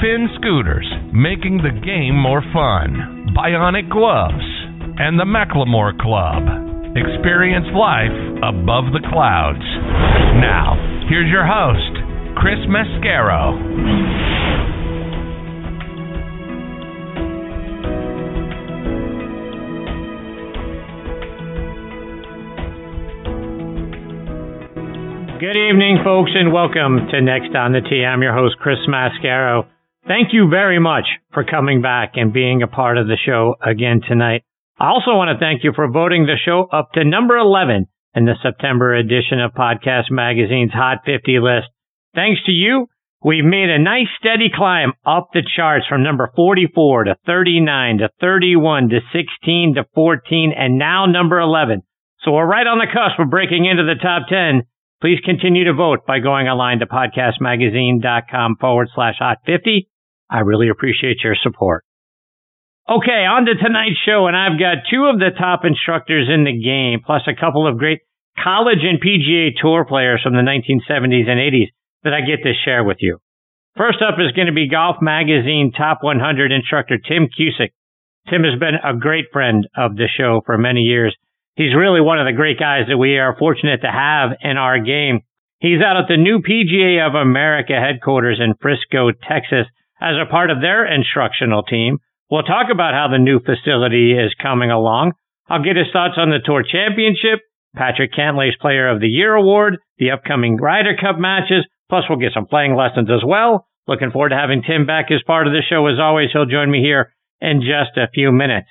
Finn 0.00 0.28
Scooters, 0.38 0.86
making 1.12 1.58
the 1.58 1.74
game 1.84 2.14
more 2.14 2.42
fun. 2.52 3.30
Bionic 3.34 3.90
Gloves 3.90 4.46
and 4.98 5.18
the 5.18 5.24
McLemore 5.26 5.96
Club. 5.98 6.42
Experience 6.94 7.66
life 7.74 8.14
above 8.44 8.92
the 8.92 9.02
clouds. 9.10 9.64
Now, 10.38 10.76
here's 11.08 11.30
your 11.30 11.46
host, 11.46 11.94
Chris 12.38 12.60
Mascaro. 12.70 14.31
Good 25.42 25.58
evening, 25.58 25.98
folks, 26.04 26.30
and 26.36 26.52
welcome 26.52 27.10
to 27.10 27.20
Next 27.20 27.50
on 27.56 27.72
the 27.72 27.80
Tee. 27.80 28.06
I'm 28.06 28.22
your 28.22 28.32
host, 28.32 28.54
Chris 28.60 28.78
Mascaro. 28.88 29.66
Thank 30.06 30.28
you 30.30 30.48
very 30.48 30.78
much 30.78 31.02
for 31.34 31.42
coming 31.42 31.82
back 31.82 32.12
and 32.14 32.32
being 32.32 32.62
a 32.62 32.68
part 32.68 32.96
of 32.96 33.08
the 33.08 33.18
show 33.26 33.56
again 33.60 34.02
tonight. 34.06 34.44
I 34.78 34.90
also 34.90 35.18
want 35.18 35.34
to 35.34 35.42
thank 35.42 35.64
you 35.64 35.72
for 35.74 35.90
voting 35.90 36.26
the 36.26 36.38
show 36.38 36.68
up 36.72 36.92
to 36.92 37.02
number 37.02 37.36
11 37.36 37.88
in 38.14 38.24
the 38.24 38.38
September 38.40 38.94
edition 38.94 39.40
of 39.40 39.50
Podcast 39.50 40.12
Magazine's 40.12 40.70
Hot 40.70 40.98
50 41.04 41.40
list. 41.40 41.66
Thanks 42.14 42.38
to 42.46 42.52
you, 42.52 42.86
we've 43.24 43.42
made 43.42 43.68
a 43.68 43.82
nice 43.82 44.14
steady 44.20 44.46
climb 44.54 44.92
up 45.04 45.30
the 45.34 45.42
charts 45.42 45.86
from 45.88 46.04
number 46.04 46.30
44 46.36 47.02
to 47.10 47.16
39 47.26 47.98
to 47.98 48.10
31 48.20 48.90
to 48.90 49.00
16 49.12 49.74
to 49.74 49.86
14 49.92 50.52
and 50.56 50.78
now 50.78 51.06
number 51.06 51.40
11. 51.40 51.82
So 52.22 52.30
we're 52.30 52.46
right 52.46 52.68
on 52.68 52.78
the 52.78 52.86
cusp 52.86 53.18
of 53.18 53.28
breaking 53.28 53.66
into 53.66 53.82
the 53.82 53.98
top 54.00 54.28
10. 54.30 54.70
Please 55.02 55.18
continue 55.24 55.64
to 55.64 55.74
vote 55.74 56.06
by 56.06 56.20
going 56.20 56.46
online 56.46 56.78
to 56.78 56.86
podcastmagazine.com 56.86 58.56
forward 58.60 58.88
slash 58.94 59.16
hot 59.18 59.38
50 59.44 59.88
I 60.32 60.40
really 60.40 60.70
appreciate 60.70 61.18
your 61.22 61.36
support. 61.42 61.84
Okay, 62.88 63.28
on 63.28 63.44
to 63.44 63.54
tonight's 63.54 64.00
show, 64.04 64.26
and 64.26 64.36
I've 64.36 64.58
got 64.58 64.88
two 64.90 65.04
of 65.04 65.18
the 65.18 65.36
top 65.38 65.64
instructors 65.64 66.28
in 66.32 66.44
the 66.44 66.56
game, 66.56 67.00
plus 67.04 67.22
a 67.28 67.38
couple 67.38 67.68
of 67.68 67.78
great 67.78 68.00
college 68.42 68.80
and 68.80 68.98
PGA 68.98 69.50
Tour 69.60 69.84
players 69.84 70.22
from 70.22 70.32
the 70.32 70.42
1970s 70.42 71.28
and 71.28 71.38
80s 71.38 71.68
that 72.02 72.14
I 72.14 72.22
get 72.22 72.42
to 72.42 72.54
share 72.64 72.82
with 72.82 72.96
you. 73.00 73.18
First 73.76 73.98
up 74.00 74.18
is 74.18 74.32
going 74.32 74.48
to 74.48 74.56
be 74.56 74.68
Golf 74.68 74.96
Magazine 75.02 75.70
Top 75.76 75.98
100 76.00 76.50
instructor 76.50 76.96
Tim 76.96 77.28
Cusick. 77.28 77.70
Tim 78.30 78.42
has 78.44 78.58
been 78.58 78.80
a 78.82 78.96
great 78.96 79.26
friend 79.32 79.68
of 79.76 79.96
the 79.96 80.08
show 80.08 80.40
for 80.46 80.56
many 80.56 80.80
years. 80.80 81.14
He's 81.54 81.76
really 81.76 82.00
one 82.00 82.18
of 82.18 82.26
the 82.26 82.32
great 82.32 82.58
guys 82.58 82.88
that 82.88 82.96
we 82.96 83.18
are 83.18 83.36
fortunate 83.38 83.82
to 83.82 83.92
have 83.92 84.30
in 84.40 84.56
our 84.56 84.78
game. 84.78 85.20
He's 85.60 85.82
out 85.84 85.96
at 85.96 86.08
the 86.08 86.16
new 86.16 86.40
PGA 86.40 87.06
of 87.06 87.14
America 87.14 87.74
headquarters 87.78 88.40
in 88.42 88.54
Frisco, 88.60 89.12
Texas, 89.12 89.66
as 90.00 90.16
a 90.16 90.30
part 90.30 90.50
of 90.50 90.60
their 90.60 90.84
instructional 90.84 91.62
team. 91.62 91.98
We'll 92.30 92.42
talk 92.42 92.66
about 92.72 92.94
how 92.94 93.08
the 93.08 93.22
new 93.22 93.38
facility 93.38 94.12
is 94.12 94.34
coming 94.40 94.70
along. 94.70 95.12
I'll 95.48 95.62
get 95.62 95.76
his 95.76 95.92
thoughts 95.92 96.16
on 96.16 96.30
the 96.30 96.40
Tour 96.42 96.64
Championship, 96.64 97.40
Patrick 97.76 98.12
Cantlay's 98.12 98.56
Player 98.58 98.88
of 98.88 99.00
the 99.00 99.08
Year 99.08 99.34
award, 99.34 99.76
the 99.98 100.10
upcoming 100.10 100.56
Ryder 100.56 100.96
Cup 100.96 101.18
matches, 101.18 101.66
plus 101.90 102.04
we'll 102.08 102.18
get 102.18 102.32
some 102.32 102.46
playing 102.46 102.74
lessons 102.74 103.10
as 103.10 103.22
well. 103.24 103.66
Looking 103.86 104.10
forward 104.10 104.30
to 104.30 104.36
having 104.36 104.62
Tim 104.62 104.86
back 104.86 105.10
as 105.10 105.22
part 105.26 105.46
of 105.46 105.52
the 105.52 105.62
show. 105.68 105.86
As 105.86 106.00
always, 106.00 106.30
he'll 106.32 106.46
join 106.46 106.70
me 106.70 106.80
here 106.80 107.12
in 107.40 107.60
just 107.60 107.98
a 107.98 108.08
few 108.08 108.32
minutes. 108.32 108.68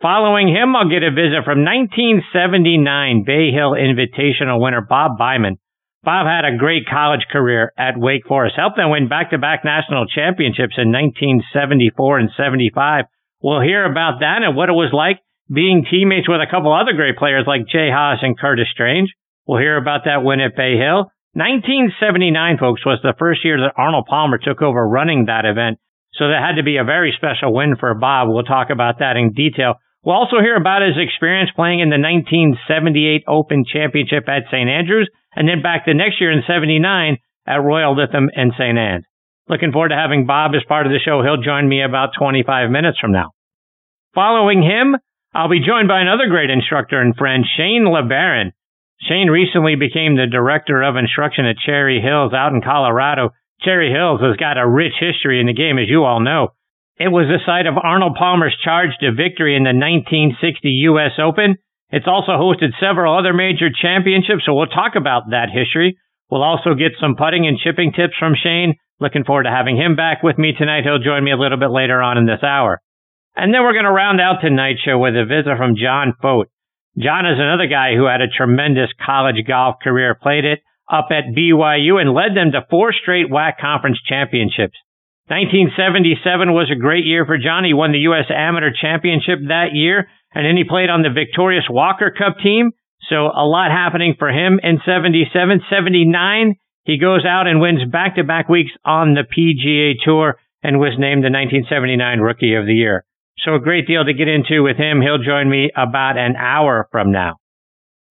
Following 0.00 0.46
him, 0.46 0.76
I'll 0.76 0.88
get 0.88 1.02
a 1.02 1.10
visit 1.10 1.42
from 1.42 1.66
1979 1.66 3.26
Bay 3.26 3.50
Hill 3.50 3.74
Invitational 3.74 4.62
winner 4.62 4.80
Bob 4.80 5.18
Byman. 5.18 5.58
Bob 6.04 6.30
had 6.30 6.46
a 6.46 6.56
great 6.56 6.86
college 6.86 7.26
career 7.32 7.72
at 7.76 7.98
Wake 7.98 8.22
Forest, 8.22 8.54
helped 8.54 8.76
them 8.76 8.90
win 8.94 9.08
back-to-back 9.08 9.64
national 9.64 10.06
championships 10.06 10.78
in 10.78 10.94
1974 10.94 12.18
and 12.18 12.30
75. 12.30 13.06
We'll 13.42 13.60
hear 13.60 13.84
about 13.90 14.20
that 14.20 14.46
and 14.46 14.54
what 14.54 14.68
it 14.70 14.78
was 14.78 14.94
like 14.94 15.18
being 15.52 15.84
teammates 15.90 16.28
with 16.28 16.38
a 16.38 16.50
couple 16.50 16.70
other 16.70 16.94
great 16.94 17.18
players 17.18 17.50
like 17.50 17.66
Jay 17.66 17.90
Haas 17.90 18.22
and 18.22 18.38
Curtis 18.38 18.70
Strange. 18.70 19.10
We'll 19.48 19.58
hear 19.58 19.76
about 19.76 20.04
that 20.04 20.22
win 20.22 20.38
at 20.38 20.54
Bay 20.54 20.78
Hill. 20.78 21.10
1979, 21.34 22.58
folks, 22.58 22.86
was 22.86 23.00
the 23.02 23.18
first 23.18 23.44
year 23.44 23.58
that 23.58 23.74
Arnold 23.74 24.06
Palmer 24.06 24.38
took 24.38 24.62
over 24.62 24.86
running 24.86 25.26
that 25.26 25.44
event. 25.44 25.82
So 26.14 26.28
that 26.28 26.38
had 26.38 26.56
to 26.56 26.62
be 26.62 26.76
a 26.76 26.84
very 26.84 27.12
special 27.16 27.52
win 27.52 27.74
for 27.74 27.94
Bob. 27.94 28.28
We'll 28.30 28.46
talk 28.46 28.70
about 28.70 29.00
that 29.00 29.16
in 29.16 29.32
detail. 29.32 29.74
We'll 30.08 30.16
also 30.16 30.40
hear 30.40 30.56
about 30.56 30.80
his 30.80 30.96
experience 30.96 31.50
playing 31.52 31.84
in 31.84 31.92
the 31.92 32.00
1978 32.00 33.28
Open 33.28 33.60
Championship 33.68 34.24
at 34.24 34.48
St. 34.48 34.64
Andrews 34.64 35.04
and 35.36 35.44
then 35.44 35.60
back 35.60 35.84
the 35.84 35.92
next 35.92 36.16
year 36.18 36.32
in 36.32 36.40
79 36.48 36.80
at 37.46 37.60
Royal 37.60 37.92
Lytham 37.92 38.32
and 38.32 38.56
St. 38.56 38.78
Anne's. 38.78 39.04
Looking 39.52 39.70
forward 39.70 39.90
to 39.90 40.00
having 40.00 40.24
Bob 40.24 40.56
as 40.56 40.64
part 40.64 40.86
of 40.86 40.96
the 40.96 41.04
show. 41.04 41.20
He'll 41.20 41.44
join 41.44 41.68
me 41.68 41.84
about 41.84 42.16
25 42.18 42.70
minutes 42.70 42.96
from 42.98 43.12
now. 43.12 43.36
Following 44.14 44.62
him, 44.62 44.96
I'll 45.34 45.52
be 45.52 45.60
joined 45.60 45.92
by 45.92 46.00
another 46.00 46.32
great 46.32 46.48
instructor 46.48 46.98
and 46.98 47.12
friend, 47.14 47.44
Shane 47.44 47.84
LeBaron. 47.84 48.56
Shane 49.04 49.28
recently 49.28 49.76
became 49.76 50.16
the 50.16 50.24
director 50.24 50.80
of 50.80 50.96
instruction 50.96 51.44
at 51.44 51.60
Cherry 51.60 52.00
Hills 52.00 52.32
out 52.32 52.54
in 52.54 52.64
Colorado. 52.64 53.36
Cherry 53.60 53.92
Hills 53.92 54.22
has 54.24 54.40
got 54.40 54.56
a 54.56 54.66
rich 54.66 54.96
history 54.98 55.38
in 55.38 55.48
the 55.48 55.52
game, 55.52 55.76
as 55.76 55.92
you 55.92 56.04
all 56.04 56.20
know. 56.24 56.56
It 56.98 57.14
was 57.14 57.30
the 57.30 57.38
site 57.46 57.70
of 57.70 57.78
Arnold 57.78 58.18
Palmer's 58.18 58.58
charge 58.58 58.90
to 58.98 59.14
victory 59.14 59.54
in 59.54 59.62
the 59.62 59.70
1960 59.70 60.90
U.S. 60.90 61.14
Open. 61.22 61.54
It's 61.90 62.10
also 62.10 62.34
hosted 62.34 62.74
several 62.82 63.14
other 63.16 63.32
major 63.32 63.70
championships, 63.70 64.42
so 64.44 64.52
we'll 64.52 64.66
talk 64.66 64.98
about 64.98 65.30
that 65.30 65.46
history. 65.48 65.96
We'll 66.28 66.42
also 66.42 66.74
get 66.74 66.98
some 67.00 67.14
putting 67.14 67.46
and 67.46 67.56
chipping 67.56 67.92
tips 67.94 68.18
from 68.18 68.34
Shane. 68.34 68.74
Looking 68.98 69.22
forward 69.22 69.44
to 69.44 69.54
having 69.54 69.76
him 69.78 69.94
back 69.94 70.24
with 70.26 70.38
me 70.38 70.52
tonight. 70.58 70.82
He'll 70.82 70.98
join 70.98 71.22
me 71.22 71.30
a 71.30 71.38
little 71.38 71.56
bit 71.56 71.70
later 71.70 72.02
on 72.02 72.18
in 72.18 72.26
this 72.26 72.42
hour. 72.42 72.82
And 73.36 73.54
then 73.54 73.62
we're 73.62 73.78
going 73.78 73.86
to 73.86 73.94
round 73.94 74.20
out 74.20 74.42
tonight's 74.42 74.82
show 74.82 74.98
with 74.98 75.14
a 75.14 75.24
visit 75.24 75.56
from 75.56 75.78
John 75.78 76.14
Fought. 76.20 76.50
John 76.98 77.30
is 77.30 77.38
another 77.38 77.70
guy 77.70 77.94
who 77.94 78.10
had 78.10 78.20
a 78.20 78.26
tremendous 78.26 78.90
college 78.98 79.38
golf 79.46 79.76
career, 79.80 80.18
played 80.18 80.44
it 80.44 80.58
up 80.90 81.14
at 81.14 81.30
BYU 81.30 82.00
and 82.00 82.12
led 82.12 82.34
them 82.34 82.50
to 82.52 82.66
four 82.68 82.92
straight 82.92 83.30
WAC 83.30 83.58
conference 83.60 84.02
championships. 84.02 84.74
1977 85.28 86.56
was 86.56 86.72
a 86.72 86.80
great 86.80 87.04
year 87.04 87.28
for 87.28 87.36
John. 87.36 87.60
He 87.60 87.76
won 87.76 87.92
the 87.92 88.08
U.S. 88.08 88.32
Amateur 88.32 88.72
Championship 88.72 89.52
that 89.52 89.76
year, 89.76 90.08
and 90.32 90.40
then 90.40 90.56
he 90.56 90.64
played 90.64 90.88
on 90.88 91.04
the 91.04 91.12
victorious 91.12 91.68
Walker 91.68 92.08
Cup 92.08 92.40
team. 92.40 92.72
So 93.12 93.28
a 93.28 93.44
lot 93.44 93.68
happening 93.68 94.16
for 94.18 94.32
him 94.32 94.56
in 94.62 94.80
77. 94.80 95.28
79, 95.68 96.56
he 96.84 96.96
goes 96.96 97.28
out 97.28 97.46
and 97.46 97.60
wins 97.60 97.84
back-to-back 97.84 98.48
weeks 98.48 98.72
on 98.88 99.12
the 99.12 99.28
PGA 99.28 100.00
Tour 100.00 100.40
and 100.64 100.80
was 100.80 100.96
named 100.96 101.20
the 101.20 101.28
1979 101.28 102.24
Rookie 102.24 102.56
of 102.56 102.64
the 102.64 102.74
Year. 102.74 103.04
So 103.44 103.54
a 103.54 103.60
great 103.60 103.86
deal 103.86 104.04
to 104.04 104.16
get 104.16 104.32
into 104.32 104.64
with 104.64 104.80
him. 104.80 105.04
He'll 105.04 105.20
join 105.20 105.48
me 105.48 105.68
about 105.76 106.16
an 106.16 106.36
hour 106.40 106.88
from 106.90 107.12
now. 107.12 107.36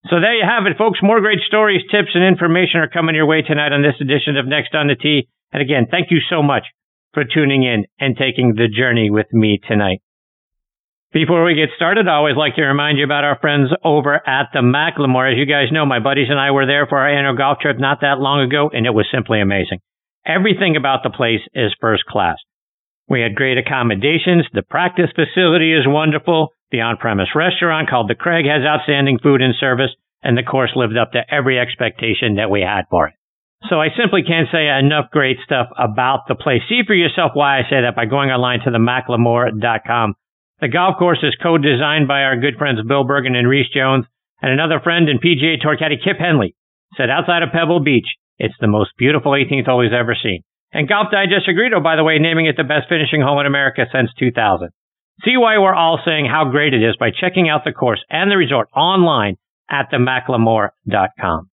So 0.06 0.22
there 0.22 0.38
you 0.38 0.45
have 0.45 0.69
it, 0.69 0.77
folks. 0.77 1.01
More 1.01 1.19
great 1.19 1.41
stories, 1.50 1.81
tips, 1.89 2.13
and 2.13 2.23
information 2.23 2.79
are 2.79 2.88
coming 2.88 3.16
your 3.16 3.25
way 3.25 3.41
tonight 3.41 3.73
on 3.73 3.81
this 3.81 3.97
edition 4.00 4.38
of 4.38 4.45
Next 4.45 4.77
on 4.77 4.85
the 4.85 4.95
Tee. 4.95 5.27
And 5.51 5.61
again, 5.61 5.88
thank 5.89 6.11
you 6.11 6.22
so 6.29 6.44
much 6.44 6.63
for 7.13 7.23
tuning 7.23 7.63
in 7.63 7.86
and 8.00 8.15
taking 8.18 8.54
the 8.54 8.68
journey 8.68 9.09
with 9.09 9.27
me 9.31 9.59
tonight. 9.68 10.01
Before 11.13 11.45
we 11.45 11.56
get 11.56 11.69
started, 11.75 12.07
I 12.07 12.15
always 12.15 12.36
like 12.36 12.56
to 12.56 12.63
remind 12.63 12.98
you 12.98 13.06
about 13.06 13.24
our 13.24 13.39
friends 13.39 13.71
over 13.83 14.15
at 14.15 14.50
the 14.54 14.59
McLemore. 14.59 15.31
As 15.31 15.38
you 15.38 15.45
guys 15.45 15.71
know, 15.71 15.86
my 15.86 16.00
buddies 16.00 16.27
and 16.30 16.39
I 16.39 16.51
were 16.51 16.65
there 16.65 16.86
for 16.86 17.00
our 17.00 17.09
annual 17.09 17.36
golf 17.36 17.59
trip 17.59 17.80
not 17.80 18.01
that 18.01 18.19
long 18.19 18.42
ago, 18.42 18.69
and 18.74 18.86
it 18.86 18.94
was 18.94 19.07
simply 19.12 19.39
amazing. 19.39 19.80
Everything 20.25 20.75
about 20.75 21.04
the 21.04 21.09
place 21.09 21.39
is 21.54 21.74
first 21.80 22.04
class. 22.06 22.36
We 23.07 23.21
had 23.21 23.36
great 23.36 23.57
accommodations. 23.57 24.45
The 24.53 24.63
practice 24.63 25.10
facility 25.15 25.74
is 25.74 25.88
wonderful. 25.88 26.50
The 26.71 26.81
on-premise 26.81 27.30
restaurant 27.33 27.89
called 27.89 28.10
the 28.10 28.15
Craig 28.15 28.45
has 28.45 28.68
outstanding 28.68 29.19
food 29.24 29.42
and 29.42 29.56
service, 29.57 29.95
and 30.21 30.38
the 30.38 30.44
course 30.44 30.71
lived 30.75 30.98
up 30.98 31.13
to 31.13 31.24
every 31.33 31.57
expectation 31.57 32.36
that 32.36 32.51
we 32.51 32.60
had 32.60 32.83
for 32.89 33.07
it. 33.07 33.13
So 33.65 33.81
I 33.81 33.89
simply 33.98 34.21
can't 34.21 34.48
say 34.51 34.69
enough 34.69 35.09
great 35.09 35.38
stuff 35.44 35.68
about 35.77 36.27
the 36.27 36.36
place. 36.36 36.62
See 36.69 36.81
for 36.86 36.94
yourself 36.94 37.31
why 37.33 37.57
I 37.57 37.63
say 37.63 37.81
that 37.81 37.95
by 37.95 38.06
going 38.06 38.30
online 38.30 38.62
to 38.62 38.71
the 38.71 38.77
McLemore.com. 38.77 40.13
The 40.62 40.68
golf 40.69 40.98
course 40.98 41.19
is 41.24 41.36
co-designed 41.42 42.07
by 42.07 42.21
our 42.21 42.38
good 42.38 42.57
friends 42.57 42.80
Bill 42.88 43.04
Bergin 43.04 43.36
and 43.36 43.48
Rees 43.48 43.69
Jones, 43.74 44.06
and 44.42 44.51
another 44.51 44.80
friend 44.80 45.09
and 45.09 45.21
PGA 45.21 45.59
Tour 45.59 45.77
caddy 45.77 45.98
Kip 45.98 46.18
Henley 46.18 46.56
said 46.95 47.09
outside 47.09 47.44
of 47.44 47.51
Pebble 47.51 47.81
Beach, 47.81 48.07
it's 48.38 48.56
the 48.62 48.68
most 48.68 48.92
beautiful 48.98 49.33
18th 49.33 49.65
hole 49.65 49.81
he's 49.81 49.92
ever 49.94 50.15
seen. 50.21 50.44
And 50.71 50.88
Golf 50.88 51.07
Digest 51.12 51.48
agreed, 51.48 51.74
oh, 51.74 51.81
by 51.81 51.95
the 51.95 52.03
way, 52.03 52.19
naming 52.19 52.45
it 52.45 52.57
the 52.57 52.63
best 52.63 52.89
finishing 52.89 53.21
hole 53.21 53.39
in 53.39 53.45
America 53.45 53.86
since 53.92 54.12
2000. 54.19 54.69
See 55.25 55.38
why 55.38 55.57
we're 55.57 55.74
all 55.74 56.00
saying 56.06 56.25
how 56.25 56.50
great 56.50 56.74
it 56.74 56.83
is 56.83 56.95
by 56.98 57.10
checking 57.10 57.50
out 57.50 57.63
the 57.65 57.71
course 57.71 58.03
and 58.10 58.30
the 58.30 58.38
resort 58.38 58.69
online 58.75 59.38
at 59.69 59.89
themclemore.com. 59.92 61.50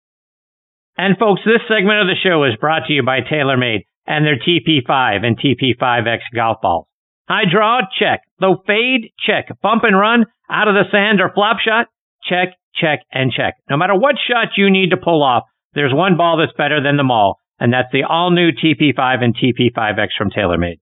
And 1.01 1.17
folks, 1.17 1.41
this 1.47 1.65
segment 1.65 2.05
of 2.05 2.13
the 2.13 2.21
show 2.23 2.45
is 2.45 2.61
brought 2.61 2.85
to 2.85 2.93
you 2.93 3.03
by 3.03 3.25
TaylorMade 3.25 3.89
and 4.07 4.21
their 4.21 4.37
TP5 4.37 5.25
and 5.25 5.33
TP5X 5.41 6.29
golf 6.35 6.61
balls. 6.61 6.89
High 7.27 7.49
draw, 7.51 7.81
check. 7.99 8.21
Low 8.39 8.61
fade, 8.67 9.09
check. 9.19 9.49
Bump 9.63 9.85
and 9.85 9.99
run, 9.99 10.27
out 10.51 10.69
of 10.69 10.75
the 10.75 10.85
sand 10.93 11.23
or 11.23 11.33
flop 11.33 11.57
shot, 11.65 11.87
check, 12.29 12.53
check, 12.77 13.01
and 13.11 13.33
check. 13.33 13.55
No 13.71 13.79
matter 13.79 13.97
what 13.97 14.17
shot 14.29 14.59
you 14.59 14.69
need 14.69 14.91
to 14.91 14.99
pull 14.99 15.23
off, 15.23 15.45
there's 15.73 15.95
one 15.95 16.19
ball 16.19 16.37
that's 16.37 16.53
better 16.59 16.83
than 16.83 16.99
them 16.99 17.11
all, 17.11 17.39
and 17.59 17.73
that's 17.73 17.89
the 17.93 18.05
all 18.05 18.31
new 18.31 18.51
TP5 18.53 19.25
and 19.25 19.35
TP5X 19.35 20.09
from 20.19 20.29
TaylorMade. 20.29 20.81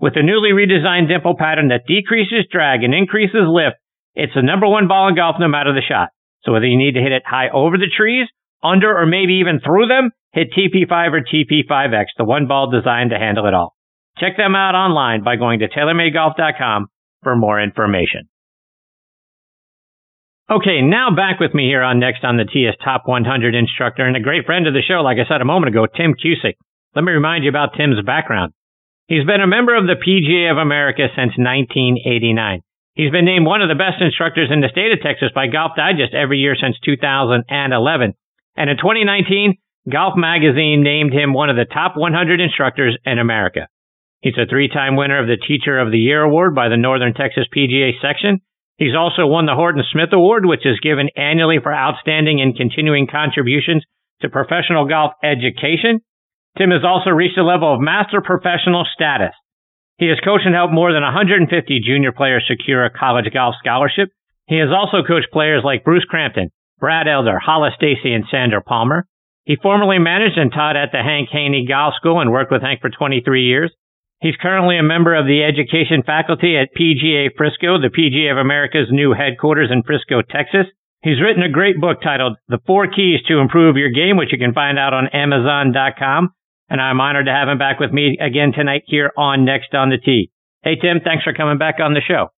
With 0.00 0.14
a 0.16 0.24
newly 0.24 0.50
redesigned 0.50 1.06
dimple 1.06 1.36
pattern 1.38 1.68
that 1.68 1.86
decreases 1.86 2.50
drag 2.50 2.82
and 2.82 2.92
increases 2.92 3.46
lift, 3.46 3.76
it's 4.16 4.34
the 4.34 4.42
number 4.42 4.66
one 4.66 4.88
ball 4.88 5.06
in 5.06 5.14
golf 5.14 5.36
no 5.38 5.46
matter 5.46 5.72
the 5.72 5.86
shot. 5.86 6.08
So 6.42 6.50
whether 6.50 6.66
you 6.66 6.76
need 6.76 6.94
to 6.94 7.02
hit 7.02 7.12
it 7.12 7.22
high 7.24 7.50
over 7.54 7.78
the 7.78 7.86
trees, 7.86 8.26
under, 8.62 8.96
or 8.96 9.06
maybe 9.06 9.34
even 9.34 9.60
through 9.60 9.86
them, 9.86 10.10
hit 10.32 10.52
TP5 10.52 11.12
or 11.12 11.20
TP5X, 11.20 12.06
the 12.16 12.24
one 12.24 12.46
ball 12.46 12.70
designed 12.70 13.10
to 13.10 13.18
handle 13.18 13.46
it 13.46 13.54
all. 13.54 13.74
Check 14.18 14.36
them 14.36 14.54
out 14.54 14.74
online 14.74 15.24
by 15.24 15.36
going 15.36 15.60
to 15.60 15.68
TaylorMadeGolf.com 15.68 16.86
for 17.22 17.36
more 17.36 17.60
information. 17.60 18.28
Okay, 20.50 20.82
now 20.82 21.14
back 21.14 21.38
with 21.38 21.54
me 21.54 21.68
here 21.68 21.82
on 21.82 22.00
Next 22.00 22.24
on 22.24 22.36
the 22.36 22.44
Tee 22.44 22.66
is 22.66 22.74
Top 22.82 23.02
100 23.06 23.54
instructor 23.54 24.04
and 24.04 24.16
a 24.16 24.20
great 24.20 24.46
friend 24.46 24.66
of 24.66 24.74
the 24.74 24.82
show, 24.82 25.00
like 25.00 25.18
I 25.18 25.28
said 25.28 25.40
a 25.40 25.44
moment 25.44 25.70
ago, 25.70 25.86
Tim 25.86 26.14
Cusick. 26.14 26.58
Let 26.94 27.04
me 27.04 27.12
remind 27.12 27.44
you 27.44 27.50
about 27.50 27.74
Tim's 27.78 28.02
background. 28.04 28.52
He's 29.06 29.24
been 29.24 29.40
a 29.40 29.46
member 29.46 29.76
of 29.76 29.86
the 29.86 29.94
PGA 29.94 30.50
of 30.50 30.58
America 30.58 31.06
since 31.14 31.38
1989. 31.38 32.62
He's 32.94 33.12
been 33.12 33.24
named 33.24 33.46
one 33.46 33.62
of 33.62 33.68
the 33.68 33.78
best 33.78 34.02
instructors 34.02 34.50
in 34.50 34.60
the 34.60 34.68
state 34.70 34.90
of 34.90 35.00
Texas 35.00 35.30
by 35.32 35.46
Golf 35.46 35.72
Digest 35.76 36.14
every 36.14 36.38
year 36.38 36.56
since 36.58 36.76
2011. 36.84 38.14
And 38.56 38.68
in 38.68 38.76
2019, 38.76 39.54
Golf 39.90 40.14
Magazine 40.16 40.82
named 40.82 41.12
him 41.12 41.32
one 41.32 41.50
of 41.50 41.56
the 41.56 41.64
top 41.64 41.96
100 41.96 42.40
instructors 42.40 42.96
in 43.04 43.18
America. 43.18 43.68
He's 44.20 44.36
a 44.36 44.48
three-time 44.48 44.96
winner 44.96 45.18
of 45.18 45.26
the 45.26 45.40
Teacher 45.40 45.78
of 45.78 45.90
the 45.90 45.98
Year 45.98 46.22
Award 46.22 46.54
by 46.54 46.68
the 46.68 46.76
Northern 46.76 47.14
Texas 47.14 47.46
PGA 47.54 47.92
section 48.02 48.40
He's 48.80 48.96
also 48.96 49.26
won 49.28 49.44
the 49.44 49.54
Horton 49.54 49.84
Smith 49.92 50.08
Award, 50.10 50.46
which 50.46 50.64
is 50.64 50.80
given 50.80 51.12
annually 51.14 51.58
for 51.62 51.68
outstanding 51.68 52.40
and 52.40 52.56
continuing 52.56 53.06
contributions 53.06 53.84
to 54.22 54.32
professional 54.32 54.88
golf 54.88 55.12
education. 55.22 56.00
Tim 56.56 56.70
has 56.72 56.80
also 56.82 57.10
reached 57.10 57.36
the 57.36 57.44
level 57.44 57.74
of 57.74 57.84
master 57.84 58.22
professional 58.24 58.88
status. 58.88 59.36
He 59.98 60.08
has 60.08 60.16
coached 60.24 60.46
and 60.46 60.54
helped 60.54 60.72
more 60.72 60.94
than 60.94 61.02
150 61.02 61.52
junior 61.84 62.10
players 62.10 62.48
secure 62.48 62.82
a 62.86 62.90
college 62.90 63.28
golf 63.34 63.54
scholarship. 63.60 64.08
He 64.48 64.56
has 64.56 64.72
also 64.72 65.04
coached 65.06 65.28
players 65.30 65.60
like 65.62 65.84
Bruce 65.84 66.08
Crampton, 66.08 66.48
Brad 66.80 67.06
Elder, 67.06 67.38
Hollis 67.38 67.74
Stacy, 67.76 68.12
and 68.12 68.24
Sandra 68.30 68.62
Palmer. 68.62 69.06
He 69.44 69.56
formerly 69.56 69.98
managed 69.98 70.38
and 70.38 70.52
taught 70.52 70.76
at 70.76 70.92
the 70.92 71.02
Hank 71.02 71.28
Haney 71.30 71.66
Golf 71.66 71.94
School 71.96 72.20
and 72.20 72.30
worked 72.30 72.50
with 72.50 72.62
Hank 72.62 72.80
for 72.80 72.90
23 72.90 73.42
years. 73.42 73.72
He's 74.20 74.36
currently 74.36 74.76
a 74.78 74.82
member 74.82 75.14
of 75.14 75.26
the 75.26 75.42
education 75.42 76.02
faculty 76.04 76.56
at 76.56 76.74
PGA 76.76 77.30
Frisco, 77.36 77.80
the 77.80 77.88
PGA 77.88 78.30
of 78.30 78.38
America's 78.38 78.88
new 78.90 79.14
headquarters 79.14 79.70
in 79.72 79.82
Frisco, 79.82 80.20
Texas. 80.22 80.66
He's 81.02 81.22
written 81.22 81.42
a 81.42 81.48
great 81.48 81.80
book 81.80 82.02
titled 82.02 82.36
The 82.48 82.60
Four 82.66 82.86
Keys 82.86 83.20
to 83.28 83.38
Improve 83.38 83.76
Your 83.76 83.90
Game, 83.90 84.18
which 84.18 84.32
you 84.32 84.38
can 84.38 84.52
find 84.52 84.78
out 84.78 84.92
on 84.92 85.08
Amazon.com. 85.08 86.28
And 86.68 86.80
I'm 86.80 87.00
honored 87.00 87.26
to 87.26 87.32
have 87.32 87.48
him 87.48 87.56
back 87.56 87.80
with 87.80 87.90
me 87.90 88.18
again 88.20 88.52
tonight 88.52 88.82
here 88.86 89.10
on 89.16 89.46
Next 89.46 89.74
on 89.74 89.88
the 89.88 89.96
Tee. 89.96 90.30
Hey, 90.62 90.76
Tim, 90.76 91.00
thanks 91.02 91.24
for 91.24 91.32
coming 91.32 91.56
back 91.56 91.76
on 91.80 91.94
the 91.94 92.02
show. 92.06 92.28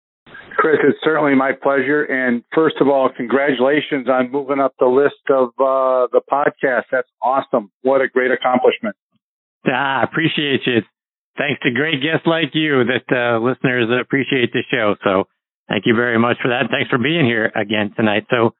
Chris, 0.56 0.76
it's 0.82 0.98
certainly 1.02 1.34
my 1.34 1.52
pleasure. 1.52 2.04
And 2.04 2.42
first 2.54 2.76
of 2.80 2.88
all, 2.88 3.10
congratulations 3.14 4.08
on 4.08 4.30
moving 4.30 4.60
up 4.60 4.74
the 4.78 4.86
list 4.86 5.22
of 5.30 5.48
uh, 5.58 6.08
the 6.12 6.20
podcast. 6.30 6.84
That's 6.90 7.08
awesome. 7.22 7.70
What 7.82 8.00
a 8.00 8.08
great 8.08 8.30
accomplishment. 8.30 8.96
Ah, 9.66 10.02
appreciate 10.02 10.60
you 10.66 10.82
thanks 11.36 11.60
to 11.62 11.70
great 11.70 12.02
guests 12.02 12.26
like 12.26 12.52
you 12.52 12.84
that 12.84 13.08
uh, 13.08 13.38
listeners 13.40 13.88
appreciate 13.88 14.52
the 14.52 14.62
show. 14.70 14.96
So 15.04 15.24
thank 15.68 15.84
you 15.86 15.94
very 15.94 16.18
much 16.18 16.36
for 16.42 16.48
that. 16.48 16.68
Thanks 16.70 16.90
for 16.90 16.98
being 16.98 17.24
here 17.24 17.50
again 17.54 17.92
tonight. 17.96 18.26
So 18.30 18.54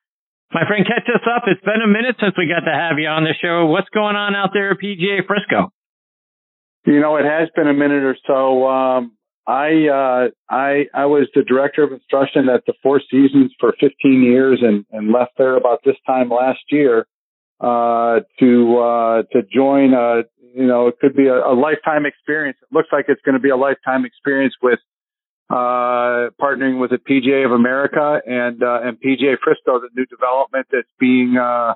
my 0.53 0.67
friend, 0.67 0.85
catch 0.87 1.09
us 1.09 1.25
up. 1.25 1.45
It's 1.47 1.65
been 1.65 1.81
a 1.83 1.89
minute 1.89 2.17
since 2.21 2.35
we 2.37 2.47
got 2.47 2.65
to 2.69 2.75
have 2.75 2.99
you 2.99 3.09
on 3.09 3.25
the 3.25 3.35
show. 3.41 3.67
What's 3.67 3.89
going 3.89 4.17
on 4.17 4.35
out 4.35 4.51
there 4.53 4.73
at 4.73 4.79
PGA 4.79 5.27
Frisco? 5.27 5.73
You 6.85 7.01
know, 7.01 7.17
it 7.17 7.25
has 7.25 7.49
been 7.55 7.69
a 7.69 7.75
minute 7.75 8.03
or 8.03 8.17
so. 8.27 8.67
Um, 8.67 9.13
I 9.47 9.89
uh, 9.89 10.29
I 10.49 10.87
I 10.95 11.07
was 11.07 11.29
the 11.35 11.43
director 11.43 11.83
of 11.83 11.93
instruction 11.93 12.49
at 12.49 12.65
the 12.67 12.75
Four 12.83 13.01
Seasons 13.11 13.53
for 13.59 13.75
15 13.81 14.23
years 14.23 14.61
and, 14.63 14.85
and 14.93 15.13
left 15.13 15.33
there 15.37 15.57
about 15.57 15.81
this 15.85 15.97
time 16.07 16.29
last 16.29 16.61
year 16.71 17.07
uh, 17.61 18.21
to 18.39 18.79
uh, 18.79 19.23
to 19.33 19.43
join 19.53 19.95
a 19.95 20.23
you 20.55 20.67
know, 20.67 20.89
it 20.89 20.99
could 21.01 21.17
be 21.17 21.27
a, 21.27 21.35
a 21.35 21.55
lifetime 21.55 22.07
experience. 22.07 22.59
It 22.63 22.75
looks 22.75 22.89
like 22.93 23.07
it's 23.09 23.23
going 23.23 23.35
to 23.35 23.41
be 23.41 23.51
a 23.51 23.57
lifetime 23.57 24.05
experience 24.05 24.55
with 24.63 24.79
uh, 25.51 26.31
partnering 26.41 26.81
with 26.81 26.91
the 26.91 26.99
PGA 26.99 27.45
of 27.45 27.53
America 27.53 28.21
and 28.27 28.63
uh, 28.63 28.81
and 28.83 28.99
PGA 28.99 29.37
Frisco, 29.43 29.81
the 29.81 29.89
new 29.95 30.07
development 30.07 30.67
that's 30.71 30.89
being 30.99 31.37
uh, 31.37 31.75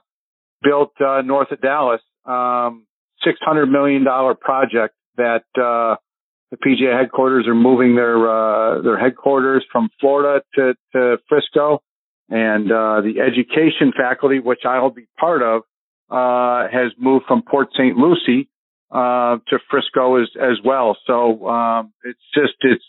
built 0.63 0.93
uh, 1.01 1.23
north 1.23 1.51
of 1.53 1.61
Dallas. 1.61 2.01
Um, 2.25 2.87
Six 3.25 3.39
hundred 3.41 3.67
million 3.67 4.05
dollar 4.05 4.35
project 4.35 4.95
that 5.17 5.45
uh, 5.59 5.97
the 6.51 6.57
PGA 6.57 6.97
headquarters 6.99 7.47
are 7.49 7.55
moving 7.55 7.97
their 7.97 8.29
uh, 8.29 8.83
their 8.83 8.99
headquarters 8.99 9.65
from 9.71 9.89
Florida 10.01 10.43
to, 10.55 10.75
to 10.93 11.19
Frisco, 11.29 11.83
and 12.29 12.71
uh, 12.71 13.01
the 13.01 13.21
education 13.21 13.93
faculty, 13.97 14.39
which 14.39 14.61
I'll 14.65 14.91
be 14.91 15.07
part 15.19 15.43
of, 15.43 15.63
uh, 16.11 16.69
has 16.71 16.93
moved 16.99 17.25
from 17.27 17.43
Port 17.43 17.69
St. 17.73 17.97
Lucie 17.97 18.49
uh, 18.91 19.39
to 19.49 19.59
Frisco 19.71 20.23
as 20.23 20.29
as 20.41 20.59
well. 20.65 20.97
So 21.07 21.49
um, 21.49 21.93
it's 22.05 22.21
just 22.35 22.55
it's 22.61 22.85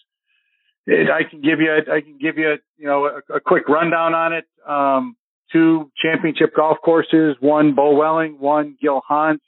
it, 0.86 1.10
I 1.10 1.28
can 1.28 1.42
give 1.42 1.60
you 1.60 1.72
I 1.72 2.02
can 2.02 2.18
give 2.20 2.38
you 2.38 2.56
you 2.78 2.88
know 2.88 3.06
a, 3.06 3.36
a 3.36 3.40
quick 3.40 3.68
rundown 3.68 4.14
on 4.14 4.34
it. 4.34 4.46
Um, 4.68 5.16
two 5.52 5.92
championship 6.02 6.56
golf 6.56 6.78
courses, 6.84 7.36
one 7.40 7.74
Beau 7.74 7.96
Welling, 7.96 8.38
one 8.40 8.78
Gil 8.82 9.02
Hanse, 9.10 9.42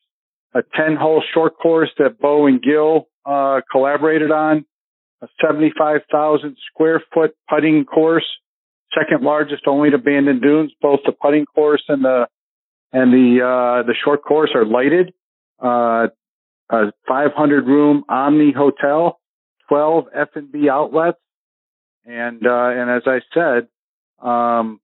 a 0.54 0.62
10 0.76 0.96
hole 0.96 1.24
short 1.34 1.58
course 1.58 1.90
that 1.98 2.20
Beau 2.20 2.48
and 2.48 2.62
Gil 2.62 3.08
uh, 3.30 3.62
collaborated 3.72 4.32
on, 4.32 4.66
a 5.22 5.28
75,000 5.46 6.58
square 6.72 7.04
foot 7.14 7.36
putting 7.50 7.86
course, 7.86 8.26
second 8.98 9.24
largest 9.24 9.64
only 9.68 9.92
to 9.92 9.98
Bandon 9.98 10.40
Dunes. 10.40 10.72
Both 10.82 11.02
the 11.06 11.12
putting 11.12 11.46
course 11.46 11.84
and 11.88 12.04
the 12.04 12.28
and 12.92 13.14
the 13.14 13.44
uh, 13.44 13.86
the 13.86 13.94
short 14.04 14.24
course 14.24 14.52
are 14.56 14.66
lighted. 14.66 15.14
Uh, 15.62 16.08
a 16.70 16.92
500 17.08 17.66
room 17.66 18.04
Omni 18.08 18.54
hotel, 18.56 19.20
12 19.68 20.06
F&B 20.14 20.70
outlets. 20.70 21.18
And, 22.06 22.46
uh, 22.46 22.70
and 22.70 22.90
as 22.90 23.04
I 23.06 23.20
said, 23.34 23.68
um, 24.26 24.80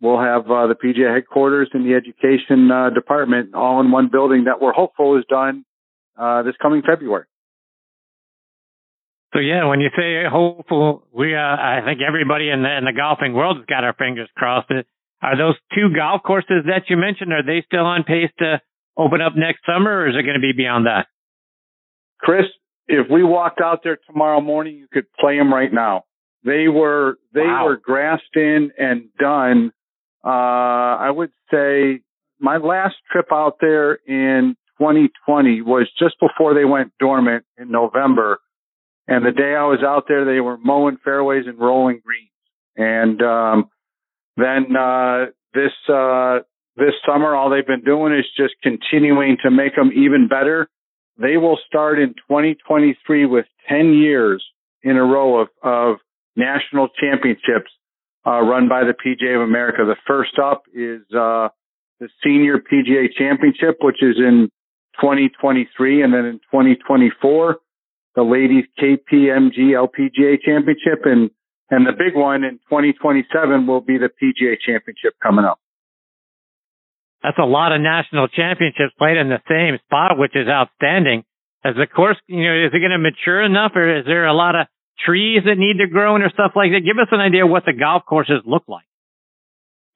we'll 0.00 0.20
have, 0.20 0.50
uh, 0.50 0.66
the 0.66 0.74
PGA 0.74 1.12
headquarters 1.12 1.68
and 1.72 1.84
the 1.84 1.94
education, 1.94 2.70
uh, 2.70 2.90
department 2.90 3.54
all 3.54 3.80
in 3.80 3.90
one 3.90 4.08
building 4.08 4.44
that 4.44 4.60
we're 4.60 4.72
hopeful 4.72 5.18
is 5.18 5.24
done, 5.28 5.64
uh, 6.18 6.42
this 6.42 6.54
coming 6.60 6.82
February. 6.82 7.24
So 9.32 9.38
yeah, 9.38 9.66
when 9.66 9.80
you 9.80 9.90
say 9.96 10.24
hopeful, 10.28 11.06
we, 11.12 11.34
uh, 11.34 11.38
I 11.38 11.80
think 11.84 12.00
everybody 12.06 12.50
in 12.50 12.62
the, 12.62 12.78
in 12.78 12.84
the 12.84 12.92
golfing 12.92 13.32
world 13.32 13.58
has 13.58 13.66
got 13.66 13.84
our 13.84 13.94
fingers 13.94 14.28
crossed. 14.36 14.70
Are 15.22 15.36
those 15.36 15.54
two 15.74 15.94
golf 15.94 16.22
courses 16.26 16.64
that 16.66 16.88
you 16.88 16.96
mentioned, 16.96 17.32
are 17.32 17.44
they 17.44 17.62
still 17.64 17.84
on 17.84 18.02
pace 18.02 18.30
to 18.40 18.60
open 18.96 19.20
up 19.20 19.34
next 19.36 19.60
summer 19.64 20.00
or 20.00 20.08
is 20.08 20.16
it 20.18 20.22
going 20.22 20.34
to 20.34 20.40
be 20.40 20.52
beyond 20.52 20.86
that? 20.86 21.06
Chris, 22.18 22.46
if 22.88 23.06
we 23.08 23.22
walked 23.22 23.60
out 23.60 23.80
there 23.84 23.98
tomorrow 24.06 24.40
morning, 24.40 24.76
you 24.76 24.88
could 24.92 25.06
play 25.18 25.38
them 25.38 25.52
right 25.52 25.72
now. 25.72 26.04
They 26.44 26.68
were 26.68 27.18
they 27.34 27.42
wow. 27.42 27.66
were 27.66 27.76
grassed 27.76 28.34
in 28.34 28.72
and 28.78 29.08
done. 29.18 29.72
Uh, 30.24 30.28
I 30.28 31.10
would 31.10 31.30
say 31.52 32.00
my 32.40 32.56
last 32.56 32.96
trip 33.12 33.26
out 33.32 33.56
there 33.60 33.94
in 33.94 34.56
2020 34.78 35.60
was 35.62 35.90
just 35.98 36.16
before 36.18 36.54
they 36.54 36.64
went 36.64 36.92
dormant 36.98 37.44
in 37.58 37.70
November. 37.70 38.40
And 39.10 39.26
the 39.26 39.32
day 39.32 39.54
I 39.54 39.64
was 39.64 39.80
out 39.84 40.04
there, 40.08 40.24
they 40.24 40.40
were 40.40 40.56
mowing 40.56 40.96
fairways 41.04 41.44
and 41.46 41.58
rolling 41.58 42.00
greens. 42.02 42.30
And 42.76 43.20
um, 43.20 43.70
then 44.38 44.74
uh, 44.74 45.26
this 45.52 45.72
uh, 45.92 46.38
this 46.76 46.94
summer, 47.04 47.34
all 47.34 47.50
they've 47.50 47.66
been 47.66 47.84
doing 47.84 48.14
is 48.14 48.24
just 48.36 48.54
continuing 48.62 49.36
to 49.42 49.50
make 49.50 49.76
them 49.76 49.90
even 49.94 50.28
better 50.28 50.70
they 51.20 51.36
will 51.36 51.58
start 51.66 51.98
in 51.98 52.14
2023 52.28 53.26
with 53.26 53.44
10 53.68 53.92
years 53.92 54.44
in 54.82 54.96
a 54.96 55.04
row 55.04 55.40
of, 55.40 55.48
of 55.62 55.96
national 56.34 56.88
championships 56.98 57.70
uh, 58.26 58.40
run 58.40 58.68
by 58.68 58.84
the 58.84 58.94
PGA 58.94 59.36
of 59.36 59.42
America. 59.42 59.84
The 59.84 59.96
first 60.06 60.38
up 60.42 60.62
is 60.72 61.02
uh, 61.12 61.48
the 62.00 62.08
Senior 62.24 62.58
PGA 62.58 63.12
Championship, 63.16 63.78
which 63.82 64.02
is 64.02 64.16
in 64.16 64.50
2023, 65.00 66.02
and 66.02 66.12
then 66.12 66.24
in 66.24 66.38
2024, 66.50 67.56
the 68.14 68.22
ladies 68.22 68.64
KPMG 68.78 69.74
LPGA 69.74 70.40
Championship, 70.42 71.04
and 71.04 71.30
and 71.70 71.86
the 71.86 71.92
big 71.92 72.16
one 72.16 72.42
in 72.42 72.58
2027 72.68 73.66
will 73.66 73.80
be 73.80 73.98
the 73.98 74.10
PGA 74.10 74.56
Championship 74.58 75.14
coming 75.22 75.44
up. 75.44 75.60
That's 77.22 77.38
a 77.38 77.46
lot 77.46 77.72
of 77.72 77.80
national 77.80 78.28
championships 78.28 78.94
played 78.98 79.16
in 79.16 79.28
the 79.28 79.40
same 79.48 79.78
spot, 79.84 80.18
which 80.18 80.34
is 80.34 80.48
outstanding. 80.48 81.24
As 81.62 81.74
the 81.76 81.86
course, 81.86 82.16
you 82.26 82.42
know, 82.42 82.66
is 82.66 82.72
it 82.72 82.78
going 82.78 82.90
to 82.90 82.98
mature 82.98 83.42
enough, 83.42 83.72
or 83.74 83.98
is 83.98 84.06
there 84.06 84.26
a 84.26 84.34
lot 84.34 84.54
of 84.56 84.66
trees 85.04 85.42
that 85.44 85.58
need 85.58 85.78
to 85.78 85.86
grow 85.86 86.16
or 86.16 86.30
stuff 86.30 86.52
like 86.56 86.70
that? 86.72 86.80
Give 86.80 86.98
us 86.98 87.08
an 87.12 87.20
idea 87.20 87.46
what 87.46 87.64
the 87.66 87.74
golf 87.74 88.04
courses 88.06 88.40
look 88.46 88.64
like. 88.66 88.86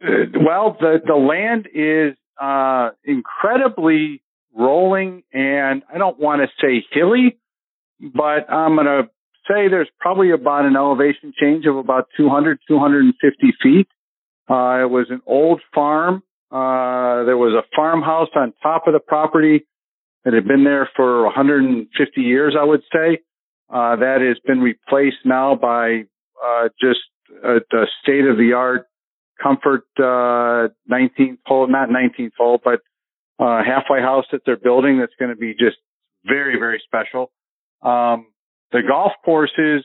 Uh, 0.05 0.39
well, 0.45 0.77
the 0.79 1.01
the 1.05 1.15
land 1.15 1.67
is 1.73 2.17
uh, 2.41 2.91
incredibly 3.05 4.23
rolling, 4.55 5.23
and 5.33 5.83
I 5.93 5.97
don't 5.99 6.19
want 6.19 6.43
to 6.43 6.49
say 6.61 6.85
hilly, 6.93 7.39
but 8.13 8.51
I'm 8.53 8.75
going 8.75 8.87
to 8.87 9.03
say 9.49 9.69
there's 9.69 9.89
probably 10.01 10.31
about 10.31 10.65
an 10.65 10.77
elevation 10.77 11.33
change 11.39 11.67
of 11.67 11.77
about 11.77 12.09
200, 12.17 12.59
250 12.69 13.55
feet. 13.63 13.89
Uh, 14.49 14.83
it 14.83 14.91
was 14.91 15.07
an 15.11 15.23
old 15.27 15.61
farm. 15.75 16.23
Uh, 16.51 17.25
there 17.25 17.37
was 17.37 17.55
a 17.55 17.65
farmhouse 17.75 18.29
on 18.37 18.53
top 18.63 18.87
of 18.87 18.93
the 18.93 19.01
property 19.01 19.67
that 20.25 20.35
had 20.35 20.47
been 20.47 20.65
there 20.65 20.89
for 20.95 21.25
150 21.25 22.21
years, 22.21 22.55
I 22.59 22.65
would 22.65 22.83
say. 22.93 23.19
Uh, 23.71 23.97
that 23.97 24.21
has 24.21 24.39
been 24.47 24.61
replaced 24.61 25.25
now 25.25 25.55
by, 25.55 26.05
uh, 26.45 26.69
just 26.81 27.01
a, 27.43 27.57
a 27.57 27.87
state 28.03 28.27
of 28.27 28.37
the 28.37 28.53
art 28.55 28.87
comfort, 29.43 29.85
uh, 29.99 30.69
19th 30.91 31.39
hole, 31.47 31.67
not 31.67 31.89
19th 31.89 32.33
hole, 32.37 32.61
but, 32.63 32.81
uh, 33.39 33.63
halfway 33.65 34.01
house 34.01 34.27
that 34.31 34.43
they're 34.47 34.57
building 34.57 34.99
that's 35.01 35.15
going 35.19 35.31
to 35.31 35.37
be 35.37 35.53
just 35.53 35.77
very, 36.25 36.59
very 36.59 36.81
special. 36.85 37.31
Um, 37.85 38.27
the 38.73 38.83
golf 38.87 39.13
courses 39.25 39.85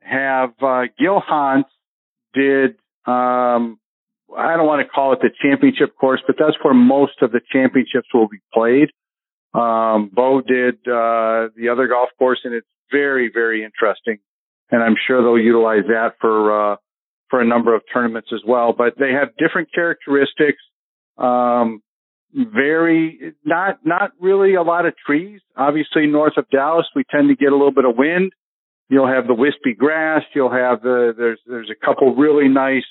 have, 0.00 0.50
uh, 0.62 0.84
Gil 0.98 1.20
Hanse 1.20 1.66
did, 2.32 2.76
um, 3.06 3.78
I 4.34 4.56
don't 4.56 4.66
want 4.66 4.86
to 4.86 4.88
call 4.88 5.12
it 5.12 5.18
the 5.20 5.30
championship 5.42 5.96
course, 5.96 6.22
but 6.26 6.36
that's 6.38 6.56
where 6.62 6.72
most 6.72 7.20
of 7.20 7.32
the 7.32 7.40
championships 7.50 8.08
will 8.14 8.28
be 8.28 8.38
played. 8.54 8.90
Um, 9.52 10.10
Beau 10.12 10.40
did, 10.40 10.76
uh, 10.88 11.52
the 11.54 11.68
other 11.70 11.88
golf 11.88 12.08
course 12.18 12.40
and 12.44 12.54
it's 12.54 12.66
very, 12.90 13.30
very 13.32 13.64
interesting. 13.64 14.18
And 14.70 14.82
I'm 14.82 14.96
sure 15.06 15.22
they'll 15.22 15.38
utilize 15.38 15.84
that 15.88 16.14
for, 16.20 16.72
uh, 16.72 16.76
for 17.28 17.40
a 17.40 17.44
number 17.44 17.74
of 17.74 17.82
tournaments 17.92 18.30
as 18.32 18.40
well, 18.46 18.72
but 18.72 18.94
they 18.98 19.12
have 19.12 19.36
different 19.36 19.68
characteristics. 19.74 20.62
Um, 21.18 21.82
very 22.34 23.34
not 23.44 23.78
not 23.84 24.12
really 24.20 24.54
a 24.54 24.62
lot 24.62 24.86
of 24.86 24.94
trees. 25.06 25.40
Obviously, 25.56 26.06
north 26.06 26.34
of 26.36 26.48
Dallas, 26.50 26.86
we 26.94 27.04
tend 27.10 27.28
to 27.28 27.36
get 27.36 27.52
a 27.52 27.56
little 27.56 27.72
bit 27.72 27.84
of 27.84 27.96
wind. 27.96 28.32
You'll 28.88 29.08
have 29.08 29.26
the 29.26 29.34
wispy 29.34 29.74
grass. 29.74 30.22
You'll 30.34 30.52
have 30.52 30.82
the 30.82 31.14
there's 31.16 31.40
there's 31.46 31.70
a 31.70 31.86
couple 31.86 32.14
really 32.14 32.48
nice 32.48 32.84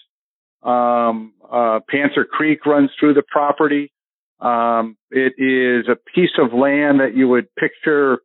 um, 0.63 1.33
uh, 1.51 1.79
Panther 1.89 2.25
Creek 2.25 2.65
runs 2.65 2.91
through 2.99 3.15
the 3.15 3.23
property. 3.27 3.91
Um, 4.39 4.97
it 5.09 5.33
is 5.37 5.87
a 5.87 5.95
piece 6.15 6.31
of 6.39 6.53
land 6.53 6.99
that 6.99 7.15
you 7.15 7.27
would 7.27 7.47
picture 7.55 8.19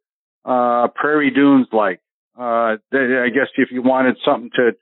uh, 0.45 0.89
prairie 0.95 1.31
dunes 1.31 1.67
like. 1.73 2.01
Uh, 2.39 2.77
I 2.93 3.29
guess 3.33 3.49
if 3.57 3.71
you 3.71 3.83
wanted 3.83 4.17
something 4.25 4.51
to 4.57 4.73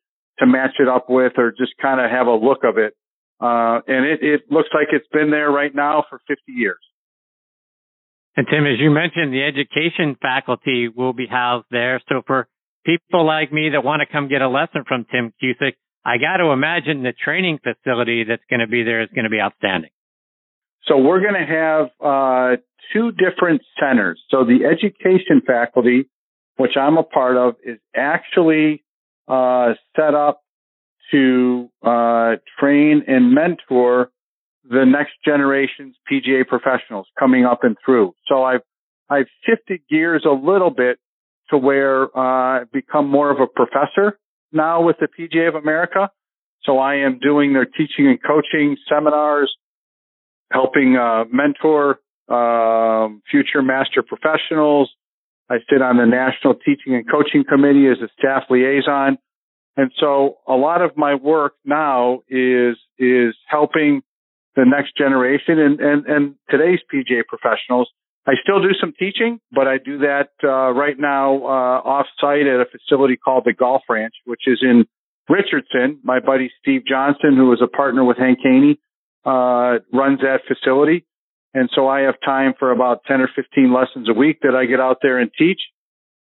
to 0.41 0.47
match 0.47 0.75
it 0.81 0.89
up 0.89 1.09
with, 1.09 1.35
or 1.37 1.53
just 1.53 1.75
kind 1.81 2.01
of 2.01 2.11
have 2.11 2.27
a 2.27 2.35
look 2.35 2.65
of 2.65 2.77
it, 2.77 2.95
uh, 3.41 3.81
and 3.87 4.07
it, 4.07 4.23
it 4.23 4.41
looks 4.51 4.69
like 4.73 4.89
it's 4.93 5.09
been 5.13 5.31
there 5.31 5.51
right 5.51 5.75
now 5.75 6.05
for 6.09 6.21
50 6.29 6.53
years. 6.53 6.79
And 8.37 8.47
Tim, 8.51 8.67
as 8.67 8.81
you 8.81 8.91
mentioned, 8.91 9.33
the 9.33 9.45
education 9.45 10.17
faculty 10.21 10.89
will 10.89 11.13
be 11.13 11.27
housed 11.27 11.67
there. 11.71 12.01
So 12.09 12.23
for 12.27 12.49
people 12.85 13.25
like 13.25 13.53
me 13.53 13.71
that 13.71 13.85
want 13.85 14.01
to 14.01 14.07
come 14.11 14.29
get 14.29 14.43
a 14.43 14.49
lesson 14.49 14.85
from 14.87 15.07
Tim 15.11 15.33
Cusick, 15.43 15.75
I 16.05 16.19
got 16.19 16.39
to 16.39 16.51
imagine 16.51 17.03
the 17.03 17.13
training 17.13 17.61
facility 17.63 18.25
that's 18.25 18.43
going 18.51 18.61
to 18.61 18.67
be 18.67 18.83
there 18.83 19.03
is 19.03 19.09
going 19.15 19.25
to 19.25 19.31
be 19.31 19.41
outstanding. 19.41 19.91
So 20.87 20.99
we're 20.99 21.21
going 21.21 21.35
to 21.35 21.47
have 21.47 21.87
uh, 22.05 22.57
two 22.93 23.13
different 23.13 23.63
centers. 23.81 24.21
So 24.31 24.45
the 24.45 24.67
education 24.67 25.41
faculty, 25.47 26.11
which 26.57 26.77
I'm 26.77 26.99
a 26.99 27.03
part 27.03 27.37
of, 27.37 27.55
is 27.65 27.79
actually 27.97 28.85
uh, 29.27 29.75
set 29.97 30.15
up 30.15 30.44
to 31.15 31.71
uh, 31.83 32.37
train 32.59 33.05
and 33.07 33.33
mentor 33.33 34.11
the 34.69 34.85
next 34.85 35.13
generation's 35.25 35.95
PGA 36.11 36.47
professionals 36.47 37.07
coming 37.19 37.45
up 37.45 37.61
and 37.63 37.77
through. 37.85 38.15
So 38.27 38.43
I've 38.43 38.63
I've 39.09 39.27
shifted 39.47 39.81
gears 39.89 40.25
a 40.27 40.33
little 40.33 40.71
bit 40.71 40.99
to 41.51 41.59
where 41.59 42.05
uh, 42.17 42.63
I've 42.63 42.73
become 42.73 43.09
more 43.09 43.31
of 43.31 43.39
a 43.41 43.47
professor 43.47 44.19
now 44.51 44.83
with 44.83 44.97
the 44.99 45.09
PGA 45.09 45.49
of 45.49 45.55
America. 45.55 46.09
So 46.63 46.79
I 46.79 46.97
am 46.97 47.19
doing 47.19 47.53
their 47.53 47.67
teaching 47.67 48.07
and 48.07 48.19
coaching 48.23 48.77
seminars, 48.89 49.55
helping 50.51 50.97
uh, 50.97 51.25
mentor 51.31 52.01
um, 52.29 53.23
future 53.31 53.63
master 53.63 54.03
professionals. 54.03 54.91
I 55.51 55.57
sit 55.71 55.83
on 55.83 55.99
the 55.99 56.07
National 56.07 56.55
Teaching 56.55 56.95
and 56.95 57.05
Coaching 57.09 57.45
Committee 57.47 57.87
as 57.89 57.99
a 58.03 58.09
staff 58.19 58.45
liaison. 58.49 59.19
And 59.77 59.91
so 59.99 60.39
a 60.47 60.55
lot 60.55 60.83
of 60.83 60.97
my 60.97 61.15
work 61.15 61.55
now 61.65 62.21
is, 62.29 62.77
is 62.99 63.35
helping 63.49 64.03
the 64.55 64.65
next 64.65 64.97
generation 64.97 65.59
and, 65.59 65.81
and, 65.81 66.07
and 66.07 66.35
today's 66.49 66.79
PGA 66.93 67.23
professionals. 67.27 67.89
I 68.27 68.35
still 68.43 68.63
do 68.63 68.73
some 68.81 68.95
teaching, 68.99 69.41
but 69.53 69.67
I 69.67 69.79
do 69.79 69.99
that, 69.99 70.31
uh, 70.43 70.71
right 70.73 70.99
now, 70.99 71.37
uh, 71.45 71.81
off 71.85 72.07
site 72.21 72.47
at 72.47 72.61
a 72.61 72.65
facility 72.65 73.17
called 73.17 73.45
the 73.45 73.53
Golf 73.53 73.83
Ranch, 73.89 74.15
which 74.25 74.43
is 74.47 74.61
in 74.63 74.87
Richardson. 75.29 76.01
My 76.03 76.21
buddy 76.21 76.51
Steve 76.61 76.83
Johnson, 76.89 77.37
who 77.37 77.53
is 77.53 77.61
a 77.63 77.67
partner 77.67 78.05
with 78.05 78.17
Hank 78.17 78.39
Haney, 78.43 78.79
uh, 79.27 79.81
runs 79.93 80.21
that 80.21 80.41
facility. 80.47 81.05
And 81.53 81.69
so 81.75 81.87
I 81.87 82.01
have 82.01 82.15
time 82.25 82.55
for 82.59 82.71
about 82.71 83.05
10 83.07 83.21
or 83.21 83.29
15 83.35 83.73
lessons 83.73 84.09
a 84.09 84.15
week 84.15 84.39
that 84.43 84.55
I 84.55 84.67
get 84.67 84.81
out 84.81 84.99
there 85.03 85.19
and 85.19 85.31
teach. 85.37 85.61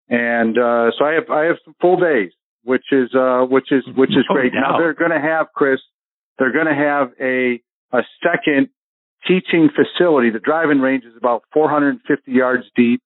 And, 0.08 0.58
uh, 0.58 0.90
so 0.98 1.04
I 1.04 1.12
have, 1.12 1.30
I 1.30 1.44
have 1.44 1.56
some 1.64 1.74
full 1.80 1.96
days 1.96 2.32
which 2.64 2.84
is 2.92 3.14
uh, 3.14 3.42
which 3.42 3.70
is 3.70 3.84
which 3.94 4.10
is 4.10 4.24
great. 4.28 4.52
now 4.54 4.78
they're 4.78 4.94
going 4.94 5.10
to 5.10 5.20
have 5.20 5.46
Chris. 5.54 5.80
They're 6.38 6.52
going 6.52 6.66
to 6.66 6.74
have 6.74 7.12
a 7.20 7.60
a 7.92 8.02
second 8.22 8.68
teaching 9.26 9.70
facility. 9.74 10.30
The 10.30 10.40
driving 10.40 10.80
range 10.80 11.04
is 11.04 11.14
about 11.16 11.42
450 11.52 12.30
yards 12.30 12.64
deep. 12.76 13.02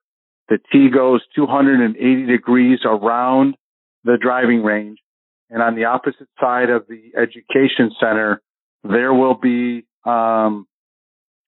The 0.49 0.59
tee 0.73 0.89
goes 0.93 1.21
280 1.37 2.27
degrees 2.27 2.81
around 2.85 3.57
the 4.05 4.17
driving 4.21 4.63
range, 4.63 4.99
and 5.51 5.63
on 5.63 5.75
the 5.75 5.85
opposite 5.85 6.29
side 6.41 6.71
of 6.71 6.87
the 6.89 7.13
education 7.17 7.93
center, 8.01 8.41
there 8.83 9.13
will 9.13 9.35
be 9.35 9.85
um, 10.07 10.67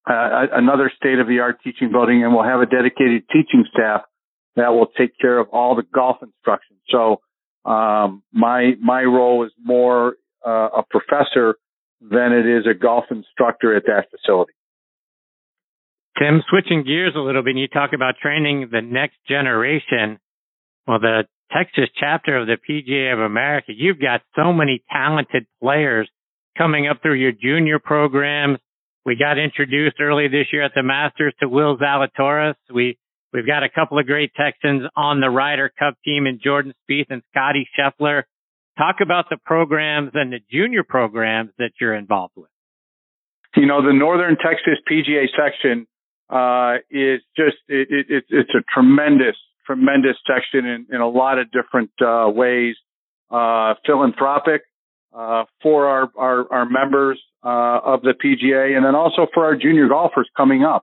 uh, 0.09 0.47
another 0.53 0.93
state 0.97 1.19
of 1.19 1.27
the 1.27 1.41
art 1.41 1.59
teaching 1.63 1.91
building, 1.91 2.23
and 2.25 2.35
we'll 2.35 2.45
have 2.45 2.61
a 2.61 2.67
dedicated 2.67 3.25
teaching 3.33 3.65
staff 3.73 4.03
that 4.57 4.69
will 4.69 4.87
take 4.99 5.19
care 5.19 5.39
of 5.39 5.49
all 5.51 5.77
the 5.77 5.83
golf 5.83 6.19
instruction. 6.23 6.77
So 6.91 7.21
um, 7.65 8.23
my 8.33 8.73
my 8.81 9.03
role 9.03 9.45
is 9.45 9.53
more 9.63 10.17
uh, 10.47 10.69
a 10.79 10.83
professor 10.89 11.57
than 12.01 12.33
it 12.33 12.47
is 12.47 12.67
a 12.67 12.75
golf 12.75 13.05
instructor 13.11 13.77
at 13.77 13.85
that 13.87 14.07
facility. 14.11 14.53
Tim, 16.19 16.43
switching 16.49 16.85
gears 16.85 17.15
a 17.17 17.21
little 17.21 17.43
bit, 17.43 17.57
you 17.57 17.69
talk 17.69 17.91
about 17.95 18.15
training 18.21 18.69
the 18.73 18.83
next 18.83 19.17
generation. 19.29 20.19
Well, 20.87 20.99
the 20.99 21.25
Texas 21.53 21.89
chapter 21.99 22.37
of 22.37 22.47
the 22.47 22.57
PGA 22.57 23.13
of 23.13 23.21
America, 23.21 23.73
you've 23.75 24.01
got 24.01 24.23
so 24.37 24.53
many 24.53 24.83
talented 24.91 25.47
players 25.63 26.09
coming 26.57 26.89
up 26.89 27.03
through 27.03 27.15
your 27.15 27.33
junior 27.33 27.79
programs. 27.79 28.59
We 29.05 29.17
got 29.17 29.39
introduced 29.39 29.97
early 30.01 30.29
this 30.29 30.47
year 30.53 30.63
at 30.63 30.73
the 30.75 30.83
Masters 30.83 31.35
to 31.41 31.49
Will 31.49 31.79
Zalatoris. 31.79 32.55
We 32.73 32.99
We've 33.33 33.47
got 33.47 33.63
a 33.63 33.69
couple 33.69 33.99
of 33.99 34.07
great 34.07 34.33
Texans 34.35 34.83
on 34.97 35.21
the 35.21 35.31
Ryder 35.31 35.71
Cup 35.79 35.95
team 36.05 36.27
in 36.27 36.41
Jordan 36.43 36.75
Spieth 36.83 37.07
and 37.11 37.23
Scotty 37.31 37.69
Scheffler. 37.79 38.25
Talk 38.77 38.97
about 39.03 39.27
the 39.31 39.37
programs 39.45 40.11
and 40.15 40.33
the 40.33 40.41
junior 40.51 40.83
programs 40.83 41.51
that 41.59 41.71
you're 41.81 41.95
involved 41.95 42.35
with. 42.37 42.51
You 43.57 43.67
know, 43.67 43.83
the 43.83 43.93
Northern 43.93 44.37
Texas 44.37 44.79
PGA 44.91 45.27
section 45.37 45.87
uh, 46.29 46.79
is 46.91 47.21
just 47.37 47.57
it, 47.69 47.89
it, 48.09 48.25
it's 48.29 48.51
a 48.51 48.63
tremendous, 48.73 49.37
tremendous 49.67 50.17
section 50.27 50.67
in, 50.67 50.87
in 50.91 51.01
a 51.01 51.09
lot 51.09 51.39
of 51.39 51.51
different 51.51 51.91
uh, 52.01 52.29
ways. 52.29 52.77
Uh, 53.31 53.75
philanthropic 53.87 54.63
uh, 55.17 55.45
for 55.63 55.87
our, 55.87 56.11
our, 56.17 56.53
our 56.53 56.69
members 56.69 57.21
uh, 57.45 57.79
of 57.85 58.03
the 58.03 58.13
PGA, 58.13 58.77
and 58.77 58.85
then 58.85 58.97
also 58.97 59.29
for 59.33 59.45
our 59.45 59.55
junior 59.55 59.87
golfers 59.87 60.29
coming 60.37 60.65
up 60.65 60.83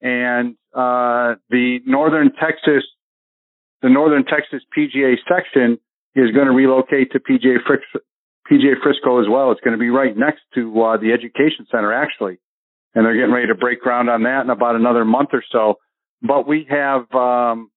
and 0.00 0.54
uh, 0.74 1.34
the 1.50 1.78
Northern 1.86 2.30
Texas, 2.32 2.84
the 3.82 3.88
Northern 3.88 4.24
Texas 4.24 4.62
PGA 4.76 5.14
section 5.28 5.78
is 6.14 6.30
going 6.32 6.46
to 6.46 6.52
relocate 6.52 7.12
to 7.12 7.20
PGA 7.20 7.56
Frisco, 7.66 8.00
PGA 8.50 8.80
Frisco 8.82 9.20
as 9.20 9.26
well. 9.28 9.52
It's 9.52 9.60
going 9.60 9.76
to 9.76 9.78
be 9.78 9.90
right 9.90 10.16
next 10.16 10.40
to 10.54 10.82
uh, 10.82 10.96
the 10.96 11.12
Education 11.12 11.66
Center, 11.70 11.92
actually, 11.92 12.38
and 12.94 13.04
they're 13.04 13.14
getting 13.14 13.32
ready 13.32 13.48
to 13.48 13.54
break 13.54 13.80
ground 13.80 14.08
on 14.08 14.22
that 14.22 14.42
in 14.42 14.50
about 14.50 14.76
another 14.76 15.04
month 15.04 15.30
or 15.32 15.42
so. 15.50 15.74
but 16.22 16.46
we 16.46 16.66
have, 16.68 17.12
um, 17.12 17.70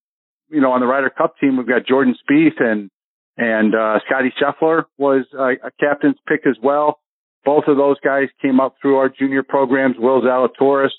you 0.48 0.60
know, 0.60 0.72
on 0.72 0.80
the 0.80 0.86
Ryder 0.86 1.10
Cup 1.10 1.34
team, 1.38 1.56
we've 1.56 1.68
got 1.68 1.86
Jordan 1.86 2.14
Spieth 2.14 2.60
and, 2.60 2.90
and, 3.36 3.74
uh, 3.74 3.98
Scotty 4.06 4.32
Scheffler 4.40 4.84
was 4.98 5.24
a, 5.32 5.66
a 5.66 5.70
captain's 5.80 6.18
pick 6.28 6.46
as 6.46 6.56
well. 6.62 6.98
Both 7.44 7.64
of 7.66 7.76
those 7.76 7.98
guys 8.00 8.28
came 8.40 8.60
up 8.60 8.76
through 8.80 8.96
our 8.96 9.08
junior 9.08 9.42
programs. 9.42 9.96
Will 9.98 10.22
Zalatoris, 10.22 10.90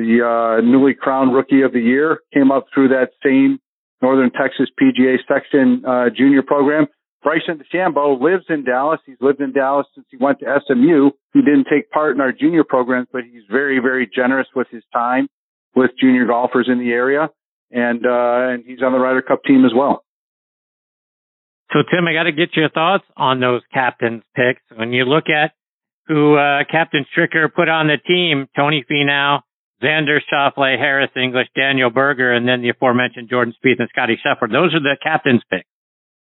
the, 0.00 0.24
uh, 0.24 0.60
newly 0.62 0.94
crowned 0.94 1.34
rookie 1.34 1.62
of 1.62 1.72
the 1.72 1.80
year 1.80 2.20
came 2.32 2.50
up 2.50 2.66
through 2.72 2.88
that 2.88 3.10
same 3.22 3.58
Northern 4.02 4.30
Texas 4.30 4.68
PGA 4.80 5.16
section, 5.28 5.84
uh, 5.86 6.10
junior 6.16 6.42
program. 6.42 6.86
Bryson 7.22 7.60
DeChambeau 7.60 8.20
lives 8.20 8.46
in 8.48 8.64
Dallas. 8.64 8.98
He's 9.04 9.20
lived 9.20 9.40
in 9.40 9.52
Dallas 9.52 9.86
since 9.94 10.06
he 10.10 10.16
went 10.16 10.38
to 10.40 10.46
SMU. 10.66 11.10
He 11.34 11.42
didn't 11.42 11.66
take 11.70 11.90
part 11.90 12.14
in 12.14 12.20
our 12.22 12.32
junior 12.32 12.64
programs, 12.64 13.08
but 13.12 13.22
he's 13.30 13.42
very, 13.50 13.78
very 13.78 14.08
generous 14.12 14.48
with 14.56 14.68
his 14.70 14.82
time 14.92 15.28
with 15.74 15.90
junior 16.00 16.26
golfers 16.26 16.68
in 16.70 16.78
the 16.78 16.90
area. 16.90 17.28
And, 17.70 18.06
uh, 18.06 18.54
and 18.54 18.64
he's 18.66 18.82
on 18.82 18.92
the 18.92 18.98
Ryder 18.98 19.22
Cup 19.22 19.44
team 19.44 19.64
as 19.66 19.72
well. 19.76 20.02
So 21.72 21.80
Tim, 21.92 22.08
I 22.08 22.14
got 22.14 22.24
to 22.24 22.32
get 22.32 22.56
your 22.56 22.70
thoughts 22.70 23.04
on 23.16 23.38
those 23.38 23.60
captains 23.72 24.22
picks. 24.34 24.62
When 24.74 24.92
you 24.92 25.04
look 25.04 25.24
at 25.28 25.52
who, 26.06 26.36
uh, 26.36 26.64
Captain 26.68 27.04
Stricker 27.14 27.52
put 27.52 27.68
on 27.68 27.86
the 27.86 27.98
team, 27.98 28.48
Tony 28.56 28.84
Finau, 28.90 29.42
Xander 29.82 30.18
Schauffele, 30.30 30.78
Harris 30.78 31.10
English, 31.16 31.48
Daniel 31.56 31.90
Berger, 31.90 32.32
and 32.32 32.46
then 32.46 32.62
the 32.62 32.68
aforementioned 32.70 33.28
Jordan 33.30 33.54
Spieth 33.54 33.78
and 33.78 33.88
Scotty 33.88 34.18
Scheffler. 34.24 34.50
Those 34.50 34.74
are 34.74 34.80
the 34.80 34.96
captains 35.02 35.42
picks. 35.50 35.68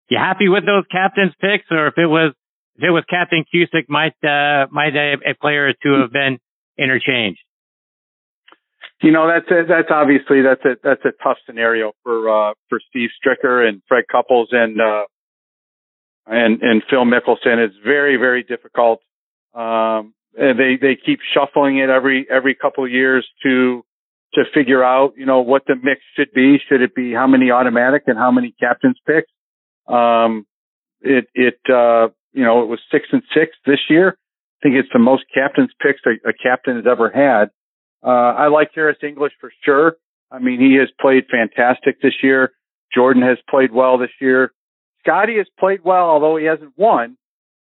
You 0.09 0.17
happy 0.17 0.49
with 0.49 0.65
those 0.65 0.85
captains 0.91 1.33
picks, 1.39 1.65
or 1.71 1.87
if 1.87 1.97
it 1.97 2.07
was 2.07 2.33
if 2.75 2.83
it 2.83 2.89
was 2.89 3.03
Captain 3.09 3.45
Cusick, 3.53 3.87
might 3.87 4.15
uh, 4.23 4.67
might 4.71 4.95
a, 4.95 5.13
a 5.31 5.33
player 5.39 5.67
or 5.67 5.73
two 5.73 6.01
have 6.01 6.11
been 6.11 6.39
interchanged? 6.77 7.39
You 9.01 9.11
know, 9.11 9.27
that's 9.27 9.49
a, 9.51 9.67
that's 9.67 9.89
obviously 9.91 10.41
that's 10.41 10.63
a 10.65 10.75
that's 10.83 11.05
a 11.05 11.11
tough 11.23 11.37
scenario 11.45 11.93
for 12.03 12.29
uh, 12.29 12.53
for 12.69 12.79
Steve 12.89 13.09
Stricker 13.19 13.67
and 13.67 13.81
Fred 13.87 14.05
Couples 14.11 14.49
and 14.51 14.79
uh, 14.81 15.03
and 16.25 16.61
and 16.61 16.83
Phil 16.89 17.05
Mickelson. 17.05 17.57
It's 17.57 17.75
very 17.83 18.17
very 18.17 18.43
difficult. 18.43 19.01
Um, 19.53 20.13
and 20.35 20.59
they 20.59 20.77
they 20.81 20.95
keep 20.95 21.19
shuffling 21.33 21.77
it 21.77 21.89
every 21.89 22.25
every 22.29 22.55
couple 22.55 22.83
of 22.83 22.91
years 22.91 23.27
to 23.43 23.83
to 24.33 24.43
figure 24.53 24.83
out 24.83 25.13
you 25.17 25.25
know 25.25 25.41
what 25.41 25.63
the 25.67 25.75
mix 25.75 26.01
should 26.15 26.31
be. 26.33 26.57
Should 26.69 26.81
it 26.81 26.95
be 26.95 27.13
how 27.13 27.27
many 27.27 27.51
automatic 27.51 28.03
and 28.07 28.17
how 28.17 28.31
many 28.31 28.53
captains 28.59 28.97
picks? 29.05 29.31
Um, 29.87 30.45
it, 31.03 31.27
it, 31.33 31.59
uh, 31.69 32.07
you 32.31 32.43
know, 32.43 32.63
it 32.63 32.67
was 32.67 32.79
six 32.91 33.07
and 33.11 33.21
six 33.33 33.55
this 33.65 33.79
year. 33.89 34.17
I 34.17 34.57
think 34.63 34.75
it's 34.75 34.89
the 34.93 34.99
most 34.99 35.25
captain's 35.33 35.71
picks 35.81 35.99
a, 36.05 36.29
a 36.29 36.33
captain 36.33 36.77
has 36.77 36.85
ever 36.89 37.09
had. 37.09 37.49
Uh, 38.01 38.33
I 38.33 38.47
like 38.47 38.71
Harris 38.73 38.97
English 39.03 39.33
for 39.39 39.51
sure. 39.63 39.97
I 40.31 40.39
mean, 40.39 40.59
he 40.59 40.77
has 40.79 40.89
played 40.99 41.25
fantastic 41.29 42.01
this 42.01 42.13
year. 42.23 42.53
Jordan 42.93 43.21
has 43.23 43.37
played 43.49 43.71
well 43.71 43.97
this 43.97 44.11
year. 44.19 44.53
Scotty 45.01 45.37
has 45.37 45.47
played 45.59 45.83
well, 45.83 46.05
although 46.05 46.37
he 46.37 46.45
hasn't 46.45 46.73
won, 46.77 47.17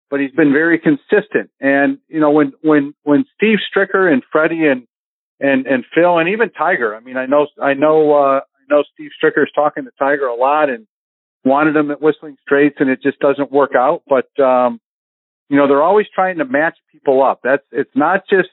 but 0.10 0.20
he's 0.20 0.32
been 0.32 0.52
very 0.52 0.80
consistent. 0.80 1.52
And, 1.60 2.00
you 2.08 2.20
know, 2.20 2.32
when, 2.32 2.54
when, 2.62 2.94
when 3.04 3.26
Steve 3.36 3.60
Stricker 3.70 4.12
and 4.12 4.24
Freddie 4.32 4.66
and, 4.66 4.88
and, 5.40 5.68
and 5.68 5.86
Phil 5.94 6.18
and 6.18 6.30
even 6.30 6.50
Tiger, 6.50 6.96
I 6.96 7.00
mean, 7.00 7.18
I 7.18 7.26
know, 7.26 7.48
I 7.62 7.74
know, 7.74 8.14
uh, 8.14 8.40
I 8.40 8.64
know 8.70 8.84
Steve 8.94 9.12
Stricker 9.22 9.44
is 9.44 9.52
talking 9.54 9.86
to 9.86 9.92
Tiger 10.00 10.26
a 10.26 10.36
lot 10.36 10.70
and 10.70 10.88
wanted 11.46 11.76
him 11.76 11.92
at 11.92 12.02
Whistling 12.02 12.38
Straits 12.42 12.78
and 12.80 12.90
it 12.90 13.02
just 13.02 13.20
doesn't 13.20 13.52
work 13.52 13.76
out. 13.76 14.02
But, 14.08 14.28
um, 14.44 14.80
you 15.50 15.58
know, 15.58 15.68
they're 15.68 15.84
always 15.84 16.08
trying 16.14 16.40
to 16.40 16.46
match 16.46 16.78
people 16.92 17.24
up. 17.24 17.42
That's, 17.44 17.64
it's 17.72 17.96
not 17.96 18.24
just, 18.30 18.50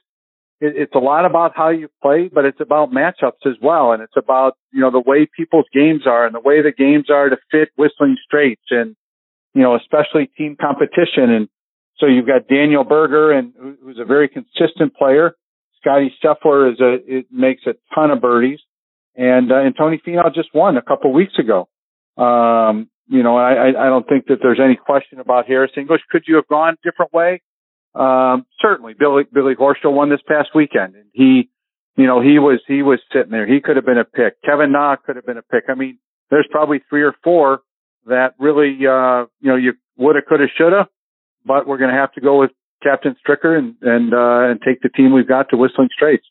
it, 0.61 0.75
it's 0.77 0.95
a 0.95 0.99
lot 0.99 1.25
about 1.25 1.57
how 1.57 1.71
you 1.71 1.89
play, 2.03 2.31
but 2.33 2.45
it's 2.45 2.61
about 2.61 2.91
matchups 2.91 3.47
as 3.47 3.57
well. 3.63 3.93
And 3.93 4.03
it's 4.03 4.17
about, 4.17 4.57
you 4.73 4.81
know, 4.81 4.91
the 4.91 5.01
way 5.01 5.27
people's 5.37 5.67
games 5.73 6.07
are 6.07 6.27
and 6.27 6.35
the 6.35 6.41
way 6.41 6.63
the 6.63 6.73
games 6.73 7.11
are 7.11 7.31
to 7.31 7.37
fit 7.51 7.71
Whistling 7.77 8.17
Straits 8.25 8.65
and, 8.71 8.95
you 9.57 9.63
know, 9.63 9.75
especially 9.75 10.31
team 10.37 10.55
competition. 10.61 11.31
And 11.31 11.49
so 11.97 12.07
you've 12.07 12.27
got 12.27 12.47
Daniel 12.47 12.85
Berger 12.85 13.33
and 13.33 13.55
who's 13.83 13.99
a 13.99 14.05
very 14.05 14.29
consistent 14.29 14.95
player. 14.95 15.35
Scotty 15.81 16.15
Scheffler 16.23 16.75
is 16.75 16.79
a, 16.79 16.99
it 17.07 17.27
makes 17.33 17.63
a 17.67 17.73
ton 17.95 18.11
of 18.11 18.21
birdies. 18.21 18.59
And, 19.17 19.51
uh, 19.51 19.57
and 19.57 19.75
Tony 19.75 19.99
Finau 20.07 20.33
just 20.35 20.51
won 20.55 20.77
a 20.77 20.83
couple 20.83 21.11
weeks 21.11 21.33
ago. 21.39 21.71
Um, 22.23 22.91
you 23.09 23.23
know, 23.23 23.39
I, 23.39 23.69
I 23.69 23.87
don't 23.87 24.07
think 24.07 24.27
that 24.27 24.41
there's 24.43 24.61
any 24.63 24.77
question 24.77 25.21
about 25.21 25.47
Harris 25.47 25.71
English. 25.75 26.03
Could 26.11 26.25
you 26.29 26.37
have 26.37 26.49
gone 26.49 26.75
a 26.75 26.91
different 26.91 27.15
way? 27.15 27.41
Um, 27.95 28.45
certainly 28.61 28.93
Billy, 28.93 29.23
Billy 29.33 29.55
Horschel 29.55 29.95
won 29.95 30.11
this 30.11 30.21
past 30.29 30.51
weekend 30.55 30.97
and 30.97 31.07
he, 31.15 31.49
you 31.97 32.07
know, 32.07 32.21
he 32.21 32.39
was, 32.39 32.61
he 32.69 32.83
was 32.83 32.99
sitting 33.11 33.31
there. 33.31 33.47
He 33.47 33.63
could 33.63 33.77
have 33.77 33.87
been 33.87 33.97
a 33.97 34.05
pick. 34.05 34.35
Kevin 34.45 34.73
Na 34.73 34.97
could 34.97 35.17
have 35.17 35.25
been 35.25 35.39
a 35.39 35.43
pick. 35.43 35.65
I 35.71 35.75
mean, 35.75 35.99
there's 36.29 36.49
probably 36.51 36.83
three 36.91 37.05
or 37.05 37.15
four 37.25 37.61
that 38.07 38.35
really, 38.39 38.79
uh, 38.87 39.27
you 39.41 39.51
know, 39.51 39.57
you 39.57 39.75
woulda, 39.97 40.21
coulda, 40.27 40.47
shoulda, 40.57 40.89
but 41.45 41.67
we're 41.67 41.79
going 41.79 41.91
to 41.91 41.97
have 41.97 42.13
to 42.13 42.21
go 42.21 42.41
with 42.41 42.51
Captain 42.83 43.17
Stricker 43.27 43.57
and, 43.57 43.75
and, 43.83 44.15
uh, 44.15 44.51
and 44.51 44.61
take 44.61 44.81
the 44.83 44.89
team 44.89 45.13
we've 45.13 45.29
got 45.29 45.51
to 45.51 45.57
Whistling 45.57 45.89
Straits. 45.95 46.27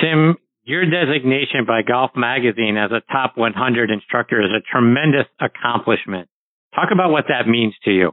Tim, 0.00 0.36
your 0.64 0.84
designation 0.84 1.64
by 1.66 1.82
Golf 1.82 2.12
Magazine 2.16 2.76
as 2.76 2.90
a 2.90 3.00
top 3.12 3.36
100 3.36 3.90
instructor 3.90 4.40
is 4.40 4.50
a 4.50 4.62
tremendous 4.70 5.26
accomplishment. 5.40 6.28
Talk 6.74 6.88
about 6.92 7.10
what 7.10 7.26
that 7.28 7.48
means 7.48 7.74
to 7.84 7.90
you. 7.90 8.12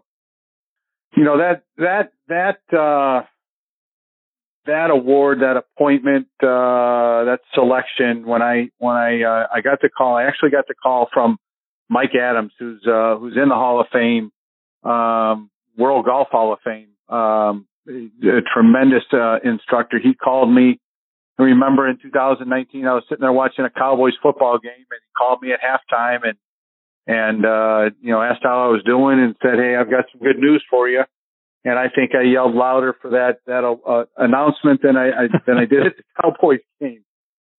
You 1.16 1.24
know, 1.24 1.38
that, 1.38 1.64
that, 1.78 2.12
that, 2.28 2.78
uh, 2.78 3.26
that 4.65 4.89
award, 4.89 5.39
that 5.41 5.58
appointment, 5.58 6.28
uh, 6.41 7.26
that 7.26 7.39
selection, 7.54 8.26
when 8.26 8.41
I, 8.41 8.69
when 8.78 8.95
I, 8.95 9.23
uh, 9.23 9.47
I 9.54 9.62
got 9.62 9.82
the 9.82 9.89
call, 9.89 10.15
I 10.15 10.23
actually 10.23 10.52
got 10.52 10.67
the 10.67 10.76
call 10.76 11.08
from 11.13 11.38
Mike 11.89 12.15
Adams, 12.15 12.54
who's, 12.60 12.86
uh, 12.88 13.17
who's 13.17 13.36
in 13.36 13.49
the 13.49 13.56
Hall 13.56 13.82
of 13.82 13.88
Fame, 13.91 14.32
um, 14.84 15.49
World 15.78 16.06
Golf 16.06 16.30
Hall 16.32 16.54
of 16.54 16.60
Fame, 16.63 16.89
um, 17.10 17.67
a 17.88 18.41
tremendous, 18.54 19.04
uh, 19.12 19.39
instructor. 19.43 19.99
He 19.99 20.13
called 20.13 20.52
me 20.52 20.80
I 21.39 21.43
remember 21.43 21.89
in 21.89 21.97
2019, 21.97 22.86
I 22.86 22.93
was 22.93 23.04
sitting 23.10 23.21
there 23.21 23.32
watching 23.32 23.65
a 23.65 23.69
Cowboys 23.69 24.13
football 24.21 24.60
game 24.60 24.71
and 24.71 25.02
he 25.02 25.12
called 25.17 25.41
me 25.41 25.52
at 25.52 25.60
halftime 25.62 26.19
and, 26.23 26.38
and, 27.08 27.45
uh, 27.45 27.95
you 28.02 28.12
know, 28.12 28.21
asked 28.21 28.43
how 28.43 28.65
I 28.65 28.67
was 28.67 28.84
doing 28.86 29.19
and 29.19 29.36
said, 29.41 29.58
Hey, 29.58 29.76
I've 29.76 29.89
got 29.89 30.06
some 30.12 30.21
good 30.21 30.38
news 30.38 30.63
for 30.69 30.88
you. 30.88 31.04
And 31.65 31.80
I 31.80 31.88
think 31.93 32.12
I 32.13 32.23
yelled 32.23 32.56
louder 32.56 32.95
for 33.02 33.12
that, 33.12 33.38
that, 33.47 33.63
uh, 33.63 34.06
announcement 34.17 34.82
than 34.82 34.97
I, 34.97 35.10
I 35.10 35.28
than 35.47 35.58
I 35.58 35.65
did 35.65 35.88
at 35.88 35.93
the 35.97 36.04
Cowboys 36.21 36.60
game. 36.80 37.04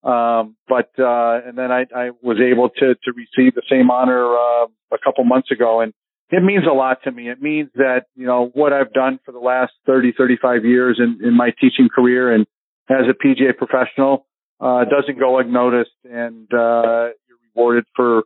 Um, 0.02 0.56
but, 0.68 0.90
uh, 0.98 1.40
and 1.46 1.56
then 1.56 1.72
I, 1.72 1.86
I 1.94 2.10
was 2.22 2.38
able 2.38 2.68
to, 2.68 2.94
to 2.94 3.12
receive 3.16 3.54
the 3.54 3.62
same 3.70 3.90
honor, 3.90 4.26
uh, 4.26 4.66
a 4.92 4.98
couple 5.02 5.24
months 5.24 5.50
ago. 5.50 5.80
And 5.80 5.94
it 6.30 6.42
means 6.42 6.64
a 6.70 6.74
lot 6.74 6.98
to 7.04 7.10
me. 7.10 7.30
It 7.30 7.40
means 7.40 7.70
that, 7.76 8.04
you 8.14 8.26
know, 8.26 8.50
what 8.52 8.74
I've 8.74 8.92
done 8.92 9.18
for 9.24 9.32
the 9.32 9.38
last 9.38 9.72
30, 9.86 10.12
35 10.12 10.66
years 10.66 11.00
in, 11.00 11.26
in 11.26 11.34
my 11.34 11.52
teaching 11.58 11.88
career 11.88 12.32
and, 12.32 12.46
as 12.90 13.06
a 13.08 13.14
PGA 13.14 13.56
professional 13.56 14.26
uh, 14.60 14.84
doesn't 14.84 15.18
go 15.18 15.38
unnoticed, 15.38 15.90
and 16.04 16.52
uh, 16.52 17.10
you're 17.26 17.38
rewarded 17.54 17.84
for 17.94 18.22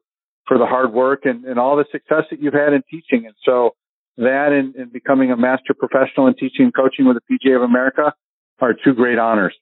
for 0.47 0.57
the 0.57 0.67
hard 0.67 0.93
work 0.93 1.23
and, 1.25 1.45
and 1.45 1.59
all 1.59 1.77
the 1.77 1.85
success 1.93 2.25
that 2.31 2.41
you've 2.41 2.55
had 2.55 2.73
in 2.73 2.83
teaching. 2.91 3.27
And 3.27 3.35
so 3.45 3.75
that 4.19 4.53
and, 4.53 4.75
and 4.75 4.93
becoming 4.93 5.31
a 5.31 5.37
master 5.37 5.75
professional 5.75 6.27
in 6.27 6.35
teaching 6.35 6.67
and 6.67 6.75
coaching 6.75 7.07
with 7.07 7.17
the 7.17 7.39
PGA 7.39 7.57
of 7.57 7.63
America 7.63 8.13
are 8.61 8.75
two 8.75 8.95
great 8.95 9.19
honors. 9.19 9.55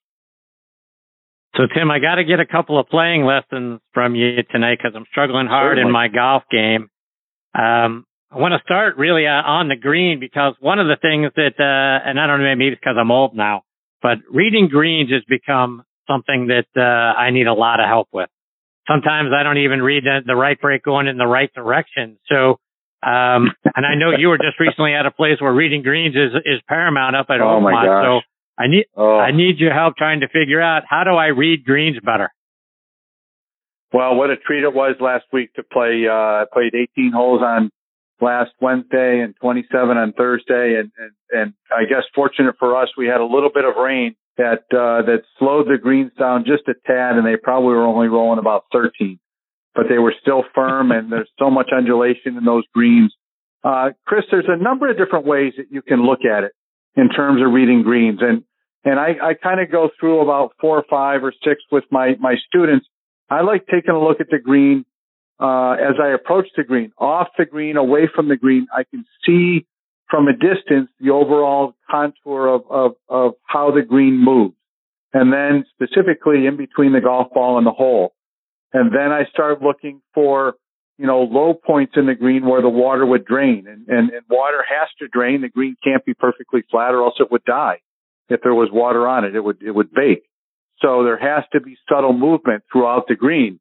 So 1.56 1.62
Tim, 1.74 1.90
I 1.90 2.00
got 2.00 2.16
to 2.16 2.24
get 2.24 2.40
a 2.40 2.46
couple 2.46 2.78
of 2.78 2.88
playing 2.88 3.24
lessons 3.24 3.80
from 3.94 4.14
you 4.14 4.42
tonight 4.50 4.78
because 4.78 4.92
I'm 4.94 5.06
struggling 5.10 5.46
hard 5.46 5.76
Certainly. 5.76 5.88
in 5.88 5.92
my 5.92 6.08
golf 6.08 6.42
game. 6.50 6.88
Um, 7.54 8.04
I 8.30 8.38
want 8.38 8.52
to 8.52 8.60
start 8.64 8.98
really 8.98 9.26
uh, 9.26 9.30
on 9.30 9.68
the 9.68 9.76
green 9.76 10.20
because 10.20 10.54
one 10.60 10.78
of 10.78 10.86
the 10.86 10.96
things 11.00 11.32
that, 11.36 11.54
uh, 11.58 12.08
and 12.08 12.20
I 12.20 12.26
don't 12.26 12.40
know, 12.42 12.54
maybe 12.56 12.72
it's 12.72 12.80
because 12.80 12.96
I'm 13.00 13.10
old 13.10 13.34
now, 13.34 13.62
but 14.02 14.18
reading 14.30 14.68
greens 14.68 15.10
has 15.10 15.22
become 15.28 15.84
something 16.06 16.48
that 16.48 16.66
uh, 16.76 17.18
I 17.18 17.30
need 17.30 17.46
a 17.46 17.54
lot 17.54 17.80
of 17.80 17.86
help 17.86 18.08
with. 18.12 18.28
Sometimes 18.88 19.30
I 19.36 19.42
don't 19.42 19.58
even 19.58 19.80
read 19.80 20.04
the, 20.04 20.20
the 20.26 20.36
right 20.36 20.60
break 20.60 20.82
going 20.82 21.06
in 21.06 21.16
the 21.16 21.26
right 21.26 21.52
direction. 21.54 22.18
So, 22.28 22.58
um, 23.06 23.52
and 23.76 23.86
I 23.86 23.94
know 23.94 24.10
you 24.18 24.28
were 24.28 24.38
just 24.38 24.58
recently 24.58 24.92
at 24.94 25.06
a 25.06 25.10
place 25.12 25.40
where 25.40 25.52
reading 25.52 25.82
greens 25.82 26.16
is 26.16 26.32
is 26.44 26.60
paramount 26.68 27.14
up 27.14 27.26
at 27.30 27.40
oh 27.40 27.60
my 27.60 27.72
Oakmont. 27.72 27.86
gosh. 27.86 28.04
So 28.04 28.20
I 28.58 28.66
need 28.68 28.86
Oh. 28.96 29.18
I 29.18 29.30
need 29.30 29.58
your 29.58 29.72
help 29.72 29.96
trying 29.96 30.20
to 30.20 30.28
figure 30.28 30.60
out 30.60 30.82
how 30.88 31.04
do 31.04 31.10
I 31.10 31.26
read 31.28 31.64
greens 31.64 31.98
better. 32.04 32.30
Well, 33.92 34.16
what 34.16 34.30
a 34.30 34.36
treat 34.36 34.64
it 34.64 34.74
was 34.74 34.96
last 35.00 35.24
week 35.32 35.54
to 35.54 35.62
play. 35.62 36.06
Uh, 36.08 36.12
I 36.12 36.44
played 36.52 36.74
18 36.74 37.12
holes 37.12 37.40
on 37.42 37.70
last 38.20 38.50
Wednesday 38.60 39.20
and 39.20 39.34
27 39.40 39.96
on 39.96 40.12
Thursday, 40.12 40.76
and, 40.78 40.90
and 40.98 41.12
and 41.30 41.52
I 41.74 41.84
guess 41.84 42.02
fortunate 42.14 42.56
for 42.58 42.76
us, 42.80 42.88
we 42.98 43.06
had 43.06 43.20
a 43.20 43.24
little 43.24 43.50
bit 43.54 43.64
of 43.64 43.76
rain 43.76 44.16
that 44.36 44.64
uh, 44.72 45.02
that 45.06 45.22
slowed 45.38 45.66
the 45.68 45.78
greens 45.78 46.12
down 46.18 46.44
just 46.44 46.68
a 46.68 46.74
tad, 46.86 47.16
and 47.16 47.26
they 47.26 47.36
probably 47.36 47.74
were 47.74 47.86
only 47.86 48.08
rolling 48.08 48.38
about 48.38 48.64
13, 48.72 49.18
but 49.76 49.86
they 49.88 49.98
were 49.98 50.14
still 50.20 50.42
firm, 50.54 50.90
and 50.90 51.12
there's 51.12 51.30
so 51.38 51.50
much 51.50 51.70
undulation 51.76 52.36
in 52.36 52.44
those 52.44 52.64
greens. 52.74 53.14
Uh, 53.62 53.90
Chris, 54.06 54.24
there's 54.30 54.48
a 54.48 54.56
number 54.56 54.90
of 54.90 54.96
different 54.96 55.26
ways 55.26 55.52
that 55.58 55.66
you 55.70 55.82
can 55.82 56.04
look 56.04 56.20
at 56.24 56.42
it 56.44 56.52
in 56.96 57.10
terms 57.10 57.42
of 57.42 57.52
reading 57.52 57.82
greens, 57.82 58.20
and 58.22 58.42
And 58.84 59.00
I, 59.00 59.16
I 59.30 59.34
kind 59.34 59.60
of 59.60 59.70
go 59.70 59.90
through 59.98 60.20
about 60.20 60.52
four 60.60 60.78
or 60.78 60.84
five 60.88 61.24
or 61.24 61.32
six 61.44 61.60
with 61.72 61.84
my, 61.90 62.14
my 62.20 62.36
students. 62.46 62.86
I 63.28 63.40
like 63.42 63.66
taking 63.66 63.90
a 63.90 64.00
look 64.00 64.20
at 64.20 64.28
the 64.30 64.38
green, 64.38 64.84
uh, 65.40 65.72
as 65.72 65.96
I 66.00 66.10
approach 66.14 66.46
the 66.56 66.62
green, 66.62 66.92
off 66.96 67.28
the 67.36 67.44
green, 67.44 67.76
away 67.76 68.08
from 68.14 68.28
the 68.28 68.36
green. 68.36 68.68
I 68.72 68.84
can 68.84 69.04
see 69.24 69.66
from 70.08 70.28
a 70.28 70.32
distance 70.32 70.88
the 71.00 71.10
overall 71.10 71.74
contour 71.90 72.46
of, 72.46 72.62
of, 72.70 72.92
of 73.08 73.32
how 73.44 73.72
the 73.72 73.82
green 73.82 74.24
moves. 74.24 74.54
And 75.12 75.32
then 75.32 75.64
specifically 75.74 76.46
in 76.46 76.56
between 76.56 76.92
the 76.92 77.00
golf 77.00 77.32
ball 77.34 77.58
and 77.58 77.66
the 77.66 77.72
hole. 77.72 78.12
And 78.72 78.92
then 78.92 79.12
I 79.12 79.24
start 79.32 79.62
looking 79.62 80.02
for, 80.14 80.54
you 80.98 81.06
know, 81.06 81.22
low 81.22 81.54
points 81.54 81.94
in 81.96 82.06
the 82.06 82.14
green 82.14 82.46
where 82.46 82.62
the 82.62 82.68
water 82.68 83.06
would 83.06 83.24
drain 83.24 83.66
and, 83.68 83.86
and, 83.88 84.10
and 84.10 84.22
water 84.28 84.62
has 84.68 84.88
to 84.98 85.08
drain. 85.08 85.42
The 85.42 85.48
green 85.48 85.76
can't 85.82 86.04
be 86.04 86.14
perfectly 86.14 86.62
flat 86.70 86.94
or 86.94 87.02
else 87.02 87.14
it 87.20 87.30
would 87.30 87.44
die. 87.44 87.80
If 88.28 88.40
there 88.42 88.54
was 88.54 88.68
water 88.72 89.06
on 89.06 89.24
it, 89.24 89.36
it 89.36 89.40
would, 89.40 89.62
it 89.62 89.70
would 89.70 89.92
bake. 89.92 90.24
So 90.82 91.04
there 91.04 91.18
has 91.18 91.44
to 91.52 91.60
be 91.60 91.76
subtle 91.88 92.12
movement 92.12 92.64
throughout 92.70 93.06
the 93.08 93.14
green. 93.14 93.60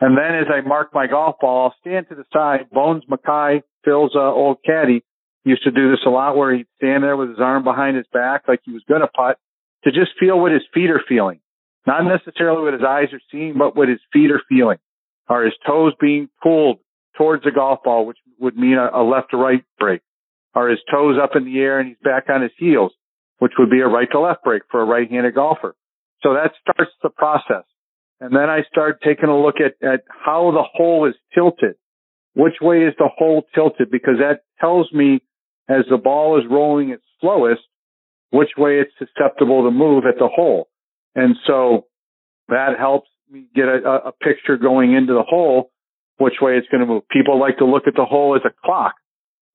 And 0.00 0.16
then 0.16 0.34
as 0.34 0.46
I 0.52 0.66
mark 0.66 0.94
my 0.94 1.06
golf 1.06 1.36
ball, 1.40 1.64
I'll 1.64 1.74
stand 1.80 2.08
to 2.08 2.14
the 2.14 2.24
side. 2.32 2.70
Bones 2.70 3.04
Mackay, 3.08 3.62
Phil's 3.84 4.12
uh, 4.14 4.20
old 4.20 4.58
caddy, 4.64 5.04
used 5.44 5.64
to 5.64 5.70
do 5.70 5.90
this 5.90 6.00
a 6.06 6.10
lot 6.10 6.36
where 6.36 6.54
he'd 6.54 6.66
stand 6.76 7.02
there 7.02 7.16
with 7.16 7.30
his 7.30 7.40
arm 7.40 7.64
behind 7.64 7.96
his 7.96 8.06
back 8.12 8.42
like 8.46 8.60
he 8.64 8.72
was 8.72 8.82
going 8.88 9.00
to 9.00 9.08
putt 9.08 9.38
to 9.84 9.90
just 9.90 10.12
feel 10.18 10.38
what 10.38 10.52
his 10.52 10.62
feet 10.72 10.90
are 10.90 11.02
feeling. 11.08 11.40
Not 11.86 12.04
necessarily 12.04 12.62
what 12.62 12.74
his 12.74 12.82
eyes 12.82 13.12
are 13.12 13.20
seeing, 13.30 13.56
but 13.56 13.76
what 13.76 13.88
his 13.88 14.00
feet 14.12 14.30
are 14.30 14.42
feeling. 14.48 14.78
Are 15.28 15.44
his 15.44 15.54
toes 15.66 15.92
being 16.00 16.28
pulled 16.42 16.78
towards 17.16 17.44
the 17.44 17.50
golf 17.50 17.80
ball, 17.84 18.06
which 18.06 18.18
would 18.38 18.56
mean 18.56 18.76
a, 18.78 18.90
a 18.94 19.02
left 19.02 19.30
to 19.30 19.36
right 19.36 19.64
break? 19.78 20.00
Are 20.54 20.68
his 20.68 20.80
toes 20.90 21.16
up 21.22 21.36
in 21.36 21.44
the 21.44 21.58
air 21.58 21.78
and 21.78 21.88
he's 21.88 21.98
back 22.02 22.24
on 22.28 22.42
his 22.42 22.52
heels, 22.58 22.92
which 23.38 23.52
would 23.58 23.70
be 23.70 23.80
a 23.80 23.86
right 23.86 24.08
to 24.12 24.20
left 24.20 24.44
break 24.44 24.62
for 24.70 24.80
a 24.80 24.84
right 24.84 25.10
handed 25.10 25.34
golfer? 25.34 25.74
So 26.22 26.34
that 26.34 26.52
starts 26.60 26.92
the 27.02 27.10
process. 27.10 27.64
And 28.20 28.34
then 28.34 28.50
I 28.50 28.62
start 28.70 29.00
taking 29.04 29.28
a 29.28 29.40
look 29.40 29.56
at, 29.60 29.86
at 29.86 30.00
how 30.08 30.50
the 30.50 30.64
hole 30.64 31.06
is 31.08 31.14
tilted. 31.34 31.76
Which 32.34 32.54
way 32.60 32.78
is 32.78 32.94
the 32.98 33.08
hole 33.16 33.44
tilted? 33.54 33.90
Because 33.90 34.18
that 34.18 34.40
tells 34.60 34.92
me 34.92 35.22
as 35.68 35.84
the 35.88 35.96
ball 35.96 36.38
is 36.38 36.44
rolling 36.50 36.90
its 36.90 37.04
slowest, 37.20 37.62
which 38.30 38.50
way 38.56 38.80
it's 38.80 38.92
susceptible 38.98 39.64
to 39.64 39.70
move 39.70 40.04
at 40.06 40.18
the 40.18 40.28
hole. 40.28 40.68
And 41.18 41.34
so 41.48 41.86
that 42.48 42.78
helps 42.78 43.08
me 43.28 43.46
get 43.52 43.64
a, 43.66 44.08
a 44.08 44.12
picture 44.12 44.56
going 44.56 44.94
into 44.94 45.14
the 45.14 45.24
hole, 45.24 45.72
which 46.18 46.34
way 46.40 46.52
it's 46.56 46.68
going 46.68 46.80
to 46.80 46.86
move. 46.86 47.02
People 47.10 47.40
like 47.40 47.58
to 47.58 47.64
look 47.64 47.88
at 47.88 47.94
the 47.96 48.04
hole 48.04 48.36
as 48.36 48.42
a 48.44 48.54
clock. 48.64 48.94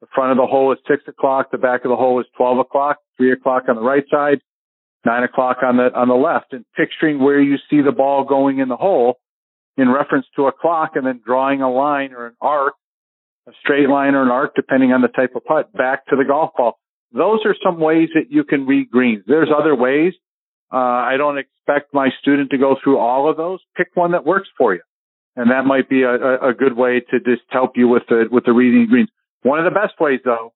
The 0.02 0.08
front 0.14 0.32
of 0.32 0.38
the 0.38 0.46
hole 0.46 0.74
is 0.74 0.80
six 0.86 1.04
o'clock. 1.08 1.52
The 1.52 1.58
back 1.58 1.86
of 1.86 1.90
the 1.90 1.96
hole 1.96 2.20
is 2.20 2.26
12 2.36 2.60
o'clock, 2.60 2.98
three 3.16 3.32
o'clock 3.32 3.64
on 3.70 3.78
the 3.78 3.82
right 3.82 4.04
side, 4.12 4.40
nine 5.06 5.24
o'clock 5.24 5.60
on 5.64 5.78
the, 5.78 5.90
on 5.96 6.10
the 6.10 6.16
left 6.16 6.52
and 6.52 6.66
picturing 6.76 7.24
where 7.24 7.42
you 7.42 7.56
see 7.70 7.82
the 7.82 7.94
ball 7.94 8.26
going 8.26 8.60
in 8.60 8.68
the 8.68 8.76
hole 8.76 9.20
in 9.78 9.90
reference 9.90 10.26
to 10.36 10.48
a 10.48 10.52
clock 10.52 10.92
and 10.96 11.08
then 11.08 11.22
drawing 11.26 11.62
a 11.62 11.72
line 11.72 12.12
or 12.12 12.28
an 12.28 12.36
arc, 12.42 12.74
a 13.48 13.52
straight 13.62 13.88
line 13.88 14.16
or 14.16 14.24
an 14.24 14.30
arc, 14.32 14.54
depending 14.56 14.92
on 14.92 15.02
the 15.02 15.08
type 15.08 15.32
of 15.38 15.46
putt 15.46 15.72
back 15.72 16.06
to 16.08 16.18
the 16.18 16.26
golf 16.26 16.52
ball. 16.58 16.78
Those 17.14 17.40
are 17.46 17.56
some 17.64 17.80
ways 17.80 18.10
that 18.16 18.30
you 18.30 18.44
can 18.44 18.66
read 18.66 18.92
greens. 18.92 19.24
There's 19.26 19.50
other 19.58 19.74
ways. 19.74 20.14
Uh, 20.74 20.78
I 20.78 21.18
don't 21.18 21.38
expect 21.38 21.94
my 21.94 22.10
student 22.20 22.50
to 22.50 22.58
go 22.58 22.76
through 22.84 22.98
all 22.98 23.30
of 23.30 23.38
those. 23.38 23.60
Pick 23.78 23.90
one 23.94 24.14
that 24.14 24.26
works 24.26 24.50
for 24.58 24.74
you. 24.74 24.82
And 25.36 25.52
that 25.52 25.66
might 25.66 25.88
be 25.88 26.02
a, 26.02 26.50
a 26.50 26.54
good 26.54 26.76
way 26.76 27.02
to 27.12 27.20
just 27.20 27.44
help 27.50 27.74
you 27.76 27.88
with 27.88 28.04
the, 28.10 28.26
with 28.32 28.46
the 28.46 28.54
reading 28.54 28.88
greens. 28.90 29.10
One 29.44 29.60
of 29.60 29.66
the 29.66 29.80
best 29.80 30.00
ways 30.00 30.20
though 30.26 30.54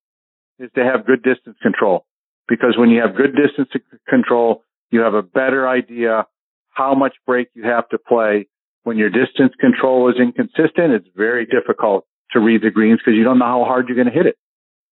is 0.59 0.71
to 0.75 0.83
have 0.83 1.05
good 1.05 1.23
distance 1.23 1.57
control 1.61 2.05
because 2.47 2.75
when 2.77 2.89
you 2.89 3.01
have 3.01 3.15
good 3.15 3.35
distance 3.35 3.69
control, 4.07 4.63
you 4.89 5.01
have 5.01 5.13
a 5.13 5.21
better 5.21 5.67
idea 5.67 6.25
how 6.69 6.95
much 6.95 7.13
break 7.25 7.49
you 7.53 7.63
have 7.63 7.87
to 7.89 7.97
play. 7.97 8.47
When 8.83 8.97
your 8.97 9.09
distance 9.09 9.53
control 9.59 10.09
is 10.09 10.15
inconsistent, 10.19 10.93
it's 10.93 11.07
very 11.15 11.45
difficult 11.45 12.05
to 12.31 12.39
read 12.39 12.61
the 12.61 12.71
greens 12.71 12.99
because 13.03 13.17
you 13.17 13.23
don't 13.23 13.39
know 13.39 13.45
how 13.45 13.65
hard 13.65 13.87
you're 13.87 13.95
going 13.95 14.07
to 14.07 14.13
hit 14.13 14.25
it. 14.25 14.37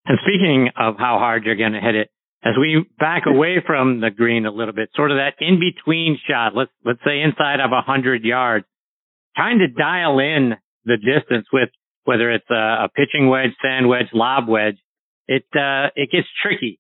And 0.06 0.20
speaking 0.22 0.70
of 0.78 0.96
how 0.98 1.18
hard 1.18 1.46
you're 1.46 1.56
going 1.56 1.74
to 1.74 1.80
hit 1.80 1.96
it, 1.96 2.10
as 2.46 2.54
we 2.60 2.86
back 3.00 3.24
away 3.26 3.56
from 3.66 4.02
the 4.02 4.12
green 4.12 4.46
a 4.46 4.52
little 4.52 4.74
bit, 4.74 4.90
sort 4.96 5.10
of 5.10 5.18
that 5.18 5.34
in 5.40 5.60
between 5.60 6.20
shot, 6.30 6.56
let's, 6.56 6.72
let's 6.86 7.00
say 7.04 7.22
inside 7.22 7.60
of 7.60 7.72
a 7.72 7.82
hundred 7.82 8.24
yards, 8.24 8.66
trying 9.36 9.60
to 9.60 9.68
dial 9.68 10.20
in 10.20 10.54
the 10.86 10.98
distance 10.98 11.48
with 11.52 11.70
whether 12.04 12.32
it's 12.32 12.50
a, 12.52 12.86
a 12.86 12.90
pitching 12.96 13.28
wedge, 13.30 13.50
sand 13.64 13.90
wedge, 13.90 14.10
lob 14.14 14.48
wedge, 14.48 14.78
it, 15.28 15.44
uh, 15.56 15.90
it 15.96 16.12
gets 16.12 16.28
tricky. 16.44 16.80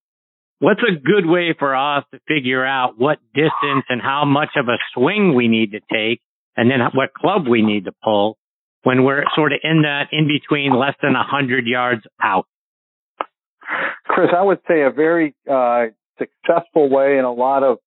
What's 0.60 0.82
a 0.82 0.96
good 0.96 1.26
way 1.26 1.56
for 1.58 1.76
us 1.76 2.06
to 2.14 2.20
figure 2.28 2.64
out 2.64 2.94
what 2.98 3.18
distance 3.34 3.86
and 3.90 4.00
how 4.02 4.24
much 4.24 4.50
of 4.56 4.68
a 4.68 4.78
swing 4.94 5.34
we 5.34 5.48
need 5.48 5.72
to 5.72 5.80
take 5.92 6.22
and 6.56 6.70
then 6.70 6.80
what 6.94 7.14
club 7.14 7.48
we 7.48 7.64
need 7.64 7.86
to 7.86 7.92
pull 8.04 8.38
when 8.84 9.04
we're 9.04 9.24
sort 9.36 9.52
of 9.52 9.60
in 9.64 9.82
that 9.82 10.10
in 10.12 10.28
between 10.28 10.74
less 10.78 10.94
than 11.02 11.16
a 11.16 11.24
hundred 11.24 11.66
yards 11.66 12.04
out? 12.22 12.46
Chris, 14.06 14.30
I 14.36 14.42
would 14.42 14.60
say 14.68 14.82
a 14.82 14.92
very 14.92 15.36
uh, 15.50 15.86
successful 16.18 16.90
way, 16.90 17.18
and 17.18 17.26
a 17.26 17.32
lot 17.32 17.64
of 17.64 17.78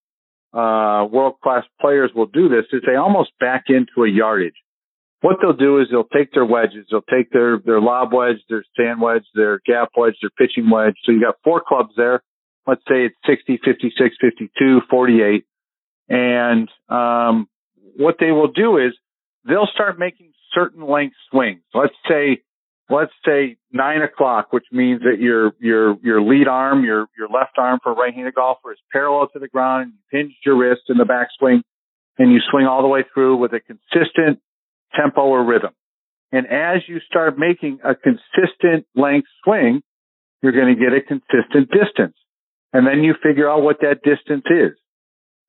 uh, 0.53 1.07
world 1.07 1.37
class 1.43 1.65
players 1.81 2.11
will 2.15 2.27
do 2.27 2.49
this, 2.49 2.65
is 2.73 2.83
they 2.87 2.97
almost 2.97 3.31
back 3.39 3.65
into 3.69 4.05
a 4.05 4.09
yardage. 4.09 4.55
What 5.21 5.37
they'll 5.43 5.53
do 5.53 5.81
is 5.81 5.89
they'll 5.91 6.05
take 6.05 6.33
their 6.33 6.45
wedges, 6.45 6.87
they'll 6.91 7.03
take 7.03 7.33
their 7.33 7.59
their 7.59 7.81
lob 7.81 8.13
wedge, 8.13 8.37
their 8.49 8.65
sand 8.77 9.01
wedge, 9.01 9.25
their 9.35 9.61
gap 9.67 9.91
wedge, 9.97 10.15
their 10.23 10.31
pitching 10.31 10.71
wedge. 10.71 10.95
So 11.05 11.13
you 11.13 11.21
got 11.21 11.37
four 11.43 11.61
clubs 11.67 11.91
there. 11.97 12.23
Let's 12.67 12.83
say 12.83 13.07
it's 13.07 13.17
60, 13.27 13.61
56, 13.65 14.17
52, 14.21 14.81
48. 14.89 15.45
And 16.09 16.69
um, 16.89 17.49
what 17.97 18.17
they 18.21 18.31
will 18.31 18.53
do 18.53 18.77
is 18.77 18.93
they'll 19.47 19.69
start 19.73 19.99
making 19.99 20.33
certain 20.55 20.87
length 20.87 21.17
swings. 21.31 21.63
Let's 21.75 21.95
say 22.09 22.43
let's 22.91 23.13
say 23.25 23.57
nine 23.73 24.03
o'clock, 24.03 24.53
which 24.53 24.67
means 24.73 25.01
that 25.03 25.21
your 25.21 25.53
your 25.61 25.97
your 26.03 26.23
lead 26.23 26.49
arm, 26.49 26.85
your 26.85 27.07
your 27.19 27.29
left 27.29 27.59
arm 27.59 27.79
for 27.83 27.93
a 27.93 27.95
right-handed 27.95 28.35
golfer 28.35 28.73
is 28.73 28.79
parallel 28.93 29.29
to 29.33 29.39
the 29.39 29.49
ground, 29.49 29.85
and 29.85 29.93
you 29.93 30.19
hinge 30.19 30.35
your 30.45 30.57
wrist 30.57 30.83
in 30.89 30.97
the 30.97 31.05
backswing, 31.05 31.63
and 32.19 32.33
you 32.33 32.41
swing 32.51 32.67
all 32.67 32.83
the 32.83 32.89
way 32.89 33.05
through 33.15 33.37
with 33.37 33.53
a 33.53 33.61
consistent 33.61 34.41
tempo 34.95 35.23
or 35.23 35.45
rhythm. 35.45 35.71
And 36.33 36.47
as 36.47 36.83
you 36.87 37.01
start 37.01 37.39
making 37.39 37.81
a 37.85 37.95
consistent 37.95 38.87
length 38.95 39.29
swing, 39.45 39.83
you're 40.43 40.53
going 40.53 40.75
to 40.75 40.81
get 40.81 40.93
a 40.93 41.01
consistent 41.01 41.71
distance. 41.71 42.17
And 42.73 42.87
then 42.87 43.03
you 43.03 43.15
figure 43.23 43.49
out 43.51 43.63
what 43.63 43.81
that 43.81 44.03
distance 44.03 44.45
is. 44.51 44.77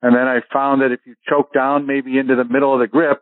And 0.02 0.16
then 0.16 0.26
I 0.26 0.40
found 0.52 0.80
that 0.80 0.92
if 0.92 1.00
you 1.04 1.14
choke 1.28 1.52
down 1.52 1.86
maybe 1.86 2.18
into 2.18 2.34
the 2.34 2.44
middle 2.44 2.72
of 2.72 2.80
the 2.80 2.86
grip, 2.86 3.20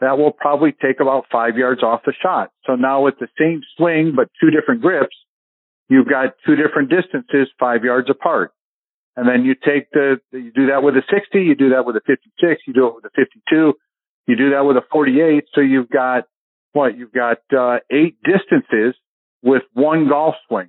that 0.00 0.18
will 0.18 0.32
probably 0.32 0.72
take 0.72 1.00
about 1.00 1.26
five 1.30 1.56
yards 1.56 1.82
off 1.82 2.02
the 2.06 2.12
shot. 2.22 2.50
So 2.66 2.76
now 2.76 3.02
with 3.04 3.14
the 3.18 3.28
same 3.38 3.62
swing, 3.76 4.12
but 4.14 4.28
two 4.40 4.50
different 4.50 4.80
grips, 4.80 5.16
you've 5.88 6.08
got 6.08 6.34
two 6.46 6.56
different 6.56 6.90
distances 6.90 7.48
five 7.58 7.84
yards 7.84 8.08
apart. 8.08 8.52
And 9.16 9.28
then 9.28 9.44
you 9.44 9.54
take 9.54 9.90
the, 9.90 10.20
you 10.30 10.52
do 10.52 10.68
that 10.68 10.84
with 10.84 10.94
a 10.94 11.02
60, 11.10 11.40
you 11.40 11.56
do 11.56 11.70
that 11.70 11.84
with 11.84 11.96
a 11.96 12.00
56, 12.06 12.62
you 12.66 12.72
do 12.72 12.86
it 12.86 12.94
with 12.94 13.04
a 13.04 13.10
52, 13.16 13.74
you 14.28 14.36
do 14.36 14.50
that 14.50 14.64
with 14.64 14.76
a 14.76 14.82
48. 14.92 15.44
So 15.54 15.60
you've 15.60 15.90
got 15.90 16.24
what? 16.72 16.96
You've 16.96 17.12
got, 17.12 17.38
uh, 17.52 17.78
eight 17.90 18.16
distances 18.22 18.94
with 19.42 19.62
one 19.72 20.08
golf 20.08 20.36
swing. 20.46 20.68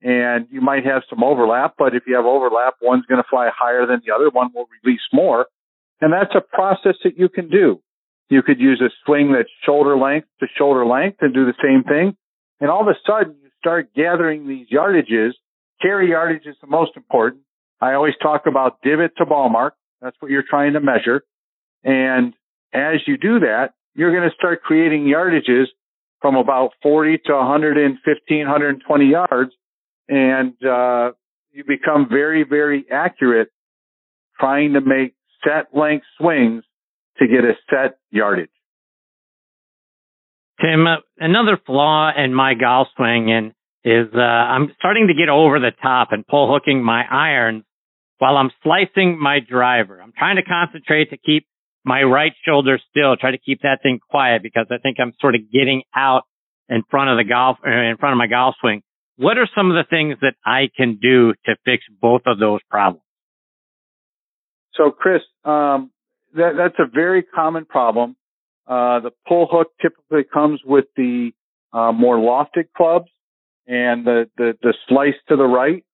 And 0.00 0.46
you 0.50 0.60
might 0.62 0.86
have 0.86 1.02
some 1.10 1.22
overlap, 1.22 1.74
but 1.78 1.94
if 1.94 2.04
you 2.06 2.16
have 2.16 2.24
overlap, 2.24 2.76
one's 2.80 3.04
going 3.06 3.22
to 3.22 3.28
fly 3.28 3.50
higher 3.54 3.86
than 3.86 4.00
the 4.06 4.14
other, 4.14 4.30
one 4.30 4.48
will 4.54 4.66
release 4.82 5.00
more. 5.12 5.46
And 6.00 6.12
that's 6.12 6.34
a 6.34 6.40
process 6.40 6.96
that 7.04 7.18
you 7.18 7.28
can 7.28 7.50
do. 7.50 7.80
You 8.28 8.42
could 8.42 8.60
use 8.60 8.80
a 8.80 8.90
swing 9.04 9.32
that's 9.32 9.50
shoulder 9.64 9.96
length 9.96 10.28
to 10.40 10.46
shoulder 10.56 10.86
length 10.86 11.18
and 11.20 11.34
do 11.34 11.44
the 11.44 11.54
same 11.62 11.84
thing. 11.84 12.16
And 12.60 12.70
all 12.70 12.80
of 12.80 12.88
a 12.88 12.98
sudden 13.06 13.36
you 13.42 13.50
start 13.58 13.94
gathering 13.94 14.48
these 14.48 14.66
yardages. 14.72 15.32
Carry 15.82 16.10
yardage 16.10 16.46
is 16.46 16.56
the 16.60 16.66
most 16.66 16.92
important. 16.96 17.42
I 17.80 17.94
always 17.94 18.14
talk 18.22 18.46
about 18.46 18.80
divot 18.82 19.12
to 19.18 19.26
ball 19.26 19.50
mark. 19.50 19.74
That's 20.00 20.16
what 20.20 20.30
you're 20.30 20.44
trying 20.48 20.72
to 20.74 20.80
measure. 20.80 21.22
And 21.82 22.34
as 22.72 23.00
you 23.06 23.18
do 23.18 23.40
that, 23.40 23.74
you're 23.94 24.10
going 24.10 24.28
to 24.28 24.34
start 24.34 24.62
creating 24.62 25.04
yardages 25.04 25.66
from 26.20 26.36
about 26.36 26.70
40 26.82 27.18
to 27.26 27.34
115, 27.34 28.38
120 28.38 29.06
yards. 29.06 29.52
And, 30.08 30.54
uh, 30.64 31.12
you 31.54 31.64
become 31.64 32.08
very, 32.10 32.42
very 32.42 32.84
accurate 32.90 33.48
trying 34.38 34.72
to 34.72 34.80
make 34.80 35.14
set 35.46 35.68
length 35.76 36.04
swings 36.18 36.64
to 37.18 37.26
get 37.26 37.44
a 37.44 37.54
set 37.70 37.98
yardage. 38.10 38.50
Tim, 40.60 40.86
uh, 40.86 40.96
another 41.18 41.58
flaw 41.64 42.10
in 42.16 42.32
my 42.32 42.54
golf 42.54 42.88
swing 42.96 43.30
and 43.30 43.52
is 43.84 44.08
uh, 44.14 44.20
I'm 44.20 44.72
starting 44.78 45.08
to 45.08 45.14
get 45.14 45.28
over 45.28 45.60
the 45.60 45.72
top 45.82 46.08
and 46.12 46.26
pull 46.26 46.50
hooking 46.52 46.82
my 46.82 47.02
irons 47.10 47.64
while 48.18 48.36
I'm 48.36 48.50
slicing 48.62 49.20
my 49.20 49.40
driver. 49.40 50.00
I'm 50.00 50.12
trying 50.16 50.36
to 50.36 50.42
concentrate 50.42 51.10
to 51.10 51.18
keep 51.18 51.46
my 51.84 52.02
right 52.02 52.32
shoulder 52.46 52.78
still, 52.90 53.16
try 53.16 53.32
to 53.32 53.38
keep 53.38 53.60
that 53.62 53.80
thing 53.82 53.98
quiet 54.10 54.42
because 54.42 54.66
I 54.70 54.78
think 54.78 54.96
I'm 54.98 55.12
sort 55.20 55.34
of 55.34 55.42
getting 55.52 55.82
out 55.94 56.22
in 56.68 56.82
front 56.90 57.10
of 57.10 57.18
the 57.18 57.24
golf, 57.24 57.58
uh, 57.66 57.70
in 57.70 57.96
front 57.98 58.14
of 58.14 58.18
my 58.18 58.26
golf 58.26 58.54
swing. 58.60 58.82
What 59.16 59.36
are 59.36 59.48
some 59.54 59.70
of 59.70 59.76
the 59.76 59.84
things 59.88 60.16
that 60.22 60.34
I 60.44 60.70
can 60.74 60.98
do 61.00 61.34
to 61.44 61.56
fix 61.64 61.84
both 62.00 62.22
of 62.26 62.38
those 62.38 62.60
problems? 62.70 63.04
So, 64.74 64.90
Chris, 64.90 65.20
um, 65.44 65.90
that, 66.34 66.52
that's 66.56 66.78
a 66.78 66.90
very 66.92 67.22
common 67.22 67.64
problem. 67.64 68.16
Uh, 68.66 69.00
the 69.00 69.10
pull 69.28 69.46
hook 69.50 69.68
typically 69.80 70.24
comes 70.24 70.60
with 70.64 70.86
the 70.96 71.32
uh, 71.72 71.92
more 71.92 72.16
lofted 72.16 72.66
clubs, 72.76 73.10
and 73.66 74.06
the, 74.06 74.30
the, 74.36 74.56
the 74.62 74.74
slice 74.88 75.14
to 75.28 75.36
the 75.36 75.44
right 75.44 75.84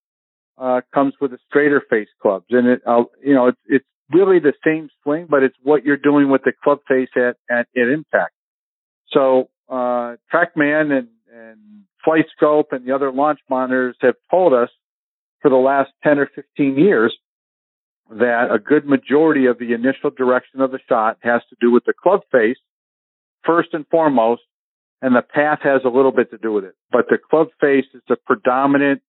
uh, 0.58 0.80
comes 0.92 1.14
with 1.20 1.30
the 1.30 1.38
straighter 1.48 1.82
face 1.88 2.08
clubs. 2.20 2.46
And 2.50 2.66
it, 2.66 2.82
uh, 2.86 3.04
you 3.24 3.34
know, 3.34 3.48
it's, 3.48 3.60
it's 3.66 3.86
really 4.12 4.38
the 4.38 4.52
same 4.64 4.88
swing, 5.02 5.26
but 5.28 5.42
it's 5.42 5.56
what 5.62 5.84
you're 5.84 5.96
doing 5.96 6.30
with 6.30 6.42
the 6.44 6.52
club 6.62 6.80
face 6.86 7.08
at, 7.16 7.36
at, 7.50 7.66
at 7.76 7.88
impact. 7.88 8.34
So, 9.08 9.48
uh, 9.68 10.16
TrackMan 10.32 10.92
and, 10.92 11.08
and 11.32 11.58
Flight 12.04 12.26
Scope 12.36 12.72
and 12.72 12.86
the 12.86 12.94
other 12.94 13.12
launch 13.12 13.40
monitors 13.48 13.96
have 14.00 14.16
told 14.30 14.52
us 14.52 14.68
for 15.40 15.50
the 15.50 15.56
last 15.56 15.90
10 16.04 16.18
or 16.18 16.28
15 16.34 16.78
years 16.78 17.16
that 18.10 18.48
a 18.52 18.58
good 18.58 18.86
majority 18.86 19.46
of 19.46 19.58
the 19.58 19.72
initial 19.72 20.10
direction 20.10 20.60
of 20.60 20.72
the 20.72 20.80
shot 20.88 21.18
has 21.22 21.42
to 21.50 21.56
do 21.60 21.70
with 21.70 21.84
the 21.84 21.92
club 21.92 22.20
face 22.32 22.58
first 23.44 23.70
and 23.72 23.86
foremost, 23.88 24.42
and 25.00 25.14
the 25.14 25.22
path 25.22 25.60
has 25.62 25.82
a 25.84 25.88
little 25.88 26.12
bit 26.12 26.30
to 26.30 26.38
do 26.38 26.52
with 26.52 26.64
it. 26.64 26.74
But 26.90 27.06
the 27.08 27.18
club 27.18 27.48
face 27.60 27.86
is 27.94 28.02
the 28.08 28.16
predominant 28.16 29.02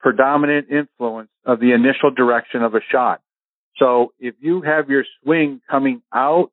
predominant 0.00 0.68
influence 0.70 1.30
of 1.46 1.60
the 1.60 1.72
initial 1.72 2.10
direction 2.10 2.62
of 2.62 2.74
a 2.74 2.80
shot. 2.92 3.22
So 3.78 4.12
if 4.18 4.34
you 4.38 4.60
have 4.60 4.90
your 4.90 5.04
swing 5.22 5.62
coming 5.70 6.02
out 6.12 6.50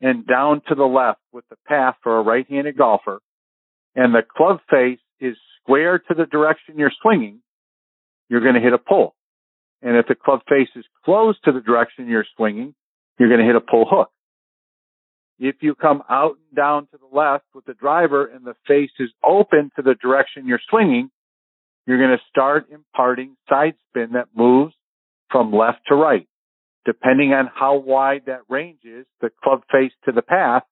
and 0.00 0.24
down 0.24 0.62
to 0.68 0.76
the 0.76 0.84
left 0.84 1.20
with 1.32 1.44
the 1.50 1.56
path 1.66 1.96
for 2.04 2.18
a 2.18 2.22
right-handed 2.22 2.76
golfer 2.78 3.18
and 3.96 4.14
the 4.14 4.22
club 4.22 4.60
face 4.70 5.00
is 5.20 5.36
square 5.60 5.98
to 5.98 6.14
the 6.14 6.26
direction 6.26 6.78
you're 6.78 6.92
swinging, 7.02 7.40
you're 8.28 8.40
going 8.40 8.54
to 8.54 8.60
hit 8.60 8.72
a 8.72 8.78
pull. 8.78 9.16
And 9.82 9.96
if 9.96 10.06
the 10.06 10.14
club 10.14 10.40
face 10.48 10.68
is 10.76 10.84
closed 11.04 11.38
to 11.44 11.52
the 11.52 11.60
direction 11.60 12.08
you're 12.08 12.26
swinging, 12.36 12.74
you're 13.18 13.28
going 13.28 13.40
to 13.40 13.46
hit 13.46 13.56
a 13.56 13.60
pull 13.60 13.86
hook. 13.88 14.10
If 15.38 15.56
you 15.60 15.74
come 15.74 16.02
out 16.08 16.36
and 16.36 16.56
down 16.56 16.86
to 16.92 16.98
the 16.98 17.16
left 17.16 17.46
with 17.54 17.64
the 17.64 17.74
driver 17.74 18.26
and 18.26 18.44
the 18.44 18.54
face 18.68 18.92
is 19.00 19.10
open 19.24 19.72
to 19.76 19.82
the 19.82 19.94
direction 20.00 20.46
you're 20.46 20.60
swinging, 20.70 21.10
you're 21.86 21.98
going 21.98 22.16
to 22.16 22.24
start 22.30 22.68
imparting 22.70 23.36
side 23.48 23.74
spin 23.88 24.12
that 24.12 24.28
moves 24.36 24.74
from 25.30 25.52
left 25.52 25.80
to 25.88 25.96
right. 25.96 26.28
Depending 26.84 27.32
on 27.32 27.50
how 27.52 27.76
wide 27.76 28.22
that 28.26 28.42
range 28.48 28.80
is, 28.84 29.06
the 29.20 29.30
club 29.42 29.62
face 29.70 29.92
to 30.04 30.12
the 30.12 30.22
path 30.22 30.62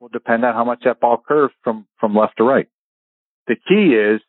will 0.00 0.08
depend 0.08 0.44
on 0.44 0.54
how 0.54 0.64
much 0.64 0.80
that 0.84 1.00
ball 1.00 1.22
curves 1.26 1.54
from, 1.62 1.86
from 2.00 2.14
left 2.14 2.38
to 2.38 2.44
right. 2.44 2.68
The 3.46 3.56
key 3.56 3.94
is, 3.94 4.20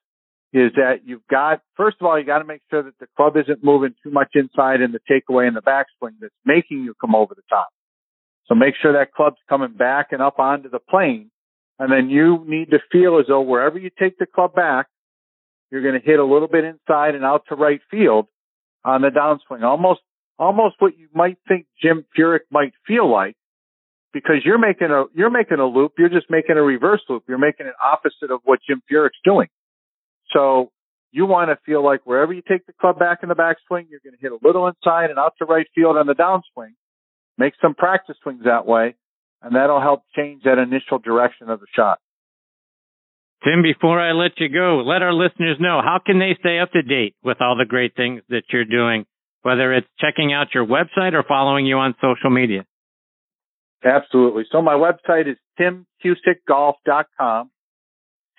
is 0.52 0.72
that 0.76 1.02
you've 1.06 1.26
got, 1.30 1.62
first 1.78 1.98
of 2.02 2.08
all, 2.08 2.18
you 2.18 2.26
got 2.26 2.40
to 2.40 2.46
make 2.46 2.62
sure 2.70 2.82
that 2.82 2.98
the 3.00 3.08
club 3.16 3.38
isn't 3.38 3.64
moving 3.64 3.94
too 4.04 4.10
much 4.10 4.30
inside 4.34 4.82
in 4.82 4.92
the 4.92 5.00
takeaway 5.10 5.48
and 5.48 5.56
the 5.56 5.62
backswing 5.62 6.16
that's 6.20 6.34
making 6.44 6.84
you 6.84 6.94
come 7.00 7.14
over 7.14 7.36
the 7.36 7.44
top. 7.50 7.70
So 8.48 8.56
make 8.56 8.74
sure 8.82 8.94
that 8.94 9.14
club's 9.14 9.38
coming 9.48 9.74
back 9.74 10.08
and 10.12 10.22
up 10.22 10.40
onto 10.40 10.70
the 10.70 10.80
plane. 10.80 11.30
And 11.78 11.92
then 11.92 12.10
you 12.10 12.44
need 12.48 12.72
to 12.72 12.80
feel 12.92 13.20
as 13.20 13.28
though 13.28 13.42
wherever 13.42 13.78
you 13.78 13.92
take 13.98 14.18
the 14.18 14.26
club 14.26 14.56
back, 14.56 14.88
you're 15.72 15.84
going 15.84 16.00
to 16.00 16.06
hit 16.06 16.20
a 16.20 16.26
little 16.26 16.48
bit 16.48 16.64
inside 16.64 17.14
and 17.14 17.24
out 17.24 17.44
to 17.50 17.56
right 17.56 17.80
field 17.92 18.26
on 18.84 19.02
the 19.02 19.10
downswing. 19.10 19.64
Almost, 19.64 20.02
almost 20.40 20.76
what 20.80 20.98
you 20.98 21.10
might 21.14 21.38
think 21.48 21.68
Jim 21.82 22.06
Furyk 22.18 22.42
might 22.50 22.74
feel 22.88 23.10
like 23.10 23.36
because 24.14 24.38
you're 24.44 24.58
making 24.58 24.90
a, 24.90 25.06
you're 25.14 25.30
making 25.30 25.60
a 25.60 25.66
loop. 25.66 25.94
You're 26.00 26.10
just 26.10 26.30
making 26.30 26.58
a 26.58 26.64
reverse 26.64 27.02
loop. 27.08 27.24
You're 27.28 27.38
making 27.38 27.68
it 27.68 27.74
opposite 27.84 28.32
of 28.32 28.42
what 28.44 28.60
Jim 28.68 28.82
Furyk's 28.92 29.20
doing. 29.24 29.48
So 30.34 30.72
you 31.12 31.26
want 31.26 31.50
to 31.50 31.58
feel 31.66 31.84
like 31.84 32.02
wherever 32.06 32.34
you 32.34 32.42
take 32.48 32.66
the 32.66 32.74
club 32.74 33.00
back 33.00 33.20
in 33.24 33.30
the 33.30 33.36
backswing, 33.36 33.88
you're 33.90 34.02
going 34.04 34.16
to 34.16 34.22
hit 34.22 34.32
a 34.32 34.38
little 34.42 34.68
inside 34.68 35.10
and 35.10 35.18
out 35.18 35.34
to 35.40 35.46
right 35.46 35.66
field 35.74 35.98
on 35.98 36.08
the 36.08 36.14
downswing. 36.14 36.74
Make 37.38 37.54
some 37.62 37.74
practice 37.74 38.18
swings 38.22 38.44
that 38.44 38.66
way, 38.66 38.96
and 39.42 39.56
that'll 39.56 39.82
help 39.82 40.04
change 40.16 40.44
that 40.44 40.58
initial 40.58 41.00
direction 41.00 41.50
of 41.50 41.60
the 41.60 41.68
shot. 41.76 42.00
Tim, 43.44 43.64
before 43.64 44.00
I 44.00 44.12
let 44.12 44.32
you 44.38 44.50
go, 44.50 44.84
let 44.86 45.02
our 45.02 45.14
listeners 45.14 45.58
know 45.60 45.82
how 45.82 46.00
can 46.06 46.20
they 46.20 46.36
stay 46.40 46.60
up 46.60 46.74
to 46.74 46.82
date 46.82 47.16
with 47.24 47.38
all 47.40 47.56
the 47.58 47.66
great 47.66 47.96
things 47.96 48.22
that 48.28 48.44
you're 48.52 48.66
doing, 48.66 49.06
whether 49.44 49.74
it's 49.74 49.88
checking 50.00 50.34
out 50.34 50.54
your 50.54 50.66
website 50.66 51.14
or 51.14 51.24
following 51.26 51.66
you 51.66 51.78
on 51.78 51.96
social 52.02 52.30
media. 52.30 52.66
Absolutely. 53.84 54.44
So 54.52 54.62
my 54.62 54.74
website 54.74 55.32
is 55.32 55.38
timcusickgolf.com. 55.58 57.50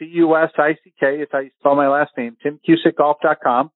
C-U-S-I-C-K 0.00 1.06
is 1.22 1.28
how 1.30 1.38
you 1.38 1.50
spell 1.60 1.76
my 1.76 1.86
last 1.88 2.10
name, 2.16 2.36
timcusickgolf.com. 2.44 3.70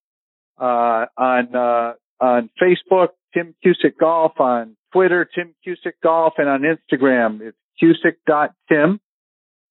Uh, 0.59 1.07
on, 1.17 1.55
uh, 1.55 1.93
on 2.21 2.51
Facebook, 2.61 3.09
Tim 3.33 3.55
Cusick 3.65 3.99
Golf, 4.01 4.33
on 4.39 4.77
Twitter, 4.93 5.29
Tim 5.33 5.55
Cusick 5.67 5.95
Golf, 6.03 6.35
and 6.39 6.49
on 6.49 6.63
Instagram, 6.63 7.41
it's 7.41 7.57
cusick.tim. 7.83 9.01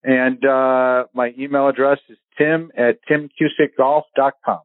And 0.04 0.44
uh, 0.44 1.04
my 1.14 1.32
email 1.38 1.68
address 1.68 1.98
is 2.10 2.18
tim 2.36 2.70
at 2.76 2.98
timcusickgolf.com. 3.10 4.60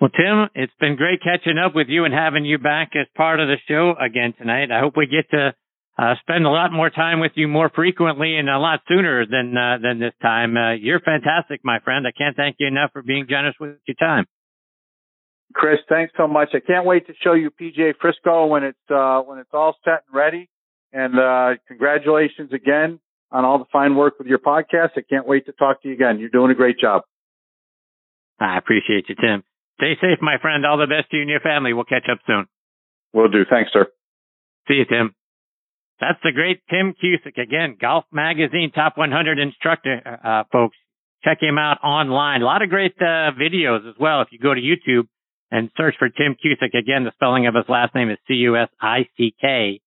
Well, 0.00 0.10
Tim, 0.10 0.48
it's 0.54 0.72
been 0.78 0.96
great 0.96 1.20
catching 1.22 1.58
up 1.58 1.74
with 1.74 1.88
you 1.88 2.04
and 2.04 2.12
having 2.12 2.44
you 2.44 2.58
back 2.58 2.90
as 2.94 3.06
part 3.16 3.40
of 3.40 3.48
the 3.48 3.56
show 3.66 3.94
again 4.00 4.34
tonight. 4.36 4.70
I 4.70 4.80
hope 4.80 4.94
we 4.96 5.06
get 5.06 5.30
to 5.30 5.54
uh, 5.96 6.14
spend 6.20 6.44
a 6.44 6.50
lot 6.50 6.72
more 6.72 6.90
time 6.90 7.20
with 7.20 7.32
you 7.36 7.46
more 7.46 7.70
frequently 7.74 8.36
and 8.36 8.48
a 8.48 8.58
lot 8.58 8.80
sooner 8.88 9.26
than 9.26 9.56
uh, 9.56 9.78
than 9.80 10.00
this 10.00 10.14
time. 10.20 10.56
Uh, 10.56 10.72
you're 10.72 11.00
fantastic, 11.00 11.60
my 11.62 11.78
friend. 11.80 12.06
I 12.06 12.10
can't 12.10 12.36
thank 12.36 12.56
you 12.58 12.66
enough 12.66 12.90
for 12.92 13.02
being 13.02 13.26
generous 13.28 13.54
with 13.60 13.76
your 13.86 13.94
time. 13.94 14.26
Chris, 15.54 15.78
thanks 15.88 16.12
so 16.16 16.26
much. 16.26 16.48
I 16.52 16.58
can't 16.58 16.84
wait 16.84 17.06
to 17.06 17.12
show 17.22 17.34
you 17.34 17.50
PGA 17.50 17.94
Frisco 18.00 18.46
when 18.46 18.64
it's 18.64 18.90
uh, 18.90 19.20
when 19.20 19.38
it's 19.38 19.50
all 19.52 19.76
set 19.84 20.02
and 20.08 20.14
ready. 20.14 20.48
And 20.92 21.18
uh, 21.18 21.60
congratulations 21.68 22.52
again 22.52 22.98
on 23.30 23.44
all 23.44 23.58
the 23.58 23.64
fine 23.72 23.94
work 23.94 24.18
with 24.18 24.26
your 24.26 24.38
podcast. 24.38 24.90
I 24.96 25.02
can't 25.08 25.26
wait 25.26 25.46
to 25.46 25.52
talk 25.52 25.82
to 25.82 25.88
you 25.88 25.94
again. 25.94 26.18
You're 26.18 26.28
doing 26.28 26.50
a 26.50 26.54
great 26.54 26.78
job. 26.78 27.02
I 28.40 28.58
appreciate 28.58 29.08
you, 29.08 29.14
Tim. 29.14 29.44
Stay 29.76 29.94
safe, 30.00 30.18
my 30.20 30.38
friend. 30.40 30.66
All 30.66 30.78
the 30.78 30.86
best 30.86 31.10
to 31.10 31.16
you 31.16 31.22
and 31.22 31.30
your 31.30 31.40
family. 31.40 31.72
We'll 31.72 31.84
catch 31.84 32.06
up 32.10 32.18
soon. 32.26 32.46
Will 33.12 33.28
do. 33.28 33.44
Thanks, 33.48 33.70
sir. 33.72 33.86
See 34.68 34.74
you, 34.74 34.84
Tim. 34.86 35.14
That's 36.00 36.18
the 36.22 36.32
great 36.32 36.60
Tim 36.68 36.94
Cusick. 36.94 37.38
Again, 37.40 37.76
Golf 37.80 38.04
Magazine 38.12 38.72
Top 38.74 38.96
100 38.96 39.38
instructor, 39.38 40.20
uh, 40.24 40.44
folks. 40.50 40.76
Check 41.24 41.38
him 41.40 41.56
out 41.56 41.78
online. 41.82 42.42
A 42.42 42.44
lot 42.44 42.62
of 42.62 42.68
great 42.68 42.94
uh, 43.00 43.32
videos 43.32 43.88
as 43.88 43.94
well. 43.98 44.20
If 44.20 44.28
you 44.30 44.38
go 44.38 44.52
to 44.52 44.60
YouTube 44.60 45.06
and 45.50 45.70
search 45.76 45.94
for 45.98 46.08
Tim 46.08 46.34
Cusick, 46.34 46.78
again, 46.78 47.04
the 47.04 47.12
spelling 47.14 47.46
of 47.46 47.54
his 47.54 47.64
last 47.68 47.94
name 47.94 48.10
is 48.10 48.18
C-U-S-I-C-K. 48.28 49.80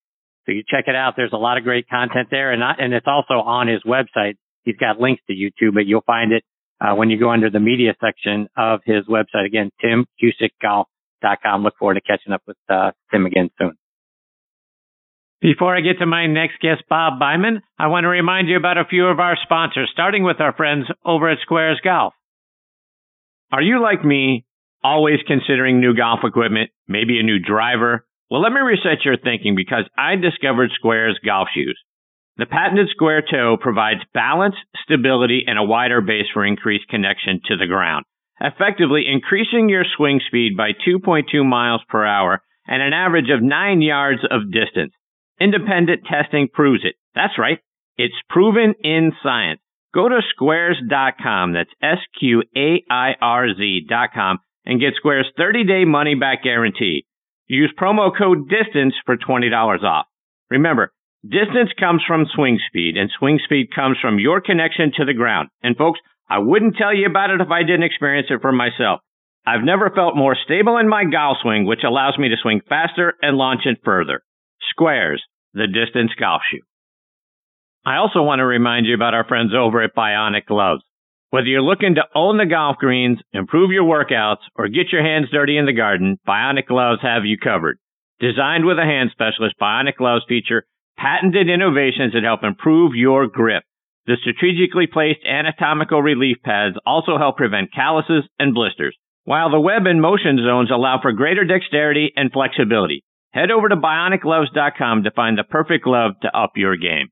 So 0.45 0.51
you 0.51 0.63
check 0.67 0.85
it 0.87 0.95
out. 0.95 1.13
There's 1.15 1.33
a 1.33 1.37
lot 1.37 1.57
of 1.57 1.63
great 1.63 1.87
content 1.89 2.29
there, 2.31 2.53
and 2.53 2.63
I, 2.63 2.73
and 2.79 2.93
it's 2.93 3.05
also 3.05 3.33
on 3.33 3.67
his 3.67 3.83
website. 3.83 4.35
He's 4.63 4.77
got 4.77 4.99
links 4.99 5.21
to 5.27 5.33
YouTube, 5.33 5.73
but 5.73 5.85
you'll 5.85 6.01
find 6.07 6.31
it 6.31 6.43
uh, 6.79 6.95
when 6.95 7.09
you 7.09 7.19
go 7.19 7.31
under 7.31 7.49
the 7.49 7.59
media 7.59 7.93
section 8.01 8.47
of 8.57 8.79
his 8.85 9.05
website. 9.05 9.45
Again, 9.45 9.71
timcusickgolf.com. 9.83 11.63
Look 11.63 11.75
forward 11.77 11.95
to 11.95 12.01
catching 12.01 12.33
up 12.33 12.41
with 12.47 12.57
uh, 12.69 12.91
Tim 13.11 13.25
again 13.25 13.49
soon. 13.59 13.73
Before 15.39 15.75
I 15.75 15.81
get 15.81 15.99
to 15.99 16.07
my 16.07 16.25
next 16.25 16.59
guest, 16.61 16.81
Bob 16.89 17.19
Byman, 17.21 17.61
I 17.77 17.87
want 17.87 18.05
to 18.05 18.09
remind 18.09 18.49
you 18.49 18.57
about 18.57 18.79
a 18.79 18.89
few 18.89 19.05
of 19.05 19.19
our 19.19 19.37
sponsors, 19.43 19.89
starting 19.93 20.23
with 20.23 20.41
our 20.41 20.53
friends 20.53 20.87
over 21.05 21.29
at 21.29 21.37
Sqairz 21.47 21.75
Golf. 21.83 22.13
Are 23.51 23.61
you 23.61 23.79
like 23.79 24.03
me, 24.03 24.45
always 24.83 25.19
considering 25.27 25.79
new 25.79 25.95
golf 25.95 26.21
equipment, 26.23 26.71
maybe 26.87 27.19
a 27.19 27.23
new 27.23 27.37
driver? 27.37 28.07
Well, 28.31 28.41
let 28.41 28.51
me 28.51 28.61
reset 28.61 29.05
your 29.05 29.17
thinking 29.17 29.55
because 29.55 29.85
I 29.95 30.15
discovered 30.15 30.71
Sqairz 30.83 31.13
golf 31.23 31.49
shoes. 31.53 31.79
The 32.37 32.47
patented 32.47 32.89
square 32.89 33.21
toe 33.21 33.57
provides 33.61 34.01
balance, 34.15 34.55
stability, 34.83 35.43
and 35.45 35.59
a 35.59 35.63
wider 35.63 36.01
base 36.01 36.25
for 36.33 36.45
increased 36.45 36.87
connection 36.89 37.41
to 37.45 37.57
the 37.57 37.67
ground, 37.67 38.05
effectively 38.41 39.05
increasing 39.07 39.69
your 39.69 39.85
swing 39.95 40.19
speed 40.25 40.57
by 40.57 40.71
2.2 40.71 41.45
miles 41.45 41.81
per 41.89 42.03
hour 42.03 42.41
and 42.67 42.81
an 42.81 42.93
average 42.93 43.29
of 43.29 43.43
9 43.43 43.81
yards 43.81 44.21
of 44.29 44.51
distance. 44.51 44.93
Independent 45.39 46.03
testing 46.05 46.47
proves 46.51 46.83
it. 46.83 46.95
That's 47.15 47.37
right. 47.37 47.59
It's 47.97 48.15
proven 48.29 48.73
in 48.83 49.13
science. 49.23 49.61
Go 49.93 50.09
to 50.09 50.19
sqairz.com. 50.39 51.53
That's 51.53 51.69
S-Q-A-I-R-Z.com 51.81 54.39
and 54.65 54.79
get 54.79 54.93
Sqairz 55.03 55.25
30 55.37 55.63
day 55.63 55.85
money 55.85 56.15
back 56.15 56.43
guarantee. 56.43 57.05
Use 57.47 57.71
promo 57.79 58.11
code 58.15 58.49
DISTANCE 58.49 58.95
for 59.05 59.15
$20 59.15 59.83
off. 59.83 60.07
Remember, 60.49 60.91
distance 61.23 61.71
comes 61.79 62.03
from 62.05 62.25
swing 62.35 62.59
speed, 62.67 62.97
and 62.97 63.09
swing 63.17 63.39
speed 63.43 63.73
comes 63.73 63.97
from 64.01 64.19
your 64.19 64.41
connection 64.41 64.91
to 64.97 65.05
the 65.05 65.13
ground. 65.13 65.47
And 65.63 65.77
folks, 65.77 66.01
I 66.29 66.39
wouldn't 66.39 66.75
tell 66.75 66.93
you 66.93 67.07
about 67.07 67.29
it 67.29 67.39
if 67.39 67.49
I 67.49 67.63
didn't 67.63 67.83
experience 67.83 68.27
it 68.29 68.41
for 68.41 68.51
myself. 68.51 68.99
I've 69.45 69.63
never 69.63 69.89
felt 69.95 70.17
more 70.17 70.35
stable 70.43 70.75
in 70.77 70.89
my 70.89 71.05
golf 71.05 71.37
swing, 71.41 71.65
which 71.65 71.85
allows 71.87 72.17
me 72.17 72.27
to 72.27 72.35
swing 72.41 72.59
faster 72.67 73.13
and 73.21 73.37
launch 73.37 73.61
it 73.65 73.77
further. 73.85 74.21
Sqairz, 74.73 75.19
the 75.53 75.67
distance 75.67 76.11
golf 76.19 76.41
shoe. 76.51 76.61
I 77.85 77.97
also 77.97 78.21
want 78.21 78.39
to 78.39 78.45
remind 78.45 78.85
you 78.85 78.95
about 78.95 79.13
our 79.13 79.25
friends 79.27 79.53
over 79.57 79.81
at 79.81 79.95
Bionic 79.95 80.45
Gloves. 80.45 80.83
Whether 81.29 81.47
you're 81.47 81.61
looking 81.61 81.95
to 81.95 82.03
own 82.15 82.37
the 82.37 82.45
golf 82.45 82.77
greens, 82.77 83.19
improve 83.33 83.71
your 83.71 83.83
workouts, 83.83 84.43
or 84.55 84.67
get 84.67 84.91
your 84.91 85.03
hands 85.03 85.29
dirty 85.31 85.57
in 85.57 85.65
the 85.65 85.73
garden, 85.73 86.17
Bionic 86.27 86.67
Gloves 86.67 87.01
have 87.01 87.25
you 87.25 87.37
covered. 87.37 87.77
Designed 88.19 88.65
with 88.65 88.79
a 88.79 88.83
hand 88.83 89.11
specialist, 89.11 89.55
Bionic 89.61 89.97
gloves 89.97 90.25
feature 90.27 90.63
patented 90.97 91.49
innovations 91.49 92.13
that 92.13 92.23
help 92.23 92.43
improve 92.43 92.95
your 92.95 93.27
grip. 93.27 93.63
The 94.07 94.17
strategically 94.21 94.87
placed 94.87 95.19
anatomical 95.25 96.01
relief 96.01 96.37
pads 96.43 96.75
also 96.85 97.17
help 97.17 97.37
prevent 97.37 97.73
calluses 97.73 98.23
and 98.39 98.53
blisters, 98.53 98.97
while 99.25 99.51
the 99.51 99.59
web 99.59 99.85
and 99.85 100.01
motion 100.01 100.39
zones 100.43 100.71
allow 100.71 100.99
for 101.01 101.11
greater 101.11 101.43
dexterity 101.43 102.13
and 102.15 102.31
flexibility. 102.31 103.03
Head 103.37 103.51
over 103.51 103.69
to 103.69 103.75
bionicgloves.com 103.75 105.03
to 105.03 105.11
find 105.11 105.37
the 105.37 105.43
perfect 105.43 105.83
glove 105.83 106.13
to 106.23 106.35
up 106.35 106.53
your 106.55 106.75
game. 106.75 107.09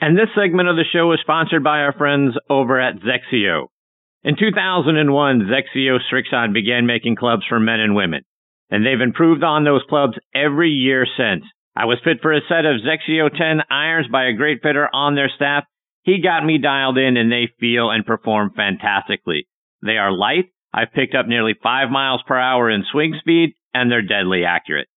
And 0.00 0.16
this 0.18 0.26
segment 0.34 0.68
of 0.68 0.74
the 0.74 0.84
show 0.92 1.12
is 1.12 1.20
sponsored 1.20 1.62
by 1.62 1.78
our 1.78 1.92
friends 1.92 2.34
over 2.50 2.80
at 2.80 2.96
XXIO. 2.96 3.66
In 4.24 4.34
2001, 4.36 5.46
XXIO 5.46 5.98
Srixon 6.10 6.52
began 6.52 6.84
making 6.84 7.14
clubs 7.14 7.44
for 7.48 7.60
men 7.60 7.78
and 7.78 7.94
women, 7.94 8.22
and 8.70 8.84
they've 8.84 9.00
improved 9.00 9.44
on 9.44 9.62
those 9.62 9.82
clubs 9.88 10.14
every 10.34 10.70
year 10.70 11.06
since. 11.16 11.44
I 11.76 11.84
was 11.84 11.98
fit 12.02 12.18
for 12.20 12.32
a 12.32 12.40
set 12.48 12.66
of 12.66 12.80
XXIO 12.80 13.30
10 13.30 13.60
irons 13.70 14.08
by 14.10 14.24
a 14.24 14.36
great 14.36 14.62
fitter 14.64 14.88
on 14.92 15.14
their 15.14 15.30
staff. 15.36 15.62
He 16.02 16.20
got 16.20 16.44
me 16.44 16.58
dialed 16.58 16.98
in 16.98 17.16
and 17.16 17.30
they 17.30 17.52
feel 17.60 17.90
and 17.90 18.04
perform 18.04 18.50
fantastically. 18.56 19.46
They 19.80 19.96
are 19.96 20.10
light. 20.10 20.46
I've 20.74 20.92
picked 20.92 21.14
up 21.14 21.28
nearly 21.28 21.54
five 21.62 21.88
miles 21.90 22.20
per 22.26 22.36
hour 22.36 22.68
in 22.68 22.84
swing 22.90 23.14
speed 23.20 23.54
and 23.78 23.90
they're 23.90 24.02
deadly 24.02 24.44
accurate. 24.44 24.88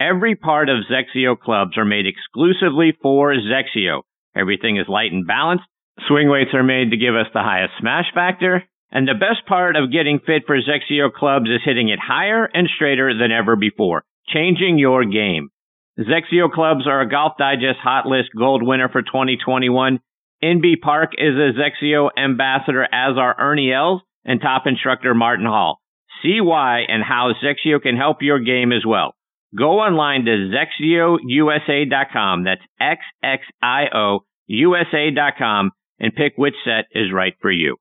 Every 0.00 0.34
part 0.34 0.70
of 0.70 0.84
XXIO 0.90 1.38
clubs 1.38 1.76
are 1.76 1.84
made 1.84 2.06
exclusively 2.06 2.96
for 3.02 3.34
XXIO. 3.34 4.02
Everything 4.34 4.78
is 4.78 4.88
light 4.88 5.12
and 5.12 5.26
balanced. 5.26 5.64
Swing 6.08 6.30
weights 6.30 6.54
are 6.54 6.62
made 6.62 6.90
to 6.90 6.96
give 6.96 7.14
us 7.14 7.26
the 7.34 7.42
highest 7.42 7.74
smash 7.78 8.06
factor. 8.14 8.64
And 8.90 9.06
the 9.06 9.14
best 9.14 9.46
part 9.46 9.76
of 9.76 9.92
getting 9.92 10.18
fit 10.18 10.44
for 10.46 10.56
XXIO 10.56 11.12
clubs 11.12 11.50
is 11.50 11.60
hitting 11.64 11.90
it 11.90 11.98
higher 12.00 12.48
and 12.52 12.68
straighter 12.74 13.12
than 13.16 13.30
ever 13.30 13.56
before, 13.56 14.04
changing 14.26 14.78
your 14.78 15.04
game. 15.04 15.50
XXIO 15.98 16.50
clubs 16.50 16.86
are 16.86 17.02
a 17.02 17.08
Golf 17.08 17.34
Digest 17.38 17.78
Hot 17.82 18.06
List 18.06 18.30
Gold 18.36 18.62
winner 18.62 18.88
for 18.88 19.02
2021. 19.02 20.00
Inbee 20.42 20.80
Park 20.80 21.12
is 21.18 21.34
a 21.34 21.52
XXIO 21.52 22.08
ambassador, 22.16 22.82
as 22.84 23.18
are 23.18 23.36
Ernie 23.38 23.72
Els 23.72 24.00
and 24.24 24.40
top 24.40 24.62
instructor 24.66 25.14
Martin 25.14 25.46
Hall. 25.46 25.79
See 26.22 26.40
why 26.40 26.80
and 26.88 27.02
how 27.02 27.32
XXIO 27.32 27.82
can 27.82 27.96
help 27.96 28.18
your 28.20 28.38
game 28.38 28.72
as 28.72 28.84
well. 28.86 29.14
Go 29.56 29.80
online 29.80 30.24
to 30.26 30.50
XXIOUSA.com. 30.80 32.44
That's 32.44 32.62
X-X-I-O 32.80 34.20
USA.com 34.46 35.70
and 35.98 36.14
pick 36.14 36.34
which 36.36 36.54
set 36.64 36.86
is 36.92 37.12
right 37.12 37.34
for 37.40 37.50
you. 37.50 37.76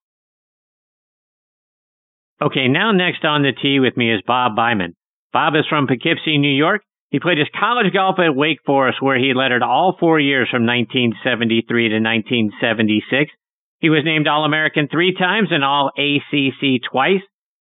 Okay, 2.41 2.67
now 2.67 2.91
next 2.91 3.23
on 3.25 3.43
the 3.43 3.51
tee 3.51 3.79
with 3.79 3.97
me 3.97 4.13
is 4.13 4.21
Bob 4.25 4.55
Byman. 4.57 4.93
Bob 5.33 5.55
is 5.55 5.65
from 5.69 5.87
Poughkeepsie, 5.87 6.37
New 6.37 6.55
York, 6.55 6.81
he 7.09 7.19
played 7.19 7.39
his 7.39 7.47
college 7.59 7.91
golf 7.91 8.19
at 8.19 8.35
Wake 8.35 8.59
Forest, 8.65 9.01
where 9.01 9.17
he 9.17 9.33
lettered 9.33 9.63
all 9.63 9.97
four 9.99 10.19
years 10.19 10.47
from 10.49 10.65
1973 10.65 11.89
to 11.89 11.95
1976. 11.95 13.31
He 13.79 13.89
was 13.89 14.05
named 14.05 14.27
All 14.27 14.45
American 14.45 14.87
three 14.87 15.15
times 15.15 15.49
and 15.51 15.63
All 15.63 15.89
ACC 15.97 16.81
twice. 16.91 17.21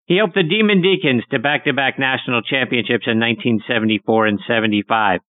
He 0.07 0.17
helped 0.17 0.35
the 0.35 0.43
Demon 0.43 0.83
Deacons 0.83 1.25
to 1.31 1.39
back 1.39 1.65
to 1.65 1.73
back 1.73 1.99
national 1.99 2.43
championships 2.43 3.07
in 3.07 3.21
1974 3.21 4.27
and 4.27 4.41
75. 4.47 5.21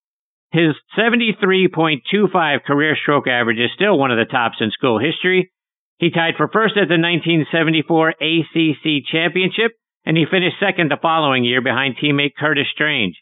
His 0.52 0.76
73.25 0.98 2.64
career 2.64 2.96
stroke 3.02 3.28
average 3.28 3.60
is 3.60 3.72
still 3.76 3.98
one 3.98 4.12
of 4.12 4.18
the 4.18 4.32
tops 4.32 4.58
in 4.62 4.72
school 4.72 5.00
history. 5.00 5.52
He 5.98 6.12
tied 6.12 6.36
for 6.38 6.48
first 6.48 6.76
at 6.78 6.90
the 6.90 6.98
1974 6.98 8.10
ACC 8.22 9.06
championship, 9.12 9.72
and 10.06 10.18
he 10.18 10.26
finished 10.30 10.60
second 10.60 10.92
the 10.92 11.02
following 11.02 11.44
year 11.44 11.62
behind 11.62 11.98
teammate 11.98 12.36
Curtis 12.38 12.68
Strange. 12.74 13.16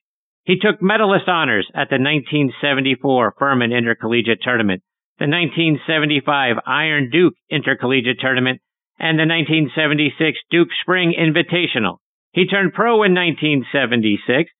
He 0.43 0.57
took 0.57 0.81
medalist 0.81 1.27
honors 1.27 1.69
at 1.75 1.89
the 1.89 2.01
1974 2.01 3.35
Furman 3.37 3.71
Intercollegiate 3.71 4.41
Tournament, 4.41 4.81
the 5.19 5.27
1975 5.27 6.57
Iron 6.65 7.09
Duke 7.11 7.35
Intercollegiate 7.49 8.19
Tournament, 8.19 8.59
and 9.01 9.17
the 9.17 9.25
1976 9.25 10.37
Duke 10.51 10.69
Spring 10.81 11.17
Invitational. 11.17 11.97
He 12.33 12.45
turned 12.45 12.73
pro 12.73 13.01
in 13.01 13.17
1976. 13.17 14.51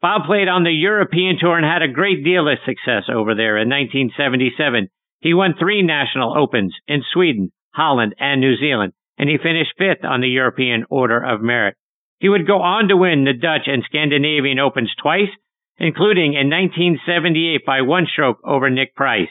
Bob 0.00 0.22
played 0.24 0.46
on 0.46 0.62
the 0.62 0.70
European 0.70 1.36
Tour 1.38 1.58
and 1.58 1.66
had 1.66 1.82
a 1.82 1.92
great 1.92 2.22
deal 2.22 2.46
of 2.46 2.62
success 2.64 3.10
over 3.10 3.34
there 3.34 3.58
in 3.58 3.68
1977. 3.68 4.88
He 5.20 5.34
won 5.34 5.54
three 5.58 5.82
national 5.82 6.38
opens 6.38 6.74
in 6.86 7.02
Sweden, 7.12 7.50
Holland, 7.74 8.14
and 8.20 8.40
New 8.40 8.56
Zealand, 8.56 8.92
and 9.18 9.28
he 9.28 9.36
finished 9.36 9.74
fifth 9.76 10.04
on 10.04 10.20
the 10.20 10.28
European 10.28 10.84
Order 10.88 11.18
of 11.18 11.42
Merit. 11.42 11.74
He 12.20 12.28
would 12.28 12.46
go 12.46 12.62
on 12.62 12.88
to 12.88 12.96
win 12.96 13.24
the 13.24 13.32
Dutch 13.32 13.66
and 13.66 13.82
Scandinavian 13.84 14.60
Opens 14.60 14.94
twice, 15.02 15.30
including 15.78 16.34
in 16.34 16.50
1978 16.50 17.66
by 17.66 17.82
one 17.82 18.06
stroke 18.06 18.38
over 18.44 18.70
Nick 18.70 18.94
Price. 18.94 19.28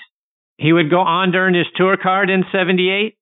He 0.58 0.74
would 0.74 0.90
go 0.90 1.00
on 1.00 1.32
to 1.32 1.38
earn 1.38 1.54
his 1.54 1.68
tour 1.76 1.98
card 2.02 2.30
in 2.30 2.44
78. 2.52 3.17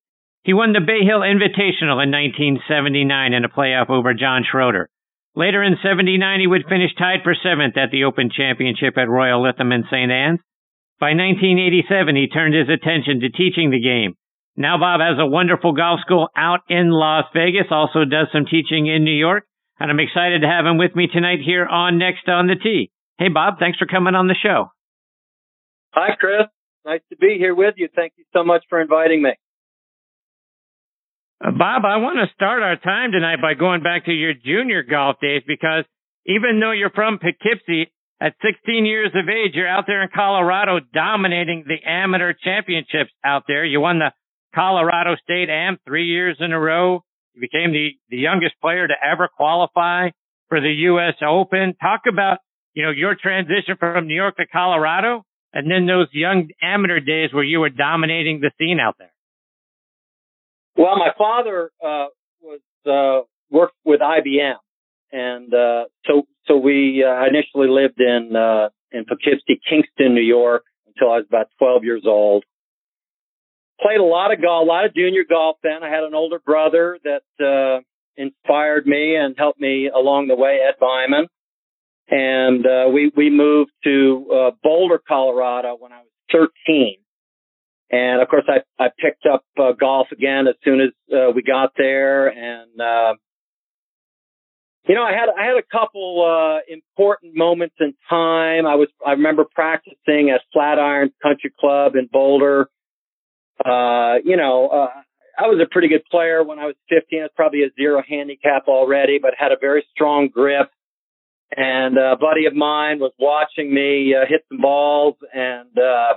He 0.46 0.54
won 0.54 0.72
the 0.72 0.86
Bay 0.86 1.02
Hill 1.02 1.26
Invitational 1.26 1.98
in 2.00 2.14
1979 2.14 3.34
in 3.34 3.44
a 3.44 3.50
playoff 3.50 3.90
over 3.90 4.14
John 4.14 4.46
Schroeder. 4.46 4.88
Later 5.36 5.64
in 5.64 5.76
79, 5.82 6.40
he 6.40 6.48
would 6.48 6.70
finish 6.70 6.94
tied 6.96 7.26
for 7.26 7.34
seventh 7.34 7.76
at 7.76 7.92
the 7.92 8.06
Open 8.06 8.30
Championship 8.30 8.96
at 8.98 9.10
Royal 9.10 9.42
Lytham 9.42 9.74
in 9.74 9.84
St. 9.90 10.12
Anne's. 10.12 10.40
By 11.02 11.12
1987, 11.18 12.16
he 12.16 12.30
turned 12.30 12.54
his 12.54 12.70
attention 12.70 13.20
to 13.20 13.34
teaching 13.34 13.72
the 13.72 13.82
game 13.82 14.16
now 14.58 14.78
Bob 14.78 15.02
has 15.02 15.20
a 15.20 15.26
wonderful 15.26 15.74
golf 15.74 16.00
school 16.00 16.30
out 16.36 16.62
in 16.70 16.90
Las 16.90 17.26
Vegas, 17.34 17.68
also 17.72 18.06
does 18.06 18.28
some 18.32 18.46
teaching 18.46 18.88
in 18.88 19.04
New 19.04 19.16
York, 19.16 19.46
and 19.80 19.92
I'm 19.92 20.00
excited 20.00 20.42
to 20.42 20.48
have 20.48 20.66
him 20.66 20.78
with 20.78 20.96
me 20.96 21.08
tonight 21.08 21.40
here 21.46 21.66
on 21.66 21.98
Next 21.98 22.28
on 22.30 22.48
the 22.48 22.56
Tee. 22.56 22.92
Hey 23.18 23.28
Bob, 23.28 23.60
thanks 23.60 23.78
for 23.78 23.86
coming 23.86 24.16
on 24.16 24.28
the 24.28 24.36
show. 24.42 24.72
Hi 25.92 26.16
Chris, 26.18 26.48
nice 26.86 27.02
to 27.10 27.18
be 27.18 27.36
here 27.38 27.54
with 27.54 27.76
you. 27.78 27.90
Thank 27.94 28.14
you 28.18 28.24
so 28.34 28.44
much 28.44 28.64
for 28.70 28.80
inviting 28.80 29.22
me. 29.22 29.32
Uh, 31.44 31.52
Bob, 31.52 31.84
I 31.86 31.98
want 31.98 32.18
to 32.18 32.34
start 32.34 32.64
our 32.64 32.78
time 32.78 33.12
tonight 33.12 33.42
by 33.42 33.54
going 33.54 33.84
back 33.84 34.06
to 34.06 34.14
your 34.14 34.34
junior 34.34 34.84
golf 34.84 35.18
days 35.22 35.44
because 35.46 35.84
even 36.26 36.60
though 36.60 36.72
you're 36.72 36.90
from 36.90 37.20
Poughkeepsie, 37.20 37.92
at 38.22 38.34
16 38.42 38.86
years 38.86 39.12
of 39.14 39.28
age, 39.28 39.52
you're 39.54 39.68
out 39.68 39.84
there 39.88 40.02
in 40.02 40.10
Colorado 40.14 40.80
dominating 40.94 41.66
the 41.68 41.88
amateur 41.88 42.34
championships 42.34 43.12
out 43.26 43.44
there. 43.48 43.66
You 43.66 43.82
won 43.82 44.00
the 44.00 44.12
Colorado 44.54 45.16
State 45.22 45.50
Am 45.50 45.78
three 45.86 46.08
years 46.08 46.38
in 46.40 46.54
a 46.54 46.60
row. 46.60 47.04
You 47.34 47.42
became 47.42 47.74
the, 47.74 47.90
the 48.10 48.18
youngest 48.18 48.56
player 48.62 48.88
to 48.88 48.94
ever 49.04 49.28
qualify 49.28 50.10
for 50.48 50.62
the 50.62 50.72
U.S. 50.72 51.16
Open. 51.28 51.76
Talk 51.82 52.04
about, 52.10 52.38
you 52.74 52.84
know, 52.84 52.92
your 52.92 53.16
transition 53.16 53.76
from 53.78 54.08
New 54.08 54.16
York 54.16 54.38
to 54.38 54.48
Colorado 54.48 55.24
and 55.52 55.70
then 55.70 55.86
those 55.86 56.08
young 56.14 56.48
amateur 56.62 57.02
days 57.02 57.34
where 57.34 57.44
you 57.44 57.60
were 57.60 57.70
dominating 57.70 58.40
the 58.40 58.52
scene 58.58 58.80
out 58.80 58.96
there. 58.98 59.12
Well, 60.78 60.98
my 60.98 61.12
father, 61.18 61.72
uh, 61.84 62.08
was, 62.42 62.62
uh, 62.86 63.26
worked 63.50 63.76
with 63.84 64.02
IBM. 64.02 64.56
And, 65.12 65.54
uh, 65.54 65.86
so, 66.06 66.24
so 66.46 66.58
we, 66.58 67.04
uh, 67.04 67.26
initially 67.26 67.70
lived 67.70 68.00
in, 68.00 68.36
uh, 68.36 68.70
in 68.92 69.06
Poughkeepsie, 69.06 69.62
Kingston, 69.68 70.14
New 70.14 70.22
York 70.22 70.64
until 70.88 71.12
I 71.12 71.18
was 71.18 71.26
about 71.28 71.48
12 71.60 71.84
years 71.84 72.04
old 72.06 72.44
played 73.82 74.00
a 74.00 74.04
lot 74.04 74.34
of 74.34 74.42
golf, 74.42 74.64
a 74.64 74.68
lot 74.68 74.86
of 74.86 74.94
junior 74.94 75.24
golf 75.28 75.58
then. 75.64 75.84
I 75.84 75.90
had 75.90 76.04
an 76.04 76.14
older 76.14 76.40
brother 76.40 77.00
that, 77.04 77.46
uh, 77.46 77.82
inspired 78.18 78.88
me 78.88 79.16
and 79.16 79.36
helped 79.38 79.60
me 79.60 79.90
along 79.90 80.28
the 80.28 80.36
way, 80.36 80.60
Ed 80.66 80.76
Byman. 80.82 81.28
And, 82.10 82.66
uh, 82.66 82.90
we, 82.94 83.12
we 83.16 83.30
moved 83.30 83.72
to, 83.84 84.28
uh, 84.32 84.52
Boulder, 84.64 85.02
Colorado 85.06 85.76
when 85.78 85.92
I 85.92 86.00
was 86.00 86.10
13. 86.32 86.98
And 87.92 88.22
of 88.22 88.28
course, 88.28 88.46
I, 88.48 88.62
I 88.84 88.90
picked 88.98 89.26
up 89.26 89.46
uh, 89.60 89.74
golf 89.74 90.08
again 90.12 90.48
as 90.48 90.56
soon 90.64 90.82
as 90.82 90.90
uh, 91.14 91.32
we 91.32 91.44
got 91.44 91.72
there. 91.78 92.28
And, 92.28 92.82
uh, 92.82 93.14
you 94.88 94.96
know, 94.96 95.04
I 95.04 95.12
had, 95.12 95.30
I 95.30 95.46
had 95.46 95.58
a 95.58 95.64
couple, 95.72 96.24
uh, 96.24 96.60
important 96.68 97.36
moments 97.36 97.76
in 97.80 97.94
time. 98.10 98.66
I 98.66 98.76
was, 98.76 98.88
I 99.06 99.12
remember 99.12 99.46
practicing 99.54 100.32
at 100.32 100.42
Flatiron 100.52 101.12
Country 101.22 101.52
Club 101.60 101.96
in 101.96 102.08
Boulder 102.12 102.70
uh, 103.64 104.16
you 104.24 104.36
know, 104.36 104.68
uh, 104.68 105.02
I 105.38 105.48
was 105.48 105.60
a 105.62 105.70
pretty 105.70 105.88
good 105.88 106.04
player 106.10 106.44
when 106.44 106.60
I 106.60 106.66
was 106.66 106.76
15. 106.90 107.20
I 107.20 107.24
was 107.24 107.32
probably 107.36 107.64
a 107.64 107.70
zero 107.80 108.02
handicap 108.08 108.68
already, 108.68 109.20
but 109.22 109.34
had 109.38 109.52
a 109.52 109.58
very 109.60 109.86
strong 109.92 110.30
grip. 110.30 110.70
And 111.56 111.98
a 111.98 112.18
buddy 112.18 112.48
of 112.48 112.56
mine 112.56 113.00
was 113.00 113.12
watching 113.20 113.74
me 113.74 114.14
uh, 114.16 114.26
hit 114.28 114.44
some 114.50 114.60
balls, 114.62 115.16
and 115.34 115.70
uh, 115.78 116.16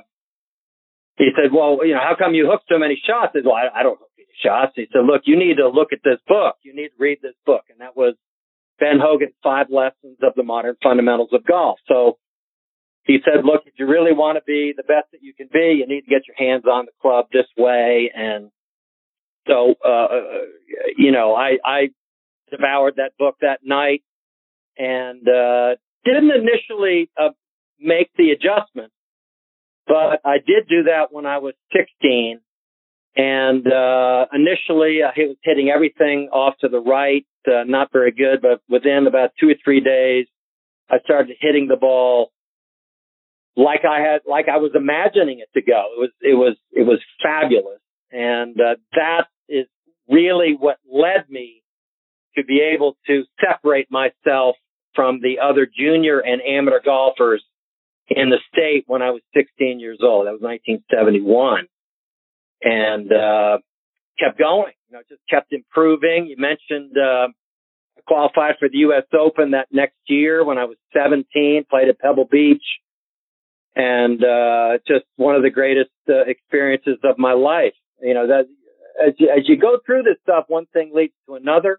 he 1.18 1.30
said, 1.36 1.52
"Well, 1.52 1.84
you 1.84 1.94
know, 1.94 2.00
how 2.00 2.16
come 2.18 2.34
you 2.34 2.48
hook 2.48 2.62
so 2.68 2.78
many 2.78 2.96
shots?" 2.96 3.34
I 3.34 3.38
said, 3.38 3.44
"Well, 3.44 3.58
I, 3.58 3.80
I 3.80 3.82
don't 3.82 3.98
hook 3.98 4.14
any 4.16 4.26
shots." 4.42 4.72
He 4.76 4.86
said, 4.92 5.04
"Look, 5.04 5.22
you 5.26 5.36
need 5.36 5.58
to 5.58 5.68
look 5.68 5.92
at 5.92 6.00
this 6.02 6.18
book. 6.26 6.56
You 6.62 6.74
need 6.74 6.88
to 6.88 6.98
read 6.98 7.18
this 7.20 7.36
book." 7.44 7.64
And 7.70 7.80
that 7.80 7.96
was 7.96 8.14
Ben 8.78 8.98
Hogan's 9.02 9.34
Five 9.42 9.66
Lessons 9.70 10.18
of 10.22 10.32
the 10.36 10.42
Modern 10.42 10.76
Fundamentals 10.82 11.30
of 11.32 11.44
Golf. 11.44 11.78
So 11.88 12.18
he 13.04 13.18
said, 13.24 13.44
look, 13.44 13.62
if 13.66 13.72
you 13.78 13.86
really 13.86 14.12
want 14.12 14.36
to 14.36 14.44
be 14.46 14.74
the 14.76 14.82
best 14.82 15.10
that 15.12 15.22
you 15.22 15.32
can 15.34 15.48
be, 15.52 15.76
you 15.78 15.86
need 15.86 16.02
to 16.02 16.10
get 16.10 16.28
your 16.28 16.36
hands 16.36 16.64
on 16.66 16.84
the 16.84 16.92
club 17.00 17.26
this 17.32 17.46
way. 17.56 18.12
And 18.14 18.50
so, 19.46 19.74
uh, 19.84 20.08
you 20.96 21.10
know, 21.10 21.34
I, 21.34 21.56
I 21.64 21.88
devoured 22.50 22.96
that 22.96 23.12
book 23.18 23.36
that 23.40 23.60
night 23.64 24.02
and, 24.76 25.26
uh, 25.26 25.76
didn't 26.04 26.30
initially 26.30 27.10
uh, 27.20 27.30
make 27.80 28.10
the 28.16 28.30
adjustment, 28.30 28.92
but 29.88 30.20
I 30.24 30.36
did 30.36 30.68
do 30.68 30.84
that 30.84 31.10
when 31.10 31.26
I 31.26 31.38
was 31.38 31.54
16. 31.72 32.40
And 33.16 33.66
uh, 33.66 34.26
initially, 34.32 35.00
I 35.02 35.12
was 35.16 35.36
hitting 35.42 35.70
everything 35.74 36.28
off 36.32 36.54
to 36.60 36.68
the 36.68 36.78
right, 36.78 37.26
uh, 37.48 37.64
not 37.66 37.90
very 37.90 38.12
good. 38.12 38.40
But 38.42 38.60
within 38.68 39.06
about 39.08 39.30
two 39.40 39.48
or 39.48 39.54
three 39.64 39.80
days, 39.80 40.26
I 40.90 40.98
started 41.00 41.36
hitting 41.40 41.66
the 41.66 41.76
ball 41.76 42.30
like 43.56 43.80
I 43.84 44.00
had, 44.00 44.20
like 44.28 44.46
I 44.48 44.58
was 44.58 44.70
imagining 44.76 45.40
it 45.40 45.48
to 45.54 45.62
go. 45.62 45.86
It 45.96 45.98
was, 45.98 46.10
it 46.20 46.34
was, 46.34 46.56
it 46.70 46.86
was 46.86 47.00
fabulous, 47.20 47.80
and 48.12 48.54
uh, 48.60 48.76
that 48.92 49.26
is 49.48 49.66
really 50.08 50.56
what 50.56 50.76
led 50.88 51.28
me 51.28 51.64
to 52.36 52.44
be 52.44 52.60
able 52.72 52.96
to 53.08 53.24
separate 53.44 53.88
myself 53.90 54.54
from 54.94 55.20
the 55.20 55.40
other 55.42 55.66
junior 55.66 56.20
and 56.20 56.40
amateur 56.40 56.80
golfers 56.84 57.42
in 58.08 58.30
the 58.30 58.38
state 58.52 58.84
when 58.86 59.02
I 59.02 59.10
was 59.10 59.22
16 59.34 59.80
years 59.80 59.98
old. 60.02 60.26
That 60.26 60.32
was 60.32 60.42
1971. 60.42 61.66
And, 62.62 63.12
uh, 63.12 63.58
kept 64.18 64.38
going, 64.38 64.72
you 64.88 64.96
know, 64.96 65.02
just 65.08 65.22
kept 65.30 65.52
improving. 65.52 66.26
You 66.26 66.36
mentioned, 66.36 66.96
uh, 66.98 67.28
I 67.28 68.00
qualified 68.06 68.56
for 68.58 68.68
the 68.68 68.78
U.S. 68.78 69.04
Open 69.18 69.52
that 69.52 69.68
next 69.70 69.98
year 70.06 70.44
when 70.44 70.58
I 70.58 70.64
was 70.64 70.76
17, 70.92 71.64
played 71.70 71.88
at 71.88 71.98
Pebble 72.00 72.28
Beach 72.30 72.64
and, 73.76 74.22
uh, 74.24 74.78
just 74.88 75.04
one 75.16 75.36
of 75.36 75.42
the 75.42 75.50
greatest 75.50 75.90
uh, 76.08 76.24
experiences 76.26 76.98
of 77.04 77.18
my 77.18 77.34
life. 77.34 77.74
You 78.00 78.14
know, 78.14 78.26
that 78.26 78.46
as 78.98 79.14
you, 79.18 79.30
as 79.30 79.48
you 79.48 79.56
go 79.56 79.78
through 79.84 80.02
this 80.02 80.16
stuff, 80.22 80.44
one 80.48 80.66
thing 80.72 80.92
leads 80.94 81.14
to 81.26 81.34
another. 81.34 81.78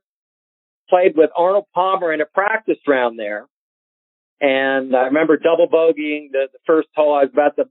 Played 0.90 1.16
with 1.16 1.30
Arnold 1.36 1.66
Palmer 1.74 2.12
in 2.14 2.22
a 2.22 2.26
practice 2.26 2.78
round 2.88 3.20
there. 3.20 3.46
And 4.42 4.96
I 4.96 5.04
remember 5.04 5.38
double 5.38 5.68
bogeying 5.68 6.32
the, 6.32 6.48
the 6.52 6.60
first 6.66 6.88
hole. 6.96 7.14
I 7.14 7.24
was 7.24 7.32
about 7.34 7.56
the, 7.56 7.66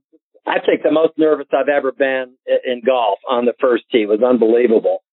I 0.45 0.59
think 0.59 0.83
the 0.83 0.91
most 0.91 1.17
nervous 1.17 1.47
I've 1.51 1.69
ever 1.69 1.91
been 1.91 2.35
in 2.45 2.81
golf 2.85 3.19
on 3.27 3.45
the 3.45 3.53
first 3.59 3.85
tee. 3.91 4.03
It 4.03 4.09
was 4.09 4.21
unbelievable. 4.21 5.03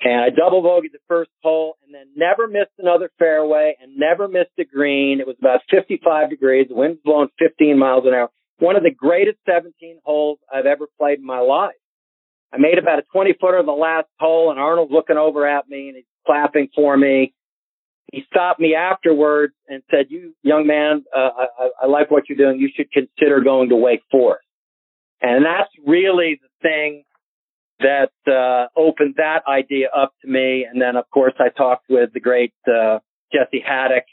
And 0.00 0.20
I 0.20 0.28
double 0.30 0.62
bogeyed 0.62 0.92
the 0.92 0.98
first 1.08 1.30
hole 1.42 1.76
and 1.84 1.94
then 1.94 2.08
never 2.16 2.46
missed 2.46 2.72
another 2.78 3.10
fairway 3.18 3.76
and 3.80 3.96
never 3.96 4.28
missed 4.28 4.52
a 4.58 4.64
green. 4.64 5.20
It 5.20 5.26
was 5.26 5.36
about 5.38 5.60
55 5.70 6.30
degrees. 6.30 6.68
The 6.68 6.74
wind 6.74 6.96
was 6.96 7.00
blowing 7.04 7.28
15 7.38 7.78
miles 7.78 8.04
an 8.06 8.14
hour. 8.14 8.30
One 8.58 8.76
of 8.76 8.82
the 8.82 8.90
greatest 8.90 9.38
17 9.46 10.00
holes 10.04 10.38
I've 10.52 10.66
ever 10.66 10.86
played 10.98 11.18
in 11.18 11.26
my 11.26 11.40
life. 11.40 11.74
I 12.52 12.58
made 12.58 12.78
about 12.78 12.98
a 13.00 13.02
20 13.12 13.34
footer 13.40 13.62
the 13.62 13.72
last 13.72 14.06
hole 14.20 14.50
and 14.50 14.60
Arnold's 14.60 14.92
looking 14.92 15.16
over 15.16 15.46
at 15.46 15.68
me 15.68 15.88
and 15.88 15.96
he's 15.96 16.04
clapping 16.26 16.68
for 16.74 16.96
me. 16.96 17.34
He 18.12 18.24
stopped 18.30 18.60
me 18.60 18.74
afterwards 18.74 19.54
and 19.66 19.82
said, 19.90 20.06
you 20.08 20.34
young 20.42 20.66
man, 20.66 21.04
uh, 21.14 21.30
I, 21.58 21.68
I 21.82 21.86
like 21.86 22.10
what 22.10 22.28
you're 22.28 22.38
doing. 22.38 22.60
You 22.60 22.68
should 22.74 22.92
consider 22.92 23.40
going 23.40 23.70
to 23.70 23.76
Wake 23.76 24.02
Forest. 24.10 24.46
And 25.20 25.44
that's 25.44 25.70
really 25.84 26.40
the 26.40 26.48
thing 26.62 27.04
that, 27.80 28.12
uh, 28.30 28.68
opened 28.78 29.14
that 29.16 29.42
idea 29.48 29.88
up 29.96 30.12
to 30.22 30.28
me. 30.28 30.64
And 30.70 30.80
then 30.80 30.96
of 30.96 31.10
course 31.10 31.34
I 31.40 31.48
talked 31.48 31.86
with 31.88 32.12
the 32.12 32.20
great, 32.20 32.54
uh, 32.68 32.98
Jesse 33.32 33.64
Haddock, 33.66 34.04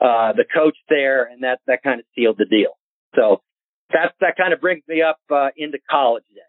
uh, 0.00 0.32
the 0.32 0.44
coach 0.44 0.76
there 0.88 1.24
and 1.24 1.42
that, 1.42 1.60
that 1.66 1.82
kind 1.82 2.00
of 2.00 2.06
sealed 2.16 2.36
the 2.38 2.46
deal. 2.46 2.78
So 3.16 3.42
that, 3.92 4.14
that 4.20 4.36
kind 4.36 4.54
of 4.54 4.60
brings 4.60 4.82
me 4.88 5.02
up, 5.02 5.18
uh, 5.30 5.48
into 5.56 5.78
college 5.90 6.24
days. 6.34 6.44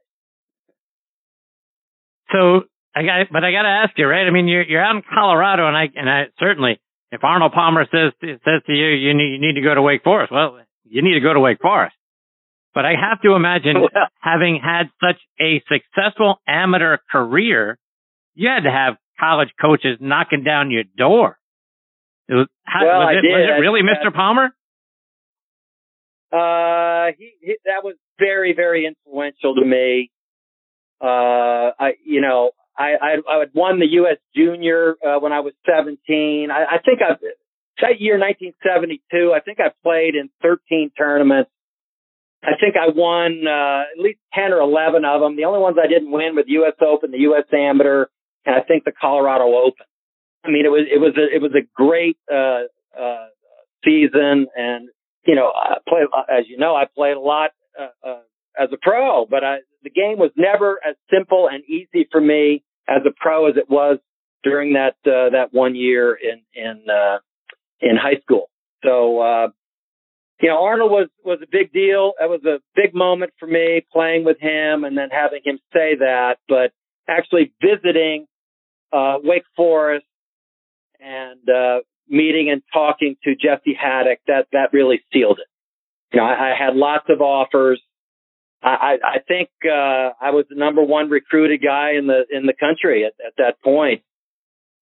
So 2.32 2.62
I 2.96 3.04
got, 3.04 3.28
but 3.32 3.44
I 3.44 3.52
got 3.52 3.64
to 3.64 3.70
ask 3.70 3.98
you, 3.98 4.06
right? 4.06 4.28
I 4.28 4.32
mean, 4.32 4.48
you're 4.48 4.64
you're 4.64 4.84
out 4.84 4.96
in 4.96 5.02
Colorado, 5.02 5.68
and 5.68 5.78
I 5.78 5.88
and 5.96 6.10
I 6.10 6.24
certainly, 6.40 6.80
if 7.12 7.24
Arnold 7.24 7.54
Palmer 7.54 7.86
says 7.92 8.12
says 8.22 8.62
to 8.68 8.74
you, 8.74 8.88
you 8.88 9.14
need 9.14 9.34
you 9.34 9.40
need 9.40 9.56
to 9.56 9.62
go 9.62 9.74
to 9.74 9.82
Wake 9.82 10.04
Forest. 10.04 10.32
Well, 10.32 10.60
you 10.84 11.02
need 11.02 11.14
to 11.14 11.22
go 11.22 11.34
to 11.34 11.40
Wake 11.40 11.60
Forest. 11.62 11.96
But 12.74 12.86
I 12.86 12.94
have 13.00 13.22
to 13.22 13.34
imagine 13.36 13.76
having 14.20 14.60
had 14.62 14.90
such 15.02 15.20
a 15.40 15.62
successful 15.72 16.42
amateur 16.48 16.98
career, 17.12 17.78
you 18.34 18.50
had 18.50 18.64
to 18.64 18.72
have 18.72 18.96
college 19.20 19.50
coaches 19.60 19.98
knocking 20.00 20.44
down 20.44 20.72
your 20.72 20.84
door. 20.98 21.38
It 22.28 22.36
was, 22.36 22.48
how, 22.64 22.86
well, 22.86 23.00
was, 23.00 23.24
it, 23.24 23.28
was 23.28 23.50
it 23.50 23.62
really 23.62 23.82
Mr. 23.82 24.14
Palmer? 24.14 24.52
Uh, 26.32 27.12
he, 27.18 27.32
he 27.42 27.58
that 27.66 27.84
was 27.84 27.96
very 28.18 28.54
very 28.54 28.86
influential 28.86 29.56
to 29.56 29.66
me. 29.66 30.12
Uh, 31.02 31.72
I, 31.80 31.94
you 32.06 32.22
know, 32.22 32.52
I, 32.82 32.96
I, 33.02 33.12
I 33.30 33.40
had 33.40 33.52
won 33.54 33.80
the 33.80 33.88
U.S. 34.02 34.18
Junior 34.36 34.96
uh, 35.06 35.20
when 35.20 35.32
I 35.32 35.42
was 35.42 35.54
17. 35.70 36.50
I, 36.52 36.76
I 36.76 36.78
think 36.84 37.00
I, 37.02 37.14
that 37.82 38.00
year, 38.00 38.18
1972, 38.18 39.34
I 39.34 39.40
think 39.40 39.60
I 39.60 39.70
played 39.84 40.16
in 40.16 40.30
13 40.42 40.92
tournaments. 40.98 41.52
I 42.44 42.58
think 42.60 42.76
I 42.76 42.90
won 42.90 43.46
uh, 43.46 43.84
at 43.94 44.02
least 44.02 44.20
10 44.34 44.52
or 44.52 44.62
11 44.62 45.06
of 45.06 45.22
them. 45.22 45.36
The 45.36 45.46
only 45.46 45.60
ones 45.60 45.78
I 45.82 45.88
didn't 45.88 46.12
win 46.12 46.36
were 46.36 46.44
the 46.44 46.58
U.S. 46.66 46.74
Open, 46.82 47.12
the 47.12 47.30
U.S. 47.30 47.46
Amateur, 47.54 48.06
and 48.46 48.56
I 48.56 48.62
think 48.62 48.84
the 48.84 48.92
Colorado 48.92 49.46
Open. 49.56 49.86
I 50.44 50.50
mean, 50.50 50.66
it 50.66 50.70
was 50.70 50.88
it 50.92 50.98
was 50.98 51.14
a, 51.18 51.36
it 51.36 51.40
was 51.40 51.52
a 51.54 51.62
great 51.76 52.18
uh, 52.26 52.66
uh, 53.00 53.28
season, 53.86 54.48
and 54.56 54.90
you 55.28 55.36
know, 55.36 55.52
I 55.54 55.78
play 55.88 56.02
as 56.36 56.46
you 56.48 56.58
know, 56.58 56.76
I 56.76 56.86
played 56.86 57.16
a 57.16 57.20
lot 57.20 57.52
uh, 57.80 58.10
uh, 58.10 58.22
as 58.58 58.70
a 58.74 58.78
pro, 58.82 59.28
but 59.28 59.44
I, 59.44 59.58
the 59.84 59.92
game 59.92 60.18
was 60.18 60.32
never 60.36 60.80
as 60.84 60.96
simple 61.14 61.48
and 61.48 61.64
easy 61.66 62.08
for 62.12 62.20
me 62.20 62.64
as 62.92 63.02
a 63.06 63.12
pro 63.16 63.48
as 63.48 63.58
it 63.58 63.70
was 63.70 64.00
during 64.44 64.74
that 64.74 64.96
uh, 65.06 65.32
that 65.32 65.50
one 65.52 65.76
year 65.76 66.14
in 66.14 66.42
in 66.54 66.84
uh, 66.90 67.20
in 67.80 67.96
high 67.96 68.20
school. 68.22 68.50
So 68.84 69.20
uh, 69.20 69.48
you 70.42 70.50
know, 70.50 70.64
Arnold 70.64 70.92
was 70.92 71.08
was 71.24 71.40
a 71.42 71.48
big 71.50 71.72
deal. 71.72 72.14
That 72.20 72.30
was 72.30 72.44
a 72.46 72.60
big 72.76 72.94
moment 72.94 73.32
for 73.40 73.48
me 73.48 73.86
playing 73.92 74.26
with 74.26 74.40
him 74.40 74.84
and 74.84 74.98
then 74.98 75.10
having 75.12 75.42
him 75.44 75.60
say 75.74 75.96
that. 76.00 76.38
But 76.48 76.72
actually 77.08 77.54
visiting 77.62 78.26
uh, 78.92 79.18
Wake 79.24 79.44
Forest 79.56 80.06
and 81.00 81.48
uh, 81.48 81.80
meeting 82.08 82.50
and 82.52 82.62
talking 82.74 83.16
to 83.24 83.36
Jesse 83.36 83.78
Haddock 83.80 84.20
that 84.28 84.48
that 84.52 84.74
really 84.74 85.02
sealed 85.14 85.40
it. 85.40 85.48
You 86.14 86.20
know, 86.20 86.26
I, 86.26 86.52
I 86.52 86.56
had 86.58 86.76
lots 86.76 87.06
of 87.08 87.22
offers 87.22 87.82
I, 88.64 88.98
I 89.04 89.20
think 89.28 89.50
uh, 89.66 90.14
I 90.22 90.32
was 90.32 90.46
the 90.50 90.56
number 90.56 90.84
one 90.84 91.10
recruited 91.10 91.62
guy 91.64 91.94
in 91.98 92.08
the 92.08 92.26
in 92.30 92.46
the 92.46 92.54
country 92.54 93.06
at, 93.06 93.14
at 93.26 93.34
that 93.38 93.62
point. 93.64 94.04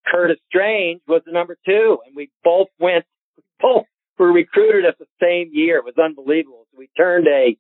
Curtis 0.06 0.38
Strange 0.50 1.02
was 1.08 1.22
the 1.26 1.32
number 1.32 1.58
two, 1.66 2.00
and 2.06 2.16
we 2.16 2.30
both 2.44 2.68
went, 2.80 3.06
both 3.60 3.86
were 4.18 4.32
recruited 4.32 4.86
at 4.86 4.98
the 4.98 5.06
same 5.22 5.52
year. 5.54 5.78
It 5.78 5.86
was 5.86 5.96
unbelievable. 5.98 6.66
So 6.72 6.78
we 6.78 6.90
turned 6.98 7.28
a, 7.28 7.58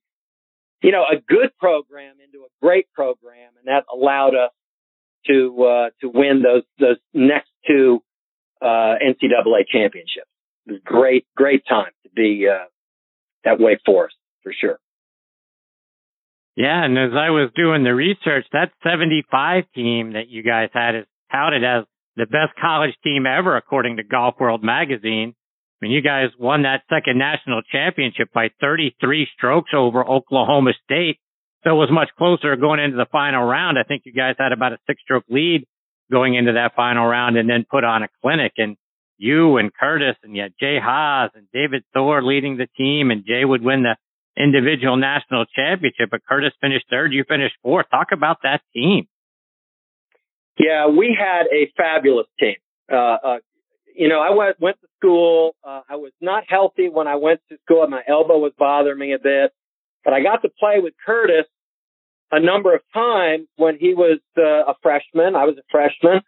you 0.82 0.92
know, 0.92 1.04
a 1.04 1.16
good 1.16 1.52
program 1.58 2.16
into 2.24 2.40
a 2.40 2.50
great 2.62 2.92
program, 2.94 3.52
and 3.58 3.68
that 3.68 3.86
allowed 3.92 4.36
us 4.36 4.52
to 5.28 5.64
uh, 5.64 5.90
to 6.02 6.10
win 6.10 6.42
those 6.42 6.64
those 6.80 6.98
next 7.14 7.50
two 7.66 8.04
uh, 8.62 8.96
NCAA 9.02 9.68
championships. 9.72 10.28
It 10.66 10.74
was 10.74 10.82
great, 10.84 11.26
great 11.36 11.64
time 11.68 11.92
to 12.04 12.10
be 12.14 12.48
uh, 12.48 12.66
at 13.50 13.60
Wake 13.60 13.80
Forest 13.86 14.16
for 14.44 14.54
sure. 14.54 14.80
Yeah, 16.60 16.84
and 16.84 17.00
as 17.00 17.12
I 17.16 17.30
was 17.30 17.52
doing 17.56 17.86
the 17.86 17.96
research, 17.96 18.44
that 18.52 18.74
75 18.84 19.64
team 19.74 20.12
that 20.12 20.28
you 20.28 20.44
guys 20.44 20.68
had 20.74 20.94
is 20.94 21.06
touted 21.32 21.64
as 21.64 21.86
the 22.18 22.26
best 22.26 22.52
college 22.60 22.94
team 23.02 23.26
ever, 23.26 23.56
according 23.56 23.96
to 23.96 24.04
Golf 24.04 24.36
World 24.42 24.62
magazine. 24.62 25.36
I 25.38 25.78
mean, 25.80 25.94
you 25.94 26.02
guys 26.02 26.32
won 26.38 26.64
that 26.64 26.84
second 26.90 27.18
national 27.18 27.62
championship 27.72 28.34
by 28.34 28.50
33 28.60 29.28
strokes 29.38 29.72
over 29.74 30.06
Oklahoma 30.06 30.72
State. 30.84 31.20
So 31.64 31.70
it 31.70 31.76
was 31.76 31.88
much 31.90 32.10
closer 32.18 32.58
going 32.58 32.82
into 32.82 32.98
the 32.98 33.08
final 33.10 33.46
round. 33.46 33.78
I 33.80 33.84
think 33.88 34.02
you 34.04 34.12
guys 34.12 34.36
had 34.38 34.52
about 34.52 34.74
a 34.74 34.80
six 34.86 35.02
stroke 35.02 35.24
lead 35.30 35.66
going 36.12 36.36
into 36.36 36.52
that 36.52 36.76
final 36.76 37.06
round 37.06 37.38
and 37.38 37.50
then 37.50 37.64
put 37.72 37.86
on 37.86 38.04
a 38.04 38.10
clinic 38.22 38.52
and 38.58 38.76
you 39.18 39.56
and 39.56 39.74
Curtis 39.74 40.18
and 40.24 40.36
yet 40.36 40.52
Jay 40.60 40.78
Haas 40.78 41.32
and 41.36 41.48
David 41.54 41.86
Thor 41.94 42.22
leading 42.22 42.58
the 42.58 42.68
team 42.76 43.12
and 43.12 43.26
Jay 43.26 43.46
would 43.46 43.64
win 43.64 43.84
the 43.84 43.96
individual 44.40 44.96
national 44.96 45.46
championship, 45.54 46.10
but 46.10 46.22
Curtis 46.28 46.54
finished 46.62 46.86
third. 46.90 47.12
You 47.14 47.26
finished 47.28 47.56
fourth. 47.62 47.88
Talk 47.92 48.08
about 48.14 48.38
that 48.44 48.62
team. 48.74 49.08
Yeah, 50.58 50.88
we 50.88 51.16
had 51.18 51.44
a 51.54 51.72
fabulous 51.78 52.28
team. 52.40 52.56
Uh, 52.92 52.96
uh, 52.96 53.38
you 53.96 54.08
know, 54.08 54.20
I 54.20 54.34
went 54.34 54.60
went 54.60 54.80
to 54.82 54.88
school. 54.98 55.56
Uh, 55.64 55.82
I 55.90 55.98
was 55.98 56.12
not 56.22 56.44
healthy 56.48 56.90
when 56.90 57.08
I 57.08 57.16
went 57.16 57.42
to 57.50 57.58
school. 57.66 57.86
My 57.88 58.02
elbow 58.08 58.38
was 58.38 58.54
bothering 58.58 58.98
me 58.98 59.14
a 59.14 59.20
bit, 59.20 59.52
but 60.04 60.14
I 60.14 60.22
got 60.22 60.42
to 60.42 60.50
play 60.60 60.80
with 60.80 60.94
Curtis 61.06 61.46
a 62.32 62.40
number 62.40 62.74
of 62.74 62.82
times 62.94 63.48
when 63.58 63.78
he 63.78 63.94
was 63.94 64.20
uh, 64.38 64.72
a 64.72 64.76
freshman. 64.82 65.36
I 65.36 65.46
was 65.46 65.58
a 65.58 65.64
freshman, 65.70 66.22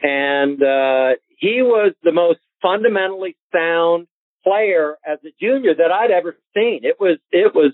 and 0.00 0.62
uh, 0.62 1.16
he 1.38 1.62
was 1.62 1.92
the 2.02 2.12
most 2.12 2.40
fundamentally 2.60 3.36
sound 3.52 4.06
player 4.44 4.96
as 5.06 5.18
a 5.24 5.30
junior 5.40 5.74
that 5.74 5.90
I'd 5.90 6.10
ever 6.10 6.36
seen. 6.54 6.80
It 6.82 6.96
was 6.98 7.18
it 7.30 7.54
was 7.54 7.72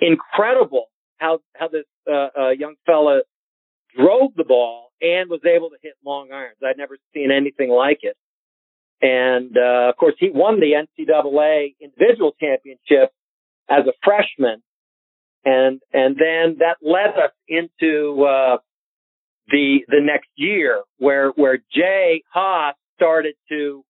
incredible 0.00 0.86
how 1.18 1.40
how 1.54 1.68
this 1.68 1.84
uh, 2.10 2.28
uh, 2.38 2.50
young 2.50 2.74
fella 2.86 3.22
drove 3.96 4.34
the 4.36 4.44
ball 4.44 4.90
and 5.00 5.28
was 5.30 5.40
able 5.44 5.70
to 5.70 5.76
hit 5.82 5.94
long 6.04 6.30
irons. 6.32 6.56
I'd 6.64 6.78
never 6.78 6.96
seen 7.14 7.30
anything 7.30 7.70
like 7.70 8.00
it. 8.02 8.16
And 9.00 9.56
uh, 9.56 9.90
of 9.90 9.96
course, 9.96 10.14
he 10.18 10.30
won 10.30 10.60
the 10.60 10.74
NCAA 10.74 11.74
individual 11.80 12.32
championship 12.40 13.12
as 13.68 13.86
a 13.86 13.92
freshman, 14.04 14.62
and 15.44 15.80
and 15.92 16.16
then 16.16 16.58
that 16.60 16.76
led 16.82 17.18
us 17.18 17.32
into 17.48 18.24
uh, 18.24 18.58
the 19.48 19.80
the 19.88 20.00
next 20.00 20.28
year 20.36 20.82
where 20.98 21.30
where 21.30 21.58
Jay 21.74 22.22
Haas 22.32 22.76
started 22.96 23.34
to 23.48 23.84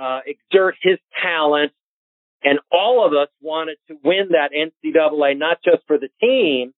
uh, 0.00 0.20
exert 0.26 0.76
his 0.80 0.98
talent, 1.22 1.72
and 2.42 2.58
all 2.72 3.06
of 3.06 3.12
us 3.12 3.28
wanted 3.40 3.76
to 3.88 3.96
win 4.02 4.30
that 4.30 4.50
NCAA 4.52 5.38
not 5.38 5.58
just 5.62 5.86
for 5.86 5.98
the 5.98 6.08
team 6.20 6.72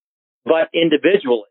but 0.45 0.69
individually. 0.73 1.49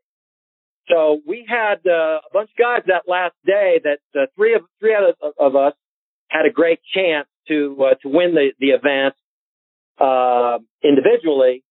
So 0.89 1.21
we 1.27 1.47
had 1.49 1.81
uh, 1.87 2.19
a 2.19 2.31
bunch 2.33 2.51
of 2.51 2.57
guys 2.59 2.83
that 2.87 3.03
last 3.07 3.35
day 3.47 3.81
that 3.85 4.01
uh, 4.15 4.27
three 4.37 4.55
of 4.55 4.63
three 4.81 4.95
out 4.95 5.15
of, 5.23 5.33
of 5.39 5.57
us 5.57 5.75
had 6.29 6.45
a 6.47 6.51
great 6.51 6.81
chance 6.95 7.29
to 7.49 7.77
uh, 7.81 7.95
to 8.03 8.09
win 8.09 8.35
the 8.35 8.51
the 8.59 8.71
event 8.71 9.15
uh, 10.01 10.59
individually, 10.83 11.63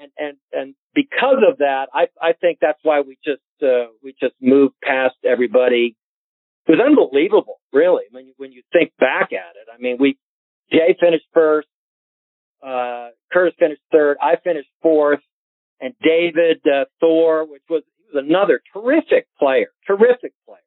and 0.00 0.10
and 0.18 0.36
and 0.52 0.74
because 0.94 1.42
of 1.48 1.58
that, 1.58 1.88
I 1.94 2.08
I 2.20 2.32
think 2.32 2.58
that's 2.60 2.80
why 2.82 3.00
we 3.00 3.16
just 3.24 3.42
uh, 3.62 3.90
we 4.02 4.14
just 4.20 4.34
moved 4.40 4.74
past 4.82 5.16
everybody. 5.24 5.96
It 6.68 6.72
was 6.72 6.80
unbelievable, 6.86 7.60
really. 7.72 8.04
When 8.10 8.26
you 8.26 8.34
when 8.36 8.52
you 8.52 8.62
think 8.72 8.92
back 9.00 9.32
at 9.32 9.56
it, 9.56 9.68
I 9.74 9.80
mean, 9.80 9.96
we 9.98 10.18
Jay 10.70 10.94
finished 11.00 11.24
first, 11.32 11.68
uh, 12.62 13.08
Curtis 13.32 13.54
finished 13.58 13.80
third, 13.90 14.18
I 14.20 14.36
finished 14.36 14.68
fourth, 14.82 15.20
and 15.80 15.94
David 16.02 16.60
uh, 16.66 16.84
Thor, 17.00 17.46
which 17.50 17.62
was 17.70 17.82
was 18.12 18.24
another 18.24 18.60
terrific 18.72 19.26
player, 19.38 19.68
terrific 19.86 20.32
player, 20.46 20.58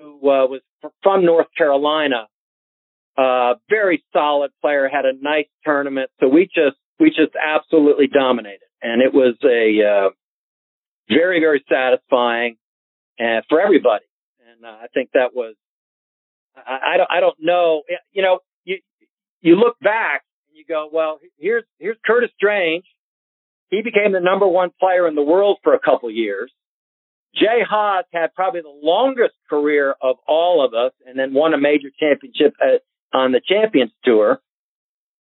who 0.00 0.16
uh, 0.28 0.46
was 0.46 0.60
from 1.02 1.24
North 1.24 1.48
Carolina. 1.56 2.26
Uh, 3.16 3.54
very 3.68 4.02
solid 4.12 4.50
player, 4.62 4.88
had 4.88 5.04
a 5.04 5.12
nice 5.20 5.46
tournament. 5.64 6.10
So 6.20 6.28
we 6.28 6.46
just, 6.46 6.76
we 6.98 7.10
just 7.10 7.34
absolutely 7.36 8.06
dominated. 8.06 8.60
And 8.80 9.02
it 9.02 9.12
was 9.12 9.34
a, 9.44 10.06
uh, 10.06 10.10
very, 11.08 11.40
very 11.40 11.62
satisfying 11.70 12.56
uh, 13.20 13.42
for 13.50 13.60
everybody. 13.60 14.04
And 14.62 14.66
I 14.66 14.86
think 14.94 15.10
that 15.14 15.34
was, 15.34 15.54
I, 16.56 16.94
I 16.94 16.96
don't, 16.96 17.10
I 17.10 17.20
don't 17.20 17.36
know, 17.40 17.82
you 18.12 18.22
know, 18.22 18.40
you, 18.64 18.78
you 19.40 19.56
look 19.56 19.78
back 19.80 20.22
and 20.48 20.56
you 20.56 20.64
go, 20.68 20.88
well, 20.92 21.18
here's, 21.38 21.64
here's 21.78 21.96
Curtis 22.04 22.30
Strange 22.36 22.84
he 23.72 23.80
became 23.80 24.12
the 24.12 24.20
number 24.20 24.46
one 24.46 24.70
player 24.78 25.08
in 25.08 25.14
the 25.14 25.22
world 25.22 25.56
for 25.64 25.72
a 25.72 25.80
couple 25.80 26.10
years. 26.10 26.52
Jay 27.34 27.64
Haas 27.66 28.04
had 28.12 28.34
probably 28.34 28.60
the 28.60 28.80
longest 28.82 29.32
career 29.48 29.94
of 30.02 30.16
all 30.28 30.62
of 30.62 30.74
us 30.74 30.92
and 31.06 31.18
then 31.18 31.32
won 31.32 31.54
a 31.54 31.58
major 31.58 31.88
championship 31.98 32.52
at, 32.60 32.82
on 33.18 33.32
the 33.32 33.40
Champions 33.40 33.90
Tour. 34.04 34.40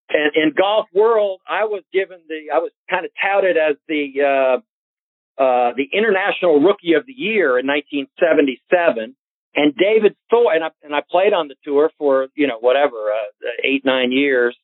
And 0.08 0.32
in 0.34 0.52
golf 0.58 0.86
world, 0.92 1.40
I 1.48 1.66
was 1.66 1.84
given 1.92 2.18
the, 2.28 2.52
I 2.52 2.58
was 2.58 2.72
kind 2.90 3.04
of 3.04 3.12
touted 3.22 3.56
as 3.56 3.76
the, 3.86 4.14
uh, 4.18 5.40
uh, 5.40 5.72
the 5.76 5.86
international 5.92 6.58
rookie 6.58 6.94
of 6.94 7.06
the 7.06 7.12
year 7.12 7.56
in 7.56 7.68
1977. 7.68 9.14
And 9.54 9.74
David 9.74 10.14
Thor, 10.30 10.52
and 10.54 10.62
I, 10.62 10.68
and 10.82 10.94
I 10.94 11.02
played 11.10 11.32
on 11.32 11.48
the 11.48 11.56
tour 11.64 11.90
for, 11.98 12.28
you 12.34 12.46
know, 12.46 12.58
whatever, 12.60 13.10
uh, 13.10 13.48
eight, 13.64 13.84
nine 13.84 14.12
years 14.12 14.56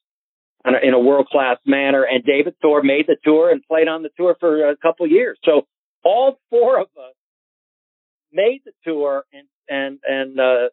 in 0.64 0.94
a 0.94 0.98
world 0.98 1.28
class 1.28 1.58
manner. 1.66 2.04
And 2.04 2.24
David 2.24 2.54
Thor 2.62 2.82
made 2.82 3.06
the 3.06 3.16
tour 3.24 3.50
and 3.50 3.62
played 3.66 3.88
on 3.88 4.02
the 4.02 4.10
tour 4.16 4.36
for 4.38 4.68
a 4.68 4.76
couple 4.76 5.06
years. 5.06 5.38
So 5.44 5.66
all 6.04 6.38
four 6.50 6.80
of 6.80 6.88
us 6.96 7.14
made 8.32 8.62
the 8.64 8.72
tour 8.84 9.24
and, 9.32 9.48
and, 9.68 9.98
and, 10.06 10.40
uh, 10.40 10.68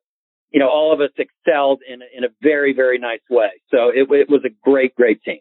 you 0.51 0.59
know, 0.59 0.70
all 0.70 0.93
of 0.93 1.01
us 1.01 1.09
excelled 1.18 1.82
in 1.88 2.01
a, 2.01 2.05
in 2.16 2.24
a 2.24 2.28
very, 2.41 2.74
very 2.74 2.99
nice 2.99 3.22
way. 3.30 3.61
So 3.72 3.89
it, 3.89 4.07
it 4.11 4.30
was 4.30 4.41
a 4.45 4.53
great, 4.64 4.95
great 4.95 5.24
team. 5.24 5.39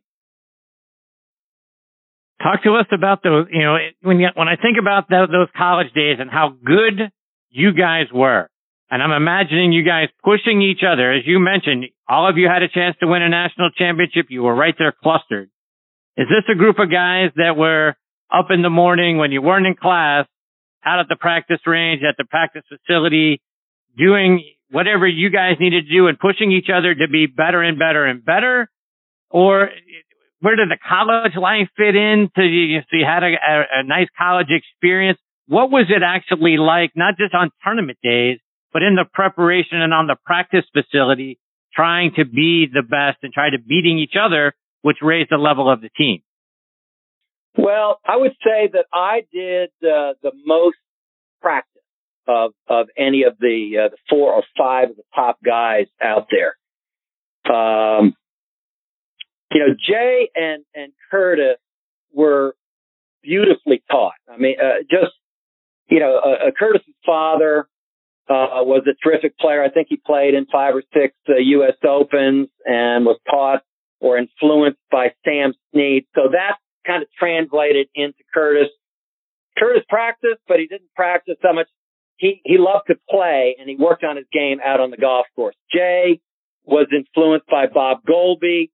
Talk 2.42 2.62
to 2.64 2.74
us 2.76 2.86
about 2.90 3.22
those, 3.22 3.46
you 3.52 3.62
know, 3.62 3.76
when 4.00 4.18
you, 4.18 4.28
when 4.34 4.48
I 4.48 4.56
think 4.56 4.78
about 4.80 5.08
those 5.08 5.48
college 5.56 5.92
days 5.94 6.16
and 6.18 6.30
how 6.30 6.54
good 6.64 7.10
you 7.50 7.72
guys 7.72 8.06
were, 8.12 8.48
and 8.92 9.02
I'm 9.02 9.10
imagining 9.10 9.72
you 9.72 9.84
guys 9.84 10.08
pushing 10.22 10.60
each 10.60 10.82
other. 10.86 11.12
As 11.12 11.22
you 11.24 11.40
mentioned, 11.40 11.86
all 12.06 12.28
of 12.28 12.36
you 12.36 12.46
had 12.46 12.62
a 12.62 12.68
chance 12.68 12.94
to 13.00 13.06
win 13.06 13.22
a 13.22 13.28
national 13.30 13.70
championship. 13.70 14.26
You 14.28 14.42
were 14.42 14.54
right 14.54 14.74
there 14.78 14.92
clustered. 14.92 15.48
Is 16.18 16.26
this 16.28 16.44
a 16.52 16.58
group 16.58 16.78
of 16.78 16.90
guys 16.90 17.30
that 17.36 17.56
were 17.56 17.94
up 18.30 18.48
in 18.50 18.60
the 18.60 18.68
morning 18.68 19.16
when 19.16 19.32
you 19.32 19.40
weren't 19.40 19.66
in 19.66 19.76
class, 19.76 20.26
out 20.84 20.98
at 20.98 21.06
the 21.08 21.16
practice 21.16 21.60
range, 21.66 22.02
at 22.06 22.16
the 22.18 22.26
practice 22.26 22.64
facility, 22.68 23.40
doing 23.96 24.44
whatever 24.70 25.08
you 25.08 25.30
guys 25.30 25.56
needed 25.58 25.86
to 25.86 25.90
do 25.90 26.06
and 26.08 26.18
pushing 26.18 26.52
each 26.52 26.68
other 26.68 26.94
to 26.94 27.08
be 27.10 27.26
better 27.26 27.62
and 27.62 27.78
better 27.78 28.04
and 28.04 28.22
better? 28.22 28.68
Or 29.30 29.70
where 30.40 30.56
did 30.56 30.68
the 30.68 30.76
college 30.86 31.34
life 31.34 31.68
fit 31.78 31.96
in? 31.96 32.28
To 32.36 32.42
you, 32.42 32.80
so 32.80 32.96
you 32.98 33.06
had 33.06 33.22
a, 33.22 33.28
a, 33.28 33.80
a 33.80 33.84
nice 33.84 34.08
college 34.18 34.48
experience. 34.50 35.18
What 35.46 35.70
was 35.70 35.86
it 35.88 36.02
actually 36.02 36.58
like, 36.58 36.90
not 36.94 37.14
just 37.16 37.34
on 37.34 37.48
tournament 37.64 37.96
days, 38.02 38.38
but 38.72 38.82
in 38.82 38.94
the 38.94 39.04
preparation 39.12 39.80
and 39.80 39.92
on 39.92 40.06
the 40.06 40.16
practice 40.24 40.64
facility, 40.72 41.38
trying 41.74 42.12
to 42.16 42.24
be 42.24 42.66
the 42.72 42.82
best 42.82 43.18
and 43.22 43.32
try 43.32 43.50
to 43.50 43.58
beating 43.58 43.98
each 43.98 44.14
other, 44.20 44.54
which 44.82 44.98
raised 45.02 45.30
the 45.30 45.36
level 45.36 45.70
of 45.70 45.80
the 45.80 45.90
team? 45.90 46.22
Well, 47.56 48.00
I 48.06 48.16
would 48.16 48.32
say 48.42 48.70
that 48.72 48.86
I 48.92 49.22
did 49.32 49.70
uh, 49.82 50.14
the 50.22 50.32
most 50.46 50.76
practice 51.40 51.82
of 52.26 52.52
of 52.68 52.86
any 52.96 53.24
of 53.24 53.36
the 53.38 53.84
uh, 53.84 53.88
the 53.88 53.96
four 54.08 54.32
or 54.32 54.42
five 54.56 54.90
of 54.90 54.96
the 54.96 55.02
top 55.14 55.38
guys 55.44 55.86
out 56.00 56.28
there. 56.30 56.56
Um, 57.52 58.14
you 59.52 59.60
know, 59.60 59.74
Jay 59.86 60.30
and 60.34 60.64
and 60.74 60.92
Curtis 61.10 61.58
were 62.12 62.54
beautifully 63.22 63.82
taught. 63.90 64.14
I 64.28 64.36
mean, 64.38 64.56
uh, 64.58 64.82
just 64.90 65.12
you 65.90 66.00
know, 66.00 66.20
uh, 66.24 66.48
uh 66.48 66.50
Curtis's 66.58 66.94
father 67.04 67.68
uh, 68.28 68.62
was 68.62 68.84
a 68.86 68.94
terrific 69.02 69.36
player. 69.38 69.62
I 69.62 69.68
think 69.68 69.88
he 69.90 69.96
played 69.96 70.34
in 70.34 70.46
five 70.46 70.74
or 70.74 70.82
six 70.94 71.14
uh, 71.28 71.34
U.S. 71.36 71.74
Opens 71.86 72.48
and 72.64 73.04
was 73.04 73.18
taught 73.28 73.62
or 74.00 74.18
influenced 74.18 74.80
by 74.90 75.12
Sam 75.24 75.54
Snead. 75.72 76.06
So 76.14 76.22
that 76.32 76.56
kind 76.86 77.02
of 77.02 77.08
translated 77.18 77.88
into 77.94 78.18
Curtis. 78.32 78.68
Curtis 79.58 79.82
practiced, 79.88 80.40
but 80.48 80.58
he 80.58 80.66
didn't 80.66 80.92
practice 80.94 81.36
that 81.42 81.54
much. 81.54 81.68
He 82.16 82.40
he 82.44 82.58
loved 82.58 82.86
to 82.88 82.94
play 83.10 83.56
and 83.58 83.68
he 83.68 83.76
worked 83.76 84.04
on 84.04 84.16
his 84.16 84.26
game 84.32 84.58
out 84.64 84.80
on 84.80 84.90
the 84.90 84.96
golf 84.96 85.26
course. 85.34 85.56
Jay 85.72 86.20
was 86.64 86.86
influenced 86.94 87.46
by 87.48 87.66
Bob 87.66 87.98
Goalby, 88.08 88.70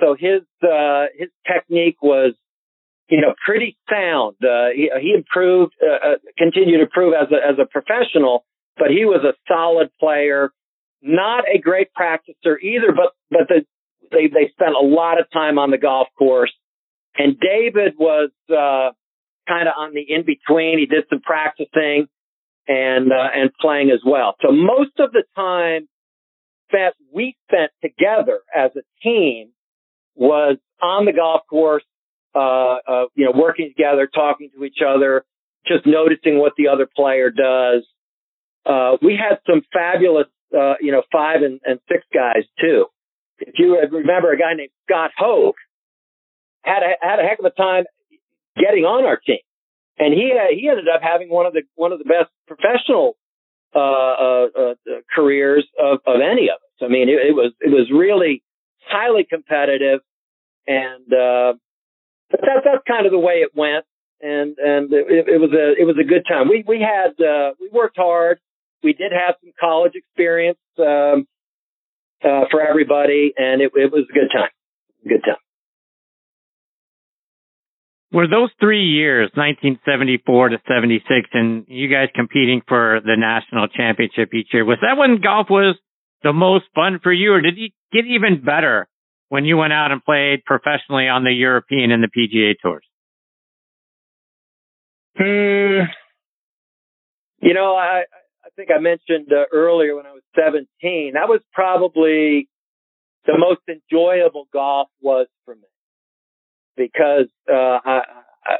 so 0.00 0.14
his 0.18 0.42
uh, 0.62 1.06
his 1.16 1.28
technique 1.46 1.96
was 2.02 2.34
you 3.08 3.20
know 3.20 3.34
pretty 3.44 3.76
sound. 3.88 4.36
Uh, 4.42 4.68
he, 4.74 4.90
he 5.00 5.14
improved, 5.14 5.74
uh, 5.82 6.12
uh 6.12 6.14
continued 6.36 6.78
to 6.78 6.82
improve 6.82 7.14
as 7.14 7.28
a 7.32 7.36
as 7.36 7.58
a 7.58 7.66
professional 7.66 8.44
but 8.80 8.90
he 8.90 9.04
was 9.04 9.22
a 9.22 9.34
solid 9.46 9.90
player, 10.00 10.50
not 11.02 11.44
a 11.46 11.58
great 11.58 11.88
practicer 11.94 12.56
either, 12.60 12.92
but, 12.96 13.12
but 13.30 13.46
the, 13.48 13.66
they, 14.10 14.26
they 14.26 14.50
spent 14.50 14.74
a 14.74 14.84
lot 14.84 15.20
of 15.20 15.26
time 15.30 15.58
on 15.58 15.70
the 15.70 15.78
golf 15.78 16.08
course. 16.18 16.52
And 17.16 17.36
David 17.38 17.94
was, 17.98 18.30
uh, 18.48 18.96
kind 19.46 19.68
of 19.68 19.74
on 19.76 19.92
the 19.92 20.00
in 20.00 20.24
between. 20.24 20.78
He 20.78 20.86
did 20.86 21.04
some 21.10 21.20
practicing 21.20 22.06
and, 22.66 23.12
uh, 23.12 23.28
and 23.34 23.50
playing 23.60 23.90
as 23.90 24.00
well. 24.04 24.34
So 24.40 24.50
most 24.50 24.98
of 24.98 25.12
the 25.12 25.24
time 25.36 25.86
that 26.72 26.94
we 27.12 27.36
spent 27.48 27.72
together 27.82 28.40
as 28.54 28.70
a 28.76 28.82
team 29.02 29.50
was 30.14 30.56
on 30.80 31.04
the 31.04 31.12
golf 31.12 31.42
course, 31.50 31.84
uh, 32.34 32.38
uh, 32.38 33.04
you 33.14 33.26
know, 33.26 33.32
working 33.34 33.72
together, 33.76 34.08
talking 34.12 34.50
to 34.56 34.64
each 34.64 34.78
other, 34.86 35.24
just 35.66 35.84
noticing 35.84 36.38
what 36.38 36.52
the 36.56 36.68
other 36.68 36.88
player 36.96 37.30
does, 37.30 37.84
uh, 38.66 38.96
we 39.02 39.16
had 39.16 39.38
some 39.48 39.62
fabulous, 39.72 40.26
uh, 40.56 40.74
you 40.80 40.92
know, 40.92 41.02
five 41.10 41.42
and, 41.42 41.60
and 41.64 41.80
six 41.88 42.04
guys 42.12 42.44
too. 42.60 42.86
If 43.38 43.54
you 43.58 43.78
remember 43.80 44.32
a 44.32 44.38
guy 44.38 44.54
named 44.54 44.70
Scott 44.86 45.12
Hoch 45.16 45.56
had 46.62 46.82
a, 46.82 46.92
had 47.00 47.20
a 47.20 47.22
heck 47.22 47.38
of 47.38 47.46
a 47.46 47.50
time 47.50 47.84
getting 48.56 48.84
on 48.84 49.04
our 49.04 49.16
team. 49.16 49.38
And 49.98 50.14
he, 50.14 50.32
uh, 50.32 50.54
he 50.54 50.68
ended 50.68 50.86
up 50.92 51.00
having 51.02 51.28
one 51.28 51.46
of 51.46 51.52
the, 51.52 51.62
one 51.74 51.92
of 51.92 51.98
the 51.98 52.04
best 52.04 52.30
professional, 52.46 53.16
uh, 53.74 53.78
uh, 53.78 54.46
uh, 54.58 54.74
careers 55.14 55.66
of, 55.78 56.00
of 56.06 56.20
any 56.20 56.48
of 56.48 56.56
us. 56.56 56.82
I 56.82 56.88
mean, 56.88 57.08
it, 57.08 57.28
it 57.28 57.34
was, 57.34 57.52
it 57.60 57.70
was 57.70 57.90
really 57.92 58.42
highly 58.86 59.24
competitive 59.28 60.00
and, 60.66 61.12
uh, 61.12 61.54
but 62.30 62.40
that, 62.40 62.62
that's 62.64 62.84
kind 62.86 63.06
of 63.06 63.12
the 63.12 63.18
way 63.18 63.42
it 63.42 63.50
went. 63.54 63.84
And, 64.20 64.56
and 64.58 64.92
it, 64.92 65.28
it 65.28 65.40
was 65.40 65.50
a, 65.52 65.80
it 65.80 65.84
was 65.84 65.96
a 66.00 66.06
good 66.06 66.24
time. 66.28 66.48
We, 66.48 66.64
we 66.66 66.80
had, 66.80 67.18
uh, 67.24 67.52
we 67.60 67.70
worked 67.72 67.96
hard 67.96 68.38
we 68.82 68.92
did 68.92 69.12
have 69.12 69.36
some 69.40 69.52
college 69.58 69.92
experience 69.94 70.58
um, 70.78 71.26
uh, 72.24 72.44
for 72.50 72.60
everybody, 72.60 73.32
and 73.36 73.60
it, 73.62 73.72
it 73.74 73.92
was 73.92 74.06
a 74.10 74.12
good 74.12 74.30
time. 74.32 74.50
Good 75.06 75.22
time. 75.24 75.36
Were 78.12 78.26
those 78.26 78.50
three 78.58 78.86
years, 78.86 79.30
1974 79.34 80.48
to 80.48 80.56
76, 80.66 81.28
and 81.32 81.64
you 81.68 81.88
guys 81.88 82.08
competing 82.14 82.60
for 82.66 83.00
the 83.04 83.14
national 83.16 83.68
championship 83.68 84.34
each 84.34 84.48
year, 84.52 84.64
was 84.64 84.78
that 84.82 84.98
when 84.98 85.20
golf 85.20 85.46
was 85.48 85.76
the 86.24 86.32
most 86.32 86.64
fun 86.74 86.98
for 87.02 87.12
you, 87.12 87.32
or 87.32 87.40
did 87.40 87.56
it 87.56 87.72
get 87.92 88.06
even 88.06 88.42
better 88.44 88.88
when 89.28 89.44
you 89.44 89.56
went 89.56 89.72
out 89.72 89.92
and 89.92 90.04
played 90.04 90.44
professionally 90.44 91.06
on 91.06 91.22
the 91.22 91.30
European 91.30 91.92
and 91.92 92.02
the 92.02 92.08
PGA 92.08 92.54
tours? 92.60 92.84
Hmm. 95.16 95.86
You 97.40 97.54
know, 97.54 97.74
I 97.74 98.00
I 98.00 98.19
think 98.60 98.70
I 98.76 98.80
mentioned 98.80 99.32
uh, 99.32 99.44
earlier 99.52 99.96
when 99.96 100.06
I 100.06 100.12
was 100.12 100.22
17, 100.36 101.12
that 101.14 101.28
was 101.28 101.40
probably 101.52 102.48
the 103.26 103.38
most 103.38 103.60
enjoyable 103.68 104.48
golf 104.52 104.88
was 105.00 105.26
for 105.44 105.54
me 105.54 105.62
because 106.76 107.28
uh, 107.50 107.78
I, 107.84 108.00
I, 108.44 108.56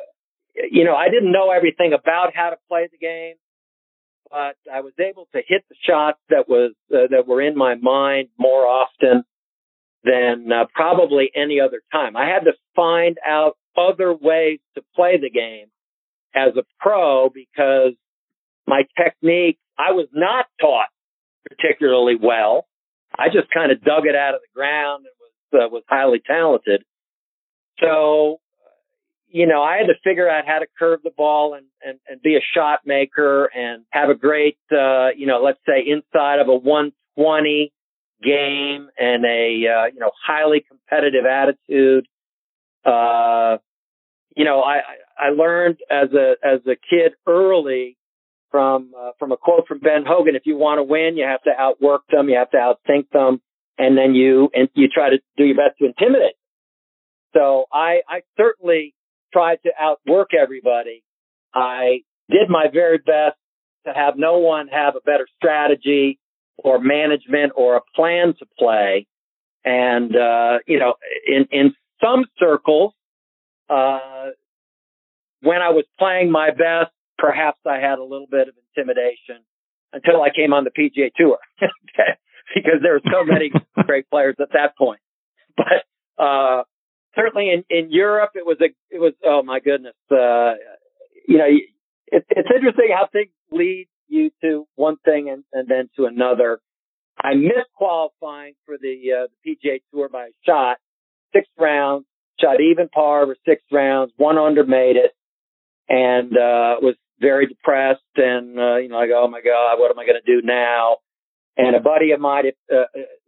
you 0.70 0.84
know, 0.84 0.94
I 0.94 1.08
didn't 1.10 1.32
know 1.32 1.50
everything 1.50 1.92
about 1.92 2.34
how 2.34 2.50
to 2.50 2.56
play 2.68 2.88
the 2.90 2.98
game, 2.98 3.34
but 4.30 4.56
I 4.72 4.80
was 4.80 4.92
able 4.98 5.28
to 5.32 5.40
hit 5.46 5.64
the 5.68 5.76
shots 5.86 6.18
that 6.30 6.48
was 6.48 6.72
uh, 6.92 7.08
that 7.10 7.26
were 7.26 7.42
in 7.42 7.56
my 7.56 7.74
mind 7.74 8.28
more 8.38 8.66
often 8.66 9.24
than 10.04 10.50
uh, 10.50 10.64
probably 10.74 11.30
any 11.34 11.60
other 11.60 11.82
time. 11.92 12.16
I 12.16 12.26
had 12.26 12.44
to 12.44 12.52
find 12.74 13.18
out 13.26 13.56
other 13.76 14.14
ways 14.14 14.60
to 14.76 14.82
play 14.94 15.18
the 15.20 15.30
game 15.30 15.66
as 16.34 16.56
a 16.56 16.62
pro 16.78 17.28
because 17.28 17.94
my 18.66 18.82
technique, 18.96 19.58
I 19.80 19.92
was 19.92 20.08
not 20.12 20.46
taught 20.60 20.88
particularly 21.48 22.14
well. 22.20 22.66
I 23.18 23.28
just 23.28 23.50
kind 23.52 23.72
of 23.72 23.82
dug 23.82 24.06
it 24.06 24.14
out 24.14 24.34
of 24.34 24.40
the 24.40 24.54
ground 24.54 25.06
and 25.06 25.60
was, 25.60 25.66
uh, 25.66 25.68
was 25.70 25.82
highly 25.88 26.20
talented. 26.24 26.84
So, 27.80 28.40
you 29.28 29.46
know, 29.46 29.62
I 29.62 29.78
had 29.78 29.86
to 29.86 29.94
figure 30.04 30.28
out 30.28 30.46
how 30.46 30.58
to 30.58 30.66
curve 30.78 31.00
the 31.02 31.10
ball 31.16 31.54
and, 31.54 31.66
and, 31.82 31.98
and 32.06 32.20
be 32.20 32.36
a 32.36 32.44
shot 32.54 32.80
maker 32.84 33.46
and 33.46 33.84
have 33.90 34.10
a 34.10 34.14
great, 34.14 34.58
uh, 34.70 35.08
you 35.16 35.26
know, 35.26 35.40
let's 35.42 35.60
say 35.66 35.82
inside 35.86 36.40
of 36.40 36.48
a 36.48 36.54
120 36.54 37.72
game 38.22 38.88
and 38.98 39.24
a, 39.24 39.66
uh, 39.66 39.86
you 39.86 39.98
know, 39.98 40.10
highly 40.26 40.62
competitive 40.68 41.24
attitude. 41.24 42.06
Uh, 42.84 43.56
you 44.36 44.44
know, 44.44 44.60
I, 44.60 44.80
I 45.18 45.30
learned 45.30 45.78
as 45.90 46.12
a, 46.12 46.34
as 46.44 46.60
a 46.66 46.76
kid 46.76 47.12
early 47.26 47.96
from, 48.50 48.92
uh, 48.98 49.10
from 49.18 49.32
a 49.32 49.36
quote 49.36 49.66
from 49.68 49.78
Ben 49.78 50.04
Hogan, 50.06 50.34
if 50.36 50.42
you 50.44 50.56
want 50.56 50.78
to 50.78 50.82
win, 50.82 51.16
you 51.16 51.24
have 51.24 51.42
to 51.42 51.50
outwork 51.56 52.02
them, 52.10 52.28
you 52.28 52.36
have 52.36 52.50
to 52.50 52.56
outthink 52.56 53.10
them, 53.12 53.40
and 53.78 53.96
then 53.96 54.14
you, 54.14 54.50
and 54.54 54.68
you 54.74 54.88
try 54.88 55.10
to 55.10 55.18
do 55.36 55.44
your 55.44 55.56
best 55.56 55.78
to 55.78 55.86
intimidate. 55.86 56.34
So 57.34 57.66
I, 57.72 58.00
I 58.08 58.22
certainly 58.36 58.94
tried 59.32 59.58
to 59.64 59.70
outwork 59.78 60.30
everybody. 60.34 61.04
I 61.54 62.00
did 62.28 62.48
my 62.48 62.66
very 62.72 62.98
best 62.98 63.36
to 63.86 63.92
have 63.94 64.14
no 64.16 64.38
one 64.38 64.68
have 64.68 64.96
a 64.96 65.00
better 65.00 65.26
strategy 65.36 66.18
or 66.58 66.78
management 66.78 67.52
or 67.56 67.76
a 67.76 67.80
plan 67.94 68.34
to 68.38 68.46
play. 68.58 69.06
And, 69.64 70.14
uh, 70.16 70.58
you 70.66 70.78
know, 70.78 70.94
in, 71.26 71.46
in 71.50 71.74
some 72.02 72.24
circles, 72.38 72.94
uh, 73.68 74.30
when 75.42 75.62
I 75.62 75.70
was 75.70 75.84
playing 75.98 76.30
my 76.30 76.50
best, 76.50 76.92
perhaps 77.20 77.58
I 77.66 77.76
had 77.76 77.98
a 77.98 78.04
little 78.04 78.26
bit 78.30 78.48
of 78.48 78.54
intimidation 78.74 79.44
until 79.92 80.22
I 80.22 80.30
came 80.34 80.52
on 80.52 80.64
the 80.64 80.70
PGA 80.70 81.10
Tour 81.16 81.38
because 82.54 82.80
there 82.82 82.94
were 82.94 83.02
so 83.12 83.24
many 83.24 83.52
great 83.86 84.08
players 84.10 84.36
at 84.40 84.52
that 84.54 84.76
point. 84.76 85.00
But 85.56 86.22
uh, 86.22 86.62
certainly 87.14 87.50
in, 87.50 87.64
in 87.68 87.90
Europe, 87.90 88.30
it 88.34 88.46
was 88.46 88.56
a 88.60 88.70
it 88.90 88.98
was 88.98 89.12
oh 89.24 89.42
my 89.42 89.60
goodness, 89.60 89.94
uh, 90.10 90.54
you 91.28 91.38
know, 91.38 91.46
it, 92.06 92.24
it's 92.28 92.48
interesting 92.54 92.88
how 92.94 93.08
things 93.12 93.30
lead 93.50 93.88
you 94.08 94.30
to 94.42 94.66
one 94.74 94.96
thing 95.04 95.28
and, 95.30 95.44
and 95.52 95.68
then 95.68 95.88
to 95.96 96.06
another. 96.06 96.60
I 97.22 97.34
missed 97.34 97.70
qualifying 97.76 98.54
for 98.64 98.76
the, 98.80 98.96
uh, 99.12 99.26
the 99.44 99.56
PGA 99.56 99.82
Tour 99.92 100.08
by 100.08 100.26
a 100.26 100.30
shot, 100.46 100.78
six 101.34 101.46
rounds, 101.58 102.06
shot 102.40 102.60
even 102.60 102.88
par 102.88 103.22
over 103.22 103.36
six 103.46 103.62
rounds, 103.70 104.12
one 104.16 104.38
under 104.38 104.64
made 104.64 104.96
it, 104.96 105.12
and 105.88 106.32
uh, 106.32 106.80
was 106.80 106.96
very 107.20 107.46
depressed 107.46 108.00
and 108.16 108.58
uh, 108.58 108.76
you 108.76 108.88
know 108.88 108.96
like 108.96 109.10
oh 109.14 109.28
my 109.28 109.40
god 109.40 109.78
what 109.78 109.90
am 109.90 109.98
I 109.98 110.06
going 110.06 110.20
to 110.24 110.40
do 110.40 110.46
now? 110.46 110.96
And 111.56 111.76
a 111.76 111.80
buddy 111.80 112.12
of 112.12 112.20
mine 112.20 112.44
uh, 112.72 112.76
uh, 112.76 112.84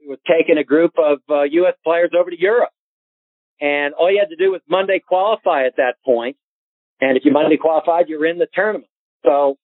was 0.07 0.19
taking 0.27 0.57
a 0.57 0.65
group 0.65 0.93
of 0.97 1.19
uh, 1.29 1.43
U.S. 1.43 1.75
players 1.85 2.13
over 2.19 2.31
to 2.31 2.41
Europe, 2.41 2.71
and 3.61 3.93
all 3.95 4.11
you 4.11 4.19
had 4.19 4.31
to 4.31 4.43
do 4.43 4.53
was 4.53 4.63
Monday 4.69 5.03
qualify 5.07 5.67
at 5.67 5.77
that 5.77 5.97
point, 6.05 6.37
and 7.01 7.19
if 7.19 7.25
you 7.27 7.33
Monday 7.33 7.59
qualified, 7.59 8.09
you're 8.09 8.25
in 8.25 8.39
the 8.39 8.47
tournament. 8.55 8.89
So 9.25 9.59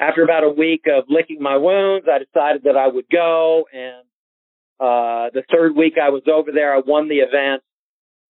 after 0.00 0.24
about 0.24 0.44
a 0.44 0.48
week 0.48 0.84
of 0.86 1.04
licking 1.08 1.42
my 1.42 1.58
wounds, 1.58 2.06
I 2.10 2.18
decided 2.18 2.62
that 2.64 2.76
I 2.76 2.88
would 2.88 3.04
go. 3.12 3.66
And 3.72 4.06
uh, 4.80 5.30
the 5.32 5.42
third 5.52 5.76
week 5.76 5.94
I 6.02 6.08
was 6.08 6.22
over 6.26 6.50
there, 6.52 6.74
I 6.74 6.80
won 6.84 7.08
the 7.08 7.16
event. 7.16 7.62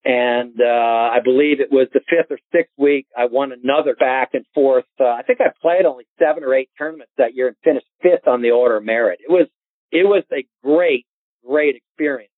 And 0.02 0.54
uh, 0.60 1.10
I 1.12 1.18
believe 1.22 1.60
it 1.60 1.70
was 1.70 1.88
the 1.92 2.00
fifth 2.08 2.30
or 2.30 2.38
sixth 2.52 2.72
week, 2.78 3.06
I 3.16 3.26
won 3.26 3.52
another 3.52 3.94
back 3.94 4.30
and 4.32 4.46
forth. 4.54 4.86
Uh, 4.98 5.04
I 5.04 5.22
think 5.22 5.40
I 5.40 5.50
played 5.60 5.84
only 5.84 6.06
seven 6.18 6.42
or 6.42 6.54
eight 6.54 6.70
tournaments 6.78 7.12
that 7.18 7.34
year 7.34 7.48
and 7.48 7.56
finished 7.62 7.86
fifth 8.00 8.26
on 8.26 8.40
the 8.40 8.52
order 8.52 8.78
of 8.78 8.84
merit. 8.84 9.18
It 9.22 9.30
was 9.30 9.46
it 9.92 10.06
was 10.06 10.24
a 10.32 10.46
great, 10.64 11.06
great 11.46 11.76
experience. 11.76 12.32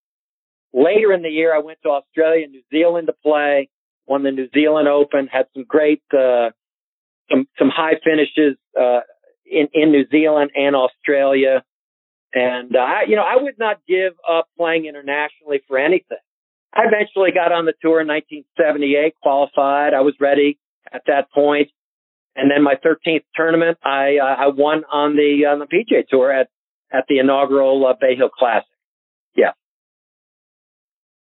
Later 0.73 1.13
in 1.13 1.23
the 1.23 1.29
year, 1.29 1.55
I 1.55 1.59
went 1.59 1.79
to 1.83 1.91
Australia 1.91 2.45
and 2.45 2.53
New 2.53 2.63
Zealand 2.73 3.09
to 3.09 3.15
play, 3.23 3.69
won 4.07 4.23
the 4.23 4.31
New 4.31 4.49
Zealand 4.55 4.89
Open, 4.89 5.29
had 5.31 5.47
some 5.55 5.65
great, 5.69 6.03
uh, 6.13 6.51
some, 7.31 7.47
some 7.59 7.69
high 7.69 8.01
finishes, 8.03 8.57
uh, 8.79 9.01
in, 9.45 9.69
in 9.75 9.93
New 9.93 10.07
Zealand 10.11 10.53
and 10.55 10.75
Australia. 10.75 11.63
And, 12.33 12.75
uh, 12.75 12.79
I, 12.79 13.03
you 13.07 13.17
know, 13.17 13.23
I 13.23 13.43
would 13.43 13.59
not 13.59 13.81
give 13.87 14.15
up 14.27 14.49
playing 14.57 14.87
internationally 14.87 15.61
for 15.69 15.77
anything. 15.77 16.19
I 16.75 16.83
eventually 16.87 17.33
got 17.33 17.53
on 17.53 17.67
the 17.67 17.75
tour 17.83 18.01
in 18.01 18.09
1978, 18.09 19.15
qualified. 19.23 19.93
I 19.93 20.01
was 20.01 20.15
ready 20.21 20.59
at 20.91 21.03
that 21.07 21.31
point. 21.33 21.69
And 22.35 22.51
then 22.51 22.63
my 22.63 22.75
13th 22.75 23.25
tournament, 23.37 23.79
I, 23.85 24.17
uh, 24.17 24.25
I 24.25 24.47
won 24.49 24.85
on 24.91 25.17
the, 25.17 25.47
on 25.47 25.59
the 25.59 25.67
PGA 25.67 26.07
tour 26.09 26.33
at, 26.33 26.49
at 26.91 27.05
the 27.09 27.19
inaugural 27.19 27.87
uh, 27.87 27.93
Bay 28.01 28.17
Hill 28.17 28.31
Classic. 28.31 28.67
Yeah. 29.37 29.53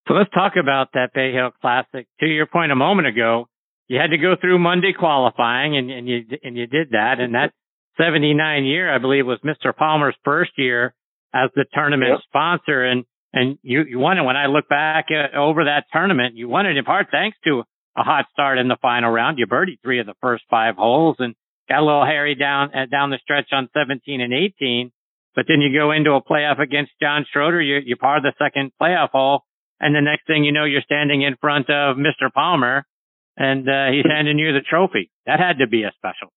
So 0.06 0.14
let's 0.14 0.30
talk 0.30 0.52
about 0.60 0.92
that 0.94 1.10
Bay 1.12 1.32
Hill 1.32 1.50
Classic. 1.60 2.06
To 2.20 2.26
your 2.26 2.46
point 2.46 2.70
a 2.70 2.76
moment 2.76 3.08
ago, 3.08 3.48
you 3.88 3.98
had 3.98 4.10
to 4.10 4.18
go 4.18 4.36
through 4.40 4.60
Monday 4.60 4.92
qualifying 4.96 5.76
and, 5.76 5.90
and 5.90 6.08
you, 6.08 6.20
and 6.44 6.56
you 6.56 6.68
did 6.68 6.90
that. 6.90 7.18
And 7.18 7.34
that 7.34 7.52
79 8.00 8.64
year, 8.64 8.94
I 8.94 8.98
believe, 8.98 9.26
was 9.26 9.40
Mr. 9.44 9.76
Palmer's 9.76 10.16
first 10.24 10.52
year 10.56 10.94
as 11.34 11.50
the 11.56 11.64
tournament 11.74 12.12
yep. 12.12 12.20
sponsor. 12.28 12.84
And, 12.84 13.04
and 13.32 13.58
you, 13.62 13.82
you 13.88 13.98
won 13.98 14.18
it. 14.18 14.22
When 14.22 14.36
I 14.36 14.46
look 14.46 14.68
back 14.68 15.06
uh, 15.10 15.36
over 15.36 15.64
that 15.64 15.86
tournament, 15.92 16.36
you 16.36 16.48
won 16.48 16.66
it 16.66 16.76
in 16.76 16.84
part 16.84 17.08
thanks 17.10 17.36
to 17.44 17.62
a 17.96 18.02
hot 18.02 18.26
start 18.32 18.58
in 18.58 18.68
the 18.68 18.76
final 18.80 19.10
round. 19.10 19.38
You 19.38 19.46
birdied 19.46 19.80
three 19.82 20.00
of 20.00 20.06
the 20.06 20.14
first 20.20 20.44
five 20.50 20.76
holes 20.76 21.16
and 21.18 21.34
got 21.68 21.80
a 21.80 21.84
little 21.84 22.04
hairy 22.04 22.34
down, 22.34 22.74
uh, 22.74 22.86
down 22.90 23.10
the 23.10 23.18
stretch 23.22 23.48
on 23.52 23.68
17 23.74 24.20
and 24.20 24.32
18. 24.32 24.92
But 25.34 25.46
then 25.48 25.60
you 25.60 25.76
go 25.76 25.92
into 25.92 26.12
a 26.12 26.22
playoff 26.22 26.60
against 26.60 26.92
John 27.00 27.24
Schroeder. 27.32 27.60
You, 27.60 27.80
you 27.84 27.96
par 27.96 28.20
the 28.20 28.34
second 28.38 28.72
playoff 28.80 29.10
hole. 29.10 29.42
And 29.80 29.94
the 29.94 30.00
next 30.00 30.26
thing 30.26 30.44
you 30.44 30.52
know, 30.52 30.64
you're 30.64 30.82
standing 30.82 31.22
in 31.22 31.36
front 31.40 31.70
of 31.70 31.96
Mr. 31.96 32.32
Palmer 32.32 32.84
and 33.36 33.68
uh, 33.68 33.90
he's 33.90 34.04
handing 34.08 34.38
you 34.38 34.52
the 34.52 34.60
trophy. 34.60 35.10
That 35.26 35.40
had 35.40 35.58
to 35.58 35.66
be 35.66 35.84
a 35.84 35.92
special 35.96 36.32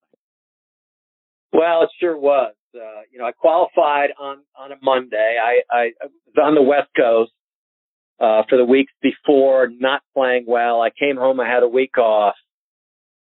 well, 1.55 1.83
it 1.83 1.89
sure 1.99 2.17
was. 2.17 2.53
Uh, 2.75 3.01
you 3.11 3.19
know, 3.19 3.25
I 3.25 3.31
qualified 3.31 4.09
on 4.19 4.39
on 4.57 4.71
a 4.71 4.75
Monday. 4.81 5.37
I, 5.41 5.61
I, 5.71 5.91
was 6.01 6.35
on 6.41 6.55
the 6.55 6.61
West 6.61 6.89
Coast 6.95 7.31
uh, 8.19 8.43
for 8.49 8.57
the 8.57 8.65
weeks 8.65 8.91
before, 9.01 9.69
not 9.69 10.01
playing 10.13 10.45
well. 10.47 10.81
I 10.81 10.89
came 10.89 11.17
home. 11.17 11.39
I 11.39 11.47
had 11.47 11.63
a 11.63 11.67
week 11.67 11.97
off, 11.97 12.35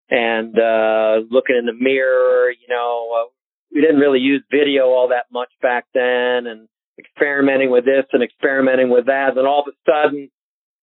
and 0.09 0.57
uh, 0.57 1.25
looking 1.29 1.57
in 1.57 1.65
the 1.65 1.73
mirror. 1.77 2.51
You 2.51 2.67
know, 2.69 3.09
uh, 3.15 3.29
we 3.73 3.81
didn't 3.81 3.99
really 3.99 4.19
use 4.19 4.43
video 4.51 4.85
all 4.87 5.09
that 5.09 5.25
much 5.31 5.49
back 5.61 5.85
then, 5.93 6.47
and 6.47 6.67
experimenting 6.97 7.69
with 7.69 7.85
this 7.85 8.05
and 8.13 8.23
experimenting 8.23 8.89
with 8.89 9.07
that. 9.07 9.37
And 9.37 9.47
all 9.47 9.63
of 9.67 9.73
a 9.73 9.91
sudden, 9.91 10.29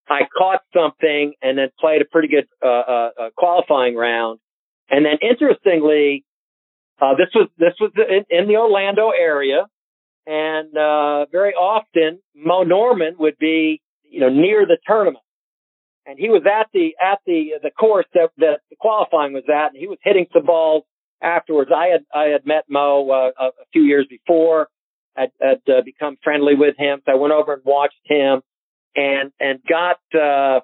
I 0.08 0.22
caught 0.36 0.60
something 0.74 1.34
and 1.40 1.58
then 1.58 1.68
played 1.78 2.02
a 2.02 2.04
pretty 2.04 2.28
good 2.28 2.48
uh, 2.64 2.68
uh, 2.68 3.10
uh 3.18 3.30
qualifying 3.36 3.96
round. 3.96 4.40
And 4.90 5.06
then, 5.06 5.18
interestingly, 5.22 6.24
uh, 7.00 7.14
this 7.14 7.28
was 7.34 7.48
this 7.58 7.74
was 7.80 7.92
in, 7.96 8.24
in 8.28 8.48
the 8.48 8.56
Orlando 8.56 9.10
area, 9.10 9.66
and 10.26 10.76
uh, 10.76 11.26
very 11.32 11.54
often 11.54 12.20
Moe 12.34 12.62
Norman 12.62 13.16
would 13.18 13.38
be 13.38 13.80
you 14.04 14.20
know 14.20 14.28
near 14.28 14.66
the 14.66 14.78
tournament, 14.86 15.24
and 16.06 16.18
he 16.18 16.28
was 16.28 16.42
at 16.46 16.68
the 16.74 16.94
at 17.02 17.20
the 17.26 17.52
the 17.62 17.70
course 17.70 18.06
that 18.14 18.30
that 18.38 18.60
the 18.68 18.76
qualifying 18.78 19.32
was 19.32 19.44
at, 19.48 19.72
and 19.72 19.76
he 19.76 19.86
was 19.86 19.98
hitting 20.02 20.26
some 20.32 20.44
balls 20.44 20.84
afterwards. 21.22 21.70
I 21.74 21.86
had 21.86 22.04
I 22.14 22.24
had 22.24 22.44
met 22.44 22.64
Moe 22.68 23.10
uh, 23.10 23.30
a, 23.42 23.46
a 23.46 23.66
few 23.72 23.82
years 23.82 24.06
before, 24.08 24.68
had 25.16 25.30
uh, 25.42 25.82
become 25.84 26.16
friendly 26.22 26.54
with 26.54 26.76
him, 26.76 27.00
so 27.06 27.12
I 27.12 27.14
went 27.16 27.32
over 27.32 27.54
and 27.54 27.62
watched 27.64 28.00
him, 28.04 28.42
and 28.94 29.32
and 29.40 29.60
got 29.66 30.00
uh, 30.14 30.60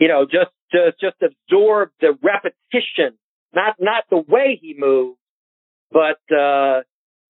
you 0.00 0.08
know 0.08 0.24
just 0.24 0.50
just 0.72 1.00
just 1.00 1.16
absorbed 1.22 1.92
the 2.00 2.18
repetition, 2.22 3.16
not 3.54 3.76
not 3.78 4.04
the 4.10 4.18
way 4.18 4.58
he 4.60 4.74
moved 4.76 5.17
but 5.90 6.20
uh, 6.34 6.82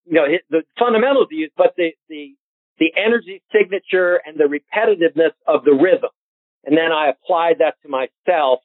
you 0.06 0.14
know 0.14 0.26
the 0.50 0.62
fundamentals 0.78 1.28
used, 1.30 1.52
but 1.56 1.74
the 1.76 1.90
the 2.08 2.34
the 2.78 2.92
energy 2.96 3.42
signature 3.52 4.20
and 4.24 4.38
the 4.38 4.44
repetitiveness 4.44 5.32
of 5.46 5.64
the 5.64 5.72
rhythm. 5.72 6.10
And 6.64 6.76
then 6.76 6.92
I 6.92 7.10
applied 7.10 7.58
that 7.58 7.74
to 7.82 7.88
myself. 7.88 8.60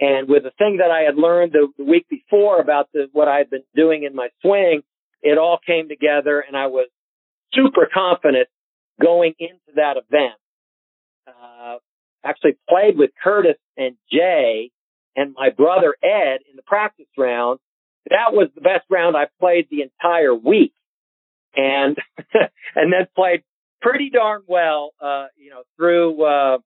And 0.00 0.28
with 0.28 0.44
the 0.44 0.52
thing 0.58 0.76
that 0.78 0.92
I 0.92 1.00
had 1.00 1.16
learned 1.16 1.52
the, 1.52 1.66
the 1.76 1.84
week 1.84 2.06
before 2.08 2.60
about 2.60 2.88
the, 2.92 3.08
what 3.12 3.26
I 3.26 3.38
had 3.38 3.50
been 3.50 3.64
doing 3.74 4.04
in 4.04 4.14
my 4.14 4.28
swing, 4.42 4.82
it 5.22 5.38
all 5.38 5.58
came 5.64 5.88
together 5.88 6.40
and 6.46 6.56
I 6.56 6.68
was 6.68 6.88
super 7.52 7.88
confident 7.92 8.48
going 9.02 9.34
into 9.38 9.74
that 9.74 9.96
event. 9.96 10.34
Uh, 11.26 11.78
actually 12.24 12.56
played 12.68 12.96
with 12.96 13.10
Curtis 13.22 13.56
and 13.76 13.96
Jay 14.12 14.70
and 15.16 15.34
my 15.36 15.50
brother 15.50 15.96
Ed 16.02 16.40
in 16.48 16.56
the 16.56 16.62
practice 16.62 17.06
round. 17.16 17.58
That 18.10 18.32
was 18.32 18.48
the 18.54 18.60
best 18.60 18.84
round 18.90 19.16
I 19.16 19.26
played 19.40 19.68
the 19.70 19.82
entire 19.82 20.34
week. 20.34 20.72
And, 21.54 21.96
and 22.74 22.92
then 22.92 23.06
played 23.14 23.42
pretty 23.80 24.10
darn 24.10 24.42
well, 24.46 24.92
uh, 25.00 25.26
you 25.36 25.50
know, 25.50 25.62
through, 25.76 26.22
uh, 26.24 26.58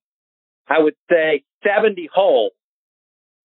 I 0.68 0.78
would 0.78 0.94
say 1.10 1.44
70 1.64 2.08
holes. 2.12 2.52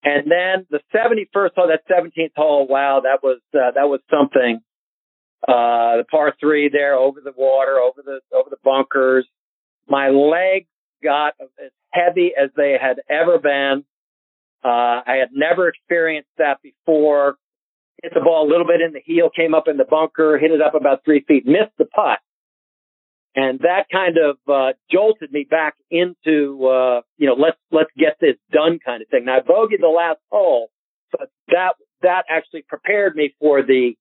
And 0.04 0.32
then 0.32 0.66
the 0.70 0.80
71st 0.96 1.50
hole, 1.56 1.68
that 1.68 1.82
17th 1.90 2.32
hole, 2.36 2.68
wow, 2.68 3.02
that 3.04 3.24
was, 3.24 3.40
uh, 3.54 3.72
that 3.76 3.88
was 3.88 4.00
something. 4.10 4.62
Uh, 5.48 5.98
the 5.98 6.06
par 6.10 6.34
three 6.40 6.70
there 6.70 6.96
over 6.96 7.22
the 7.22 7.34
water, 7.36 7.78
over 7.78 8.02
the, 8.04 8.20
over 8.36 8.50
the 8.50 8.58
bunkers. 8.64 9.28
My 9.88 10.10
legs 10.10 10.68
got 11.04 11.34
as 11.42 11.72
heavy 11.92 12.32
as 12.40 12.50
they 12.56 12.76
had 12.80 13.02
ever 13.10 13.40
been. 13.40 13.86
Uh, 14.64 15.02
I 15.06 15.18
had 15.20 15.30
never 15.32 15.68
experienced 15.68 16.30
that 16.38 16.62
before. 16.62 17.36
Hit 18.04 18.14
the 18.14 18.22
ball 18.22 18.48
a 18.48 18.50
little 18.50 18.68
bit 18.68 18.82
in 18.82 18.94
the 18.94 19.02
heel, 19.04 19.30
came 19.36 19.56
up 19.56 19.68
in 19.68 19.78
the 19.78 19.86
bunker, 19.86 20.38
hit 20.38 20.52
it 20.52 20.62
up 20.62 20.76
about 20.76 21.04
three 21.04 21.24
feet, 21.28 21.46
missed 21.46 21.76
the 21.78 21.86
putt. 21.86 22.20
And 23.36 23.60
that 23.60 23.86
kind 23.92 24.18
of, 24.18 24.38
uh, 24.48 24.74
jolted 24.92 25.32
me 25.32 25.46
back 25.50 25.76
into, 25.90 26.68
uh, 26.68 27.02
you 27.18 27.28
know, 27.28 27.34
let's, 27.34 27.58
let's 27.72 27.92
get 27.98 28.18
this 28.20 28.36
done 28.52 28.80
kind 28.84 29.02
of 29.02 29.08
thing. 29.10 29.26
Now 29.26 29.38
I 29.38 29.40
bogeyed 29.42 29.82
the 29.82 29.88
last 29.88 30.20
hole, 30.32 30.70
but 31.12 31.30
that, 31.50 31.74
that 32.02 32.24
actually 32.30 32.64
prepared 32.68 33.16
me 33.16 33.36
for 33.40 33.64
the, 33.64 33.94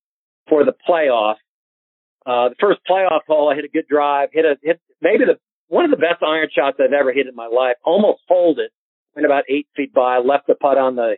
for 0.48 0.64
the 0.64 0.74
playoff. 0.88 1.36
Uh, 2.24 2.50
the 2.50 2.56
first 2.60 2.80
playoff 2.88 3.20
hole, 3.26 3.50
I 3.50 3.54
hit 3.54 3.64
a 3.64 3.68
good 3.68 3.86
drive, 3.88 4.30
hit 4.32 4.44
a, 4.44 4.56
hit 4.62 4.80
maybe 5.00 5.24
the, 5.24 5.38
one 5.68 5.84
of 5.84 5.90
the 5.90 5.96
best 5.96 6.22
iron 6.22 6.48
shots 6.52 6.78
I've 6.80 6.92
ever 6.92 7.12
hit 7.12 7.26
in 7.26 7.34
my 7.34 7.46
life, 7.46 7.76
almost 7.84 8.20
hold 8.28 8.58
it, 8.58 8.70
went 9.14 9.24
about 9.24 9.44
eight 9.48 9.68
feet 9.74 9.94
by, 9.94 10.18
left 10.18 10.46
the 10.46 10.54
putt 10.54 10.76
on 10.76 10.96
the, 10.96 11.16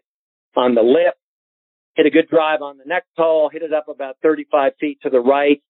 on 0.57 0.75
the 0.75 0.83
lip, 0.83 1.15
hit 1.99 2.07
a 2.07 2.11
good 2.11 2.29
drive 2.29 2.63
on 2.63 2.79
the 2.79 2.85
next 2.87 3.09
hole, 3.17 3.51
hit 3.53 3.63
it 3.63 3.73
up 3.73 3.89
about 3.89 4.17
35 4.23 4.73
feet 4.81 5.01
to 5.03 5.11
the 5.11 5.19
right, 5.19 5.61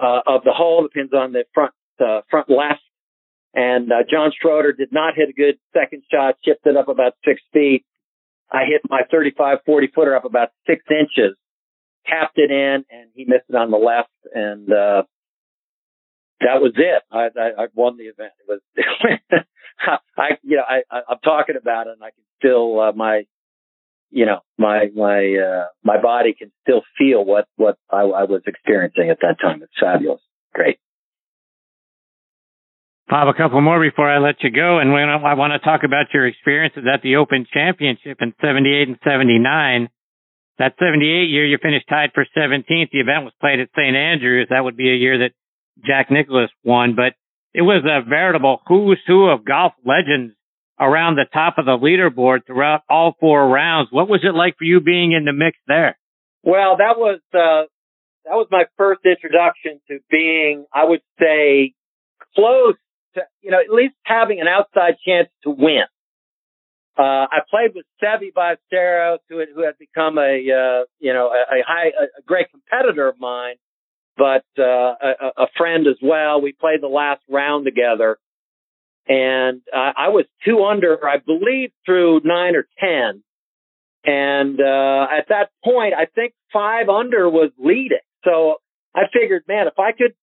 uh, 0.00 0.20
of 0.26 0.44
the 0.44 0.52
hole. 0.52 0.88
Pin's 0.92 1.12
on 1.12 1.32
the 1.32 1.44
front, 1.52 1.74
uh, 2.00 2.22
front 2.30 2.48
left. 2.48 2.80
And, 3.54 3.92
uh, 3.92 4.02
John 4.10 4.32
Schroeder 4.40 4.72
did 4.72 4.92
not 4.92 5.14
hit 5.14 5.28
a 5.28 5.32
good 5.34 5.58
second 5.74 6.04
shot, 6.10 6.36
chipped 6.42 6.66
it 6.66 6.74
up 6.74 6.88
about 6.88 7.12
six 7.22 7.42
feet. 7.52 7.84
I 8.50 8.64
hit 8.64 8.80
my 8.88 9.02
35, 9.10 9.58
40 9.66 9.86
footer 9.94 10.16
up 10.16 10.24
about 10.24 10.48
six 10.66 10.82
inches, 10.90 11.36
tapped 12.06 12.38
it 12.38 12.50
in 12.50 12.84
and 12.90 13.10
he 13.14 13.26
missed 13.26 13.44
it 13.50 13.54
on 13.54 13.70
the 13.70 13.76
left. 13.76 14.08
And, 14.32 14.72
uh, 14.72 15.02
that 16.40 16.62
was 16.62 16.72
it. 16.76 17.02
I, 17.12 17.28
I, 17.38 17.64
I 17.64 17.66
won 17.74 17.98
the 17.98 18.04
event. 18.04 18.32
It 18.40 18.48
was, 18.48 19.44
I, 20.16 20.30
you 20.42 20.56
know, 20.56 20.64
I, 20.66 20.82
I, 20.90 21.02
I'm 21.10 21.18
talking 21.22 21.56
about 21.60 21.88
it 21.88 21.92
and 21.92 22.02
I 22.02 22.10
can 22.10 22.24
still, 22.38 22.80
uh, 22.80 22.92
my, 22.92 23.24
you 24.12 24.26
know, 24.26 24.40
my, 24.58 24.86
my, 24.94 25.34
uh, 25.34 25.66
my 25.82 26.00
body 26.00 26.34
can 26.38 26.52
still 26.62 26.82
feel 26.98 27.24
what, 27.24 27.46
what 27.56 27.76
I, 27.90 28.02
I 28.02 28.24
was 28.24 28.42
experiencing 28.46 29.10
at 29.10 29.18
that 29.22 29.36
time. 29.40 29.62
It's 29.62 29.72
fabulous. 29.80 30.20
Great. 30.52 30.78
Bob, 33.08 33.28
a 33.28 33.34
couple 33.34 33.60
more 33.60 33.80
before 33.80 34.08
I 34.08 34.18
let 34.18 34.36
you 34.42 34.50
go. 34.50 34.78
And 34.78 34.92
when 34.92 35.08
I 35.08 35.34
want 35.34 35.52
to 35.52 35.58
talk 35.58 35.80
about 35.84 36.12
your 36.14 36.26
experiences 36.26 36.84
at 36.92 37.02
the 37.02 37.16
Open 37.16 37.46
Championship 37.52 38.18
in 38.20 38.34
78 38.40 38.88
and 38.88 38.98
79. 39.02 39.88
That 40.58 40.74
78 40.78 41.28
year, 41.28 41.46
you 41.46 41.58
finished 41.60 41.88
tied 41.88 42.10
for 42.14 42.24
17th. 42.36 42.90
The 42.92 43.00
event 43.00 43.24
was 43.24 43.32
played 43.40 43.60
at 43.60 43.70
St. 43.76 43.96
Andrews. 43.96 44.48
That 44.50 44.62
would 44.62 44.76
be 44.76 44.90
a 44.92 44.96
year 44.96 45.18
that 45.18 45.32
Jack 45.84 46.10
Nicklaus 46.10 46.50
won, 46.62 46.94
but 46.94 47.14
it 47.54 47.62
was 47.62 47.82
a 47.84 48.08
veritable 48.08 48.60
who's 48.66 49.00
who 49.06 49.28
of 49.28 49.44
golf 49.44 49.72
legends 49.84 50.34
around 50.80 51.16
the 51.16 51.26
top 51.32 51.58
of 51.58 51.66
the 51.66 51.76
leaderboard 51.76 52.46
throughout 52.46 52.82
all 52.88 53.14
four 53.20 53.48
rounds. 53.48 53.88
What 53.90 54.08
was 54.08 54.20
it 54.22 54.34
like 54.34 54.56
for 54.58 54.64
you 54.64 54.80
being 54.80 55.12
in 55.12 55.24
the 55.24 55.32
mix 55.32 55.56
there? 55.66 55.98
Well, 56.42 56.76
that 56.78 56.98
was, 56.98 57.20
uh, 57.34 57.68
that 58.24 58.34
was 58.34 58.48
my 58.50 58.64
first 58.76 59.00
introduction 59.04 59.80
to 59.88 59.98
being, 60.10 60.64
I 60.72 60.84
would 60.84 61.02
say, 61.20 61.74
close 62.34 62.74
to, 63.14 63.22
you 63.42 63.50
know, 63.50 63.58
at 63.58 63.72
least 63.72 63.94
having 64.04 64.40
an 64.40 64.48
outside 64.48 64.94
chance 65.06 65.28
to 65.44 65.50
win. 65.50 65.84
Uh, 66.98 67.26
I 67.30 67.38
played 67.48 67.70
with 67.74 67.86
Seve 68.02 68.32
Ballesteros, 68.36 69.18
who 69.28 69.42
who 69.54 69.64
had 69.64 69.78
become 69.78 70.18
a, 70.18 70.20
uh, 70.20 70.84
you 71.00 71.14
know, 71.14 71.28
a, 71.28 71.56
a 71.56 71.62
high, 71.66 71.88
a 71.88 72.22
great 72.26 72.48
competitor 72.50 73.08
of 73.08 73.18
mine 73.18 73.54
but 74.16 74.44
uh, 74.58 74.62
a, 74.62 75.32
a 75.38 75.46
friend 75.56 75.86
as 75.86 75.96
well. 76.02 76.40
We 76.40 76.52
played 76.52 76.82
the 76.82 76.88
last 76.88 77.22
round 77.28 77.64
together, 77.64 78.18
and 79.08 79.62
uh, 79.74 79.92
I 79.96 80.08
was 80.08 80.26
two 80.44 80.64
under, 80.64 80.98
I 81.04 81.18
believe, 81.18 81.72
through 81.84 82.20
nine 82.24 82.54
or 82.54 82.66
ten. 82.78 83.22
And 84.04 84.60
uh, 84.60 85.06
at 85.16 85.28
that 85.28 85.50
point, 85.64 85.94
I 85.94 86.06
think 86.06 86.34
five 86.52 86.88
under 86.88 87.28
was 87.28 87.50
leading. 87.58 87.98
So 88.24 88.56
I 88.94 89.02
figured, 89.12 89.44
man, 89.48 89.66
if 89.66 89.78
I 89.78 89.92
could, 89.92 90.14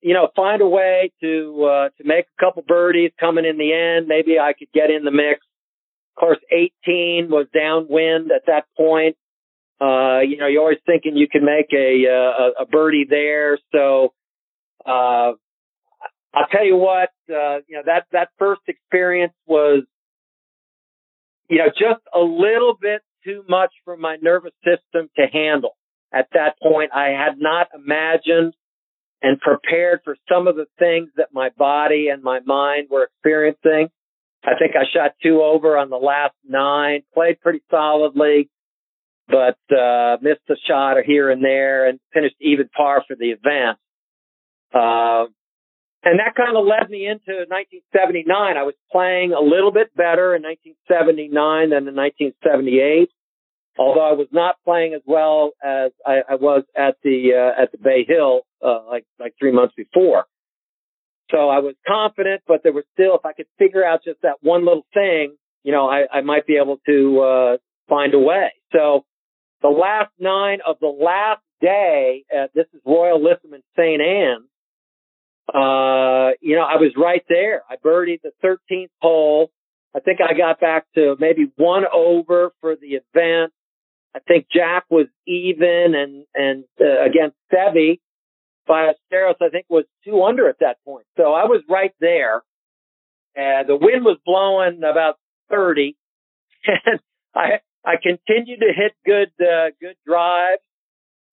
you 0.00 0.14
know, 0.14 0.28
find 0.34 0.62
a 0.62 0.68
way 0.68 1.12
to 1.20 1.64
uh, 1.64 1.88
to 1.98 2.04
make 2.04 2.26
a 2.26 2.44
couple 2.44 2.62
birdies 2.66 3.10
coming 3.18 3.44
in 3.44 3.58
the 3.58 3.72
end, 3.72 4.06
maybe 4.06 4.38
I 4.38 4.52
could 4.52 4.68
get 4.72 4.90
in 4.90 5.04
the 5.04 5.10
mix. 5.10 5.40
Of 6.16 6.20
course, 6.20 6.38
18 6.50 7.28
was 7.30 7.46
downwind 7.54 8.30
at 8.32 8.46
that 8.46 8.64
point. 8.76 9.16
Uh, 9.80 10.20
you 10.20 10.36
know, 10.36 10.48
you're 10.48 10.62
always 10.62 10.78
thinking 10.86 11.16
you 11.16 11.28
can 11.28 11.44
make 11.44 11.72
a, 11.72 12.06
uh, 12.08 12.62
a, 12.62 12.62
a 12.62 12.66
birdie 12.66 13.06
there. 13.08 13.58
So, 13.72 14.12
uh, 14.84 15.32
I'll 16.38 16.46
tell 16.46 16.64
you 16.64 16.76
what, 16.76 17.10
uh, 17.28 17.58
you 17.66 17.76
know, 17.76 17.82
that, 17.86 18.04
that 18.12 18.28
first 18.38 18.60
experience 18.68 19.32
was, 19.46 19.84
you 21.48 21.58
know, 21.58 21.68
just 21.68 22.02
a 22.14 22.20
little 22.20 22.76
bit 22.80 23.02
too 23.24 23.44
much 23.48 23.72
for 23.84 23.96
my 23.96 24.16
nervous 24.22 24.52
system 24.64 25.10
to 25.16 25.26
handle. 25.32 25.76
At 26.12 26.28
that 26.32 26.54
point, 26.62 26.92
I 26.94 27.08
had 27.08 27.38
not 27.38 27.68
imagined 27.74 28.54
and 29.20 29.40
prepared 29.40 30.00
for 30.04 30.16
some 30.32 30.46
of 30.46 30.54
the 30.54 30.66
things 30.78 31.08
that 31.16 31.28
my 31.32 31.50
body 31.58 32.08
and 32.08 32.22
my 32.22 32.38
mind 32.46 32.86
were 32.90 33.04
experiencing. 33.04 33.88
I 34.44 34.52
think 34.58 34.76
I 34.76 34.84
shot 34.94 35.12
two 35.20 35.42
over 35.42 35.76
on 35.76 35.90
the 35.90 35.96
last 35.96 36.34
nine, 36.46 37.02
played 37.14 37.40
pretty 37.40 37.62
solidly 37.68 38.48
but 39.28 39.58
uh, 39.70 40.16
missed 40.22 40.40
a 40.48 40.54
shot 40.66 40.96
here 41.04 41.30
and 41.30 41.44
there 41.44 41.86
and 41.88 42.00
finished 42.12 42.36
even 42.40 42.68
par 42.74 43.04
for 43.06 43.14
the 43.14 43.30
event. 43.30 43.78
Uh, 44.72 45.26
and 46.04 46.20
that 46.20 46.34
kind 46.36 46.56
of 46.56 46.64
led 46.64 46.88
me 46.90 47.06
into 47.06 47.44
1979. 47.48 48.56
I 48.56 48.62
was 48.62 48.74
playing 48.90 49.32
a 49.32 49.40
little 49.40 49.72
bit 49.72 49.94
better 49.96 50.34
in 50.34 50.42
1979 50.42 51.70
than 51.70 51.88
in 51.88 51.94
1978, 51.94 53.10
although 53.78 54.08
I 54.08 54.12
was 54.12 54.28
not 54.30 54.56
playing 54.64 54.94
as 54.94 55.02
well 55.06 55.52
as 55.62 55.90
I, 56.06 56.22
I 56.30 56.34
was 56.36 56.62
at 56.76 56.96
the 57.02 57.34
uh, 57.34 57.62
at 57.62 57.72
the 57.72 57.78
Bay 57.78 58.04
Hill 58.06 58.42
uh, 58.62 58.86
like 58.88 59.04
like 59.18 59.34
three 59.38 59.52
months 59.52 59.74
before. 59.76 60.26
So 61.30 61.50
I 61.50 61.58
was 61.58 61.74
confident, 61.86 62.42
but 62.46 62.62
there 62.62 62.72
was 62.72 62.84
still, 62.94 63.14
if 63.16 63.26
I 63.26 63.34
could 63.34 63.48
figure 63.58 63.84
out 63.84 64.00
just 64.02 64.22
that 64.22 64.36
one 64.40 64.64
little 64.64 64.86
thing, 64.94 65.36
you 65.62 65.72
know, 65.72 65.86
I, 65.86 66.06
I 66.10 66.20
might 66.22 66.46
be 66.46 66.56
able 66.56 66.78
to 66.86 67.20
uh, 67.20 67.56
find 67.88 68.14
a 68.14 68.18
way. 68.18 68.52
So 68.72 69.04
the 69.60 69.68
last 69.68 70.10
nine 70.18 70.60
of 70.66 70.76
the 70.80 70.86
last 70.86 71.42
day, 71.60 72.24
at, 72.34 72.50
this 72.54 72.66
is 72.72 72.80
Royal 72.86 73.20
Lytham 73.20 73.52
and 73.52 73.62
St. 73.76 74.00
Anne's, 74.00 74.48
uh, 75.48 76.32
you 76.40 76.56
know, 76.56 76.62
I 76.62 76.76
was 76.76 76.92
right 76.96 77.24
there. 77.28 77.62
I 77.68 77.76
birdied 77.76 78.20
the 78.22 78.32
13th 78.44 78.90
hole. 79.00 79.50
I 79.96 80.00
think 80.00 80.20
I 80.20 80.36
got 80.36 80.60
back 80.60 80.84
to 80.94 81.16
maybe 81.18 81.50
one 81.56 81.84
over 81.92 82.52
for 82.60 82.76
the 82.76 82.98
event. 82.98 83.52
I 84.14 84.20
think 84.26 84.46
Jack 84.52 84.84
was 84.90 85.06
even 85.26 85.94
and, 85.94 86.24
and, 86.34 86.64
uh, 86.80 87.04
against 87.04 87.36
Seve. 87.52 87.98
Ballesteros, 88.68 89.36
I 89.40 89.48
think 89.48 89.64
was 89.70 89.84
two 90.04 90.22
under 90.22 90.46
at 90.48 90.58
that 90.60 90.76
point. 90.84 91.06
So 91.16 91.32
I 91.32 91.44
was 91.44 91.62
right 91.70 91.92
there. 92.00 92.42
And 93.34 93.66
the 93.66 93.76
wind 93.76 94.04
was 94.04 94.18
blowing 94.26 94.82
about 94.84 95.16
30 95.50 95.96
and 96.66 97.00
I, 97.34 97.60
I 97.84 97.94
continued 98.02 98.60
to 98.60 98.72
hit 98.74 98.92
good, 99.06 99.30
uh, 99.40 99.70
good 99.80 99.96
drives. 100.06 100.60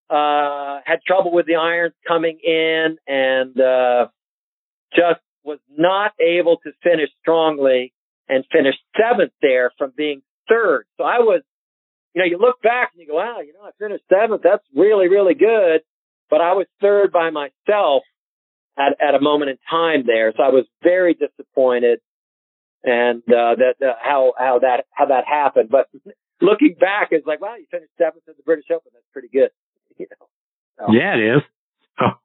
Uh, 0.09 0.79
had 0.85 0.99
trouble 1.05 1.31
with 1.31 1.45
the 1.45 1.55
irons 1.55 1.95
coming 2.07 2.39
in 2.43 2.97
and, 3.07 3.59
uh, 3.59 4.07
just 4.95 5.21
was 5.43 5.59
not 5.69 6.13
able 6.19 6.57
to 6.57 6.71
finish 6.83 7.09
strongly 7.21 7.93
and 8.29 8.45
finished 8.51 8.79
seventh 8.95 9.33
there 9.41 9.71
from 9.77 9.93
being 9.95 10.21
third. 10.47 10.85
So 10.97 11.03
I 11.03 11.19
was, 11.19 11.41
you 12.13 12.21
know, 12.21 12.27
you 12.27 12.37
look 12.37 12.61
back 12.61 12.91
and 12.93 13.01
you 13.01 13.07
go, 13.07 13.15
wow, 13.15 13.39
you 13.39 13.53
know, 13.53 13.61
I 13.63 13.71
finished 13.79 14.03
seventh. 14.09 14.41
That's 14.43 14.63
really, 14.75 15.07
really 15.09 15.33
good. 15.33 15.81
But 16.29 16.41
I 16.41 16.53
was 16.53 16.67
third 16.81 17.11
by 17.11 17.29
myself. 17.29 18.03
at, 18.77 18.93
at 19.01 19.15
a 19.15 19.21
moment 19.21 19.51
in 19.51 19.57
time 19.69 20.03
there. 20.05 20.33
So 20.35 20.43
I 20.43 20.49
was 20.49 20.65
very 20.83 21.13
disappointed 21.13 21.99
and, 22.83 23.23
uh, 23.23 23.55
that, 23.55 23.75
uh, 23.81 23.93
how, 24.01 24.33
how 24.37 24.59
that, 24.59 24.85
how 24.91 25.07
that 25.07 25.25
happened. 25.25 25.69
But 25.69 25.87
looking 26.41 26.75
back, 26.79 27.09
it's 27.11 27.25
like, 27.25 27.41
wow, 27.41 27.55
you 27.55 27.65
finished 27.71 27.91
seventh 27.97 28.23
at 28.27 28.37
the 28.37 28.43
British 28.43 28.65
Open. 28.71 28.91
That's 28.93 29.05
pretty 29.13 29.29
good. 29.31 29.49
You 29.97 30.07
know? 30.11 30.27
so. 30.87 30.93
Yeah, 30.93 31.15
it 31.15 31.37
is. 31.37 31.43
Oh. 31.99 32.19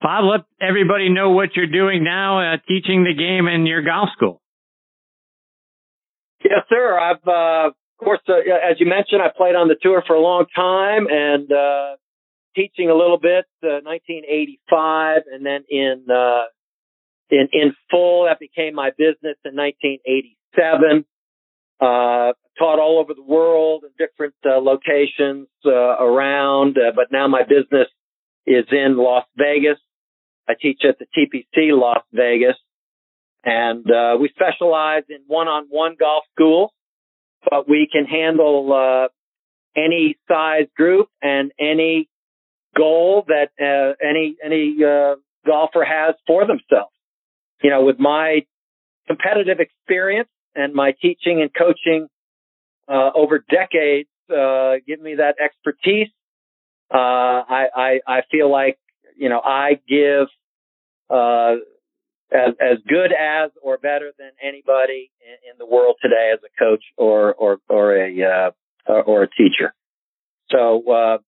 Bob, 0.00 0.24
let 0.24 0.40
everybody 0.60 1.08
know 1.08 1.30
what 1.30 1.56
you're 1.56 1.66
doing 1.66 2.04
now, 2.04 2.54
uh, 2.54 2.56
teaching 2.68 3.04
the 3.04 3.14
game 3.14 3.48
in 3.48 3.66
your 3.66 3.82
golf 3.82 4.10
school. 4.16 4.40
Yes, 6.44 6.60
sir. 6.68 6.98
I've, 6.98 7.26
uh, 7.26 7.70
of 7.70 8.04
course, 8.04 8.20
uh, 8.28 8.34
as 8.34 8.78
you 8.78 8.86
mentioned, 8.86 9.20
I 9.22 9.28
played 9.36 9.56
on 9.56 9.68
the 9.68 9.76
tour 9.80 10.02
for 10.06 10.14
a 10.14 10.20
long 10.20 10.46
time 10.54 11.06
and, 11.10 11.50
uh, 11.50 11.96
teaching 12.54 12.90
a 12.90 12.94
little 12.94 13.18
bit, 13.18 13.46
uh, 13.62 13.82
1985, 13.82 15.22
and 15.32 15.44
then 15.44 15.64
in, 15.68 16.06
uh, 16.10 16.44
in, 17.30 17.48
in 17.52 17.74
full, 17.90 18.24
that 18.24 18.38
became 18.38 18.74
my 18.74 18.90
business 18.90 19.36
in 19.44 19.54
1987. 19.54 21.04
Uh, 21.80 22.32
taught 22.58 22.78
all 22.78 22.98
over 22.98 23.14
the 23.14 23.22
world 23.22 23.84
in 23.84 23.90
different 23.98 24.34
uh, 24.44 24.58
locations 24.58 25.48
uh, 25.64 25.70
around, 25.70 26.76
uh, 26.76 26.92
but 26.94 27.12
now 27.12 27.28
my 27.28 27.42
business 27.42 27.88
is 28.46 28.64
in 28.70 28.96
Las 28.96 29.24
Vegas. 29.36 29.78
I 30.48 30.54
teach 30.60 30.80
at 30.88 30.98
the 30.98 31.06
TPC 31.06 31.78
Las 31.78 32.02
Vegas, 32.12 32.56
and 33.44 33.84
uh, 33.90 34.16
we 34.20 34.30
specialize 34.30 35.04
in 35.08 35.18
one-on-one 35.26 35.96
golf 35.98 36.24
schools, 36.34 36.70
but 37.48 37.68
we 37.68 37.88
can 37.90 38.04
handle 38.04 38.72
uh, 38.72 39.08
any 39.78 40.16
size 40.26 40.66
group 40.76 41.08
and 41.22 41.52
any 41.60 42.08
goal 42.76 43.24
that 43.28 43.50
uh, 43.60 43.94
any 44.04 44.36
any 44.44 44.76
golfer 45.46 45.84
has 45.84 46.14
for 46.26 46.46
themselves. 46.46 46.92
You 47.62 47.70
know, 47.70 47.84
with 47.84 47.98
my 47.98 48.46
competitive 49.06 49.58
experience 49.60 50.28
and 50.54 50.74
my 50.74 50.92
teaching 51.00 51.40
and 51.42 51.50
coaching 51.52 52.08
uh, 52.88 53.10
over 53.14 53.44
decades, 53.50 54.08
uh, 54.30 54.74
give 54.86 55.00
me 55.00 55.16
that 55.16 55.36
expertise. 55.42 56.08
Uh, 56.92 56.96
I, 56.96 57.66
I, 57.74 58.00
I 58.06 58.20
feel 58.30 58.50
like, 58.50 58.78
you 59.16 59.28
know, 59.28 59.40
I 59.44 59.80
give, 59.88 60.28
uh, 61.10 61.56
as, 62.30 62.54
as 62.60 62.78
good 62.86 63.12
as 63.12 63.50
or 63.62 63.78
better 63.78 64.12
than 64.18 64.30
anybody 64.42 65.10
in, 65.20 65.52
in 65.52 65.58
the 65.58 65.66
world 65.66 65.96
today 66.02 66.30
as 66.32 66.40
a 66.44 66.58
coach 66.58 66.84
or, 66.96 67.34
or, 67.34 67.58
or 67.68 67.96
a, 67.96 68.22
uh, 68.22 68.50
or 68.92 69.24
a 69.24 69.28
teacher. 69.28 69.74
So, 70.50 70.90
uh, 70.90 71.18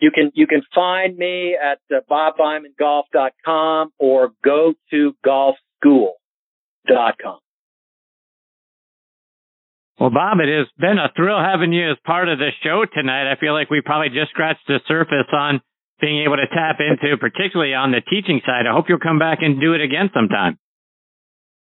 you 0.00 0.10
can, 0.10 0.32
you 0.34 0.46
can 0.46 0.62
find 0.74 1.16
me 1.16 1.56
at 1.62 1.80
uh, 1.94 2.00
bobbymangolf.com 2.10 3.92
or 3.98 4.32
go 4.42 4.74
to 4.90 5.14
golfschool.com. 5.24 7.38
Well, 10.00 10.08
Bob, 10.08 10.38
it 10.40 10.48
has 10.48 10.66
been 10.78 10.96
a 10.96 11.12
thrill 11.14 11.38
having 11.38 11.74
you 11.74 11.90
as 11.90 11.98
part 12.06 12.30
of 12.30 12.38
the 12.38 12.48
show 12.64 12.86
tonight. 12.90 13.30
I 13.30 13.36
feel 13.36 13.52
like 13.52 13.68
we 13.68 13.82
probably 13.82 14.08
just 14.08 14.30
scratched 14.30 14.66
the 14.66 14.80
surface 14.88 15.28
on 15.30 15.60
being 16.00 16.24
able 16.24 16.36
to 16.36 16.48
tap 16.48 16.78
into, 16.80 17.18
particularly 17.18 17.74
on 17.74 17.92
the 17.92 18.00
teaching 18.00 18.40
side. 18.46 18.64
I 18.66 18.72
hope 18.72 18.86
you'll 18.88 18.98
come 18.98 19.18
back 19.18 19.40
and 19.42 19.60
do 19.60 19.74
it 19.74 19.82
again 19.82 20.08
sometime. 20.14 20.58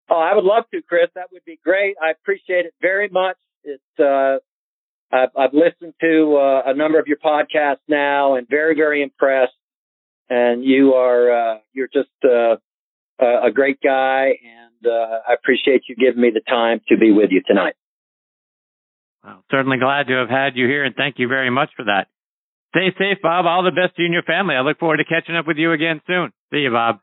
Oh, 0.08 0.18
I 0.18 0.34
would 0.34 0.44
love 0.44 0.64
to, 0.72 0.80
Chris. 0.80 1.10
That 1.14 1.26
would 1.30 1.44
be 1.44 1.60
great. 1.62 1.96
I 2.02 2.10
appreciate 2.10 2.64
it 2.64 2.72
very 2.80 3.10
much. 3.10 3.36
It's, 3.64 4.00
uh, 4.00 4.38
I've, 5.14 5.36
I've 5.36 5.52
listened 5.52 5.92
to 6.00 6.36
uh, 6.40 6.62
a 6.70 6.74
number 6.74 6.98
of 6.98 7.06
your 7.08 7.18
podcasts 7.18 7.84
now 7.86 8.36
and 8.36 8.48
very, 8.48 8.74
very 8.74 9.02
impressed. 9.02 9.52
And 10.30 10.64
you 10.64 10.94
are, 10.94 11.30
uh, 11.30 11.58
you're 11.74 11.90
just, 11.92 12.08
uh, 12.24 12.56
a 13.20 13.50
great 13.52 13.78
guy. 13.84 14.38
And, 14.42 14.90
uh, 14.90 15.18
I 15.28 15.34
appreciate 15.34 15.82
you 15.86 15.96
giving 15.96 16.22
me 16.22 16.30
the 16.32 16.40
time 16.40 16.80
to 16.88 16.96
be 16.96 17.12
with 17.12 17.30
you 17.30 17.42
tonight. 17.46 17.74
Well, 19.24 19.44
certainly 19.50 19.78
glad 19.78 20.08
to 20.08 20.14
have 20.14 20.28
had 20.28 20.56
you 20.56 20.66
here 20.66 20.84
and 20.84 20.94
thank 20.94 21.18
you 21.18 21.28
very 21.28 21.50
much 21.50 21.70
for 21.76 21.84
that. 21.84 22.08
Stay 22.74 22.88
safe, 22.98 23.18
Bob. 23.22 23.44
All 23.46 23.62
the 23.62 23.70
best 23.70 23.96
to 23.96 24.02
you 24.02 24.06
and 24.06 24.14
your 24.14 24.22
family. 24.22 24.54
I 24.54 24.62
look 24.62 24.78
forward 24.78 24.96
to 24.96 25.04
catching 25.04 25.36
up 25.36 25.46
with 25.46 25.58
you 25.58 25.72
again 25.72 26.00
soon. 26.06 26.32
See 26.52 26.60
you, 26.60 26.70
Bob. 26.70 27.00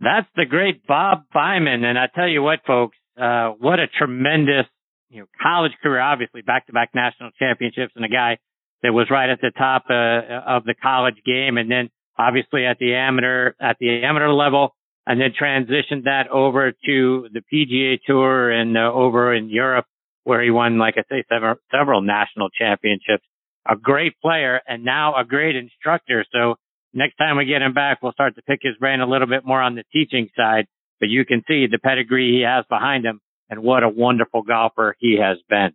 That's 0.00 0.26
the 0.34 0.46
great 0.46 0.84
Bob 0.86 1.24
Byman. 1.34 1.84
And 1.84 1.96
I 1.96 2.08
tell 2.12 2.28
you 2.28 2.42
what, 2.42 2.60
folks, 2.66 2.96
uh, 3.16 3.50
what 3.50 3.78
a 3.78 3.86
tremendous, 3.86 4.66
you 5.10 5.20
know, 5.20 5.26
college 5.40 5.72
career, 5.80 6.00
obviously 6.00 6.42
back 6.42 6.66
to 6.66 6.72
back 6.72 6.90
national 6.92 7.30
championships 7.38 7.92
and 7.94 8.04
a 8.04 8.08
guy 8.08 8.38
that 8.82 8.92
was 8.92 9.06
right 9.10 9.30
at 9.30 9.40
the 9.40 9.52
top, 9.56 9.84
uh, 9.88 10.56
of 10.56 10.64
the 10.64 10.74
college 10.74 11.22
game. 11.24 11.56
And 11.56 11.70
then 11.70 11.90
obviously 12.18 12.66
at 12.66 12.78
the 12.78 12.94
amateur, 12.94 13.52
at 13.60 13.76
the 13.78 14.02
amateur 14.02 14.30
level 14.30 14.74
and 15.06 15.20
then 15.20 15.30
transitioned 15.40 16.04
that 16.04 16.28
over 16.28 16.72
to 16.86 17.28
the 17.32 17.42
PGA 17.52 18.00
tour 18.04 18.50
and 18.50 18.76
uh, 18.76 18.90
over 18.92 19.32
in 19.32 19.50
Europe 19.50 19.86
where 20.24 20.42
he 20.42 20.50
won, 20.50 20.78
like 20.78 20.94
I 20.96 21.02
say, 21.10 21.24
several, 21.28 21.56
several 21.70 22.02
national 22.02 22.50
championships. 22.50 23.24
A 23.68 23.76
great 23.76 24.14
player 24.20 24.60
and 24.66 24.84
now 24.84 25.14
a 25.18 25.24
great 25.24 25.56
instructor. 25.56 26.24
So 26.32 26.56
next 26.92 27.16
time 27.16 27.36
we 27.36 27.44
get 27.44 27.62
him 27.62 27.74
back, 27.74 28.02
we'll 28.02 28.12
start 28.12 28.34
to 28.36 28.42
pick 28.42 28.60
his 28.62 28.76
brain 28.76 29.00
a 29.00 29.08
little 29.08 29.28
bit 29.28 29.44
more 29.44 29.60
on 29.60 29.74
the 29.74 29.84
teaching 29.92 30.28
side. 30.36 30.66
But 31.00 31.08
you 31.08 31.24
can 31.24 31.42
see 31.46 31.66
the 31.66 31.78
pedigree 31.78 32.32
he 32.32 32.42
has 32.42 32.64
behind 32.68 33.04
him 33.04 33.20
and 33.48 33.62
what 33.62 33.82
a 33.82 33.88
wonderful 33.88 34.42
golfer 34.42 34.96
he 34.98 35.18
has 35.20 35.38
been. 35.48 35.72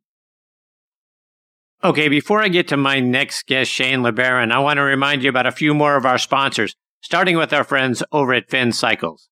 Okay, 1.83 2.07
before 2.07 2.41
I 2.41 2.47
get 2.47 2.67
to 2.69 2.77
my 2.77 2.99
next 2.99 3.45
guest, 3.45 3.69
Shane 3.69 3.99
LeBaron, 3.99 4.51
I 4.51 4.59
want 4.59 4.77
to 4.77 4.81
remind 4.81 5.23
you 5.23 5.29
about 5.29 5.45
a 5.45 5.51
few 5.51 5.75
more 5.75 5.95
of 5.95 6.07
our 6.07 6.17
sponsors, 6.17 6.75
starting 7.01 7.37
with 7.37 7.53
our 7.53 7.63
friends 7.63 8.01
over 8.11 8.33
at 8.33 8.49
Finn 8.49 8.71
Cycles. 8.71 9.29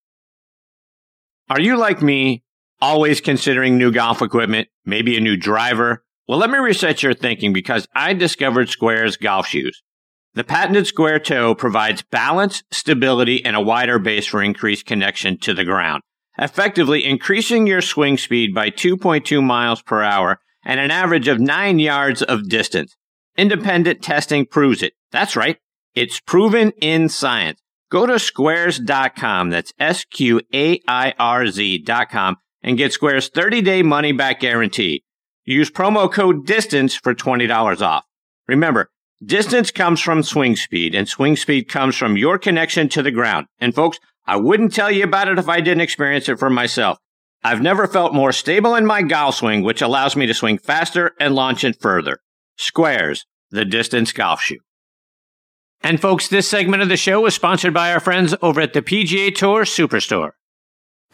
Are 1.49 1.59
you 1.59 1.76
like 1.76 2.01
me 2.01 2.44
always 2.86 3.19
considering 3.19 3.79
new 3.79 3.91
golf 3.91 4.21
equipment, 4.21 4.67
maybe 4.86 5.17
a 5.17 5.19
new 5.19 5.36
driver? 5.36 6.03
Well, 6.27 6.38
let 6.38 6.51
me 6.51 6.59
reset 6.59 7.01
your 7.01 7.15
thinking 7.15 7.51
because 7.51 7.88
I 7.95 8.13
discovered 8.13 8.67
Sqairz 8.67 9.19
golf 9.19 9.47
shoes. 9.47 9.81
The 10.36 10.43
patented 10.43 10.86
square 10.86 11.17
toe 11.17 11.55
provides 11.55 12.03
balance, 12.03 12.61
stability, 12.71 13.43
and 13.43 13.55
a 13.55 13.61
wider 13.61 13.97
base 13.97 14.27
for 14.27 14.43
increased 14.43 14.86
connection 14.86 15.39
to 15.39 15.53
the 15.55 15.63
ground, 15.63 16.03
effectively 16.38 17.03
increasing 17.03 17.65
your 17.65 17.81
swing 17.81 18.19
speed 18.19 18.53
by 18.53 18.69
2.2 18.69 19.43
miles 19.43 19.81
per 19.81 20.03
hour 20.03 20.39
and 20.63 20.79
an 20.79 20.91
average 20.91 21.27
of 21.27 21.39
9 21.39 21.79
yards 21.79 22.21
of 22.21 22.49
distance. 22.49 22.95
Independent 23.36 24.03
testing 24.03 24.45
proves 24.45 24.83
it. 24.83 24.93
That's 25.11 25.36
right. 25.36 25.57
It's 25.95 26.19
proven 26.19 26.71
in 26.81 27.09
science. 27.09 27.59
Go 27.89 28.05
to 28.05 28.13
sqairz.com. 28.13 29.49
That's 29.49 29.73
S 29.79 30.05
Q 30.05 30.41
A 30.53 30.79
I 30.88 31.13
R 31.17 31.47
Z.com 31.47 32.38
and 32.66 32.78
get 32.78 32.91
Sqairz's 32.91 33.30
30 33.30 33.61
day 33.61 33.84
money 33.84 34.11
back 34.11 34.41
guarantee. 34.41 35.03
Use 35.45 35.70
promo 35.70 36.11
code 36.11 36.47
DISTANCE 36.47 36.95
for 36.95 37.13
$20 37.13 37.82
off. 37.82 38.03
Remember, 38.47 38.89
distance 39.24 39.70
comes 39.70 40.01
from 40.01 40.24
swing 40.24 40.55
speed 40.55 40.95
and 40.95 41.07
swing 41.07 41.36
speed 41.38 41.70
comes 41.70 41.95
from 41.95 42.18
your 42.18 42.39
connection 42.39 42.89
to 42.89 43.03
the 43.03 43.11
ground. 43.11 43.45
And 43.59 43.74
folks, 43.74 43.99
I 44.26 44.38
wouldn't 44.38 44.74
tell 44.74 44.89
you 44.89 45.03
about 45.03 45.28
it 45.28 45.38
if 45.38 45.47
I 45.47 45.61
didn't 45.61 45.82
experience 45.82 46.28
it 46.28 46.39
for 46.39 46.49
myself. 46.49 46.97
I've 47.43 47.61
never 47.61 47.88
felt 47.88 48.16
more 48.16 48.32
stable 48.32 48.74
in 48.74 48.88
my 48.88 49.03
golf 49.03 49.36
swing, 49.36 49.61
which 49.61 49.84
allows 49.84 50.16
me 50.16 50.26
to 50.26 50.34
swing 50.34 50.57
faster 50.57 51.11
and 51.20 51.36
launch 51.36 51.63
it 51.63 51.80
further. 51.80 52.18
Sqairz, 52.59 53.26
the 53.51 53.66
distance 53.66 54.11
golf 54.11 54.41
shoe. 54.41 54.57
And 55.82 56.01
folks, 56.01 56.28
this 56.28 56.47
segment 56.47 56.82
of 56.82 56.89
the 56.89 56.97
show 56.97 57.22
was 57.22 57.36
sponsored 57.36 57.76
by 57.76 57.93
our 57.93 57.99
friends 57.99 58.34
over 58.41 58.59
at 58.61 58.74
the 58.74 58.82
PGA 58.82 59.36
Tour 59.36 59.66
Superstore. 59.66 60.32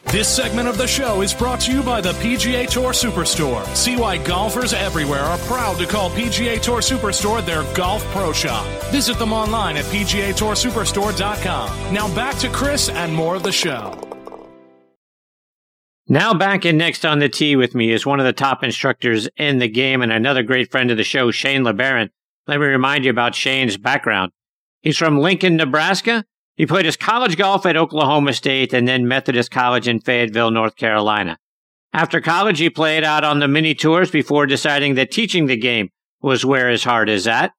This 0.06 0.28
segment 0.28 0.68
of 0.68 0.76
the 0.76 0.86
show 0.86 1.22
is 1.22 1.32
brought 1.32 1.60
to 1.60 1.72
you 1.72 1.82
by 1.82 2.02
the 2.02 2.12
PGA 2.12 2.68
Tour 2.68 2.92
Superstore. 2.92 3.64
See 3.74 3.96
why 3.96 4.18
golfers 4.18 4.74
everywhere 4.74 5.22
are 5.22 5.38
proud 5.38 5.78
to 5.78 5.86
call 5.86 6.10
PGA 6.10 6.60
Tour 6.60 6.80
Superstore 6.80 7.44
their 7.46 7.62
golf 7.74 8.04
pro 8.06 8.32
shop. 8.32 8.66
Visit 8.90 9.18
them 9.18 9.32
online 9.32 9.78
at 9.78 9.84
PGATourSuperstore.com. 9.86 11.94
Now 11.94 12.14
back 12.14 12.36
to 12.40 12.50
Chris 12.50 12.90
and 12.90 13.14
more 13.14 13.36
of 13.36 13.42
the 13.42 13.52
show. 13.52 13.98
Now 16.08 16.34
back 16.34 16.66
in 16.66 16.76
next 16.76 17.06
on 17.06 17.20
the 17.20 17.30
tee 17.30 17.56
with 17.56 17.74
me 17.74 17.90
is 17.90 18.04
one 18.04 18.20
of 18.20 18.26
the 18.26 18.34
top 18.34 18.62
instructors 18.62 19.30
in 19.38 19.60
the 19.60 19.68
game 19.68 20.02
and 20.02 20.12
another 20.12 20.42
great 20.42 20.70
friend 20.70 20.90
of 20.90 20.98
the 20.98 21.04
show, 21.04 21.30
Shane 21.30 21.62
LeBaron. 21.62 22.10
Let 22.46 22.60
me 22.60 22.66
remind 22.66 23.04
you 23.04 23.10
about 23.10 23.34
Shane's 23.34 23.78
background. 23.78 24.32
He's 24.82 24.98
from 24.98 25.20
Lincoln, 25.20 25.56
Nebraska, 25.56 26.24
he 26.56 26.66
played 26.66 26.84
his 26.84 26.96
college 26.96 27.36
golf 27.36 27.64
at 27.64 27.76
Oklahoma 27.76 28.32
State 28.34 28.72
and 28.72 28.86
then 28.86 29.08
Methodist 29.08 29.50
College 29.50 29.88
in 29.88 30.00
Fayetteville, 30.00 30.50
North 30.50 30.76
Carolina. 30.76 31.38
After 31.92 32.20
college, 32.20 32.58
he 32.58 32.70
played 32.70 33.04
out 33.04 33.24
on 33.24 33.38
the 33.38 33.48
mini 33.48 33.74
tours 33.74 34.10
before 34.10 34.46
deciding 34.46 34.94
that 34.94 35.10
teaching 35.10 35.46
the 35.46 35.56
game 35.56 35.90
was 36.20 36.44
where 36.44 36.70
his 36.70 36.84
heart 36.84 37.08
is 37.08 37.26
at. 37.26 37.52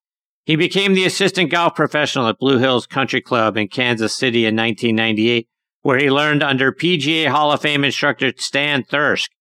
He 0.46 0.56
became 0.56 0.94
the 0.94 1.06
assistant 1.06 1.52
golf 1.52 1.76
professional 1.76 2.28
at 2.28 2.40
Blue 2.40 2.58
Hills 2.58 2.88
Country 2.88 3.22
Club 3.22 3.58
in 3.58 3.68
Kansas 3.68 4.16
City 4.16 4.46
in 4.46 4.56
1998, 4.56 5.48
where 5.82 5.98
he 5.98 6.12
learned 6.12 6.44
under 6.44 6.72
PGA 6.72 7.28
Hall 7.28 7.52
of 7.52 7.62
Fame 7.62 7.84
instructor 7.84 8.32
Stan 8.38 8.84
Thirsk. 8.84 9.32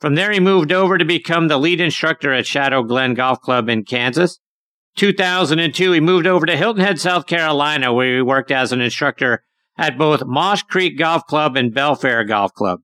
From 0.00 0.14
there, 0.14 0.30
he 0.30 0.40
moved 0.40 0.72
over 0.72 0.98
to 0.98 1.04
become 1.04 1.48
the 1.48 1.58
lead 1.58 1.80
instructor 1.80 2.32
at 2.32 2.46
Shadow 2.46 2.82
Glen 2.82 3.14
Golf 3.14 3.40
Club 3.40 3.68
in 3.68 3.84
Kansas 3.84 4.38
2002, 4.96 5.92
he 5.92 6.00
moved 6.00 6.26
over 6.26 6.46
to 6.46 6.56
Hilton 6.56 6.82
Head, 6.82 6.98
South 6.98 7.26
Carolina, 7.26 7.92
where 7.92 8.16
he 8.16 8.22
worked 8.22 8.50
as 8.50 8.72
an 8.72 8.80
instructor 8.80 9.44
at 9.78 9.98
both 9.98 10.24
Moss 10.24 10.62
Creek 10.62 10.98
Golf 10.98 11.26
Club 11.26 11.56
and 11.56 11.74
Belfair 11.74 12.26
Golf 12.26 12.52
Club. 12.54 12.80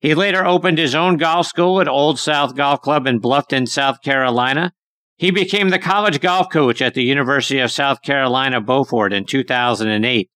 He 0.00 0.14
later 0.14 0.44
opened 0.44 0.76
his 0.76 0.94
own 0.94 1.16
golf 1.16 1.46
school 1.46 1.80
at 1.80 1.88
Old 1.88 2.18
South 2.18 2.54
Golf 2.54 2.82
Club 2.82 3.06
in 3.06 3.20
Bluffton, 3.20 3.66
South 3.66 4.02
Carolina. 4.02 4.72
He 5.16 5.30
became 5.30 5.70
the 5.70 5.78
college 5.78 6.20
golf 6.20 6.50
coach 6.50 6.82
at 6.82 6.92
the 6.92 7.04
University 7.04 7.58
of 7.60 7.72
South 7.72 8.02
Carolina 8.02 8.60
Beaufort 8.60 9.14
in 9.14 9.24
2008. 9.24 10.30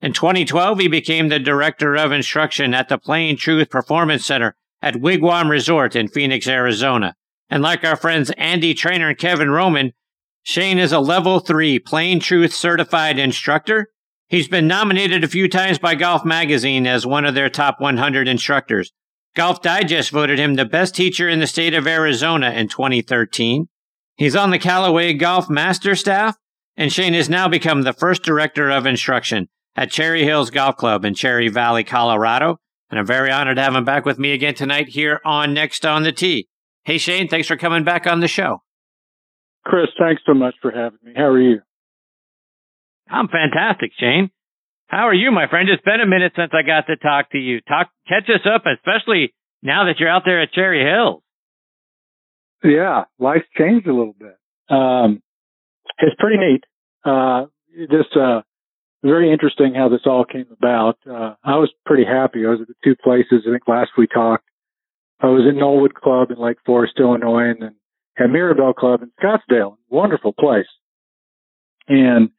In 0.00 0.12
2012, 0.12 0.80
he 0.80 0.88
became 0.88 1.28
the 1.28 1.38
director 1.38 1.94
of 1.94 2.10
instruction 2.10 2.74
at 2.74 2.88
the 2.88 2.98
Plane 2.98 3.36
Truth 3.36 3.70
Performance 3.70 4.26
Center 4.26 4.56
at 4.82 4.96
Wigwam 4.96 5.48
Resort 5.48 5.94
in 5.94 6.08
Phoenix, 6.08 6.48
Arizona. 6.48 7.14
And 7.48 7.62
like 7.62 7.84
our 7.84 7.96
friends 7.96 8.32
Andy 8.36 8.74
Trainer 8.74 9.10
and 9.10 9.18
Kevin 9.18 9.50
Roman, 9.50 9.92
Shane 10.46 10.78
is 10.78 10.92
a 10.92 11.00
level 11.00 11.40
three 11.40 11.78
Plane 11.78 12.20
Truth 12.20 12.52
certified 12.52 13.18
instructor. 13.18 13.88
He's 14.28 14.46
been 14.46 14.66
nominated 14.66 15.24
a 15.24 15.28
few 15.28 15.48
times 15.48 15.78
by 15.78 15.94
Golf 15.94 16.22
Magazine 16.22 16.86
as 16.86 17.06
one 17.06 17.24
of 17.24 17.34
their 17.34 17.48
top 17.48 17.80
100 17.80 18.28
instructors. 18.28 18.92
Golf 19.34 19.62
Digest 19.62 20.10
voted 20.10 20.38
him 20.38 20.54
the 20.54 20.66
best 20.66 20.94
teacher 20.94 21.30
in 21.30 21.40
the 21.40 21.46
state 21.46 21.72
of 21.72 21.86
Arizona 21.86 22.50
in 22.50 22.68
2013. 22.68 23.68
He's 24.16 24.36
on 24.36 24.50
the 24.50 24.58
Callaway 24.58 25.14
Golf 25.14 25.48
Master 25.48 25.94
staff, 25.94 26.36
and 26.76 26.92
Shane 26.92 27.14
has 27.14 27.30
now 27.30 27.48
become 27.48 27.82
the 27.82 27.94
first 27.94 28.22
director 28.22 28.70
of 28.70 28.84
instruction 28.84 29.48
at 29.74 29.90
Cherry 29.90 30.24
Hills 30.24 30.50
Golf 30.50 30.76
Club 30.76 31.06
in 31.06 31.14
Cherry 31.14 31.48
Valley, 31.48 31.84
Colorado. 31.84 32.58
And 32.90 33.00
I'm 33.00 33.06
very 33.06 33.32
honored 33.32 33.56
to 33.56 33.62
have 33.62 33.74
him 33.74 33.84
back 33.86 34.04
with 34.04 34.18
me 34.18 34.32
again 34.32 34.54
tonight 34.54 34.90
here 34.90 35.22
on 35.24 35.54
Next 35.54 35.86
on 35.86 36.02
the 36.02 36.12
Tee. 36.12 36.48
Hey, 36.84 36.98
Shane, 36.98 37.28
thanks 37.28 37.48
for 37.48 37.56
coming 37.56 37.82
back 37.82 38.06
on 38.06 38.20
the 38.20 38.28
show. 38.28 38.60
Chris, 39.64 39.88
thanks 39.98 40.22
so 40.26 40.34
much 40.34 40.54
for 40.60 40.70
having 40.70 40.98
me. 41.02 41.12
How 41.16 41.24
are 41.24 41.40
you? 41.40 41.60
I'm 43.08 43.28
fantastic, 43.28 43.92
Shane. 43.98 44.30
How 44.86 45.08
are 45.08 45.14
you, 45.14 45.30
my 45.30 45.48
friend? 45.48 45.68
It's 45.68 45.82
been 45.82 46.00
a 46.00 46.06
minute 46.06 46.32
since 46.36 46.52
I 46.52 46.62
got 46.66 46.86
to 46.86 46.96
talk 46.96 47.30
to 47.30 47.38
you. 47.38 47.60
Talk, 47.62 47.90
catch 48.06 48.28
us 48.28 48.46
up, 48.46 48.64
especially 48.66 49.34
now 49.62 49.86
that 49.86 49.98
you're 49.98 50.08
out 50.08 50.22
there 50.24 50.42
at 50.42 50.52
Cherry 50.52 50.84
Hills. 50.84 51.22
Yeah, 52.62 53.04
life's 53.18 53.46
changed 53.56 53.86
a 53.86 53.94
little 53.94 54.14
bit. 54.18 54.36
Um, 54.68 55.22
it's 55.98 56.16
pretty 56.18 56.36
neat. 56.38 56.64
Uh, 57.04 57.46
just, 57.90 58.16
uh, 58.16 58.42
very 59.02 59.30
interesting 59.30 59.74
how 59.74 59.90
this 59.90 60.00
all 60.06 60.24
came 60.24 60.46
about. 60.50 60.98
Uh, 61.06 61.34
I 61.44 61.56
was 61.56 61.70
pretty 61.84 62.04
happy. 62.04 62.46
I 62.46 62.50
was 62.50 62.60
at 62.62 62.68
the 62.68 62.74
two 62.82 62.96
places. 62.96 63.44
I 63.46 63.50
think 63.50 63.68
last 63.68 63.90
we 63.98 64.06
talked. 64.06 64.44
I 65.20 65.26
was 65.26 65.44
at 65.46 65.54
Knollwood 65.54 65.92
Club 65.92 66.30
in 66.30 66.38
Lake 66.38 66.56
Forest, 66.64 66.94
Illinois, 66.98 67.50
and 67.50 67.60
then 67.60 67.74
at 68.18 68.30
Mirabel 68.30 68.72
Club 68.72 69.02
in 69.02 69.10
Scottsdale. 69.22 69.76
Wonderful 69.88 70.32
place. 70.32 70.66
And 71.88 72.30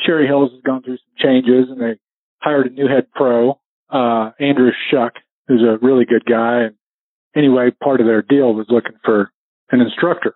Cherry 0.00 0.26
Hills 0.26 0.52
has 0.52 0.62
gone 0.62 0.82
through 0.82 0.98
some 0.98 1.16
changes, 1.18 1.68
and 1.70 1.80
they 1.80 1.98
hired 2.38 2.66
a 2.66 2.70
new 2.70 2.88
head 2.88 3.10
pro, 3.12 3.60
uh, 3.90 4.30
Andrew 4.40 4.70
Shuck, 4.90 5.14
who's 5.46 5.62
a 5.62 5.78
really 5.84 6.04
good 6.04 6.24
guy. 6.24 6.62
And 6.62 6.74
anyway, 7.36 7.70
part 7.82 8.00
of 8.00 8.06
their 8.06 8.22
deal 8.22 8.54
was 8.54 8.66
looking 8.68 8.98
for 9.04 9.30
an 9.70 9.80
instructor. 9.80 10.34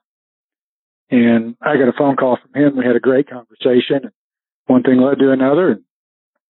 And 1.11 1.57
I 1.61 1.77
got 1.77 1.89
a 1.89 1.97
phone 1.97 2.17
call 2.17 2.39
from 2.41 2.61
him. 2.61 2.77
We 2.77 2.85
had 2.85 2.97
a 2.97 3.01
great 3.01 3.29
conversation. 3.29 4.01
And 4.03 4.13
one 4.67 4.83
thing 4.83 5.01
led 5.01 5.19
to 5.19 5.31
another, 5.31 5.71
and 5.71 5.85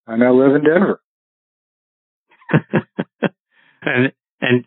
I 0.07 0.17
now 0.17 0.34
live 0.34 0.55
in 0.55 0.63
Denver. 0.63 1.01
and 3.82 4.11
and 4.41 4.65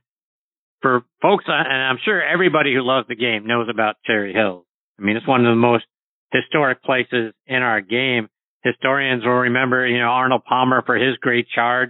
for 0.84 1.02
folks, 1.22 1.46
and 1.48 1.82
I'm 1.82 1.96
sure 2.04 2.22
everybody 2.22 2.74
who 2.74 2.82
loves 2.82 3.08
the 3.08 3.16
game 3.16 3.46
knows 3.46 3.68
about 3.70 3.96
Cherry 4.04 4.34
Hills. 4.34 4.66
I 4.98 5.02
mean, 5.02 5.16
it's 5.16 5.26
one 5.26 5.46
of 5.46 5.50
the 5.50 5.56
most 5.56 5.86
historic 6.30 6.82
places 6.82 7.32
in 7.46 7.62
our 7.62 7.80
game. 7.80 8.28
Historians 8.62 9.24
will 9.24 9.48
remember, 9.48 9.86
you 9.86 9.98
know, 9.98 10.08
Arnold 10.08 10.42
Palmer 10.46 10.82
for 10.84 10.96
his 10.96 11.16
great 11.16 11.46
charge 11.48 11.88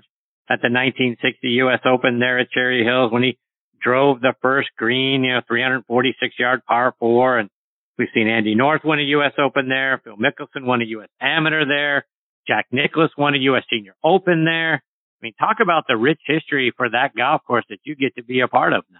at 0.49 0.63
the 0.63 0.71
1960 0.71 1.49
U.S. 1.67 1.81
Open 1.85 2.21
there 2.21 2.39
at 2.39 2.53
Cherry 2.53 2.85
Hills 2.85 3.11
when 3.11 3.25
he 3.25 3.37
drove 3.83 4.21
the 4.21 4.35
first 4.41 4.69
green, 4.79 5.25
you 5.25 5.33
know, 5.35 5.41
346 5.49 6.35
yard 6.39 6.61
par 6.65 6.95
four. 7.01 7.39
And 7.39 7.51
we've 7.99 8.07
seen 8.15 8.29
Andy 8.29 8.55
North 8.55 8.83
win 8.85 9.01
a 9.01 9.03
U.S. 9.19 9.33
Open 9.39 9.69
there. 9.69 10.01
Phil 10.05 10.15
Mickelson 10.17 10.67
won 10.67 10.83
a 10.83 10.85
U.S. 10.85 11.09
Amateur 11.21 11.67
there. 11.67 12.07
Jack 12.47 12.67
Nicklaus 12.71 13.11
won 13.19 13.35
a 13.35 13.39
U.S. 13.39 13.65
Senior 13.69 13.97
Open 14.05 14.45
there. 14.45 14.85
I 15.25 15.33
mean, 15.33 15.35
talk 15.41 15.57
about 15.63 15.85
the 15.89 15.97
rich 15.97 16.21
history 16.27 16.71
for 16.77 16.91
that 16.91 17.13
golf 17.17 17.41
course 17.47 17.65
that 17.71 17.79
you 17.85 17.97
get 17.97 18.15
to 18.17 18.23
be 18.23 18.41
a 18.41 18.49
part 18.49 18.75
of 18.75 18.85
now. 18.93 18.99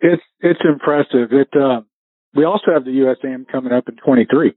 It's 0.00 0.22
it's 0.40 0.58
impressive. 0.64 1.30
It 1.30 1.48
uh, 1.54 1.82
we 2.34 2.44
also 2.44 2.72
have 2.74 2.84
the 2.84 2.90
USAM 2.90 3.46
coming 3.46 3.72
up 3.72 3.88
in 3.88 3.94
23 4.04 4.52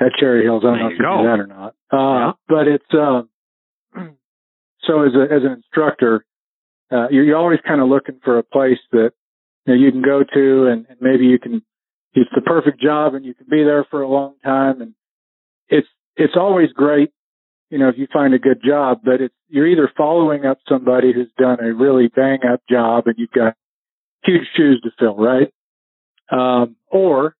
at 0.00 0.06
Cherry 0.18 0.42
Hills. 0.42 0.64
I 0.66 0.70
don't 0.70 0.78
know 0.80 0.86
if 0.86 0.92
you 0.98 0.98
go. 0.98 1.16
do 1.18 1.28
that 1.28 1.38
or 1.38 1.46
not. 1.46 1.74
Uh, 1.92 2.26
yeah. 2.26 2.32
But 2.48 2.66
it's 2.66 2.92
uh, 2.92 3.22
so 4.82 5.02
as 5.02 5.12
a, 5.14 5.32
as 5.32 5.42
an 5.44 5.52
instructor, 5.52 6.24
uh, 6.90 7.06
you're, 7.10 7.22
you're 7.22 7.36
always 7.36 7.60
kind 7.64 7.80
of 7.80 7.88
looking 7.88 8.18
for 8.24 8.38
a 8.38 8.42
place 8.42 8.78
that 8.90 9.12
you, 9.66 9.74
know, 9.74 9.80
you 9.80 9.92
can 9.92 10.02
go 10.02 10.24
to 10.24 10.66
and, 10.66 10.86
and 10.88 10.98
maybe 11.00 11.26
you 11.26 11.38
can, 11.38 11.62
it's 12.14 12.30
the 12.34 12.40
perfect 12.40 12.80
job 12.80 13.14
and 13.14 13.24
you 13.24 13.34
can 13.34 13.46
be 13.48 13.62
there 13.62 13.86
for 13.90 14.02
a 14.02 14.08
long 14.08 14.34
time. 14.44 14.80
And 14.80 14.94
it's, 15.68 15.88
it's 16.16 16.34
always 16.36 16.72
great, 16.72 17.10
you 17.70 17.78
know, 17.78 17.88
if 17.88 17.98
you 17.98 18.06
find 18.12 18.34
a 18.34 18.38
good 18.38 18.60
job, 18.64 19.00
but 19.04 19.20
it's, 19.20 19.34
you're 19.48 19.66
either 19.66 19.90
following 19.96 20.44
up 20.44 20.58
somebody 20.68 21.12
who's 21.12 21.30
done 21.38 21.58
a 21.60 21.72
really 21.72 22.08
bang 22.08 22.38
up 22.50 22.60
job 22.70 23.06
and 23.06 23.16
you've 23.18 23.30
got 23.30 23.54
huge 24.24 24.46
shoes 24.56 24.80
to 24.84 24.90
fill, 24.98 25.16
right? 25.16 25.52
Um, 26.30 26.76
or 26.90 27.34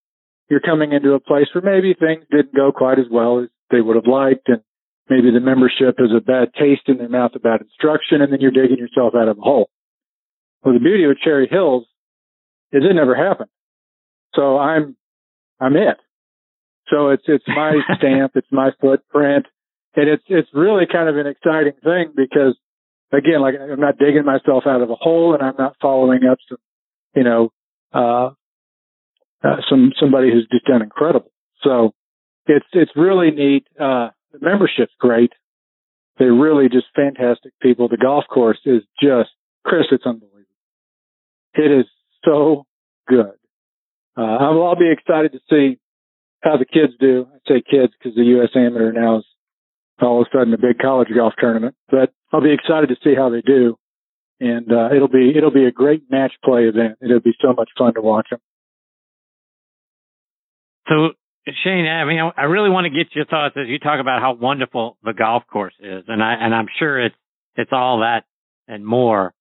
you're 0.49 0.61
coming 0.61 0.93
into 0.93 1.13
a 1.13 1.21
place 1.21 1.47
where 1.55 1.63
maybe 1.63 1.95
things 1.95 2.25
didn't 2.31 2.55
go 2.55 2.73
quite 2.73 2.99
as 2.99 3.07
well 3.11 3.41
as 3.41 3.49
they 3.71 3.81
would 3.81 3.97
have 3.97 4.07
liked 4.07 4.49
and 4.49 4.63
maybe 5.09 5.31
the 5.31 5.41
membership 5.41 5.97
has 5.99 6.11
a 6.17 6.21
bad 6.21 6.53
taste 6.55 6.89
in 6.89 6.99
their 6.99 7.09
mouth 7.09 7.33
about 7.35 7.61
instruction 7.61 8.21
and 8.21 8.33
then 8.33 8.41
you're 8.41 8.51
digging 8.51 8.79
yourself 8.79 9.15
out 9.15 9.29
of 9.29 9.39
a 9.39 9.41
hole. 9.41 9.71
Well, 10.63 10.75
the 10.75 10.81
beauty 10.81 11.05
of 11.05 11.19
Cherry 11.19 11.49
Hills 11.49 11.85
is 12.73 12.83
it 12.89 12.95
never 12.95 13.15
happened. 13.15 13.51
So 14.35 14.59
I'm, 14.59 14.97
I'm 15.61 15.77
it. 15.77 15.97
So 16.89 17.11
it's, 17.11 17.25
it's 17.27 17.45
my 17.47 17.75
stamp, 17.99 18.33
it's 18.35 18.51
my 18.51 18.71
footprint, 18.81 19.47
and 19.97 20.09
it's, 20.09 20.23
it's 20.29 20.49
really 20.53 20.85
kind 20.91 21.09
of 21.09 21.17
an 21.17 21.27
exciting 21.27 21.73
thing 21.83 22.13
because 22.15 22.57
again, 23.13 23.41
like 23.41 23.55
I'm 23.59 23.81
not 23.81 23.99
digging 23.99 24.25
myself 24.25 24.65
out 24.67 24.83
of 24.83 24.91
a 24.91 24.95
hole 24.95 25.35
and 25.35 25.43
I'm 25.43 25.57
not 25.59 25.77
following 25.81 26.21
up 26.31 26.39
some, 26.49 26.59
you 27.15 27.25
know, 27.25 27.51
uh, 27.93 28.31
uh, 29.43 29.57
some, 29.69 29.93
somebody 29.99 30.31
who's 30.31 30.47
just 30.51 30.67
done 30.67 30.83
incredible. 30.83 31.31
So 31.63 31.95
it's, 32.47 32.67
it's 32.73 32.91
really 32.95 33.31
neat. 33.31 33.67
Uh, 33.79 34.11
the 34.33 34.39
membership's 34.41 34.93
great. 34.99 35.33
They're 36.19 36.33
really 36.33 36.69
just 36.69 36.87
fantastic 36.95 37.53
people. 37.61 37.89
The 37.89 37.97
golf 37.97 38.25
course 38.33 38.61
is 38.65 38.83
just, 39.01 39.31
Chris, 39.65 39.87
it's 39.91 40.07
unbelievable. 40.07 40.45
It 41.55 41.81
is 41.81 41.87
so 42.25 42.67
good. 43.09 43.33
Uh, 44.17 44.23
I'll, 44.23 44.63
I'll 44.63 44.77
be 44.77 44.91
excited 44.91 45.33
to 45.33 45.41
see 45.51 45.79
how 46.43 46.57
the 46.57 46.65
kids 46.65 46.95
do. 46.99 47.27
I 47.33 47.39
say 47.49 47.63
kids 47.63 47.93
because 47.99 48.17
the 48.17 48.25
U.S. 48.25 48.51
Amateur 48.55 48.93
now 48.93 49.19
is 49.19 49.25
all 50.01 50.21
of 50.21 50.27
a 50.27 50.37
sudden 50.37 50.55
a 50.55 50.59
big 50.59 50.79
college 50.79 51.09
golf 51.15 51.35
tournament, 51.39 51.75
but 51.91 52.13
I'll 52.33 52.43
be 52.43 52.53
excited 52.53 52.89
to 52.89 52.97
see 53.03 53.15
how 53.15 53.31
they 53.31 53.41
do. 53.41 53.77
And, 54.39 54.71
uh, 54.71 54.95
it'll 54.95 55.09
be, 55.09 55.33
it'll 55.35 55.51
be 55.51 55.65
a 55.65 55.73
great 55.73 56.11
match 56.11 56.33
play 56.45 56.65
event. 56.65 56.99
It'll 57.01 57.21
be 57.21 57.35
so 57.41 57.55
much 57.55 57.71
fun 57.79 57.95
to 57.95 58.03
watch 58.03 58.29
them. 58.31 58.41
So 60.89 61.13
Shane, 61.63 61.87
I 61.87 62.05
mean, 62.05 62.19
I 62.37 62.45
really 62.45 62.71
want 62.71 62.87
to 62.87 62.91
get 62.91 63.15
your 63.15 63.25
thoughts 63.25 63.55
as 63.57 63.69
you 63.69 63.79
talk 63.79 64.01
about 64.01 64.21
how 64.21 64.35
wonderful 64.35 64.99
the 65.05 65.13
golf 65.13 65.45
course 65.51 65.75
is, 65.79 66.05
and 66.09 66.23
I 66.23 66.35
and 66.35 66.53
I'm 66.53 66.67
sure 66.79 67.01
it's 67.01 67.15
it's 67.55 67.71
all 67.73 68.01
that 68.01 68.25
and 68.67 68.85
more. 68.85 69.33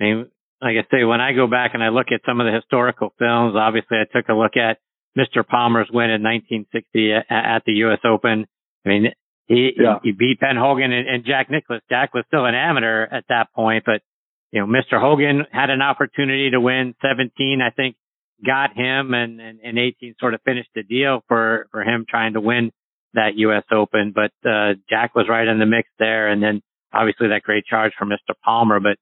I 0.00 0.04
mean, 0.04 0.30
like 0.62 0.76
I 0.76 0.88
say, 0.90 1.04
when 1.04 1.20
I 1.20 1.32
go 1.32 1.46
back 1.46 1.72
and 1.74 1.82
I 1.82 1.90
look 1.90 2.06
at 2.14 2.22
some 2.24 2.40
of 2.40 2.46
the 2.46 2.52
historical 2.52 3.12
films, 3.18 3.56
obviously 3.56 3.98
I 3.98 4.04
took 4.10 4.28
a 4.30 4.32
look 4.32 4.56
at 4.56 4.78
Mr. 5.18 5.46
Palmer's 5.46 5.88
win 5.92 6.08
in 6.08 6.22
1960 6.22 7.12
at, 7.12 7.24
at 7.28 7.62
the 7.66 7.72
U.S. 7.84 7.98
Open. 8.04 8.46
I 8.86 8.88
mean, 8.88 9.12
he 9.50 9.72
yeah. 9.76 9.98
he 10.02 10.12
beat 10.12 10.38
Ben 10.38 10.56
Hogan 10.56 10.92
and, 10.92 11.08
and 11.08 11.24
Jack 11.24 11.50
Nicklaus. 11.50 11.82
Jack 11.90 12.14
was 12.14 12.24
still 12.28 12.46
an 12.46 12.54
amateur 12.54 13.02
at 13.02 13.24
that 13.28 13.52
point, 13.52 13.82
but 13.84 14.00
you 14.52 14.60
know, 14.60 14.66
Mr. 14.66 15.00
Hogan 15.00 15.44
had 15.52 15.70
an 15.70 15.82
opportunity 15.82 16.50
to 16.50 16.60
win 16.60 16.94
17, 17.02 17.60
I 17.62 17.70
think, 17.70 17.96
got 18.44 18.76
him 18.76 19.14
and, 19.14 19.40
and, 19.40 19.60
and 19.62 19.78
18 19.78 20.14
sort 20.18 20.34
of 20.34 20.40
finished 20.44 20.70
the 20.74 20.82
deal 20.82 21.22
for, 21.28 21.68
for 21.70 21.82
him 21.82 22.04
trying 22.08 22.34
to 22.34 22.40
win 22.40 22.72
that 23.14 23.36
U.S. 23.36 23.64
Open. 23.72 24.12
But, 24.14 24.32
uh, 24.48 24.74
Jack 24.88 25.14
was 25.14 25.26
right 25.28 25.46
in 25.46 25.58
the 25.58 25.66
mix 25.66 25.88
there. 25.98 26.28
And 26.28 26.42
then 26.42 26.62
obviously 26.92 27.28
that 27.28 27.42
great 27.42 27.64
charge 27.64 27.92
from 27.98 28.08
Mr. 28.08 28.34
Palmer. 28.44 28.80
But 28.80 28.96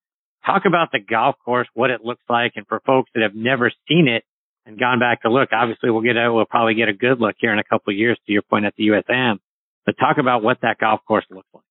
talk 0.44 0.62
about 0.66 0.92
the 0.92 1.00
golf 1.00 1.36
course, 1.44 1.68
what 1.72 1.90
it 1.90 2.04
looks 2.04 2.24
like. 2.28 2.52
And 2.56 2.66
for 2.66 2.80
folks 2.84 3.10
that 3.14 3.22
have 3.22 3.34
never 3.34 3.70
seen 3.88 4.08
it 4.08 4.24
and 4.66 4.78
gone 4.78 4.98
back 4.98 5.22
to 5.22 5.30
look, 5.30 5.50
obviously 5.52 5.90
we'll 5.90 6.02
get 6.02 6.16
a, 6.16 6.30
we'll 6.32 6.44
probably 6.44 6.74
get 6.74 6.88
a 6.88 6.94
good 6.94 7.20
look 7.20 7.36
here 7.38 7.52
in 7.52 7.58
a 7.58 7.64
couple 7.64 7.90
of 7.90 7.96
years 7.96 8.18
to 8.26 8.32
your 8.32 8.42
point 8.42 8.66
at 8.66 8.74
the 8.76 8.88
USAM. 8.88 9.38
But 9.88 9.96
talk 9.96 10.18
about 10.18 10.42
what 10.42 10.58
that 10.60 10.76
golf 10.76 11.00
course 11.08 11.24
looks 11.30 11.48
like. 11.54 11.64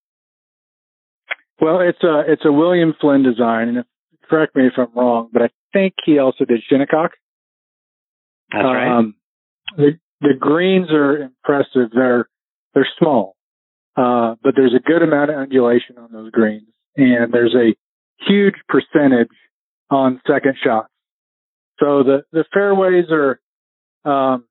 Well, 1.62 1.82
it's 1.82 2.02
a, 2.02 2.24
it's 2.28 2.42
a 2.46 2.52
William 2.52 2.96
Flynn 3.00 3.22
design. 3.22 3.68
And 3.68 3.78
if, 3.78 3.86
correct 4.28 4.56
me 4.56 4.66
if 4.66 4.74
I'm 4.76 4.88
wrong, 4.96 5.30
but 5.32 5.44
I 5.44 5.50
think 5.72 5.94
he 6.04 6.18
also 6.18 6.44
did 6.44 6.62
Shinnecock. 6.68 7.12
That's 8.52 8.64
right. 8.64 8.98
Um, 8.98 9.14
the 9.76 10.00
the 10.22 10.34
greens 10.40 10.90
are 10.90 11.30
impressive. 11.30 11.92
They're 11.94 12.28
they're 12.74 12.88
small. 12.98 13.36
uh, 13.98 14.36
but 14.44 14.54
there's 14.56 14.76
a 14.76 14.80
good 14.80 15.02
amount 15.02 15.32
of 15.32 15.38
undulation 15.38 15.98
on 15.98 16.12
those 16.12 16.30
greens, 16.32 16.68
and 16.96 17.34
there's 17.34 17.56
a 17.56 17.76
huge 18.28 18.54
percentage 18.70 19.30
on 19.90 20.22
second 20.28 20.56
shots. 20.64 20.90
So 21.80 22.04
the 22.04 22.24
the 22.32 22.46
fairways 22.54 23.06
are, 23.12 23.40
um, 24.06 24.46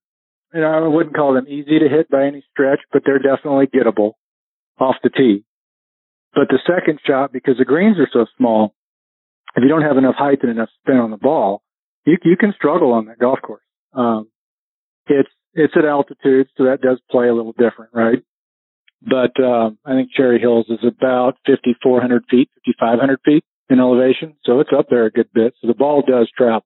you 0.55 0.61
know, 0.61 0.85
I 0.85 0.87
wouldn't 0.87 1.17
call 1.17 1.35
them 1.35 1.49
easy 1.49 1.79
to 1.79 1.89
hit 1.89 2.11
by 2.11 2.27
any 2.27 2.45
stretch, 2.51 2.81
but 2.93 3.03
they're 3.05 3.19
definitely 3.19 3.67
gettable 3.67 4.13
off 4.79 4.97
the 5.03 5.11
tee. 5.11 5.45
But 6.35 6.49
the 6.49 6.59
second 6.67 7.01
shot, 7.07 7.33
because 7.33 7.57
the 7.59 7.65
greens 7.65 7.99
are 7.99 8.09
so 8.13 8.27
small, 8.37 8.75
if 9.57 9.63
you 9.63 9.69
don't 9.69 9.83
have 9.83 9.97
enough 9.97 10.17
height 10.17 10.41
and 10.43 10.51
enough 10.51 10.69
spin 10.83 10.99
on 10.99 11.11
the 11.11 11.17
ball, 11.17 11.63
you 12.05 12.17
you 12.25 12.37
can 12.37 12.53
struggle 12.55 12.93
on 12.93 13.07
that 13.07 13.19
golf 13.19 13.41
course. 13.43 13.63
Um, 13.95 14.29
it's 15.07 15.31
it's 15.55 15.73
at 15.77 15.87
altitude, 15.87 16.49
so 16.57 16.65
that 16.65 16.83
does 16.83 17.01
play 17.11 17.29
a 17.29 17.35
little 17.35 17.53
different, 17.53 17.93
right? 17.95 18.23
But 19.03 19.43
um, 19.43 19.79
I 19.85 19.95
think 19.95 20.11
Cherry 20.13 20.39
Hills 20.39 20.67
is 20.69 20.81
about 20.83 21.37
5,400 21.47 22.25
feet, 22.31 22.51
5,500 22.67 23.21
feet 23.25 23.45
in 23.71 23.81
elevation, 23.81 24.35
so 24.45 24.61
it's 24.61 24.71
up 24.77 24.89
there 24.91 25.07
a 25.07 25.11
good 25.11 25.29
bit. 25.33 25.55
So 25.61 25.69
the 25.69 25.75
ball 25.75 26.03
does 26.07 26.31
travel, 26.37 26.65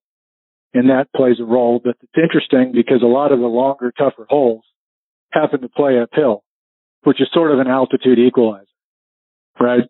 and 0.73 0.91
that 0.91 1.09
plays 1.15 1.37
a 1.41 1.45
role. 1.45 1.81
But 1.83 1.97
it's 2.03 2.23
interesting 2.23 2.73
because 2.75 3.03
a 3.03 3.07
lot 3.07 3.33
of 3.33 3.41
the 3.41 3.47
longer, 3.47 3.93
tougher 3.97 4.27
holes 4.29 4.65
happen 5.33 5.61
to 5.63 5.69
play 5.69 6.01
uphill, 6.01 6.45
which 7.03 7.21
is 7.21 7.29
sort 7.33 7.53
of 7.53 7.61
an 7.61 7.69
altitude 7.69 8.19
equalizer, 8.19 8.67
right? 9.59 9.85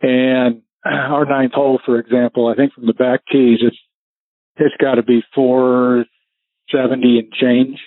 And 0.00 0.62
our 0.84 1.24
ninth 1.24 1.52
hole, 1.52 1.80
for 1.84 1.98
example, 1.98 2.48
I 2.48 2.54
think 2.54 2.72
from 2.72 2.86
the 2.86 2.94
back 2.94 3.20
tees, 3.30 3.58
it's 3.62 3.76
it's 4.56 4.74
got 4.78 4.96
to 4.96 5.02
be 5.02 5.22
470 5.34 7.18
and 7.18 7.32
change, 7.32 7.78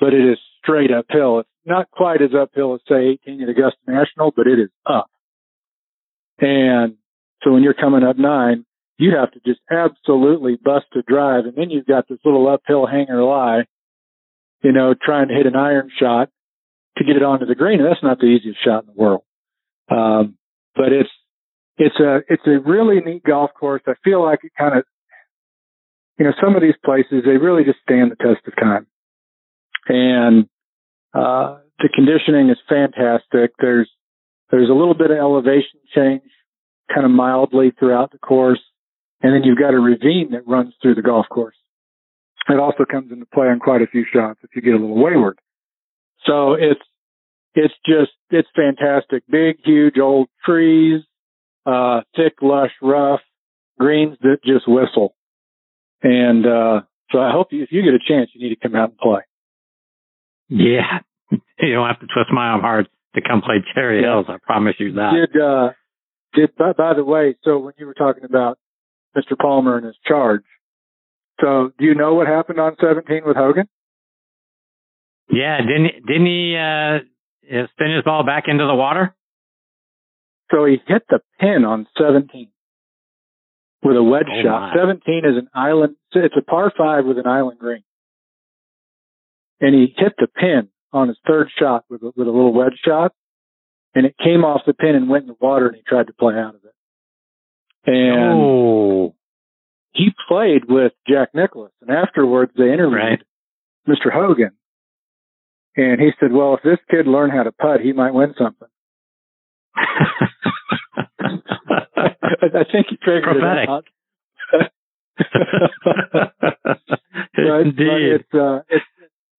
but 0.00 0.14
it 0.14 0.32
is 0.32 0.38
straight 0.62 0.90
uphill. 0.90 1.40
It's 1.40 1.48
not 1.66 1.90
quite 1.90 2.22
as 2.22 2.30
uphill 2.34 2.74
as 2.74 2.80
say 2.88 3.18
18 3.26 3.42
at 3.42 3.48
Augusta 3.50 3.78
National, 3.86 4.32
but 4.34 4.46
it 4.46 4.58
is 4.58 4.70
up. 4.86 5.10
And 6.38 6.94
so 7.42 7.52
when 7.52 7.62
you're 7.62 7.74
coming 7.74 8.02
up 8.02 8.16
nine, 8.16 8.64
you 8.96 9.12
have 9.16 9.32
to 9.32 9.40
just 9.44 9.60
absolutely 9.70 10.56
bust 10.62 10.86
a 10.94 11.02
drive, 11.02 11.46
and 11.46 11.54
then 11.56 11.70
you've 11.70 11.86
got 11.86 12.08
this 12.08 12.18
little 12.24 12.48
uphill 12.48 12.86
hanger 12.86 13.22
lie, 13.22 13.64
you 14.62 14.72
know, 14.72 14.94
trying 14.94 15.28
to 15.28 15.34
hit 15.34 15.46
an 15.46 15.56
iron 15.56 15.90
shot 15.98 16.30
to 16.98 17.04
get 17.04 17.16
it 17.16 17.22
onto 17.22 17.46
the 17.46 17.54
green. 17.54 17.80
And 17.80 17.90
that's 17.90 18.02
not 18.02 18.18
the 18.18 18.26
easiest 18.26 18.62
shot 18.64 18.84
in 18.84 18.94
the 18.94 19.00
world. 19.00 19.22
Um, 19.90 20.36
but 20.74 20.92
it's 20.92 21.10
it's 21.76 21.98
a 21.98 22.20
it's 22.28 22.42
a 22.46 22.58
really 22.58 23.00
neat 23.00 23.24
golf 23.24 23.50
course. 23.58 23.82
I 23.86 23.94
feel 24.04 24.22
like 24.22 24.40
it 24.44 24.52
kind 24.56 24.78
of 24.78 24.84
you 26.18 26.24
know 26.24 26.32
some 26.42 26.54
of 26.54 26.62
these 26.62 26.78
places 26.84 27.24
they 27.24 27.36
really 27.36 27.64
just 27.64 27.80
stand 27.82 28.12
the 28.12 28.16
test 28.16 28.46
of 28.46 28.54
time, 28.56 28.86
and 29.88 30.44
uh, 31.12 31.58
the 31.78 31.88
conditioning 31.92 32.48
is 32.50 32.58
fantastic. 32.68 33.52
There's 33.58 33.90
there's 34.50 34.70
a 34.70 34.74
little 34.74 34.94
bit 34.94 35.10
of 35.10 35.18
elevation 35.18 35.80
change, 35.94 36.22
kind 36.92 37.04
of 37.04 37.10
mildly 37.10 37.72
throughout 37.76 38.12
the 38.12 38.18
course, 38.18 38.60
and 39.24 39.34
then 39.34 39.42
you've 39.42 39.58
got 39.58 39.74
a 39.74 39.80
ravine 39.80 40.30
that 40.32 40.46
runs 40.46 40.74
through 40.80 40.94
the 40.94 41.02
golf 41.02 41.26
course. 41.28 41.56
It 42.48 42.60
also 42.60 42.84
comes 42.84 43.10
into 43.10 43.26
play 43.26 43.46
on 43.46 43.58
quite 43.58 43.80
a 43.80 43.86
few 43.86 44.04
shots 44.12 44.38
if 44.42 44.50
you 44.54 44.62
get 44.62 44.74
a 44.74 44.78
little 44.78 45.02
wayward. 45.02 45.38
So 46.26 46.52
it's 46.52 46.80
it's 47.54 47.74
just 47.86 48.12
it's 48.30 48.48
fantastic. 48.54 49.22
Big, 49.28 49.56
huge 49.64 49.98
old 49.98 50.28
trees, 50.44 51.02
uh, 51.66 52.02
thick, 52.14 52.34
lush, 52.42 52.72
rough 52.82 53.20
greens 53.78 54.16
that 54.20 54.38
just 54.44 54.68
whistle. 54.68 55.14
And, 56.02 56.46
uh, 56.46 56.80
so 57.10 57.18
I 57.18 57.30
hope 57.32 57.48
you, 57.50 57.62
if 57.62 57.72
you 57.72 57.82
get 57.82 57.94
a 57.94 57.98
chance, 58.06 58.30
you 58.34 58.46
need 58.46 58.54
to 58.54 58.60
come 58.60 58.76
out 58.76 58.90
and 58.90 58.98
play. 58.98 59.22
Yeah. 60.48 61.00
You 61.58 61.72
don't 61.72 61.86
have 61.86 62.00
to 62.00 62.06
twist 62.06 62.30
my 62.30 62.48
arm 62.48 62.60
hard 62.60 62.88
to 63.14 63.22
come 63.22 63.40
play 63.40 63.64
Cherry 63.74 64.02
Hills. 64.02 64.26
I 64.28 64.36
promise 64.42 64.74
you 64.78 64.92
that. 64.94 65.12
Did, 65.32 65.40
uh, 65.40 65.70
did, 66.34 66.54
by, 66.56 66.72
by 66.72 66.94
the 66.94 67.04
way, 67.04 67.36
so 67.42 67.58
when 67.58 67.74
you 67.78 67.86
were 67.86 67.94
talking 67.94 68.24
about 68.24 68.58
Mr. 69.16 69.38
Palmer 69.38 69.76
and 69.76 69.86
his 69.86 69.96
charge, 70.06 70.42
so 71.40 71.70
do 71.78 71.84
you 71.84 71.94
know 71.94 72.14
what 72.14 72.26
happened 72.26 72.60
on 72.60 72.76
17 72.80 73.22
with 73.26 73.36
Hogan? 73.36 73.68
Yeah. 75.30 75.58
Didn't, 75.58 76.06
didn't 76.06 76.26
he, 76.26 76.56
uh, 76.56 76.98
spin 77.72 77.94
his 77.94 78.04
ball 78.04 78.24
back 78.24 78.44
into 78.46 78.66
the 78.66 78.74
water? 78.74 79.14
So 80.52 80.64
he 80.64 80.76
hit 80.86 81.02
the 81.08 81.20
pin 81.40 81.64
on 81.64 81.86
17 81.98 82.48
with 83.82 83.96
a 83.96 84.02
wedge 84.02 84.26
Oh, 84.30 84.42
shot. 84.42 84.74
my. 84.74 84.80
17 84.80 85.18
is 85.24 85.36
an 85.38 85.48
island, 85.54 85.96
it's 86.12 86.34
a 86.38 86.42
par 86.42 86.72
five 86.76 87.04
with 87.04 87.18
an 87.18 87.26
island 87.26 87.58
green. 87.58 87.82
And 89.60 89.74
he 89.74 89.94
hit 89.96 90.12
the 90.18 90.26
pin 90.26 90.68
on 90.92 91.08
his 91.08 91.18
third 91.26 91.48
shot 91.58 91.84
with 91.90 92.02
a, 92.02 92.12
with 92.16 92.28
a 92.28 92.30
little 92.30 92.52
wedge 92.52 92.78
shot. 92.84 93.12
And 93.94 94.06
it 94.06 94.16
came 94.22 94.44
off 94.44 94.62
the 94.66 94.74
pin 94.74 94.94
and 94.94 95.08
went 95.08 95.22
in 95.24 95.28
the 95.28 95.36
water 95.40 95.66
and 95.68 95.76
he 95.76 95.82
tried 95.86 96.06
to 96.08 96.12
play 96.12 96.34
out 96.34 96.54
of 96.54 96.63
it. 96.63 96.63
And 97.86 98.32
oh, 98.32 99.14
he 99.92 100.10
played 100.28 100.64
with 100.68 100.92
Jack 101.08 101.30
Nicklaus. 101.34 101.70
And 101.80 101.90
afterwards 101.90 102.52
they 102.56 102.72
interviewed 102.72 102.94
Right. 102.94 103.22
Mr. 103.88 104.10
Hogan. 104.12 104.52
And 105.76 106.00
he 106.00 106.10
said, 106.20 106.32
well, 106.32 106.54
if 106.54 106.62
this 106.62 106.78
kid 106.90 107.06
learned 107.06 107.32
how 107.32 107.42
to 107.42 107.52
putt, 107.52 107.80
he 107.80 107.92
might 107.92 108.14
win 108.14 108.34
something. 108.38 108.68
I 109.76 109.84
think 112.70 112.86
he 112.90 112.96
figured 112.96 113.24
Prophetic. 113.24 113.68
it 113.68 113.68
out. 113.68 113.84
Indeed. 117.36 118.20
It's 118.20 118.34
uh, 118.34 118.60
it's 118.68 118.84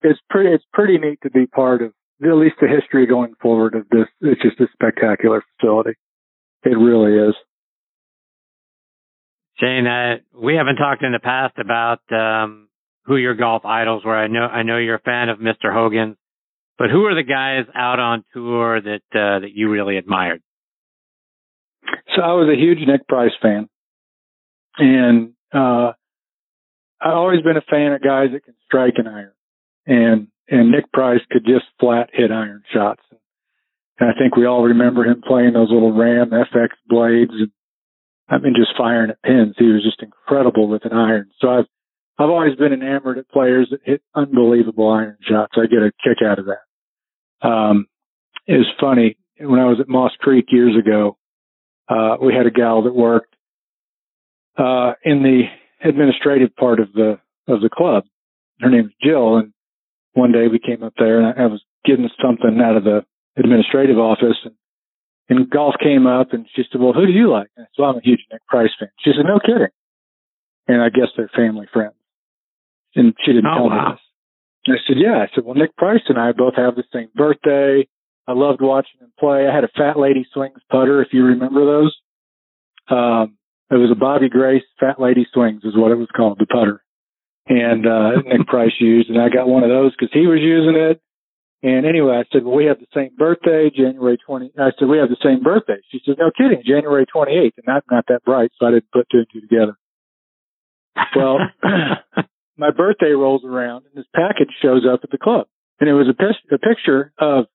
it's 0.02 0.20
pretty 0.30 0.50
it's 0.54 0.64
pretty 0.74 0.98
neat 0.98 1.20
to 1.24 1.30
be 1.30 1.46
part 1.48 1.82
of 1.82 1.94
at 2.24 2.34
least 2.36 2.56
the 2.62 2.68
history 2.68 3.06
going 3.08 3.34
forward 3.42 3.76
of 3.76 3.88
this. 3.90 4.08
It's 4.22 4.42
just 4.42 4.60
a 4.60 4.68
spectacular 4.74 5.44
facility. 5.60 5.92
It 6.64 6.78
really 6.78 7.14
is. 7.30 7.36
Shane, 9.60 9.88
uh, 9.88 10.16
we 10.38 10.56
haven't 10.56 10.76
talked 10.76 11.04
in 11.04 11.14
the 11.14 11.20
past 11.20 11.58
about 11.58 12.02
um, 12.12 12.68
who 13.06 13.16
your 13.16 13.36
golf 13.36 13.64
idols 13.66 14.04
were. 14.04 14.16
I 14.16 14.28
know 14.28 14.42
I 14.42 14.64
know 14.64 14.78
you're 14.78 14.96
a 14.96 15.00
fan 15.00 15.30
of 15.30 15.40
Mr. 15.40 15.74
Hogan, 15.74 16.18
but 16.78 16.90
who 16.90 17.06
are 17.06 17.16
the 17.16 17.24
guys 17.24 17.66
out 17.74 18.00
on 18.00 18.24
tour 18.34 18.82
that 18.82 19.02
uh, 19.14 19.40
that 19.40 19.52
you 19.54 19.70
really 19.70 19.98
admired? 19.98 20.42
So 22.16 22.22
I 22.22 22.34
was 22.34 22.50
a 22.50 22.60
huge 22.60 22.80
Nick 22.86 23.08
Price 23.08 23.32
fan, 23.42 23.70
and 24.78 25.34
uh, 25.54 25.94
I've 27.02 27.14
always 27.14 27.42
been 27.42 27.58
a 27.58 27.62
fan 27.62 27.94
of 27.94 28.04
guys 28.04 28.30
that 28.34 28.44
can 28.44 28.56
strike 28.66 28.96
an 28.98 29.08
iron, 29.08 29.34
and 29.86 30.28
and 30.50 30.72
Nick 30.72 30.92
Price 30.92 31.22
could 31.32 31.46
just 31.46 31.66
flat 31.80 32.10
hit 32.12 32.32
iron 32.32 32.64
shots. 32.74 33.02
And 34.00 34.10
I 34.10 34.14
think 34.20 34.36
we 34.36 34.46
all 34.46 34.64
remember 34.64 35.06
him 35.06 35.22
playing 35.26 35.54
those 35.54 35.72
little 35.72 35.94
Ram 35.94 36.32
FX 36.32 36.70
blades, 36.90 37.32
and 37.32 37.52
I 38.28 38.38
mean 38.40 38.54
just 38.56 38.78
firing 38.78 39.12
at 39.12 39.22
pins. 39.22 39.56
He 39.58 39.66
was 39.66 39.84
just 39.84 40.02
incredible 40.02 40.68
with 40.68 40.86
an 40.86 40.94
iron. 40.94 41.32
So 41.40 41.50
I've 41.50 41.66
I've 42.18 42.30
always 42.30 42.56
been 42.56 42.74
enamored 42.74 43.18
at 43.18 43.30
players 43.30 43.68
that 43.72 43.82
hit 43.84 44.02
unbelievable 44.14 44.90
iron 44.90 45.18
shots. 45.22 45.54
I 45.58 45.68
get 45.68 45.80
a 45.80 45.92
kick 46.04 46.26
out 46.26 46.40
of 46.40 46.46
that. 46.46 47.48
Um, 47.48 47.88
it 48.48 48.54
was 48.54 48.68
funny 48.80 49.18
when 49.40 49.60
I 49.60 49.66
was 49.66 49.80
at 49.80 49.90
Moss 49.90 50.12
Creek 50.20 50.46
years 50.50 50.76
ago 50.78 51.18
uh, 51.88 52.18
we 52.22 52.34
had 52.34 52.48
a 52.48 52.52
gal 52.52 52.84
that 52.84 52.96
worked 52.96 53.36
uh, 54.58 54.94
in 55.04 55.24
the 55.24 55.44
administrative 55.88 56.56
part 56.56 56.80
of 56.80 56.92
the 56.94 57.20
of 57.48 57.62
the 57.62 57.70
club. 57.70 58.06
Her 58.60 58.70
name's 58.70 58.94
Jill, 59.04 59.38
and 59.38 59.54
one 60.14 60.32
day 60.32 60.48
we 60.48 60.60
came 60.60 60.84
up 60.84 60.94
there, 60.98 61.20
and 61.20 61.40
I, 61.40 61.44
I 61.44 61.46
was 61.48 61.62
getting 61.86 62.10
something 62.22 62.60
out 62.64 62.78
of 62.78 62.84
the 62.84 63.06
administrative 63.38 63.98
office, 63.98 64.38
and, 64.44 64.56
and 65.30 65.50
golf 65.50 65.76
came 65.82 66.06
up, 66.08 66.34
and 66.34 66.46
she 66.56 66.64
said, 66.72 66.80
"Well, 66.82 66.94
who 66.94 67.06
do 67.06 67.12
you 67.14 67.30
like?" 67.32 67.50
And 67.58 67.66
I 67.66 67.68
said, 67.76 67.82
well, 67.82 67.92
"I'm 67.92 67.98
a 67.98 68.02
huge 68.02 68.26
Nick 68.32 68.46
Price 68.48 68.72
fan." 68.80 68.90
She 69.00 69.12
said, 69.16 69.26
"No 69.26 69.40
kidding," 69.40 69.74
and 70.68 70.82
I 70.82 70.90
guess 70.90 71.08
they're 71.18 71.30
family 71.36 71.68
friends, 71.72 71.96
and 72.96 73.14
she 73.24 73.34
didn't 73.34 73.48
Oh, 73.48 73.56
tell 73.56 73.70
wow. 73.70 73.86
me 73.90 73.92
this. 73.94 74.02
And 74.68 74.78
I 74.78 74.80
said, 74.88 74.98
"Yeah." 74.98 75.18
I 75.24 75.28
said, 75.34 75.46
"Well, 75.46 75.56
Nick 75.56 75.76
Price 75.78 76.02
and 76.10 76.18
I 76.20 76.32
both 76.32 76.56
have 76.56 76.76
the 76.76 76.84
same 76.94 77.10
birthday." 77.16 77.88
I 78.28 78.32
loved 78.34 78.60
watching 78.60 79.00
him 79.02 79.14
play. 79.20 79.48
I 79.48 79.54
had 79.54 79.64
a 79.64 79.68
Fat 79.78 80.00
Lady 80.00 80.26
Swings 80.34 80.60
putter, 80.72 81.00
if 81.04 81.10
you 81.14 81.24
remember 81.26 81.64
those. 81.64 81.96
Um, 82.90 83.38
it 83.70 83.76
was 83.76 83.92
a 83.92 83.96
Bobby 83.96 84.30
Grace 84.30 84.64
Fat 84.80 85.00
Lady 85.00 85.28
Swings 85.32 85.64
is 85.64 85.76
what 85.78 85.92
it 85.92 85.96
was 85.96 86.08
called, 86.16 86.40
the 86.40 86.48
putter. 86.48 86.82
And, 87.48 87.86
uh, 87.86 88.22
Nick 88.26 88.48
Price 88.48 88.74
used, 88.80 89.12
and 89.12 89.22
I 89.22 89.30
got 89.30 89.48
one 89.48 89.62
of 89.64 89.70
those 89.70 89.92
because 89.96 90.12
he 90.12 90.26
was 90.26 90.40
using 90.42 90.76
it. 90.76 91.00
And 91.64 91.86
anyway, 91.86 92.22
I 92.22 92.24
said, 92.32 92.44
well, 92.44 92.56
we 92.56 92.66
have 92.66 92.80
the 92.80 92.88
same 92.94 93.12
birthday, 93.18 93.72
January 93.76 94.18
20. 94.26 94.52
I 94.58 94.70
said, 94.78 94.88
we 94.88 94.98
have 94.98 95.10
the 95.10 95.18
same 95.24 95.42
birthday. 95.42 95.82
She 95.92 96.00
said, 96.06 96.16
no 96.20 96.30
kidding, 96.36 96.62
January 96.66 97.06
28th. 97.06 97.58
And 97.58 97.66
that's 97.66 97.88
not 97.90 98.06
that 98.08 98.24
bright, 98.24 98.52
so 98.60 98.68
I 98.68 98.72
didn't 98.72 98.92
put 98.92 99.08
two 99.12 99.20
and 99.20 99.28
two 99.34 99.42
together. 99.42 99.78
Well, 101.16 101.40
my 102.58 102.72
birthday 102.72 103.12
rolls 103.12 103.44
around 103.44 103.86
and 103.86 103.96
this 103.96 104.10
package 104.14 104.54
shows 104.62 104.84
up 104.92 105.02
at 105.04 105.10
the 105.12 105.18
club. 105.18 105.48
And 105.80 105.90
it 105.90 105.94
was 105.94 106.08
a, 106.08 106.14
pic- 106.14 106.52
a 106.52 106.58
picture 106.58 107.12
of 107.18 107.46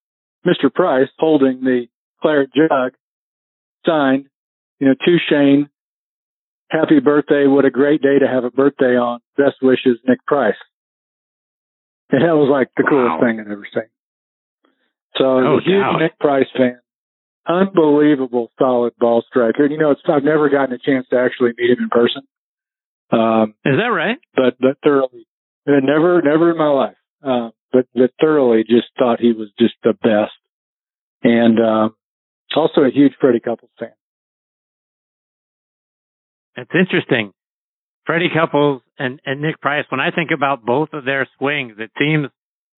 Mr. 0.47 0.73
Price 0.73 1.09
holding 1.19 1.61
the 1.61 1.87
claret 2.21 2.51
jug 2.55 2.93
signed, 3.87 4.27
you 4.79 4.89
know, 4.89 4.95
to 4.95 5.17
Shane. 5.29 5.71
Happy 6.71 7.01
birthday. 7.01 7.47
What 7.47 7.65
a 7.65 7.71
great 7.71 8.03
day 8.03 8.19
to 8.19 8.29
have 8.29 8.45
a 8.45 8.51
birthday 8.51 8.97
on. 8.97 9.21
Best 9.37 9.57
wishes, 9.63 9.99
Nick 10.07 10.25
Price. 10.27 10.55
And 12.13 12.23
that 12.27 12.35
was 12.37 12.49
like 12.51 12.69
the 12.77 12.85
coolest 12.89 13.21
Wow. 13.21 13.21
thing 13.21 13.41
I'd 13.41 13.51
ever 13.51 13.67
seen. 13.73 13.91
So 15.17 15.25
oh, 15.25 15.59
a 15.59 15.63
huge 15.63 15.85
Nick 16.01 16.19
Price 16.19 16.47
fan. 16.57 16.81
Unbelievable 17.47 18.51
solid 18.59 18.93
ball 18.99 19.23
striker. 19.29 19.65
And 19.65 19.73
you 19.73 19.79
know, 19.79 19.91
it's 19.91 20.01
I've 20.09 20.23
never 20.25 20.49
gotten 20.49 20.75
a 20.75 20.79
chance 20.79 21.07
to 21.11 21.19
actually 21.19 21.53
meet 21.59 21.71
him 21.71 21.85
in 21.85 21.89
person. 21.89 22.23
Um, 23.11 23.55
Is 23.65 23.77
that 23.77 23.91
right? 23.93 24.19
But 24.37 24.55
but 24.61 24.77
thoroughly, 24.85 25.27
never 25.67 26.23
never 26.23 26.51
in 26.53 26.59
my 26.59 26.69
life. 26.69 26.97
Uh, 27.25 27.51
but 27.73 27.87
but 27.95 28.13
thoroughly 28.21 28.63
just 28.63 28.89
thought 28.99 29.21
he 29.21 29.33
was 29.33 29.49
just 29.59 29.75
the 29.83 29.95
best. 29.95 30.33
And 31.23 31.59
uh, 31.59 31.89
also 32.57 32.83
a 32.83 32.91
huge 32.91 33.13
Freddie 33.21 33.41
Couples 33.41 33.71
fan. 33.79 33.91
That's 36.57 36.71
interesting. 36.75 37.33
Freddie 38.11 38.31
Couples 38.35 38.83
and, 38.99 39.21
and 39.25 39.41
Nick 39.41 39.61
Price, 39.61 39.85
when 39.89 40.01
I 40.01 40.11
think 40.11 40.31
about 40.35 40.67
both 40.67 40.89
of 40.95 41.05
their 41.05 41.29
swings, 41.39 41.75
it 41.79 41.93
seems 41.97 42.27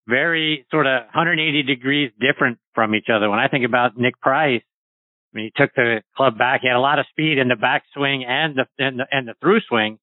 very 0.06 0.66
sort 0.70 0.86
of 0.86 1.04
180 1.04 1.62
degrees 1.62 2.12
different 2.20 2.58
from 2.74 2.94
each 2.94 3.06
other. 3.10 3.30
When 3.30 3.38
I 3.38 3.48
think 3.48 3.64
about 3.64 3.96
Nick 3.96 4.20
Price, 4.20 4.60
I 4.60 5.30
mean, 5.32 5.46
he 5.46 5.52
took 5.56 5.74
the 5.74 6.02
club 6.18 6.36
back. 6.36 6.60
He 6.60 6.68
had 6.68 6.76
a 6.76 6.80
lot 6.80 6.98
of 6.98 7.06
speed 7.08 7.38
in 7.38 7.48
the 7.48 7.54
backswing 7.54 8.26
and 8.28 8.56
the, 8.56 8.66
and 8.78 9.00
the, 9.00 9.06
and 9.10 9.26
the 9.26 9.32
through 9.40 9.60
swing. 9.70 9.98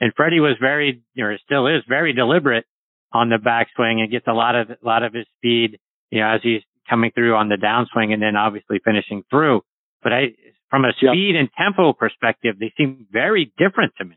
And 0.00 0.12
Freddie 0.16 0.40
was 0.40 0.56
very, 0.60 1.04
or 1.16 1.38
still 1.44 1.68
is 1.68 1.84
very 1.88 2.12
deliberate 2.12 2.64
on 3.12 3.28
the 3.28 3.36
backswing 3.36 4.00
and 4.00 4.10
gets 4.10 4.26
a 4.26 4.32
lot 4.32 4.56
of, 4.56 4.70
a 4.70 4.76
lot 4.82 5.04
of 5.04 5.14
his 5.14 5.26
speed, 5.36 5.78
you 6.10 6.18
know, 6.18 6.34
as 6.34 6.40
he's 6.42 6.62
coming 6.90 7.12
through 7.14 7.36
on 7.36 7.48
the 7.48 7.54
downswing 7.54 8.12
and 8.12 8.20
then 8.20 8.34
obviously 8.34 8.80
finishing 8.84 9.22
through. 9.30 9.60
But 10.02 10.12
I, 10.12 10.22
from 10.68 10.84
a 10.84 10.92
speed 10.96 11.36
and 11.36 11.48
tempo 11.56 11.92
perspective, 11.92 12.56
they 12.58 12.72
seem 12.76 13.06
very 13.12 13.52
different 13.56 13.92
to 13.98 14.04
me. 14.04 14.16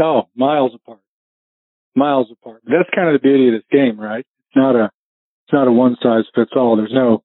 Oh, 0.00 0.28
miles 0.34 0.72
apart. 0.74 1.00
Miles 1.94 2.28
apart. 2.32 2.62
That's 2.64 2.90
kind 2.94 3.08
of 3.08 3.20
the 3.20 3.26
beauty 3.26 3.48
of 3.48 3.54
this 3.54 3.68
game, 3.70 3.98
right? 3.98 4.26
It's 4.48 4.56
not 4.56 4.74
a, 4.74 4.84
it's 5.46 5.52
not 5.52 5.68
a 5.68 5.72
one 5.72 5.96
size 6.02 6.24
fits 6.34 6.52
all. 6.56 6.76
There's 6.76 6.92
no, 6.92 7.22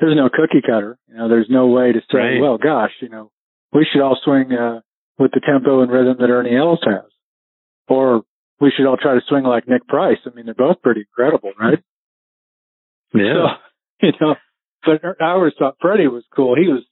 there's 0.00 0.16
no 0.16 0.28
cookie 0.28 0.62
cutter. 0.64 0.98
You 1.08 1.16
know, 1.16 1.28
there's 1.28 1.48
no 1.50 1.66
way 1.66 1.92
to 1.92 2.00
say, 2.10 2.18
right. 2.18 2.40
well, 2.40 2.56
gosh, 2.56 2.92
you 3.00 3.08
know, 3.08 3.30
we 3.72 3.86
should 3.90 4.02
all 4.02 4.18
swing, 4.24 4.52
uh, 4.52 4.80
with 5.18 5.32
the 5.32 5.40
tempo 5.40 5.82
and 5.82 5.92
rhythm 5.92 6.16
that 6.18 6.30
Ernie 6.30 6.56
Els 6.56 6.80
has. 6.84 7.10
Or 7.88 8.22
we 8.60 8.72
should 8.74 8.86
all 8.86 8.96
try 8.96 9.14
to 9.14 9.20
swing 9.28 9.44
like 9.44 9.68
Nick 9.68 9.86
Price. 9.86 10.18
I 10.26 10.34
mean, 10.34 10.46
they're 10.46 10.54
both 10.54 10.80
pretty 10.82 11.02
incredible, 11.02 11.52
right? 11.58 11.78
Yeah. 13.12 13.56
So, 14.00 14.06
you 14.06 14.12
know, 14.20 14.34
but 14.84 15.02
I 15.20 15.32
always 15.32 15.52
thought 15.58 15.76
Freddie 15.80 16.08
was 16.08 16.24
cool. 16.34 16.56
He 16.56 16.68
was 16.68 16.82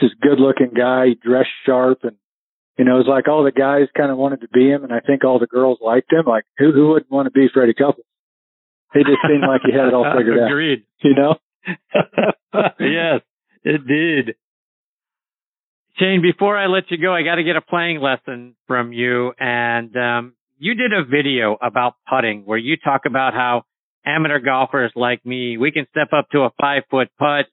just 0.00 0.20
good 0.20 0.40
looking 0.40 0.72
guy, 0.76 1.14
dressed 1.22 1.50
sharp 1.64 2.00
and 2.02 2.16
you 2.80 2.86
know, 2.86 2.94
it 2.94 3.04
was 3.04 3.06
like 3.06 3.28
all 3.28 3.44
the 3.44 3.52
guys 3.52 3.88
kind 3.94 4.10
of 4.10 4.16
wanted 4.16 4.40
to 4.40 4.48
be 4.48 4.70
him 4.70 4.84
and 4.84 4.90
I 4.90 5.00
think 5.00 5.22
all 5.22 5.38
the 5.38 5.46
girls 5.46 5.76
liked 5.82 6.10
him. 6.10 6.24
Like 6.26 6.44
who 6.56 6.72
who 6.72 6.88
wouldn't 6.88 7.12
want 7.12 7.26
to 7.26 7.30
be 7.30 7.48
Freddie 7.52 7.74
Couples? 7.74 8.06
He 8.94 9.00
just 9.00 9.20
seemed 9.28 9.44
like 9.46 9.60
he 9.66 9.72
had 9.76 9.88
it 9.88 9.92
all 9.92 10.10
figured 10.16 10.38
out. 10.38 10.46
Agreed. 10.46 10.84
You 11.02 11.14
know? 11.14 11.34
yes, 12.80 13.20
it 13.64 13.86
did. 13.86 14.34
Shane, 15.98 16.22
before 16.22 16.56
I 16.56 16.68
let 16.68 16.90
you 16.90 16.96
go, 16.96 17.12
I 17.12 17.22
got 17.22 17.34
to 17.34 17.44
get 17.44 17.56
a 17.56 17.60
playing 17.60 18.00
lesson 18.00 18.56
from 18.66 18.94
you. 18.94 19.34
And 19.38 19.94
um, 19.94 20.32
you 20.58 20.72
did 20.72 20.94
a 20.94 21.04
video 21.04 21.58
about 21.60 21.96
putting 22.08 22.46
where 22.46 22.56
you 22.56 22.78
talk 22.78 23.02
about 23.04 23.34
how 23.34 23.64
amateur 24.06 24.38
golfers 24.38 24.92
like 24.96 25.26
me, 25.26 25.58
we 25.58 25.70
can 25.70 25.86
step 25.90 26.14
up 26.16 26.30
to 26.30 26.44
a 26.44 26.50
five 26.58 26.84
foot 26.90 27.08
putt, 27.18 27.44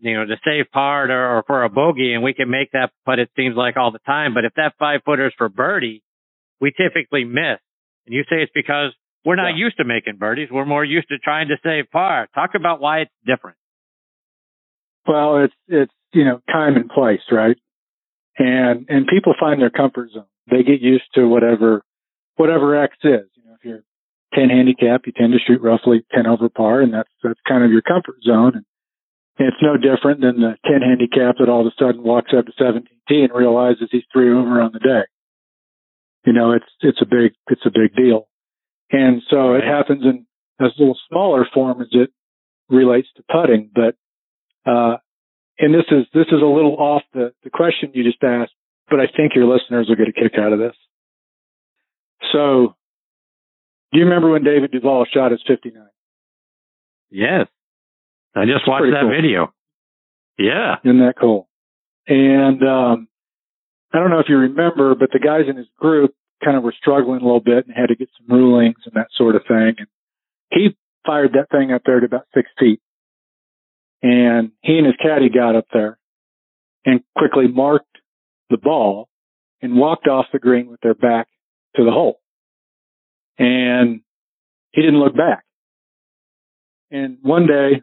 you 0.00 0.14
know, 0.14 0.24
to 0.26 0.36
save 0.44 0.70
par 0.72 1.10
or, 1.10 1.38
or 1.38 1.44
for 1.46 1.64
a 1.64 1.68
bogey 1.68 2.12
and 2.14 2.22
we 2.22 2.34
can 2.34 2.50
make 2.50 2.72
that 2.72 2.90
putt, 3.04 3.18
it 3.18 3.30
seems 3.36 3.56
like 3.56 3.76
all 3.76 3.90
the 3.92 4.00
time. 4.00 4.34
But 4.34 4.44
if 4.44 4.54
that 4.54 4.74
five 4.78 5.00
footer 5.04 5.26
is 5.26 5.32
for 5.36 5.48
birdie, 5.48 6.02
we 6.60 6.72
typically 6.72 7.24
miss. 7.24 7.60
And 8.06 8.14
you 8.14 8.22
say 8.24 8.42
it's 8.42 8.52
because 8.54 8.92
we're 9.24 9.36
not 9.36 9.56
yeah. 9.56 9.64
used 9.64 9.78
to 9.78 9.84
making 9.84 10.16
birdies. 10.16 10.48
We're 10.50 10.66
more 10.66 10.84
used 10.84 11.08
to 11.08 11.18
trying 11.18 11.48
to 11.48 11.56
save 11.62 11.90
par. 11.90 12.28
Talk 12.34 12.50
about 12.54 12.80
why 12.80 13.00
it's 13.00 13.12
different. 13.26 13.56
Well, 15.06 15.44
it's, 15.44 15.54
it's, 15.68 15.92
you 16.12 16.24
know, 16.24 16.40
time 16.50 16.76
and 16.76 16.88
place, 16.88 17.20
right? 17.30 17.56
And, 18.38 18.86
and 18.88 19.06
people 19.06 19.34
find 19.38 19.60
their 19.60 19.70
comfort 19.70 20.10
zone. 20.12 20.24
They 20.50 20.62
get 20.62 20.80
used 20.80 21.04
to 21.14 21.26
whatever, 21.26 21.82
whatever 22.36 22.82
X 22.82 22.96
is. 23.02 23.28
You 23.34 23.44
know, 23.44 23.54
if 23.54 23.64
you're 23.64 23.84
10 24.34 24.50
handicap, 24.50 25.02
you 25.06 25.12
tend 25.12 25.32
to 25.32 25.38
shoot 25.38 25.62
roughly 25.62 26.04
10 26.14 26.26
over 26.26 26.48
par, 26.48 26.80
and 26.80 26.92
that's 26.92 27.08
that's 27.22 27.40
kind 27.46 27.64
of 27.64 27.70
your 27.70 27.82
comfort 27.82 28.16
zone. 28.22 28.52
And 28.56 28.64
it's 29.38 29.56
no 29.62 29.76
different 29.76 30.20
than 30.20 30.40
the 30.40 30.56
10 30.64 30.80
handicap 30.80 31.36
that 31.38 31.48
all 31.48 31.66
of 31.66 31.66
a 31.66 31.74
sudden 31.78 32.02
walks 32.02 32.32
up 32.36 32.46
to 32.46 32.52
17 32.58 32.86
and 33.08 33.32
realizes 33.34 33.88
he's 33.90 34.04
three 34.12 34.30
over 34.30 34.60
on 34.60 34.70
the 34.72 34.78
day. 34.78 35.02
You 36.24 36.32
know, 36.32 36.52
it's 36.52 36.64
it's 36.80 37.02
a 37.02 37.06
big 37.06 37.34
it's 37.48 37.66
a 37.66 37.70
big 37.70 37.94
deal, 37.94 38.28
and 38.90 39.20
so 39.28 39.54
it 39.54 39.62
happens 39.62 40.02
in 40.04 40.26
a 40.58 40.70
little 40.78 40.96
smaller 41.08 41.46
form 41.52 41.82
as 41.82 41.88
it 41.92 42.10
relates 42.70 43.08
to 43.16 43.24
putting. 43.30 43.70
But 43.74 43.94
uh, 44.64 44.96
and 45.58 45.74
this 45.74 45.84
is 45.90 46.06
this 46.14 46.28
is 46.28 46.40
a 46.40 46.46
little 46.46 46.76
off 46.76 47.02
the 47.12 47.34
the 47.42 47.50
question 47.50 47.90
you 47.92 48.04
just 48.04 48.22
asked, 48.22 48.54
but 48.88 49.00
I 49.00 49.06
think 49.14 49.34
your 49.34 49.44
listeners 49.44 49.86
will 49.88 49.96
get 49.96 50.08
a 50.08 50.12
kick 50.12 50.38
out 50.38 50.54
of 50.54 50.58
this. 50.58 50.76
So 52.32 52.74
do 53.92 53.98
you 53.98 54.06
remember 54.06 54.30
when 54.30 54.42
David 54.42 54.72
Duval 54.72 55.06
shot 55.12 55.30
his 55.30 55.40
59? 55.46 55.80
Yes. 57.10 57.46
I 58.34 58.44
just 58.44 58.66
watched 58.66 58.86
that 58.92 59.02
cool. 59.02 59.10
video. 59.10 59.52
Yeah. 60.38 60.76
Isn't 60.84 60.98
that 60.98 61.14
cool? 61.20 61.48
And 62.06 62.62
um, 62.62 63.08
I 63.92 63.98
don't 63.98 64.10
know 64.10 64.18
if 64.18 64.28
you 64.28 64.36
remember, 64.36 64.94
but 64.94 65.10
the 65.12 65.20
guys 65.20 65.48
in 65.48 65.56
his 65.56 65.68
group 65.78 66.14
kind 66.44 66.56
of 66.56 66.62
were 66.62 66.74
struggling 66.78 67.20
a 67.20 67.24
little 67.24 67.40
bit 67.40 67.66
and 67.66 67.74
had 67.74 67.88
to 67.88 67.96
get 67.96 68.08
some 68.18 68.34
rulings 68.36 68.76
and 68.84 68.94
that 68.94 69.08
sort 69.16 69.36
of 69.36 69.42
thing. 69.46 69.74
And 69.78 69.86
he 70.50 70.76
fired 71.06 71.32
that 71.34 71.50
thing 71.50 71.72
up 71.72 71.82
there 71.86 72.00
to 72.00 72.06
about 72.06 72.26
six 72.34 72.50
feet. 72.58 72.80
And 74.02 74.52
he 74.62 74.76
and 74.76 74.86
his 74.86 74.96
caddy 75.00 75.30
got 75.30 75.56
up 75.56 75.66
there 75.72 75.98
and 76.84 77.00
quickly 77.16 77.46
marked 77.46 77.98
the 78.50 78.58
ball 78.58 79.08
and 79.62 79.76
walked 79.76 80.08
off 80.08 80.26
the 80.32 80.38
green 80.38 80.66
with 80.66 80.80
their 80.80 80.94
back 80.94 81.28
to 81.76 81.84
the 81.84 81.90
hole 81.90 82.20
and 83.38 84.00
he 84.72 84.82
didn't 84.82 85.00
look 85.00 85.16
back. 85.16 85.44
And 86.90 87.18
one 87.22 87.46
day 87.46 87.82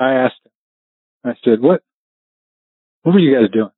I 0.00 0.14
asked 0.14 0.40
him, 0.44 0.52
I 1.24 1.34
said, 1.44 1.60
what, 1.60 1.82
what 3.02 3.12
were 3.12 3.20
you 3.20 3.38
guys 3.38 3.50
doing? 3.52 3.70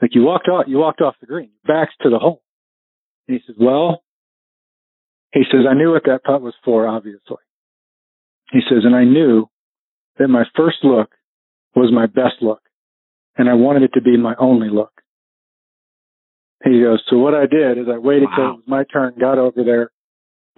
Like 0.00 0.14
you 0.14 0.22
walked 0.22 0.48
off, 0.48 0.64
you 0.66 0.78
walked 0.78 1.00
off 1.00 1.14
the 1.20 1.26
green, 1.26 1.50
backs 1.64 1.92
to 2.02 2.10
the 2.10 2.18
hole. 2.18 2.42
And 3.28 3.38
he 3.38 3.42
says, 3.46 3.56
well, 3.58 4.02
he 5.32 5.42
says, 5.50 5.60
I 5.70 5.74
knew 5.74 5.92
what 5.92 6.02
that 6.06 6.24
putt 6.24 6.42
was 6.42 6.54
for, 6.64 6.88
obviously. 6.88 7.36
He 8.50 8.60
says, 8.68 8.80
and 8.84 8.96
I 8.96 9.04
knew 9.04 9.48
that 10.18 10.28
my 10.28 10.42
first 10.56 10.78
look 10.82 11.10
was 11.74 11.92
my 11.92 12.06
best 12.06 12.42
look 12.42 12.60
and 13.36 13.48
I 13.48 13.54
wanted 13.54 13.84
it 13.84 13.92
to 13.94 14.02
be 14.02 14.16
my 14.16 14.34
only 14.38 14.68
look. 14.68 14.92
He 16.64 16.80
goes, 16.80 17.02
so 17.08 17.18
what 17.18 17.34
I 17.34 17.46
did 17.46 17.78
is 17.78 17.86
I 17.92 17.98
waited 17.98 18.28
wow. 18.30 18.36
till 18.36 18.46
it 18.46 18.56
was 18.56 18.64
my 18.66 18.84
turn, 18.92 19.14
got 19.18 19.38
over 19.38 19.64
there, 19.64 19.90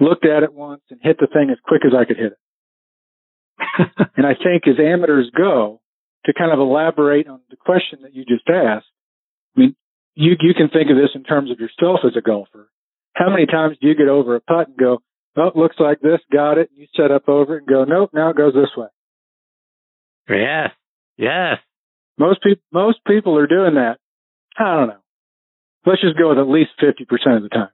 looked 0.00 0.26
at 0.26 0.42
it 0.42 0.52
once 0.52 0.82
and 0.90 1.00
hit 1.02 1.18
the 1.18 1.26
thing 1.26 1.50
as 1.50 1.58
quick 1.64 1.82
as 1.86 1.92
I 1.98 2.04
could 2.04 2.16
hit 2.16 2.32
it. 2.32 2.38
and 4.16 4.26
I 4.26 4.34
think 4.34 4.66
as 4.66 4.78
amateurs 4.78 5.30
go, 5.36 5.80
to 6.26 6.32
kind 6.32 6.52
of 6.52 6.58
elaborate 6.58 7.28
on 7.28 7.40
the 7.50 7.56
question 7.56 8.00
that 8.02 8.14
you 8.14 8.24
just 8.24 8.48
asked, 8.48 8.86
I 9.56 9.60
mean, 9.60 9.76
you, 10.14 10.32
you 10.40 10.54
can 10.54 10.68
think 10.68 10.90
of 10.90 10.96
this 10.96 11.10
in 11.14 11.22
terms 11.22 11.50
of 11.50 11.60
yourself 11.60 12.00
as 12.04 12.16
a 12.16 12.22
golfer. 12.22 12.70
How 13.14 13.30
many 13.30 13.46
times 13.46 13.76
do 13.80 13.88
you 13.88 13.94
get 13.94 14.08
over 14.08 14.34
a 14.34 14.40
putt 14.40 14.68
and 14.68 14.76
go, 14.76 15.02
oh, 15.36 15.46
it 15.46 15.56
looks 15.56 15.76
like 15.78 16.00
this, 16.00 16.20
got 16.32 16.58
it, 16.58 16.70
and 16.70 16.78
you 16.78 16.86
set 16.96 17.10
up 17.10 17.28
over 17.28 17.56
it 17.56 17.62
and 17.62 17.68
go, 17.68 17.84
nope, 17.84 18.10
now 18.12 18.30
it 18.30 18.36
goes 18.36 18.54
this 18.54 18.70
way. 18.76 18.88
Yes, 20.28 20.70
yes. 21.16 21.58
Most 22.18 22.42
people, 22.42 22.62
most 22.72 22.98
people 23.06 23.36
are 23.38 23.46
doing 23.46 23.74
that. 23.74 23.98
I 24.56 24.76
don't 24.76 24.88
know. 24.88 25.02
Let's 25.84 26.00
just 26.00 26.16
go 26.16 26.30
with 26.30 26.38
at 26.38 26.48
least 26.48 26.70
50% 26.82 27.36
of 27.36 27.42
the 27.42 27.48
time. 27.50 27.68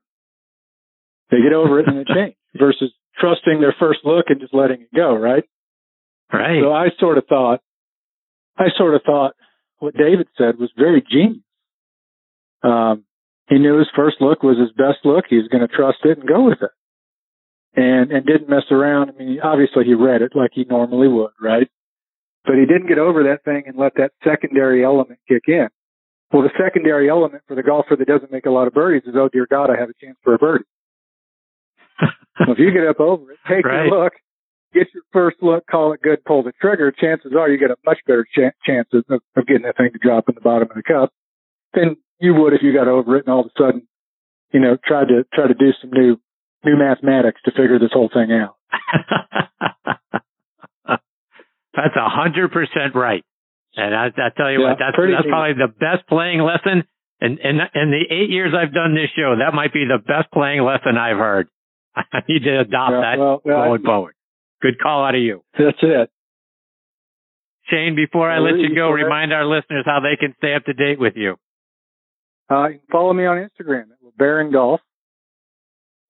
They 1.31 1.39
get 1.43 1.53
over 1.53 1.79
it 1.79 1.87
and 1.87 1.99
it 1.99 2.07
changes 2.15 2.37
versus 2.59 2.93
trusting 3.19 3.61
their 3.61 3.75
first 3.79 4.01
look 4.05 4.27
and 4.29 4.41
just 4.41 4.55
letting 4.55 4.81
it 4.83 4.95
go, 4.95 5.15
right? 5.15 5.45
Right. 6.33 6.61
So 6.63 6.73
I 6.73 6.89
sort 6.99 7.19
of 7.19 7.27
thought, 7.27 7.61
I 8.57 8.67
sort 8.77 8.95
of 8.95 9.03
thought 9.03 9.35
what 9.79 9.95
David 9.97 10.29
said 10.37 10.59
was 10.59 10.71
very 10.77 11.03
genius. 11.09 11.43
Um, 12.63 13.05
he 13.49 13.59
knew 13.59 13.79
his 13.79 13.89
first 13.97 14.21
look 14.21 14.43
was 14.43 14.59
his 14.59 14.71
best 14.73 15.05
look. 15.05 15.25
He 15.29 15.37
was 15.37 15.49
going 15.49 15.67
to 15.67 15.75
trust 15.75 15.99
it 16.05 16.19
and 16.19 16.29
go 16.29 16.45
with 16.45 16.63
it. 16.63 16.71
And, 17.75 18.11
and 18.11 18.27
didn't 18.27 18.49
mess 18.49 18.65
around. 18.71 19.11
I 19.11 19.13
mean, 19.13 19.41
obviously 19.43 19.85
he 19.85 19.95
read 19.95 20.23
it 20.23 20.33
like 20.35 20.51
he 20.53 20.65
normally 20.65 21.09
would, 21.09 21.33
right? 21.41 21.69
But 22.45 22.55
he 22.57 22.67
didn't 22.67 22.89
get 22.89 22.99
over 22.99 23.25
that 23.25 23.45
thing 23.45 23.65
and 23.67 23.77
let 23.77 23.95
that 23.97 24.13
secondary 24.25 24.85
element 24.85 25.21
kick 25.29 25.45
in. 25.47 25.69
Well, 26.33 26.43
the 26.43 26.51
secondary 26.63 27.09
element 27.09 27.43
for 27.47 27.55
the 27.55 27.63
golfer 27.63 27.97
that 27.97 28.07
doesn't 28.07 28.33
make 28.33 28.47
a 28.47 28.51
lot 28.51 28.67
of 28.67 28.75
birdies 28.75 29.03
is, 29.07 29.15
oh 29.17 29.29
dear 29.33 29.47
God, 29.51 29.71
I 29.71 29.79
have 29.79 29.91
a 29.91 30.05
chance 30.05 30.17
for 30.23 30.35
a 30.35 30.39
birdie 30.39 30.65
if 32.41 32.59
you 32.59 32.73
get 32.73 32.87
up 32.87 33.01
over 33.01 33.33
it, 33.33 33.39
take 33.49 33.65
right. 33.65 33.87
a 33.87 33.95
look, 33.95 34.13
get 34.73 34.89
your 34.95 35.03
first 35.13 35.39
look, 35.43 35.67
call 35.67 35.93
it 35.93 36.03
good, 36.03 36.25
pull 36.25 36.43
the 36.43 36.53
trigger, 36.61 36.93
chances 36.93 37.33
are 37.39 37.49
you 37.49 37.59
get 37.59 37.71
a 37.71 37.77
much 37.85 37.99
better 38.07 38.25
ch- 38.25 38.55
chance 38.65 38.89
of, 38.93 39.05
of 39.09 39.47
getting 39.47 39.63
that 39.63 39.77
thing 39.77 39.91
to 39.93 39.99
drop 39.99 40.29
in 40.29 40.35
the 40.35 40.41
bottom 40.41 40.69
of 40.71 40.77
the 40.77 40.83
cup 40.83 41.13
than 41.75 41.97
you 42.19 42.35
would 42.35 42.53
if 42.53 42.63
you 42.63 42.73
got 42.73 42.89
over 42.89 43.17
it 43.17 43.27
and 43.27 43.33
all 43.33 43.41
of 43.41 43.47
a 43.47 43.59
sudden, 43.59 43.87
you 44.53 44.61
know, 44.61 44.77
tried 44.85 45.09
to 45.09 45.25
try 45.33 45.47
to 45.47 45.55
do 45.55 45.71
some 45.81 45.91
new 45.91 46.17
new 46.65 46.77
mathematics 46.77 47.41
to 47.45 47.51
figure 47.53 47.79
this 47.79 47.93
whole 47.93 48.11
thing 48.13 48.31
out. 48.33 48.57
that's 51.75 51.97
a 51.97 52.09
hundred 52.09 52.53
percent 52.53 52.95
right. 52.95 53.25
And 53.77 53.95
I, 53.95 54.07
I 54.07 54.31
tell 54.37 54.51
you 54.51 54.61
yeah, 54.61 54.71
what, 54.71 54.79
that's 54.79 54.97
that's 54.97 55.29
probably 55.29 55.55
the 55.55 55.73
best 55.73 56.07
playing 56.09 56.41
lesson. 56.41 56.85
And 57.21 57.39
in, 57.39 57.61
in, 57.61 57.61
in 57.75 57.91
the 57.91 58.05
eight 58.11 58.31
years 58.31 58.53
I've 58.57 58.75
done 58.75 58.95
this 58.95 59.11
show, 59.17 59.37
that 59.39 59.55
might 59.55 59.73
be 59.73 59.85
the 59.87 59.99
best 59.99 60.31
playing 60.33 60.63
lesson 60.63 60.97
I've 60.99 61.19
heard. 61.19 61.49
I 61.95 62.21
need 62.29 62.45
to 62.45 62.61
adopt 62.61 62.93
yeah, 62.93 63.01
that 63.01 63.19
well, 63.19 63.41
going 63.45 63.83
forward. 63.83 64.15
Good 64.63 64.79
call 64.81 65.05
out 65.05 65.15
of 65.15 65.21
you. 65.21 65.43
That's 65.59 65.79
it. 65.83 66.11
Shane, 67.71 67.95
before 67.95 68.31
I 68.31 68.39
let 68.39 68.59
you 68.59 68.75
go, 68.75 68.91
remind 68.91 69.33
our 69.33 69.47
listeners 69.47 69.85
how 69.87 70.01
they 70.01 70.17
can 70.17 70.35
stay 70.39 70.55
up 70.55 70.65
to 70.65 70.73
date 70.73 70.99
with 70.99 71.15
you. 71.17 71.37
Uh, 72.51 72.69
you 72.69 72.79
can 72.79 72.89
follow 72.91 73.13
me 73.13 73.27
on 73.27 73.37
Instagram 73.37 73.83
at 73.83 73.99
LeBaron 74.05 74.53
Golf, 74.53 74.81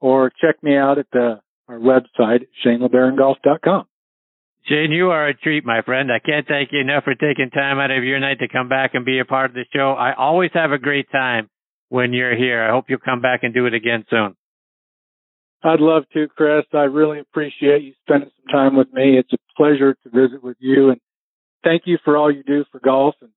or 0.01 0.33
check 0.41 0.63
me 0.63 0.77
out 0.77 0.99
at 0.99 1.07
the, 1.13 1.41
our 1.69 1.79
website, 1.79 2.47
ShaneLeBaronGolf.com. 2.65 3.87
Shane, 4.67 4.93
you 4.93 5.11
are 5.11 5.29
a 5.29 5.35
treat, 5.35 5.65
my 5.65 5.83
friend. 5.83 6.11
I 6.11 6.19
can't 6.19 6.47
thank 6.47 6.71
you 6.73 6.81
enough 6.81 7.05
for 7.05 7.15
taking 7.15 7.51
time 7.51 7.79
out 7.79 7.91
of 7.91 8.05
your 8.05 8.21
night 8.21 8.39
to 8.41 8.49
come 8.49 8.69
back 8.69 8.95
and 8.95 9.05
be 9.05 9.19
a 9.19 9.25
part 9.25 9.51
of 9.51 9.55
the 9.55 9.65
show. 9.75 9.93
I 9.93 10.15
always 10.15 10.51
have 10.55 10.73
a 10.73 10.79
great 10.79 11.11
time 11.11 11.49
when 11.89 12.13
you're 12.13 12.37
here. 12.37 12.63
I 12.63 12.71
hope 12.71 12.87
you'll 12.89 12.99
come 12.99 13.21
back 13.21 13.43
and 13.43 13.53
do 13.53 13.67
it 13.67 13.75
again 13.75 14.05
soon. 14.09 14.37
I'd 15.62 15.81
love 15.81 16.05
to, 16.15 16.27
Chris. 16.28 16.65
I 16.73 16.85
really 16.85 17.19
appreciate 17.19 17.82
you 17.82 17.93
spending 18.07 18.31
some 18.37 18.53
time 18.53 18.77
with 18.77 18.93
me. 18.93 19.19
It's 19.19 19.32
a 19.32 19.37
pleasure 19.57 19.95
to 19.95 20.09
visit 20.09 20.43
with 20.43 20.57
you 20.59 20.91
and 20.91 21.01
thank 21.62 21.82
you 21.85 21.99
for 22.05 22.16
all 22.16 22.32
you 22.32 22.43
do 22.43 22.65
for 22.73 22.81
golf 22.81 23.15
and 23.20 23.31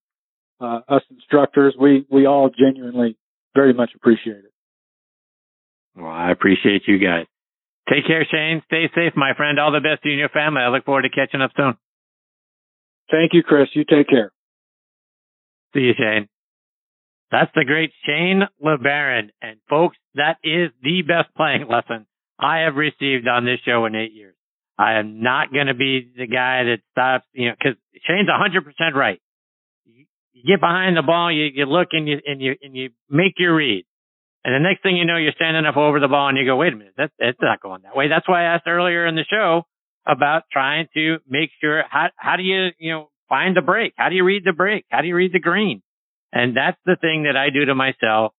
uh, 0.61 0.79
us 0.87 1.03
instructors. 1.11 1.75
We, 1.79 2.05
we 2.09 2.25
all 2.25 2.49
genuinely 2.49 3.17
very 3.53 3.73
much 3.73 3.91
appreciate 3.95 4.37
it. 4.37 4.53
Well, 5.95 6.11
I 6.11 6.31
appreciate 6.31 6.83
you 6.87 6.97
guys. 6.97 7.25
Take 7.89 8.07
care, 8.07 8.25
Shane. 8.31 8.61
Stay 8.65 8.89
safe, 8.95 9.13
my 9.15 9.33
friend. 9.35 9.59
All 9.59 9.71
the 9.71 9.81
best 9.81 10.03
to 10.03 10.09
you 10.09 10.13
and 10.13 10.19
your 10.19 10.29
family. 10.29 10.61
I 10.61 10.69
look 10.69 10.85
forward 10.85 11.03
to 11.03 11.09
catching 11.09 11.41
up 11.41 11.51
soon. 11.55 11.75
Thank 13.11 13.33
you, 13.33 13.43
Chris. 13.43 13.67
You 13.73 13.83
take 13.83 14.07
care. 14.07 14.31
See 15.73 15.81
you, 15.81 15.93
Shane. 15.97 16.29
That's 17.31 17.51
the 17.53 17.65
great 17.65 17.91
Shane 18.05 18.43
LeBaron. 18.63 19.29
And 19.41 19.57
folks, 19.69 19.97
that 20.15 20.37
is 20.43 20.69
the 20.81 21.01
best 21.01 21.35
playing 21.35 21.67
lesson 21.67 22.05
I 22.39 22.60
have 22.65 22.76
received 22.76 23.27
on 23.27 23.45
this 23.45 23.60
show 23.65 23.85
in 23.85 23.95
eight 23.95 24.14
years. 24.14 24.35
I 24.77 24.99
am 24.99 25.22
not 25.22 25.53
going 25.53 25.68
to 25.68 25.76
be 25.76 26.11
the 26.18 26.27
guy 26.27 26.64
that 26.64 26.80
stops, 26.91 27.26
you 27.34 27.49
know, 27.49 27.55
cause 27.61 27.76
Shane's 28.07 28.27
100% 28.27 28.93
right. 28.95 29.22
You, 29.85 30.05
you 30.34 30.43
get 30.47 30.60
behind 30.60 30.97
the 30.97 31.03
ball, 31.03 31.31
you, 31.31 31.45
you 31.53 31.65
look 31.65 31.89
and 31.91 32.07
you, 32.07 32.18
and 32.26 32.41
you, 32.41 32.55
and 32.61 32.76
you 32.76 32.89
make 33.10 33.34
your 33.38 33.55
read. 33.55 33.85
And 34.43 34.53
the 34.53 34.68
next 34.68 34.84
thing 34.84 34.97
you 34.97 35.05
know, 35.05 35.15
you're 35.15 35.34
standing 35.35 35.65
up 35.65 35.77
over 35.77 35.99
the 35.99 36.07
ball 36.07 36.27
and 36.27 36.38
you 36.38 36.45
go, 36.45 36.55
wait 36.55 36.73
a 36.73 36.76
minute, 36.76 36.93
that's, 36.97 37.14
it's 37.19 37.39
not 37.41 37.61
going 37.61 37.84
that 37.84 37.95
way. 37.95 38.10
That's 38.10 38.27
why 38.27 38.41
I 38.41 38.55
asked 38.55 38.68
earlier 38.68 39.05
in 39.05 39.15
the 39.15 39.26
show 39.30 39.64
about 40.05 40.43
trying 40.51 40.88
to 40.95 41.18
make 41.27 41.49
sure 41.61 41.84
how, 41.89 42.07
how 42.18 42.35
do 42.35 42.43
you, 42.43 42.69
you 42.77 42.91
know, 42.91 43.10
find 43.30 43.55
the 43.55 43.61
break? 43.61 43.93
How 43.95 44.10
do 44.10 44.15
you 44.15 44.26
read 44.26 44.43
the 44.43 44.51
break? 44.51 44.85
How 44.89 45.01
do 45.01 45.07
you 45.07 45.15
read 45.15 45.31
the 45.34 45.39
green? 45.39 45.81
And 46.34 46.57
that's 46.57 46.77
the 46.85 46.97
thing 46.99 47.23
that 47.23 47.38
I 47.38 47.51
do 47.51 47.65
to 47.65 47.76
myself 47.76 48.34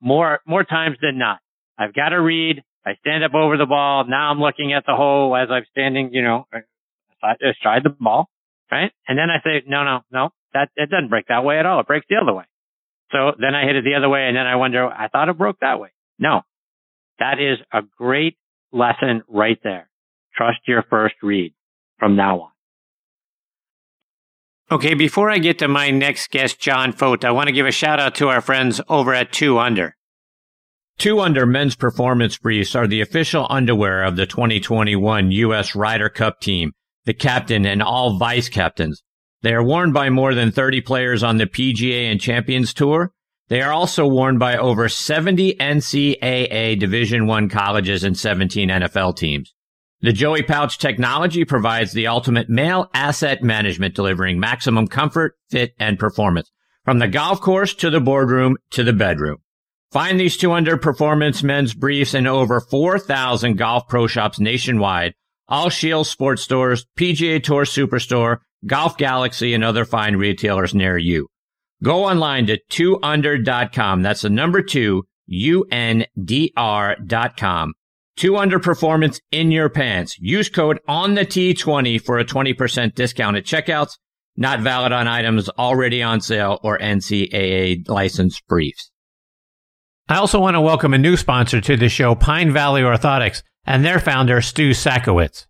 more, 0.00 0.40
more 0.46 0.64
times 0.64 0.98
than 1.00 1.16
not. 1.16 1.38
I've 1.78 1.94
got 1.94 2.10
to 2.10 2.20
read. 2.20 2.62
I 2.86 2.94
stand 3.00 3.24
up 3.24 3.34
over 3.34 3.56
the 3.56 3.66
ball. 3.66 4.04
Now 4.08 4.30
I'm 4.30 4.38
looking 4.38 4.72
at 4.72 4.84
the 4.86 4.94
hole 4.94 5.36
as 5.36 5.48
I'm 5.50 5.64
standing, 5.72 6.10
you 6.12 6.22
know, 6.22 6.46
uh, 6.54 6.58
I 7.22 7.32
just 7.32 7.58
uh, 7.60 7.62
tried 7.62 7.82
the 7.82 7.90
ball, 7.90 8.28
right? 8.70 8.92
And 9.08 9.18
then 9.18 9.28
I 9.28 9.42
say, 9.42 9.64
no, 9.66 9.82
no, 9.82 10.00
no, 10.12 10.30
that, 10.54 10.68
it 10.76 10.88
doesn't 10.88 11.10
break 11.10 11.26
that 11.26 11.44
way 11.44 11.58
at 11.58 11.66
all. 11.66 11.80
It 11.80 11.88
breaks 11.88 12.06
the 12.08 12.16
other 12.22 12.32
way. 12.32 12.44
So 13.10 13.32
then 13.38 13.56
I 13.56 13.66
hit 13.66 13.74
it 13.74 13.84
the 13.84 13.94
other 13.96 14.08
way 14.08 14.26
and 14.28 14.36
then 14.36 14.46
I 14.46 14.54
wonder, 14.54 14.86
I 14.86 15.08
thought 15.08 15.28
it 15.28 15.36
broke 15.36 15.58
that 15.60 15.80
way. 15.80 15.90
No, 16.18 16.42
that 17.18 17.40
is 17.40 17.58
a 17.72 17.82
great 17.98 18.36
lesson 18.72 19.22
right 19.28 19.58
there. 19.64 19.88
Trust 20.36 20.58
your 20.68 20.84
first 20.88 21.16
read 21.22 21.54
from 21.98 22.14
now 22.14 22.40
on. 22.40 22.50
Okay, 24.70 24.94
before 24.94 25.30
I 25.30 25.38
get 25.38 25.58
to 25.60 25.68
my 25.68 25.90
next 25.90 26.30
guest, 26.30 26.58
John 26.60 26.92
Fought, 26.92 27.24
I 27.24 27.30
want 27.30 27.46
to 27.48 27.52
give 27.52 27.66
a 27.66 27.72
shout 27.72 28.00
out 28.00 28.16
to 28.16 28.28
our 28.28 28.40
friends 28.40 28.80
over 28.88 29.14
at 29.14 29.32
2UNDR. 29.32 29.92
2UNDR 30.98 31.46
men's 31.46 31.76
performance 31.76 32.38
briefs 32.38 32.74
are 32.74 32.86
the 32.86 33.02
official 33.02 33.46
underwear 33.50 34.02
of 34.02 34.16
the 34.16 34.24
2021 34.24 35.30
U.S. 35.30 35.74
Ryder 35.74 36.08
Cup 36.08 36.40
team, 36.40 36.72
the 37.04 37.12
captain 37.12 37.66
and 37.66 37.82
all 37.82 38.16
vice 38.16 38.48
captains. 38.48 39.02
They 39.42 39.52
are 39.52 39.62
worn 39.62 39.92
by 39.92 40.08
more 40.08 40.34
than 40.34 40.50
30 40.50 40.80
players 40.80 41.22
on 41.22 41.36
the 41.36 41.46
PGA 41.46 42.10
and 42.10 42.18
Champions 42.18 42.72
Tour. 42.72 43.12
They 43.48 43.60
are 43.60 43.74
also 43.74 44.06
worn 44.06 44.38
by 44.38 44.56
over 44.56 44.88
70 44.88 45.56
NCAA 45.56 46.78
Division 46.78 47.30
I 47.30 47.46
colleges 47.48 48.02
and 48.02 48.18
17 48.18 48.70
NFL 48.70 49.16
teams. 49.18 49.52
The 50.00 50.14
Joey 50.14 50.42
Pouch 50.42 50.78
technology 50.78 51.44
provides 51.44 51.92
the 51.92 52.06
ultimate 52.06 52.48
male 52.48 52.90
asset 52.94 53.42
management, 53.42 53.94
delivering 53.94 54.40
maximum 54.40 54.88
comfort, 54.88 55.34
fit, 55.50 55.74
and 55.78 55.98
performance 55.98 56.50
from 56.86 57.00
the 57.00 57.08
golf 57.08 57.42
course 57.42 57.74
to 57.74 57.90
the 57.90 58.00
boardroom 58.00 58.56
to 58.70 58.82
the 58.82 58.94
bedroom. 58.94 59.38
Find 59.92 60.18
these 60.18 60.36
2UNDR 60.36 60.80
performance 60.80 61.42
men's 61.42 61.72
briefs 61.72 62.14
in 62.14 62.26
over 62.26 62.60
4,000 62.60 63.56
golf 63.56 63.86
pro 63.88 64.06
shops 64.06 64.40
nationwide, 64.40 65.14
all 65.48 65.70
Scheels 65.70 66.10
sports 66.10 66.42
stores, 66.42 66.86
PGA 66.98 67.42
Tour 67.42 67.64
Superstore, 67.64 68.38
Golf 68.66 68.98
Galaxy, 68.98 69.54
and 69.54 69.62
other 69.62 69.84
fine 69.84 70.16
retailers 70.16 70.74
near 70.74 70.98
you. 70.98 71.28
Go 71.82 72.04
online 72.04 72.46
to 72.46 72.58
2undr.com. 72.70 74.02
That's 74.02 74.22
the 74.22 74.30
number 74.30 74.62
two, 74.62 75.04
U-N-D-R 75.26 76.96
dot 77.06 77.36
com. 77.36 77.74
2 78.16 78.36
under 78.38 78.58
performance 78.58 79.20
in 79.30 79.50
your 79.50 79.68
pants. 79.68 80.16
Use 80.18 80.48
code 80.48 80.80
on 80.88 81.14
the 81.14 81.26
T20 81.26 82.00
for 82.02 82.18
a 82.18 82.24
20% 82.24 82.94
discount 82.94 83.36
at 83.36 83.44
checkouts. 83.44 83.98
Not 84.36 84.60
valid 84.60 84.92
on 84.92 85.06
items 85.06 85.48
already 85.50 86.02
on 86.02 86.20
sale 86.20 86.58
or 86.62 86.78
NCAA 86.78 87.88
licensed 87.88 88.46
briefs. 88.48 88.90
I 90.08 90.18
also 90.18 90.38
want 90.38 90.54
to 90.54 90.60
welcome 90.60 90.94
a 90.94 90.98
new 90.98 91.16
sponsor 91.16 91.60
to 91.60 91.76
the 91.76 91.88
show, 91.88 92.14
Pine 92.14 92.52
Valley 92.52 92.82
Orthotics, 92.82 93.42
and 93.64 93.84
their 93.84 93.98
founder, 93.98 94.40
Stu 94.40 94.70
Sakowitz. 94.70 95.46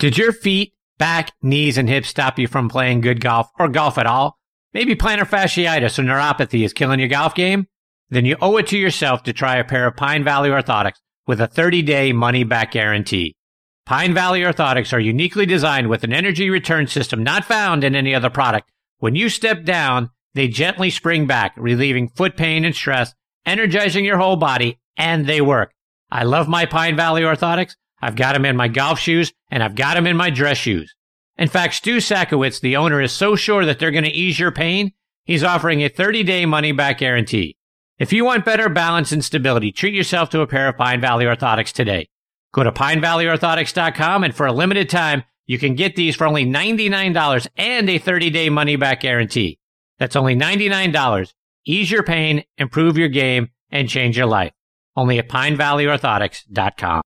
Did 0.00 0.18
your 0.18 0.32
feet 0.32 0.74
back, 0.98 1.30
knees, 1.42 1.78
and 1.78 1.88
hips 1.88 2.08
stop 2.08 2.40
you 2.40 2.48
from 2.48 2.68
playing 2.68 3.02
good 3.02 3.20
golf 3.20 3.48
or 3.56 3.68
golf 3.68 3.98
at 3.98 4.06
all? 4.06 4.36
Maybe 4.74 4.96
plantar 4.96 5.28
fasciitis 5.28 5.96
or 5.96 6.02
neuropathy 6.02 6.64
is 6.64 6.72
killing 6.72 6.98
your 6.98 7.08
golf 7.08 7.36
game? 7.36 7.68
Then 8.10 8.24
you 8.24 8.36
owe 8.40 8.56
it 8.56 8.66
to 8.68 8.78
yourself 8.78 9.22
to 9.22 9.32
try 9.32 9.58
a 9.58 9.64
pair 9.64 9.86
of 9.86 9.96
Pine 9.96 10.24
Valley 10.24 10.50
Orthotics 10.50 10.98
with 11.28 11.40
a 11.40 11.46
30 11.46 11.82
day 11.82 12.12
money 12.12 12.42
back 12.42 12.72
guarantee. 12.72 13.36
Pine 13.84 14.12
Valley 14.12 14.40
Orthotics 14.40 14.92
are 14.92 14.98
uniquely 14.98 15.46
designed 15.46 15.88
with 15.88 16.02
an 16.02 16.12
energy 16.12 16.50
return 16.50 16.88
system 16.88 17.22
not 17.22 17.44
found 17.44 17.84
in 17.84 17.94
any 17.94 18.12
other 18.12 18.28
product. 18.28 18.72
When 18.98 19.14
you 19.14 19.28
step 19.28 19.62
down, 19.62 20.10
they 20.34 20.48
gently 20.48 20.90
spring 20.90 21.28
back, 21.28 21.54
relieving 21.56 22.08
foot 22.08 22.36
pain 22.36 22.64
and 22.64 22.74
stress, 22.74 23.14
energizing 23.46 24.04
your 24.04 24.18
whole 24.18 24.36
body, 24.36 24.78
and 24.96 25.26
they 25.26 25.40
work. 25.40 25.72
I 26.10 26.24
love 26.24 26.48
my 26.48 26.66
Pine 26.66 26.96
Valley 26.96 27.22
Orthotics. 27.22 27.76
I've 28.00 28.16
got 28.16 28.34
them 28.34 28.44
in 28.44 28.56
my 28.56 28.68
golf 28.68 28.98
shoes 28.98 29.32
and 29.50 29.62
I've 29.62 29.74
got 29.74 29.94
them 29.94 30.06
in 30.06 30.16
my 30.16 30.30
dress 30.30 30.58
shoes. 30.58 30.94
In 31.38 31.48
fact, 31.48 31.74
Stu 31.74 31.98
Sakowitz, 31.98 32.60
the 32.60 32.76
owner, 32.76 33.00
is 33.00 33.12
so 33.12 33.36
sure 33.36 33.64
that 33.64 33.78
they're 33.78 33.90
going 33.90 34.04
to 34.04 34.10
ease 34.10 34.38
your 34.38 34.52
pain, 34.52 34.92
he's 35.24 35.44
offering 35.44 35.82
a 35.82 35.88
30 35.88 36.22
day 36.22 36.46
money 36.46 36.72
back 36.72 36.98
guarantee. 36.98 37.56
If 37.98 38.12
you 38.12 38.24
want 38.24 38.44
better 38.44 38.68
balance 38.68 39.12
and 39.12 39.24
stability, 39.24 39.72
treat 39.72 39.94
yourself 39.94 40.28
to 40.30 40.40
a 40.40 40.46
pair 40.46 40.68
of 40.68 40.76
Pine 40.76 41.00
Valley 41.00 41.24
Orthotics 41.24 41.72
today. 41.72 42.08
Go 42.52 42.62
to 42.62 42.72
pinevalleyorthotics.com 42.72 44.24
and 44.24 44.34
for 44.34 44.46
a 44.46 44.52
limited 44.52 44.88
time, 44.88 45.24
you 45.46 45.58
can 45.58 45.74
get 45.74 45.96
these 45.96 46.16
for 46.16 46.26
only 46.26 46.44
$99 46.44 47.48
and 47.56 47.88
a 47.88 47.98
30 47.98 48.30
day 48.30 48.48
money 48.50 48.76
back 48.76 49.00
guarantee. 49.00 49.58
That's 49.98 50.16
only 50.16 50.34
$99. 50.36 51.32
Ease 51.66 51.90
your 51.90 52.04
pain, 52.04 52.44
improve 52.56 52.96
your 52.96 53.08
game, 53.08 53.48
and 53.70 53.88
change 53.88 54.16
your 54.16 54.26
life. 54.26 54.52
Only 54.94 55.18
at 55.18 55.28
pinevalleyorthotics.com. 55.28 57.02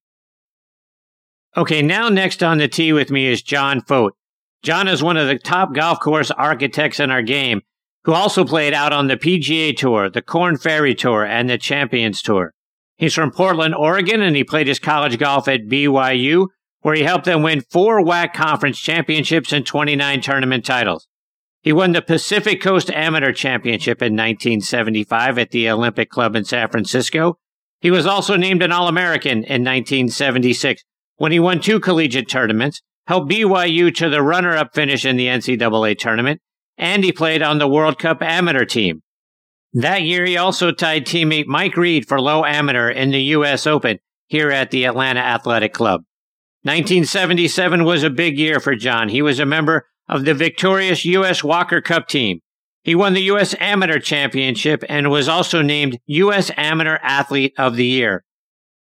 Okay, 1.56 1.82
now 1.82 2.08
next 2.08 2.42
on 2.42 2.58
the 2.58 2.68
tee 2.68 2.92
with 2.92 3.10
me 3.10 3.26
is 3.26 3.42
John 3.42 3.80
Fought. 3.80 4.14
John 4.62 4.86
is 4.86 5.02
one 5.02 5.16
of 5.16 5.26
the 5.26 5.38
top 5.38 5.74
golf 5.74 5.98
course 5.98 6.30
architects 6.30 7.00
in 7.00 7.10
our 7.10 7.22
game, 7.22 7.62
who 8.04 8.12
also 8.12 8.44
played 8.44 8.74
out 8.74 8.92
on 8.92 9.08
the 9.08 9.16
PGA 9.16 9.76
Tour, 9.76 10.10
the 10.10 10.22
Korn 10.22 10.58
Ferry 10.58 10.94
Tour, 10.94 11.24
and 11.24 11.48
the 11.48 11.58
Champions 11.58 12.22
Tour. 12.22 12.52
He's 12.96 13.14
from 13.14 13.30
Portland, 13.30 13.74
Oregon, 13.74 14.20
and 14.20 14.36
he 14.36 14.44
played 14.44 14.66
his 14.66 14.78
college 14.78 15.18
golf 15.18 15.48
at 15.48 15.66
BYU, 15.66 16.48
where 16.82 16.94
he 16.94 17.02
helped 17.02 17.24
them 17.24 17.42
win 17.42 17.62
four 17.70 18.04
WAC 18.04 18.34
conference 18.34 18.78
championships 18.78 19.52
and 19.52 19.66
29 19.66 20.20
tournament 20.20 20.64
titles. 20.64 21.08
He 21.62 21.72
won 21.72 21.92
the 21.92 22.00
Pacific 22.00 22.60
Coast 22.60 22.90
Amateur 22.90 23.32
Championship 23.32 24.00
in 24.00 24.14
1975 24.14 25.38
at 25.38 25.50
the 25.50 25.68
Olympic 25.68 26.08
Club 26.08 26.34
in 26.34 26.44
San 26.44 26.68
Francisco. 26.70 27.38
He 27.80 27.90
was 27.90 28.06
also 28.06 28.36
named 28.36 28.62
an 28.62 28.72
All 28.72 28.88
American 28.88 29.44
in 29.44 29.62
1976 29.64 30.82
when 31.16 31.32
he 31.32 31.38
won 31.38 31.60
two 31.60 31.80
collegiate 31.80 32.30
tournaments, 32.30 32.80
helped 33.06 33.30
BYU 33.30 33.94
to 33.96 34.08
the 34.08 34.22
runner 34.22 34.56
up 34.56 34.74
finish 34.74 35.04
in 35.04 35.16
the 35.16 35.26
NCAA 35.26 35.98
tournament, 35.98 36.40
and 36.78 37.04
he 37.04 37.12
played 37.12 37.42
on 37.42 37.58
the 37.58 37.68
World 37.68 37.98
Cup 37.98 38.22
amateur 38.22 38.64
team. 38.64 39.02
That 39.74 40.02
year, 40.02 40.24
he 40.24 40.38
also 40.38 40.72
tied 40.72 41.04
teammate 41.04 41.46
Mike 41.46 41.76
Reid 41.76 42.08
for 42.08 42.20
low 42.20 42.44
amateur 42.44 42.88
in 42.88 43.10
the 43.10 43.22
U.S. 43.22 43.66
Open 43.66 43.98
here 44.28 44.50
at 44.50 44.70
the 44.70 44.84
Atlanta 44.86 45.20
Athletic 45.20 45.74
Club. 45.74 46.02
1977 46.62 47.84
was 47.84 48.02
a 48.02 48.10
big 48.10 48.38
year 48.38 48.60
for 48.60 48.74
John. 48.74 49.10
He 49.10 49.22
was 49.22 49.38
a 49.38 49.46
member 49.46 49.86
of 50.10 50.24
the 50.24 50.34
victorious 50.34 51.04
U.S. 51.04 51.44
Walker 51.44 51.80
Cup 51.80 52.08
team. 52.08 52.40
He 52.82 52.96
won 52.96 53.14
the 53.14 53.22
U.S. 53.22 53.54
Amateur 53.60 54.00
Championship 54.00 54.82
and 54.88 55.08
was 55.08 55.28
also 55.28 55.62
named 55.62 55.98
U.S. 56.06 56.50
Amateur 56.56 56.98
Athlete 57.02 57.54
of 57.56 57.76
the 57.76 57.86
Year. 57.86 58.24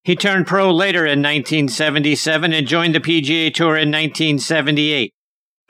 He 0.03 0.17
turned 0.17 0.47
pro 0.47 0.71
later 0.71 1.07
in 1.07 1.23
1977 1.23 2.53
and 2.53 2.67
joined 2.67 2.95
the 2.95 3.01
PGA 3.01 3.53
Tour 3.55 3.77
in 3.77 3.91
1978. 3.91 5.15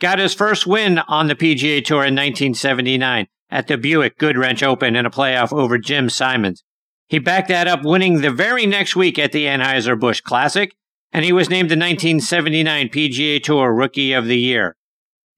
Got 0.01 0.19
his 0.19 0.35
first 0.35 0.67
win 0.67 0.99
on 0.99 1.29
the 1.29 1.37
PGA 1.37 1.85
Tour 1.85 1.99
in 1.99 2.17
1979 2.17 3.29
at 3.49 3.69
the 3.69 3.79
Buick 3.79 4.19
Goodwrench 4.19 4.65
Open 4.65 4.97
in 4.97 5.07
a 5.07 5.11
playoff 5.11 5.57
over 5.57 5.79
Jim 5.79 6.11
Simons. 6.11 6.65
He 7.07 7.21
backed 7.21 7.49
that 7.49 7.69
up, 7.69 7.85
winning 7.85 8.23
the 8.23 8.33
very 8.33 8.67
next 8.67 8.97
week 8.97 9.21
at 9.21 9.31
the 9.31 9.45
Anheuser-Busch 9.45 10.23
Classic, 10.23 10.75
and 11.13 11.25
he 11.25 11.33
was 11.33 11.49
named 11.49 11.71
the 11.71 11.75
1979 11.75 12.89
PGA 12.89 13.41
Tour 13.41 13.73
Rookie 13.73 14.13
of 14.13 14.27
the 14.27 14.39
Year. 14.39 14.75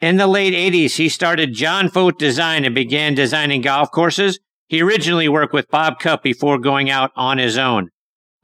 In 0.01 0.19
the 0.19 0.27
late 0.27 0.53
80s, 0.53 0.97
he 0.97 1.09
started 1.09 1.55
John 1.55 1.89
Fought 1.89 2.19
Design 2.19 2.67
and 2.67 2.75
began 2.75 3.15
designing 3.15 3.63
golf 3.63 3.91
courses. 3.91 4.39
He 4.69 4.83
originally 4.83 5.29
worked 5.29 5.55
with 5.55 5.71
Bob 5.71 5.99
Cupp 6.01 6.23
before 6.23 6.59
going 6.59 6.91
out 6.91 7.13
on 7.17 7.39
his 7.39 7.57
own. 7.57 7.89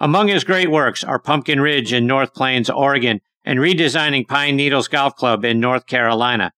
Among 0.00 0.28
his 0.28 0.44
great 0.44 0.70
works 0.70 1.04
are 1.04 1.18
Pumpkin 1.18 1.60
Ridge 1.60 1.92
in 1.92 2.06
North 2.06 2.32
Plains, 2.32 2.70
Oregon, 2.70 3.20
and 3.44 3.58
redesigning 3.58 4.26
Pine 4.26 4.56
Needles 4.56 4.88
Golf 4.88 5.14
Club 5.14 5.44
in 5.44 5.60
North 5.60 5.86
Carolina. 5.86 6.52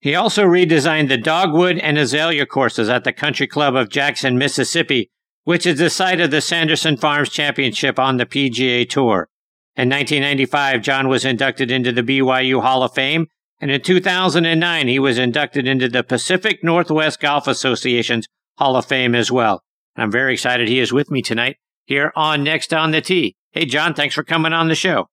He 0.00 0.14
also 0.14 0.44
redesigned 0.44 1.08
the 1.08 1.18
Dogwood 1.18 1.78
and 1.78 1.98
Azalea 1.98 2.46
courses 2.46 2.88
at 2.88 3.04
the 3.04 3.12
Country 3.12 3.46
Club 3.46 3.76
of 3.76 3.90
Jackson, 3.90 4.38
Mississippi, 4.38 5.10
which 5.44 5.66
is 5.66 5.78
the 5.78 5.90
site 5.90 6.20
of 6.20 6.30
the 6.30 6.40
Sanderson 6.40 6.96
Farms 6.96 7.28
Championship 7.28 7.98
on 7.98 8.16
the 8.16 8.26
PGA 8.26 8.88
Tour. 8.88 9.28
In 9.76 9.90
1995, 9.90 10.80
John 10.82 11.08
was 11.08 11.24
inducted 11.24 11.70
into 11.70 11.92
the 11.92 12.02
BYU 12.02 12.62
Hall 12.62 12.82
of 12.82 12.94
Fame, 12.94 13.26
and 13.60 13.70
in 13.70 13.80
2009, 13.80 14.88
he 14.88 14.98
was 14.98 15.18
inducted 15.18 15.66
into 15.66 15.88
the 15.88 16.04
Pacific 16.04 16.62
Northwest 16.62 17.20
Golf 17.20 17.48
Association's 17.48 18.28
Hall 18.56 18.76
of 18.76 18.86
Fame 18.86 19.14
as 19.14 19.32
well. 19.32 19.62
And 19.96 20.04
I'm 20.04 20.12
very 20.12 20.34
excited 20.34 20.68
he 20.68 20.78
is 20.78 20.92
with 20.92 21.10
me 21.10 21.22
tonight 21.22 21.56
here 21.86 22.12
on 22.14 22.44
Next 22.44 22.72
on 22.72 22.92
the 22.92 23.00
Tee. 23.00 23.36
Hey, 23.50 23.64
John, 23.64 23.94
thanks 23.94 24.14
for 24.14 24.22
coming 24.22 24.52
on 24.52 24.68
the 24.68 24.74
show. 24.74 25.08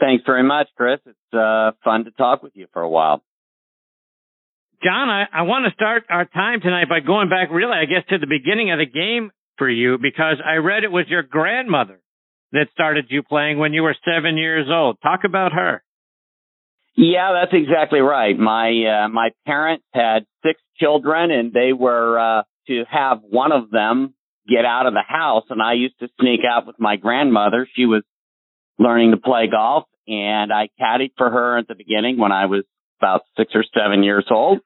Thanks 0.00 0.24
very 0.26 0.42
much, 0.42 0.68
Chris. 0.76 0.98
It's 1.06 1.34
uh, 1.34 1.72
fun 1.84 2.04
to 2.04 2.10
talk 2.12 2.42
with 2.42 2.52
you 2.56 2.66
for 2.72 2.82
a 2.82 2.88
while. 2.88 3.22
John, 4.82 5.10
I, 5.10 5.24
I 5.32 5.42
want 5.42 5.66
to 5.66 5.74
start 5.74 6.04
our 6.08 6.24
time 6.24 6.60
tonight 6.62 6.88
by 6.88 7.00
going 7.00 7.28
back, 7.28 7.50
really, 7.52 7.76
I 7.76 7.84
guess, 7.84 8.02
to 8.08 8.18
the 8.18 8.26
beginning 8.26 8.72
of 8.72 8.78
the 8.78 8.86
game 8.86 9.30
for 9.58 9.68
you 9.68 9.98
because 9.98 10.36
I 10.44 10.56
read 10.56 10.84
it 10.84 10.90
was 10.90 11.04
your 11.08 11.22
grandmother 11.22 12.00
that 12.52 12.68
started 12.72 13.06
you 13.10 13.22
playing 13.22 13.58
when 13.58 13.74
you 13.74 13.82
were 13.82 13.94
seven 14.04 14.38
years 14.38 14.66
old. 14.70 14.96
Talk 15.02 15.20
about 15.24 15.52
her. 15.52 15.84
Yeah, 17.02 17.32
that's 17.32 17.54
exactly 17.54 18.00
right. 18.00 18.38
My 18.38 18.68
uh, 18.68 19.08
my 19.08 19.30
parents 19.46 19.84
had 19.94 20.26
six 20.44 20.60
children, 20.78 21.30
and 21.30 21.50
they 21.50 21.72
were 21.72 22.18
uh, 22.18 22.42
to 22.66 22.84
have 22.90 23.20
one 23.22 23.52
of 23.52 23.70
them 23.70 24.12
get 24.46 24.66
out 24.66 24.84
of 24.84 24.92
the 24.92 25.02
house, 25.06 25.44
and 25.48 25.62
I 25.62 25.74
used 25.74 25.98
to 26.00 26.08
sneak 26.20 26.40
out 26.44 26.66
with 26.66 26.76
my 26.78 26.96
grandmother. 26.96 27.66
She 27.74 27.86
was 27.86 28.02
learning 28.78 29.12
to 29.12 29.16
play 29.16 29.46
golf, 29.50 29.84
and 30.06 30.52
I 30.52 30.68
caddied 30.78 31.12
for 31.16 31.30
her 31.30 31.56
at 31.56 31.68
the 31.68 31.74
beginning 31.74 32.18
when 32.18 32.32
I 32.32 32.44
was 32.44 32.64
about 33.00 33.22
six 33.34 33.52
or 33.54 33.64
seven 33.74 34.02
years 34.02 34.26
old. 34.30 34.58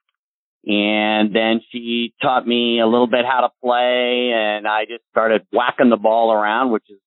And 0.65 1.33
then 1.33 1.61
she 1.71 2.13
taught 2.21 2.45
me 2.45 2.81
a 2.81 2.85
little 2.85 3.07
bit 3.07 3.23
how 3.23 3.41
to 3.41 3.49
play, 3.63 4.33
and 4.35 4.67
I 4.67 4.83
just 4.89 5.03
started 5.09 5.47
whacking 5.53 5.89
the 5.89 5.95
ball 5.95 6.33
around, 6.33 6.71
which 6.71 6.89
is 6.89 6.99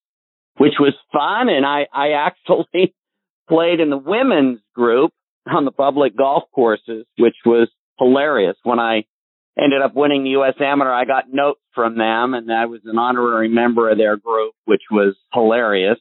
which 0.57 0.75
was 0.81 0.95
fun. 1.13 1.51
And 1.51 1.67
I 1.67 1.87
I 1.93 2.13
actually 2.13 2.95
played 3.51 3.81
in 3.81 3.91
the 3.91 3.99
women's 3.99 4.61
group 4.75 5.13
on 5.55 5.65
the 5.65 5.73
public 5.73 6.17
golf 6.17 6.45
courses, 6.55 7.07
which 7.19 7.37
was 7.45 7.69
hilarious. 7.99 8.57
When 8.63 8.79
I 8.79 9.05
ended 9.61 9.83
up 9.83 9.95
winning 9.95 10.25
the 10.25 10.31
U.S. 10.31 10.55
Amateur, 10.61 10.93
I 10.93 11.05
got 11.05 11.25
notes 11.33 11.61
from 11.75 11.99
them, 11.99 12.35
and 12.35 12.51
I 12.53 12.67
was 12.67 12.81
an 12.85 12.99
honorary 12.99 13.49
member 13.49 13.91
of 13.91 13.99
their 13.99 14.17
group, 14.17 14.55
which 14.65 14.83
was 14.91 15.17
hilarious. 15.33 15.99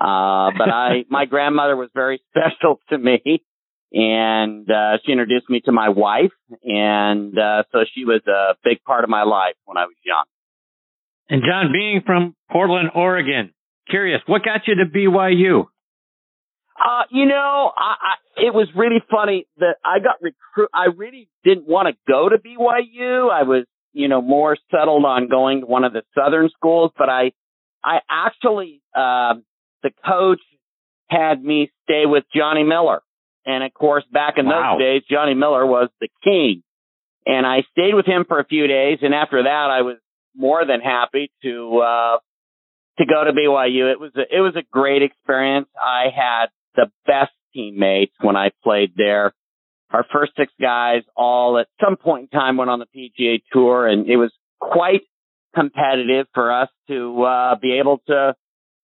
Uh, 0.00 0.50
but 0.56 0.70
I, 0.70 1.04
my 1.10 1.26
grandmother 1.26 1.76
was 1.76 1.90
very 1.94 2.22
special 2.30 2.80
to 2.90 2.98
me, 2.98 3.42
and 3.92 4.70
uh, 4.70 4.98
she 5.04 5.12
introduced 5.12 5.48
me 5.50 5.60
to 5.64 5.72
my 5.72 5.88
wife, 5.90 6.32
and 6.62 7.36
uh, 7.38 7.64
so 7.72 7.80
she 7.94 8.04
was 8.04 8.22
a 8.26 8.54
big 8.64 8.82
part 8.84 9.04
of 9.04 9.10
my 9.10 9.24
life 9.24 9.54
when 9.64 9.76
I 9.76 9.84
was 9.84 9.96
young. 10.04 10.24
And 11.30 11.42
John, 11.42 11.72
being 11.72 12.00
from 12.06 12.34
Portland, 12.50 12.90
Oregon, 12.94 13.52
curious, 13.88 14.22
what 14.26 14.44
got 14.44 14.62
you 14.66 14.76
to 14.76 14.86
BYU? 14.86 15.66
Uh, 16.78 17.02
you 17.10 17.26
know, 17.26 17.72
I, 17.76 17.94
I, 18.00 18.46
it 18.46 18.54
was 18.54 18.68
really 18.76 19.02
funny 19.10 19.46
that 19.58 19.76
I 19.84 19.98
got 19.98 20.16
recruit. 20.22 20.70
I 20.72 20.86
really 20.96 21.28
didn't 21.44 21.66
want 21.66 21.88
to 21.88 21.94
go 22.06 22.28
to 22.28 22.38
BYU. 22.38 23.30
I 23.30 23.42
was, 23.42 23.64
you 23.92 24.08
know, 24.08 24.22
more 24.22 24.56
settled 24.70 25.04
on 25.04 25.28
going 25.28 25.60
to 25.60 25.66
one 25.66 25.84
of 25.84 25.92
the 25.92 26.02
southern 26.16 26.50
schools, 26.50 26.92
but 26.96 27.08
I, 27.08 27.32
I 27.82 27.98
actually, 28.08 28.80
uh, 28.94 29.34
the 29.82 29.90
coach 30.06 30.40
had 31.08 31.42
me 31.42 31.70
stay 31.84 32.04
with 32.06 32.24
Johnny 32.34 32.62
Miller. 32.62 33.00
And 33.44 33.64
of 33.64 33.72
course, 33.74 34.04
back 34.12 34.34
in 34.36 34.46
wow. 34.46 34.76
those 34.76 34.84
days, 34.84 35.02
Johnny 35.10 35.34
Miller 35.34 35.66
was 35.66 35.88
the 36.00 36.08
king. 36.22 36.62
And 37.26 37.46
I 37.46 37.62
stayed 37.72 37.94
with 37.94 38.06
him 38.06 38.24
for 38.26 38.38
a 38.38 38.44
few 38.44 38.66
days. 38.66 38.98
And 39.02 39.14
after 39.14 39.42
that, 39.42 39.68
I 39.70 39.82
was 39.82 39.96
more 40.36 40.64
than 40.64 40.80
happy 40.80 41.32
to, 41.42 41.78
uh, 41.78 42.18
to 42.98 43.06
go 43.06 43.24
to 43.24 43.32
BYU. 43.32 43.90
It 43.90 44.00
was 44.00 44.12
a, 44.16 44.20
it 44.20 44.40
was 44.40 44.54
a 44.56 44.62
great 44.70 45.02
experience. 45.02 45.68
I 45.80 46.06
had 46.14 46.46
the 46.74 46.90
best 47.06 47.32
teammates 47.54 48.12
when 48.20 48.36
I 48.36 48.50
played 48.62 48.92
there. 48.96 49.32
Our 49.90 50.04
first 50.12 50.32
six 50.36 50.52
guys 50.60 51.02
all 51.16 51.58
at 51.58 51.66
some 51.82 51.96
point 51.96 52.28
in 52.30 52.38
time 52.38 52.56
went 52.56 52.70
on 52.70 52.78
the 52.78 52.86
PGA 52.86 53.42
tour 53.52 53.86
and 53.86 54.06
it 54.08 54.16
was 54.16 54.32
quite 54.60 55.02
competitive 55.54 56.26
for 56.34 56.52
us 56.52 56.68
to 56.88 57.22
uh, 57.22 57.54
be 57.60 57.78
able 57.78 58.02
to 58.06 58.34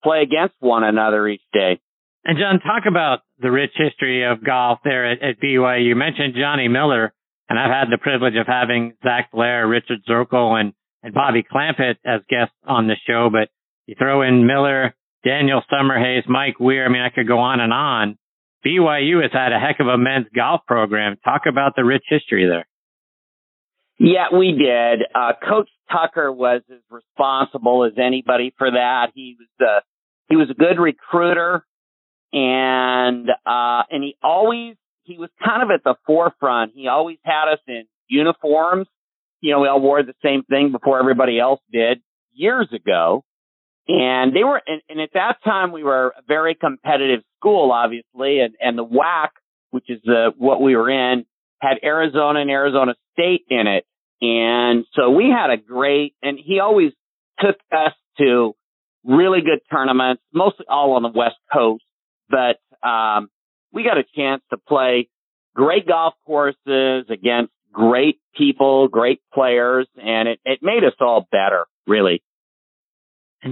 play 0.02 0.22
against 0.22 0.54
one 0.60 0.82
another 0.82 1.26
each 1.28 1.42
day. 1.52 1.80
And 2.24 2.38
John, 2.38 2.60
talk 2.60 2.84
about 2.88 3.20
the 3.38 3.50
rich 3.50 3.72
history 3.74 4.24
of 4.24 4.42
golf 4.44 4.78
there 4.82 5.10
at, 5.10 5.22
at 5.22 5.40
BYU. 5.40 5.86
You 5.86 5.94
mentioned 5.94 6.34
Johnny 6.34 6.68
Miller, 6.68 7.12
and 7.48 7.58
I've 7.58 7.70
had 7.70 7.90
the 7.90 7.98
privilege 7.98 8.34
of 8.36 8.46
having 8.46 8.94
Zach 9.02 9.30
Blair, 9.30 9.66
Richard 9.66 10.00
Zokol, 10.08 10.58
and, 10.58 10.72
and 11.02 11.12
Bobby 11.12 11.42
Clampett 11.42 11.96
as 12.04 12.22
guests 12.30 12.54
on 12.66 12.86
the 12.86 12.96
show. 13.06 13.28
But 13.30 13.50
you 13.86 13.94
throw 13.98 14.22
in 14.22 14.46
Miller, 14.46 14.94
Daniel 15.24 15.62
Summerhays, 15.72 16.28
Mike 16.28 16.60
Weir. 16.60 16.84
I 16.84 16.88
mean, 16.88 17.02
I 17.02 17.08
could 17.08 17.26
go 17.26 17.38
on 17.38 17.60
and 17.60 17.72
on. 17.72 18.18
BYU 18.64 19.22
has 19.22 19.30
had 19.32 19.52
a 19.52 19.58
heck 19.58 19.80
of 19.80 19.86
a 19.86 19.98
men's 19.98 20.26
golf 20.34 20.62
program. 20.66 21.16
Talk 21.24 21.42
about 21.48 21.76
the 21.76 21.84
rich 21.84 22.04
history 22.08 22.46
there. 22.46 22.66
Yeah, 23.98 24.36
we 24.36 24.52
did. 24.52 25.06
Uh, 25.14 25.32
Coach 25.46 25.68
Tucker 25.90 26.32
was 26.32 26.62
as 26.70 26.80
responsible 26.90 27.84
as 27.84 27.92
anybody 27.98 28.52
for 28.58 28.70
that. 28.70 29.12
He 29.14 29.36
was 29.38 29.48
the, 29.58 29.82
he 30.28 30.36
was 30.36 30.50
a 30.50 30.54
good 30.54 30.80
recruiter 30.80 31.64
and, 32.32 33.28
uh, 33.30 33.82
and 33.90 34.02
he 34.02 34.16
always, 34.22 34.74
he 35.04 35.18
was 35.18 35.30
kind 35.44 35.62
of 35.62 35.70
at 35.70 35.84
the 35.84 35.94
forefront. 36.06 36.72
He 36.74 36.88
always 36.88 37.18
had 37.22 37.52
us 37.52 37.60
in 37.68 37.84
uniforms. 38.08 38.88
You 39.40 39.52
know, 39.52 39.60
we 39.60 39.68
all 39.68 39.80
wore 39.80 40.02
the 40.02 40.14
same 40.24 40.42
thing 40.42 40.72
before 40.72 40.98
everybody 40.98 41.38
else 41.38 41.60
did 41.70 42.00
years 42.32 42.68
ago. 42.72 43.24
And 43.86 44.34
they 44.34 44.44
were, 44.44 44.62
and, 44.66 44.80
and 44.88 45.00
at 45.00 45.10
that 45.14 45.36
time 45.44 45.72
we 45.72 45.82
were 45.82 46.14
a 46.16 46.22
very 46.26 46.54
competitive 46.54 47.20
school, 47.38 47.70
obviously, 47.70 48.40
and, 48.40 48.54
and 48.60 48.78
the 48.78 48.84
WAC, 48.84 49.28
which 49.70 49.84
is 49.88 50.00
the, 50.04 50.32
what 50.38 50.62
we 50.62 50.74
were 50.74 50.90
in, 50.90 51.26
had 51.60 51.78
Arizona 51.82 52.40
and 52.40 52.50
Arizona 52.50 52.94
State 53.12 53.44
in 53.50 53.66
it. 53.66 53.84
And 54.22 54.86
so 54.94 55.10
we 55.10 55.24
had 55.30 55.50
a 55.50 55.56
great, 55.56 56.14
and 56.22 56.38
he 56.42 56.60
always 56.60 56.92
took 57.40 57.56
us 57.70 57.92
to 58.18 58.54
really 59.04 59.40
good 59.42 59.60
tournaments, 59.70 60.22
mostly 60.32 60.64
all 60.68 60.92
on 60.92 61.02
the 61.02 61.12
West 61.14 61.36
Coast, 61.52 61.84
but, 62.30 62.58
um, 62.86 63.28
we 63.72 63.82
got 63.82 63.98
a 63.98 64.04
chance 64.16 64.40
to 64.50 64.56
play 64.56 65.08
great 65.54 65.86
golf 65.86 66.14
courses 66.24 67.06
against 67.10 67.52
great 67.72 68.20
people, 68.36 68.88
great 68.88 69.20
players, 69.32 69.88
and 69.96 70.28
it, 70.28 70.40
it 70.44 70.60
made 70.62 70.84
us 70.84 70.94
all 71.00 71.26
better, 71.30 71.66
really. 71.86 72.22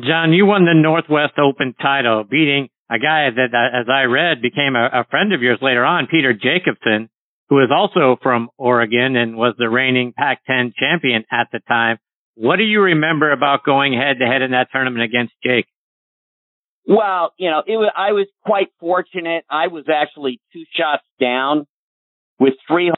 John, 0.00 0.32
you 0.32 0.46
won 0.46 0.64
the 0.64 0.72
Northwest 0.74 1.38
Open 1.38 1.74
title, 1.74 2.24
beating 2.24 2.68
a 2.90 2.98
guy 2.98 3.28
that, 3.28 3.52
as 3.54 3.86
I 3.92 4.04
read, 4.04 4.40
became 4.40 4.74
a, 4.74 4.86
a 5.00 5.04
friend 5.10 5.34
of 5.34 5.42
yours 5.42 5.58
later 5.60 5.84
on, 5.84 6.06
Peter 6.10 6.32
Jacobsen, 6.32 7.10
who 7.50 7.58
is 7.60 7.68
also 7.70 8.16
from 8.22 8.48
Oregon 8.56 9.16
and 9.16 9.36
was 9.36 9.54
the 9.58 9.68
reigning 9.68 10.14
Pac-10 10.16 10.72
champion 10.74 11.24
at 11.30 11.48
the 11.52 11.60
time. 11.68 11.98
What 12.34 12.56
do 12.56 12.62
you 12.62 12.80
remember 12.80 13.32
about 13.32 13.64
going 13.64 13.92
head 13.92 14.18
to 14.20 14.26
head 14.26 14.40
in 14.40 14.52
that 14.52 14.68
tournament 14.72 15.04
against 15.04 15.34
Jake? 15.44 15.66
Well, 16.86 17.34
you 17.36 17.50
know, 17.50 17.62
it 17.66 17.76
was, 17.76 17.92
I 17.94 18.12
was 18.12 18.26
quite 18.46 18.68
fortunate. 18.80 19.44
I 19.50 19.66
was 19.66 19.84
actually 19.92 20.40
two 20.54 20.64
shots 20.74 21.04
down 21.20 21.66
with 22.40 22.54
three 22.66 22.90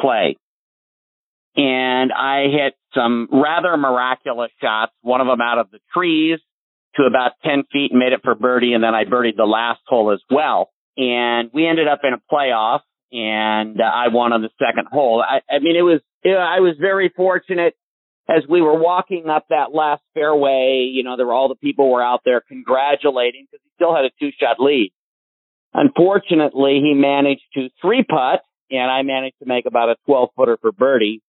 play 0.00 0.36
and 1.56 2.12
I 2.12 2.44
hit 2.50 2.74
some 2.94 3.28
rather 3.32 3.76
miraculous 3.76 4.50
shots, 4.60 4.92
one 5.02 5.20
of 5.20 5.26
them 5.26 5.40
out 5.40 5.58
of 5.58 5.70
the 5.70 5.78
trees 5.92 6.38
to 6.96 7.02
about 7.04 7.32
10 7.44 7.64
feet 7.72 7.90
and 7.90 7.98
made 7.98 8.12
it 8.12 8.20
for 8.22 8.34
birdie. 8.34 8.72
And 8.72 8.82
then 8.82 8.94
I 8.94 9.04
birdied 9.04 9.36
the 9.36 9.44
last 9.44 9.80
hole 9.86 10.12
as 10.12 10.20
well. 10.30 10.70
And 10.96 11.50
we 11.52 11.66
ended 11.66 11.88
up 11.88 12.00
in 12.04 12.12
a 12.14 12.20
playoff 12.32 12.80
and 13.12 13.80
uh, 13.80 13.84
I 13.84 14.08
won 14.08 14.32
on 14.32 14.42
the 14.42 14.50
second 14.58 14.88
hole. 14.90 15.22
I, 15.22 15.40
I 15.52 15.58
mean, 15.58 15.76
it 15.76 15.82
was, 15.82 16.00
it, 16.22 16.36
I 16.36 16.60
was 16.60 16.76
very 16.80 17.12
fortunate 17.14 17.74
as 18.28 18.44
we 18.48 18.60
were 18.60 18.78
walking 18.78 19.28
up 19.28 19.46
that 19.50 19.74
last 19.74 20.02
fairway. 20.14 20.88
You 20.92 21.02
know, 21.02 21.16
there 21.16 21.26
were 21.26 21.32
all 21.32 21.48
the 21.48 21.56
people 21.56 21.90
were 21.90 22.02
out 22.02 22.20
there 22.24 22.40
congratulating 22.40 23.46
because 23.50 23.62
he 23.64 23.70
still 23.74 23.94
had 23.94 24.04
a 24.04 24.10
two 24.20 24.30
shot 24.38 24.56
lead. 24.60 24.92
Unfortunately, 25.74 26.80
he 26.82 26.94
managed 26.94 27.42
to 27.54 27.68
three 27.80 28.04
putt 28.04 28.42
and 28.70 28.90
I 28.90 29.02
managed 29.02 29.38
to 29.40 29.46
make 29.46 29.66
about 29.66 29.90
a 29.90 29.96
12 30.06 30.30
footer 30.36 30.58
for 30.60 30.70
birdie 30.70 31.22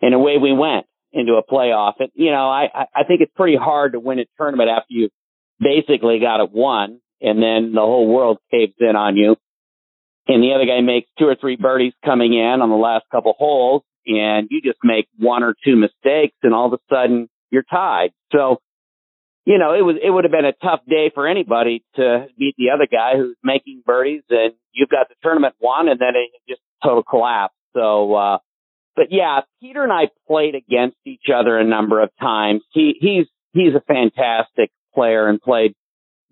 and 0.00 0.14
away 0.14 0.38
we 0.38 0.52
went 0.52 0.86
into 1.12 1.34
a 1.34 1.42
playoff. 1.42 1.94
And, 1.98 2.10
you 2.14 2.30
know, 2.30 2.48
I, 2.48 2.86
I 2.94 3.04
think 3.04 3.20
it's 3.20 3.32
pretty 3.34 3.56
hard 3.56 3.92
to 3.92 4.00
win 4.00 4.18
a 4.18 4.24
tournament 4.36 4.68
after 4.70 4.86
you 4.90 5.08
basically 5.58 6.18
got 6.20 6.42
it 6.42 6.52
won 6.52 7.00
and 7.20 7.42
then 7.42 7.72
the 7.72 7.80
whole 7.80 8.06
world 8.06 8.38
caves 8.50 8.74
in 8.78 8.94
on 8.94 9.16
you. 9.16 9.36
And 10.26 10.42
the 10.42 10.52
other 10.54 10.66
guy 10.66 10.80
makes 10.82 11.08
two 11.18 11.24
or 11.24 11.36
three 11.40 11.56
birdies 11.56 11.94
coming 12.04 12.34
in 12.34 12.60
on 12.60 12.68
the 12.68 12.76
last 12.76 13.06
couple 13.10 13.34
holes 13.36 13.82
and 14.06 14.48
you 14.50 14.60
just 14.62 14.78
make 14.84 15.08
one 15.18 15.42
or 15.42 15.54
two 15.64 15.76
mistakes 15.76 16.36
and 16.42 16.54
all 16.54 16.66
of 16.66 16.74
a 16.74 16.94
sudden 16.94 17.28
you're 17.50 17.64
tied. 17.64 18.10
So, 18.32 18.60
you 19.46 19.56
know, 19.56 19.72
it 19.72 19.80
was, 19.80 19.96
it 20.02 20.10
would 20.10 20.24
have 20.24 20.30
been 20.30 20.44
a 20.44 20.52
tough 20.52 20.80
day 20.86 21.10
for 21.14 21.26
anybody 21.26 21.82
to 21.96 22.26
beat 22.38 22.54
the 22.58 22.70
other 22.74 22.86
guy 22.86 23.16
who's 23.16 23.36
making 23.42 23.82
birdies 23.86 24.22
and 24.28 24.52
you've 24.72 24.90
got 24.90 25.08
the 25.08 25.14
tournament 25.22 25.54
won 25.58 25.88
and 25.88 25.98
then 25.98 26.10
it 26.14 26.30
just 26.46 26.60
total 26.84 27.02
collapse. 27.02 27.54
So, 27.74 28.14
uh, 28.14 28.38
but 28.98 29.12
yeah, 29.12 29.42
Peter 29.60 29.84
and 29.84 29.92
I 29.92 30.10
played 30.26 30.56
against 30.56 30.96
each 31.06 31.26
other 31.32 31.56
a 31.56 31.64
number 31.64 32.02
of 32.02 32.10
times. 32.20 32.62
He, 32.72 32.94
he's, 33.00 33.26
he's 33.52 33.72
a 33.72 33.80
fantastic 33.80 34.72
player 34.92 35.28
and 35.28 35.40
played 35.40 35.74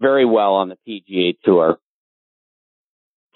very 0.01 0.24
well 0.24 0.55
on 0.55 0.68
the 0.68 0.76
PGA 0.86 1.36
Tour. 1.44 1.78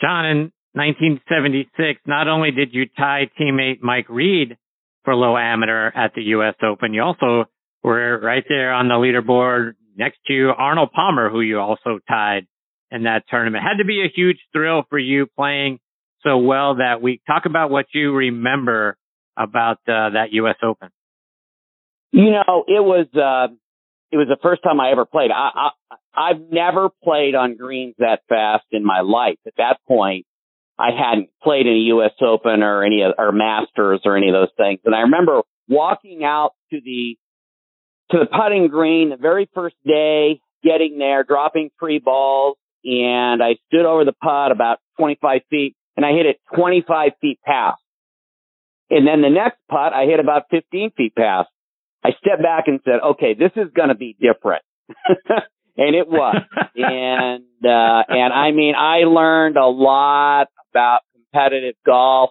John, 0.00 0.26
in 0.26 0.52
1976, 0.72 2.00
not 2.06 2.26
only 2.26 2.50
did 2.50 2.74
you 2.74 2.86
tie 2.86 3.30
teammate 3.40 3.80
Mike 3.82 4.08
Reid 4.08 4.58
for 5.04 5.14
low 5.14 5.36
amateur 5.36 5.92
at 5.94 6.12
the 6.16 6.22
U.S. 6.22 6.56
Open, 6.60 6.92
you 6.92 7.02
also 7.02 7.44
were 7.84 8.18
right 8.18 8.44
there 8.48 8.72
on 8.72 8.88
the 8.88 8.94
leaderboard 8.94 9.74
next 9.96 10.18
to 10.26 10.50
Arnold 10.58 10.90
Palmer, 10.92 11.30
who 11.30 11.40
you 11.40 11.60
also 11.60 12.00
tied 12.08 12.48
in 12.90 13.04
that 13.04 13.22
tournament. 13.30 13.62
Had 13.62 13.78
to 13.78 13.86
be 13.86 14.02
a 14.02 14.12
huge 14.12 14.38
thrill 14.52 14.82
for 14.90 14.98
you 14.98 15.26
playing 15.36 15.78
so 16.24 16.38
well 16.38 16.76
that 16.76 17.00
week. 17.00 17.22
Talk 17.28 17.46
about 17.46 17.70
what 17.70 17.86
you 17.94 18.12
remember 18.12 18.96
about 19.40 19.78
uh, 19.88 20.10
that 20.10 20.28
U.S. 20.32 20.56
Open? 20.62 20.90
You 22.12 22.30
know, 22.30 22.64
it 22.66 22.82
was 22.82 23.06
uh, 23.14 23.52
it 24.12 24.16
was 24.16 24.28
the 24.28 24.38
first 24.42 24.62
time 24.62 24.80
I 24.80 24.90
ever 24.90 25.06
played. 25.06 25.30
I, 25.30 25.50
I 25.54 25.96
I've 26.14 26.40
never 26.50 26.90
played 27.02 27.34
on 27.34 27.56
greens 27.56 27.94
that 27.98 28.20
fast 28.28 28.64
in 28.72 28.84
my 28.84 29.00
life. 29.00 29.38
At 29.46 29.54
that 29.58 29.78
point, 29.86 30.26
I 30.78 30.88
hadn't 30.96 31.30
played 31.42 31.66
in 31.66 31.72
a 31.72 31.86
U.S. 31.94 32.12
Open 32.20 32.62
or 32.62 32.84
any 32.84 33.02
or 33.16 33.32
Masters 33.32 34.00
or 34.04 34.16
any 34.16 34.28
of 34.28 34.34
those 34.34 34.50
things. 34.56 34.80
And 34.84 34.94
I 34.94 35.00
remember 35.00 35.42
walking 35.68 36.24
out 36.24 36.52
to 36.70 36.80
the 36.84 37.16
to 38.10 38.18
the 38.18 38.26
putting 38.26 38.68
green 38.68 39.10
the 39.10 39.16
very 39.16 39.48
first 39.54 39.76
day, 39.86 40.40
getting 40.64 40.98
there, 40.98 41.22
dropping 41.22 41.70
three 41.78 42.00
balls, 42.00 42.56
and 42.84 43.42
I 43.42 43.56
stood 43.68 43.86
over 43.86 44.04
the 44.04 44.12
putt 44.12 44.50
about 44.50 44.78
25 44.98 45.42
feet, 45.48 45.76
and 45.96 46.04
I 46.04 46.10
hit 46.12 46.26
it 46.26 46.40
25 46.56 47.12
feet 47.20 47.38
past. 47.44 47.79
And 48.90 49.06
then 49.06 49.22
the 49.22 49.30
next 49.30 49.58
putt, 49.68 49.92
I 49.92 50.04
hit 50.04 50.20
about 50.20 50.44
15 50.50 50.92
feet 50.96 51.14
past. 51.14 51.48
I 52.04 52.10
stepped 52.20 52.42
back 52.42 52.64
and 52.66 52.80
said, 52.84 53.00
okay, 53.12 53.34
this 53.34 53.52
is 53.56 53.70
going 53.74 53.88
to 53.90 53.94
be 53.94 54.16
different. 54.18 54.62
and 55.76 55.94
it 55.94 56.08
was. 56.08 56.42
and, 56.74 57.44
uh, 57.64 58.02
and 58.08 58.32
I 58.32 58.50
mean, 58.52 58.74
I 58.76 59.04
learned 59.04 59.56
a 59.56 59.66
lot 59.66 60.48
about 60.72 61.00
competitive 61.14 61.76
golf. 61.86 62.30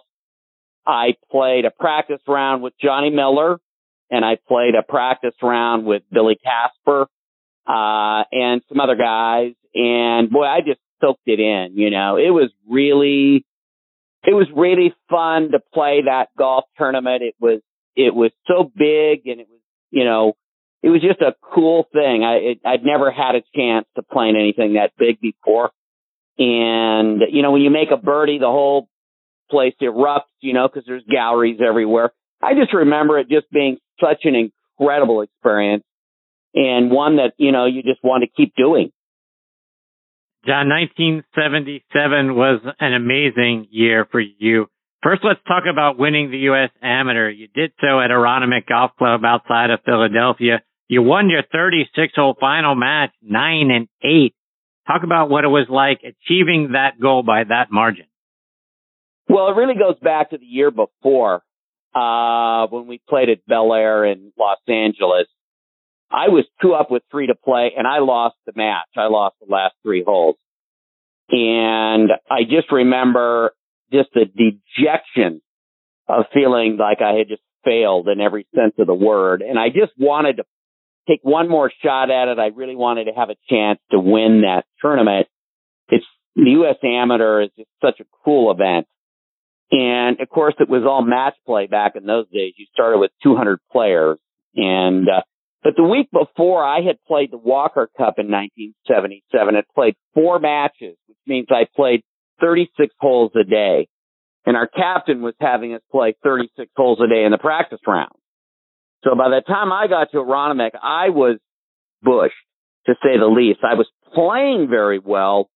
I 0.86 1.14
played 1.30 1.64
a 1.64 1.70
practice 1.70 2.20
round 2.26 2.62
with 2.62 2.74
Johnny 2.82 3.10
Miller 3.10 3.58
and 4.10 4.24
I 4.24 4.36
played 4.48 4.74
a 4.74 4.82
practice 4.82 5.34
round 5.40 5.86
with 5.86 6.02
Billy 6.12 6.36
Casper, 6.42 7.06
uh, 7.66 8.24
and 8.32 8.60
some 8.68 8.80
other 8.80 8.96
guys. 8.96 9.52
And 9.74 10.30
boy, 10.30 10.44
I 10.44 10.60
just 10.60 10.80
soaked 11.00 11.22
it 11.26 11.38
in, 11.38 11.78
you 11.78 11.90
know, 11.90 12.16
it 12.16 12.30
was 12.30 12.50
really, 12.68 13.46
it 14.24 14.34
was 14.34 14.46
really 14.54 14.94
fun 15.08 15.52
to 15.52 15.60
play 15.72 16.02
that 16.06 16.28
golf 16.36 16.64
tournament. 16.76 17.22
It 17.22 17.34
was, 17.40 17.60
it 17.96 18.14
was 18.14 18.30
so 18.46 18.64
big 18.64 19.26
and 19.26 19.40
it 19.40 19.48
was, 19.48 19.60
you 19.90 20.04
know, 20.04 20.34
it 20.82 20.88
was 20.88 21.02
just 21.02 21.20
a 21.20 21.34
cool 21.54 21.86
thing. 21.92 22.24
I, 22.24 22.34
it, 22.36 22.60
I'd 22.64 22.84
never 22.84 23.10
had 23.10 23.34
a 23.34 23.42
chance 23.54 23.86
to 23.96 24.02
play 24.02 24.28
in 24.28 24.36
anything 24.36 24.74
that 24.74 24.92
big 24.98 25.20
before. 25.20 25.70
And, 26.38 27.20
you 27.30 27.42
know, 27.42 27.50
when 27.52 27.62
you 27.62 27.70
make 27.70 27.90
a 27.90 27.98
birdie, 27.98 28.38
the 28.38 28.46
whole 28.46 28.88
place 29.50 29.74
erupts, 29.82 30.30
you 30.40 30.54
know, 30.54 30.68
cause 30.68 30.84
there's 30.86 31.04
galleries 31.10 31.60
everywhere. 31.66 32.12
I 32.42 32.54
just 32.54 32.72
remember 32.72 33.18
it 33.18 33.28
just 33.28 33.50
being 33.50 33.78
such 34.00 34.24
an 34.24 34.50
incredible 34.78 35.22
experience 35.22 35.84
and 36.54 36.90
one 36.90 37.16
that, 37.16 37.34
you 37.36 37.52
know, 37.52 37.66
you 37.66 37.82
just 37.82 38.02
want 38.02 38.24
to 38.24 38.28
keep 38.28 38.54
doing. 38.56 38.90
John, 40.46 40.68
1977 40.70 42.34
was 42.34 42.60
an 42.80 42.94
amazing 42.94 43.68
year 43.70 44.06
for 44.10 44.20
you. 44.20 44.66
First, 45.02 45.22
let's 45.22 45.40
talk 45.46 45.64
about 45.70 45.98
winning 45.98 46.30
the 46.30 46.38
U.S. 46.52 46.70
Amateur. 46.82 47.28
You 47.28 47.48
did 47.54 47.72
so 47.80 48.00
at 48.00 48.10
Aronimink 48.10 48.66
Golf 48.66 48.92
Club 48.98 49.22
outside 49.24 49.70
of 49.70 49.80
Philadelphia. 49.84 50.62
You 50.88 51.02
won 51.02 51.28
your 51.30 51.42
36 51.52 52.14
hole 52.16 52.36
final 52.40 52.74
match, 52.74 53.10
nine 53.22 53.70
and 53.70 53.88
eight. 54.02 54.34
Talk 54.86 55.02
about 55.04 55.30
what 55.30 55.44
it 55.44 55.48
was 55.48 55.66
like 55.68 56.00
achieving 56.02 56.72
that 56.72 57.00
goal 57.00 57.22
by 57.22 57.44
that 57.44 57.68
margin. 57.70 58.06
Well, 59.28 59.48
it 59.48 59.56
really 59.56 59.78
goes 59.78 59.98
back 60.02 60.30
to 60.30 60.38
the 60.38 60.46
year 60.46 60.70
before, 60.70 61.42
uh, 61.94 62.66
when 62.66 62.86
we 62.86 63.00
played 63.08 63.28
at 63.28 63.46
Bel 63.46 63.72
Air 63.72 64.04
in 64.04 64.32
Los 64.38 64.58
Angeles. 64.66 65.28
I 66.10 66.28
was 66.28 66.44
two 66.60 66.74
up 66.74 66.90
with 66.90 67.02
three 67.10 67.28
to 67.28 67.34
play 67.34 67.72
and 67.76 67.86
I 67.86 67.98
lost 67.98 68.36
the 68.46 68.52
match. 68.54 68.88
I 68.96 69.06
lost 69.06 69.36
the 69.40 69.52
last 69.52 69.74
three 69.82 70.02
holes. 70.04 70.36
And 71.30 72.10
I 72.28 72.42
just 72.42 72.72
remember 72.72 73.52
just 73.92 74.08
the 74.14 74.24
dejection 74.24 75.40
of 76.08 76.24
feeling 76.34 76.76
like 76.78 76.98
I 77.00 77.18
had 77.18 77.28
just 77.28 77.42
failed 77.64 78.08
in 78.08 78.20
every 78.20 78.46
sense 78.54 78.74
of 78.78 78.86
the 78.86 78.94
word. 78.94 79.42
And 79.42 79.58
I 79.58 79.68
just 79.68 79.92
wanted 79.96 80.38
to 80.38 80.44
take 81.08 81.20
one 81.22 81.48
more 81.48 81.70
shot 81.82 82.10
at 82.10 82.28
it. 82.28 82.38
I 82.38 82.46
really 82.46 82.76
wanted 82.76 83.04
to 83.04 83.12
have 83.12 83.30
a 83.30 83.36
chance 83.48 83.78
to 83.92 84.00
win 84.00 84.42
that 84.42 84.64
tournament. 84.82 85.28
It's 85.88 86.04
the 86.34 86.50
U.S. 86.50 86.76
Amateur 86.82 87.42
is 87.42 87.50
just 87.56 87.70
such 87.80 88.00
a 88.00 88.04
cool 88.24 88.50
event. 88.50 88.86
And 89.70 90.20
of 90.20 90.28
course, 90.28 90.54
it 90.58 90.68
was 90.68 90.82
all 90.84 91.02
match 91.02 91.34
play 91.46 91.66
back 91.66 91.94
in 91.94 92.04
those 92.04 92.26
days. 92.30 92.54
You 92.56 92.66
started 92.72 92.98
with 92.98 93.12
200 93.22 93.60
players 93.70 94.18
and, 94.56 95.08
uh, 95.08 95.22
but 95.62 95.74
the 95.76 95.84
week 95.84 96.08
before, 96.10 96.64
I 96.64 96.80
had 96.80 96.96
played 97.06 97.30
the 97.30 97.38
Walker 97.38 97.90
Cup 97.96 98.14
in 98.18 98.30
1977. 98.30 99.56
I 99.56 99.62
played 99.74 99.94
four 100.14 100.38
matches, 100.38 100.96
which 101.06 101.18
means 101.26 101.48
I 101.50 101.66
played 101.76 102.02
36 102.40 102.94
holes 102.98 103.32
a 103.34 103.44
day. 103.44 103.88
And 104.46 104.56
our 104.56 104.66
captain 104.66 105.20
was 105.20 105.34
having 105.38 105.74
us 105.74 105.82
play 105.92 106.14
36 106.24 106.70
holes 106.74 106.98
a 107.04 107.08
day 107.08 107.24
in 107.24 107.30
the 107.30 107.38
practice 107.38 107.80
round. 107.86 108.12
So 109.04 109.14
by 109.14 109.28
the 109.28 109.42
time 109.46 109.70
I 109.70 109.86
got 109.86 110.10
to 110.12 110.18
Aronimink, 110.18 110.70
I 110.82 111.10
was 111.10 111.38
bushed, 112.02 112.34
to 112.86 112.94
say 113.02 113.18
the 113.18 113.26
least. 113.26 113.60
I 113.62 113.74
was 113.74 113.86
playing 114.14 114.68
very 114.70 114.98
well, 114.98 115.50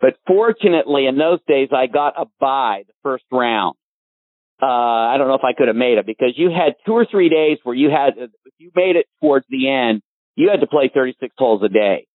but 0.00 0.14
fortunately 0.26 1.06
in 1.06 1.16
those 1.16 1.38
days, 1.46 1.68
I 1.72 1.86
got 1.86 2.20
a 2.20 2.26
bye 2.40 2.82
the 2.86 2.92
first 3.04 3.24
round 3.30 3.76
uh, 4.62 4.66
I 4.66 5.16
don't 5.18 5.28
know 5.28 5.34
if 5.34 5.44
I 5.44 5.52
could 5.52 5.68
have 5.68 5.76
made 5.76 5.98
it 5.98 6.06
because 6.06 6.32
you 6.36 6.50
had 6.50 6.74
two 6.86 6.92
or 6.92 7.06
three 7.10 7.28
days 7.28 7.58
where 7.62 7.74
you 7.74 7.90
had, 7.90 8.14
if 8.16 8.30
you 8.58 8.70
made 8.74 8.96
it 8.96 9.06
towards 9.20 9.44
the 9.48 9.68
end, 9.68 10.02
you 10.34 10.50
had 10.50 10.60
to 10.60 10.66
play 10.66 10.90
36 10.92 11.34
holes 11.36 11.62
a 11.62 11.68
day. 11.68 12.06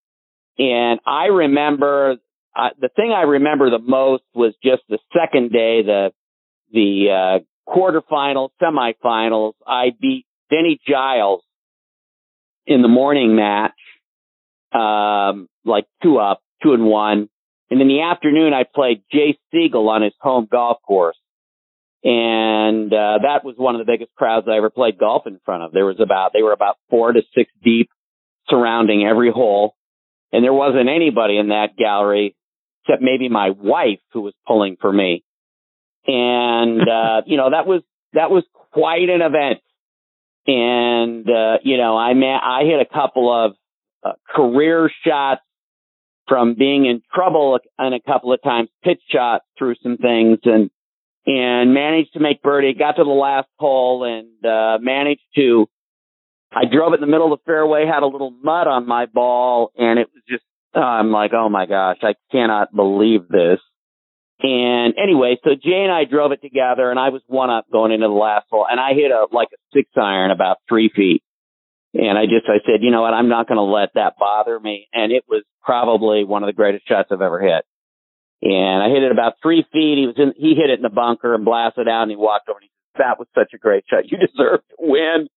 And 0.57 0.99
I 1.05 1.25
remember, 1.25 2.17
uh, 2.55 2.69
the 2.79 2.89
thing 2.95 3.13
I 3.15 3.21
remember 3.21 3.69
the 3.69 3.79
most 3.79 4.23
was 4.33 4.53
just 4.63 4.81
the 4.89 4.99
second 5.13 5.51
day, 5.51 5.83
the, 5.83 6.11
the, 6.71 7.39
uh, 7.39 7.71
quarterfinals, 7.71 8.49
semifinals. 8.61 9.53
I 9.65 9.91
beat 9.99 10.25
Vinny 10.49 10.79
Giles 10.87 11.43
in 12.65 12.81
the 12.81 12.87
morning 12.87 13.35
match, 13.35 13.77
um, 14.73 15.47
like 15.65 15.85
two 16.03 16.17
up, 16.17 16.41
two 16.63 16.73
and 16.73 16.85
one. 16.85 17.29
And 17.69 17.81
in 17.81 17.87
the 17.87 18.01
afternoon, 18.01 18.53
I 18.53 18.63
played 18.63 19.03
Jay 19.11 19.37
Sigel 19.53 19.89
on 19.89 20.01
his 20.01 20.13
home 20.19 20.47
golf 20.51 20.79
course. 20.85 21.17
And, 22.03 22.91
uh, 22.91 23.19
that 23.21 23.43
was 23.43 23.55
one 23.57 23.75
of 23.75 23.85
the 23.85 23.91
biggest 23.91 24.11
crowds 24.15 24.47
I 24.49 24.57
ever 24.57 24.69
played 24.69 24.97
golf 24.97 25.27
in 25.27 25.39
front 25.45 25.63
of. 25.63 25.71
There 25.71 25.85
was 25.85 25.99
about, 25.99 26.31
they 26.33 26.41
were 26.41 26.53
about 26.53 26.77
four 26.89 27.11
to 27.11 27.21
six 27.35 27.51
deep 27.63 27.89
surrounding 28.49 29.05
every 29.05 29.31
hole. 29.31 29.75
And 30.31 30.43
there 30.43 30.53
wasn't 30.53 30.89
anybody 30.89 31.37
in 31.37 31.49
that 31.49 31.75
gallery 31.77 32.35
except 32.83 33.03
maybe 33.03 33.29
my 33.29 33.51
wife 33.51 33.99
who 34.13 34.21
was 34.21 34.33
pulling 34.47 34.77
for 34.79 34.91
me. 34.91 35.23
And, 36.07 36.81
uh, 36.89 37.21
you 37.25 37.37
know, 37.37 37.51
that 37.51 37.67
was, 37.67 37.83
that 38.13 38.31
was 38.31 38.43
quite 38.71 39.09
an 39.09 39.21
event. 39.21 39.59
And, 40.47 41.29
uh, 41.29 41.57
you 41.63 41.77
know, 41.77 41.97
I 41.97 42.13
met, 42.13 42.39
I 42.43 42.63
hit 42.63 42.79
a 42.81 42.91
couple 42.91 43.31
of 43.31 43.53
uh, 44.03 44.13
career 44.27 44.89
shots 45.05 45.41
from 46.27 46.55
being 46.57 46.85
in 46.85 47.01
trouble 47.13 47.59
and 47.77 47.93
a 47.93 47.99
couple 47.99 48.33
of 48.33 48.41
times, 48.41 48.69
pitch 48.83 49.01
shot 49.11 49.41
through 49.57 49.75
some 49.83 49.97
things 49.97 50.39
and, 50.45 50.71
and 51.25 51.73
managed 51.73 52.13
to 52.13 52.19
make 52.19 52.41
birdie, 52.41 52.73
got 52.73 52.93
to 52.93 53.03
the 53.03 53.09
last 53.09 53.47
hole 53.57 54.03
and, 54.03 54.45
uh, 54.45 54.77
managed 54.81 55.21
to, 55.35 55.67
I 56.51 56.65
drove 56.65 56.93
it 56.93 56.95
in 56.95 57.01
the 57.01 57.07
middle 57.07 57.31
of 57.31 57.39
the 57.39 57.45
fairway, 57.45 57.85
had 57.85 58.03
a 58.03 58.07
little 58.07 58.31
mud 58.31 58.67
on 58.67 58.87
my 58.87 59.05
ball 59.05 59.71
and 59.77 59.99
it 59.99 60.09
was 60.13 60.23
just, 60.27 60.43
uh, 60.75 60.79
I'm 60.79 61.11
like, 61.11 61.31
oh 61.33 61.49
my 61.49 61.65
gosh, 61.65 61.97
I 62.01 62.15
cannot 62.31 62.73
believe 62.75 63.27
this. 63.27 63.59
And 64.43 64.95
anyway, 64.97 65.37
so 65.43 65.51
Jay 65.51 65.83
and 65.83 65.91
I 65.91 66.05
drove 66.05 66.31
it 66.31 66.41
together 66.41 66.89
and 66.89 66.99
I 66.99 67.09
was 67.09 67.21
one 67.27 67.51
up 67.51 67.65
going 67.71 67.91
into 67.91 68.07
the 68.07 68.13
last 68.13 68.47
hole 68.49 68.65
and 68.69 68.79
I 68.79 68.93
hit 68.93 69.11
a, 69.11 69.27
like 69.31 69.49
a 69.53 69.57
six 69.73 69.89
iron 69.95 70.31
about 70.31 70.57
three 70.67 70.89
feet. 70.93 71.23
And 71.93 72.17
I 72.17 72.23
just, 72.23 72.47
I 72.47 72.63
said, 72.65 72.81
you 72.81 72.89
know 72.89 73.01
what? 73.01 73.13
I'm 73.13 73.27
not 73.27 73.47
going 73.47 73.57
to 73.57 73.63
let 73.63 73.89
that 73.95 74.13
bother 74.17 74.59
me. 74.59 74.87
And 74.93 75.11
it 75.11 75.25
was 75.27 75.43
probably 75.61 76.23
one 76.23 76.41
of 76.41 76.47
the 76.47 76.53
greatest 76.53 76.87
shots 76.87 77.09
I've 77.11 77.21
ever 77.21 77.39
hit. 77.39 77.65
And 78.41 78.83
I 78.83 78.89
hit 78.89 79.03
it 79.03 79.11
about 79.11 79.33
three 79.41 79.63
feet. 79.71 79.97
He 79.97 80.07
was 80.07 80.15
in, 80.17 80.33
he 80.35 80.55
hit 80.55 80.69
it 80.69 80.79
in 80.79 80.83
the 80.83 80.89
bunker 80.89 81.35
and 81.35 81.45
blasted 81.45 81.87
out 81.87 82.03
and 82.03 82.11
he 82.11 82.17
walked 82.17 82.49
over 82.49 82.59
and 82.59 82.63
he 82.63 82.71
said, 82.97 83.03
that 83.05 83.19
was 83.19 83.27
such 83.35 83.53
a 83.53 83.57
great 83.57 83.83
shot. 83.89 84.09
You 84.09 84.17
deserve 84.27 84.61
to 84.69 84.75
win. 84.79 85.27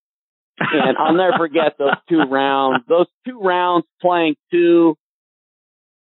and 0.59 0.97
I'll 0.97 1.13
never 1.13 1.37
forget 1.37 1.77
those 1.77 1.97
two 2.09 2.21
rounds, 2.21 2.85
those 2.87 3.07
two 3.27 3.39
rounds 3.39 3.85
playing 4.01 4.35
two 4.51 4.97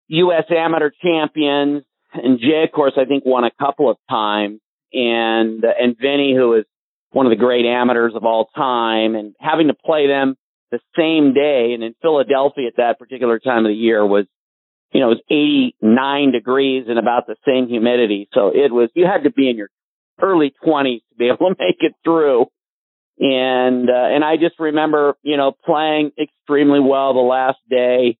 U.S. 0.07 0.45
amateur 0.51 0.91
champions 1.01 1.83
and 2.23 2.39
Jay, 2.39 2.63
of 2.63 2.71
course, 2.71 2.93
I 2.97 3.05
think 3.05 3.25
won 3.25 3.43
a 3.43 3.51
couple 3.51 3.89
of 3.89 3.97
times, 4.09 4.59
and 4.93 5.63
uh, 5.63 5.69
and 5.79 5.95
Vinny, 5.99 6.33
who 6.35 6.53
is 6.53 6.65
one 7.11 7.25
of 7.25 7.29
the 7.29 7.35
great 7.35 7.65
amateurs 7.65 8.13
of 8.15 8.23
all 8.23 8.49
time, 8.55 9.15
and 9.15 9.35
having 9.39 9.67
to 9.67 9.73
play 9.73 10.07
them 10.07 10.35
the 10.71 10.79
same 10.97 11.33
day, 11.33 11.73
and 11.73 11.83
in 11.83 11.95
Philadelphia 12.01 12.67
at 12.67 12.77
that 12.77 12.99
particular 12.99 13.39
time 13.39 13.65
of 13.65 13.69
the 13.69 13.75
year 13.75 14.05
was, 14.05 14.25
you 14.95 15.01
know, 15.01 15.11
it 15.11 15.19
was 15.29 15.73
89 15.83 16.31
degrees 16.31 16.85
and 16.87 16.97
about 16.97 17.27
the 17.27 17.35
same 17.45 17.67
humidity, 17.67 18.29
so 18.33 18.47
it 18.55 18.71
was 18.71 18.89
you 18.93 19.05
had 19.05 19.25
to 19.25 19.29
be 19.29 19.49
in 19.49 19.57
your 19.57 19.67
early 20.21 20.53
20s 20.65 21.01
to 21.09 21.15
be 21.19 21.25
able 21.33 21.49
to 21.49 21.55
make 21.59 21.79
it 21.81 21.91
through. 22.05 22.45
And 23.19 23.89
uh, 23.89 23.93
and 23.93 24.23
I 24.23 24.37
just 24.37 24.57
remember, 24.57 25.17
you 25.21 25.35
know, 25.35 25.51
playing 25.51 26.11
extremely 26.17 26.79
well 26.79 27.13
the 27.13 27.19
last 27.19 27.57
day 27.69 28.17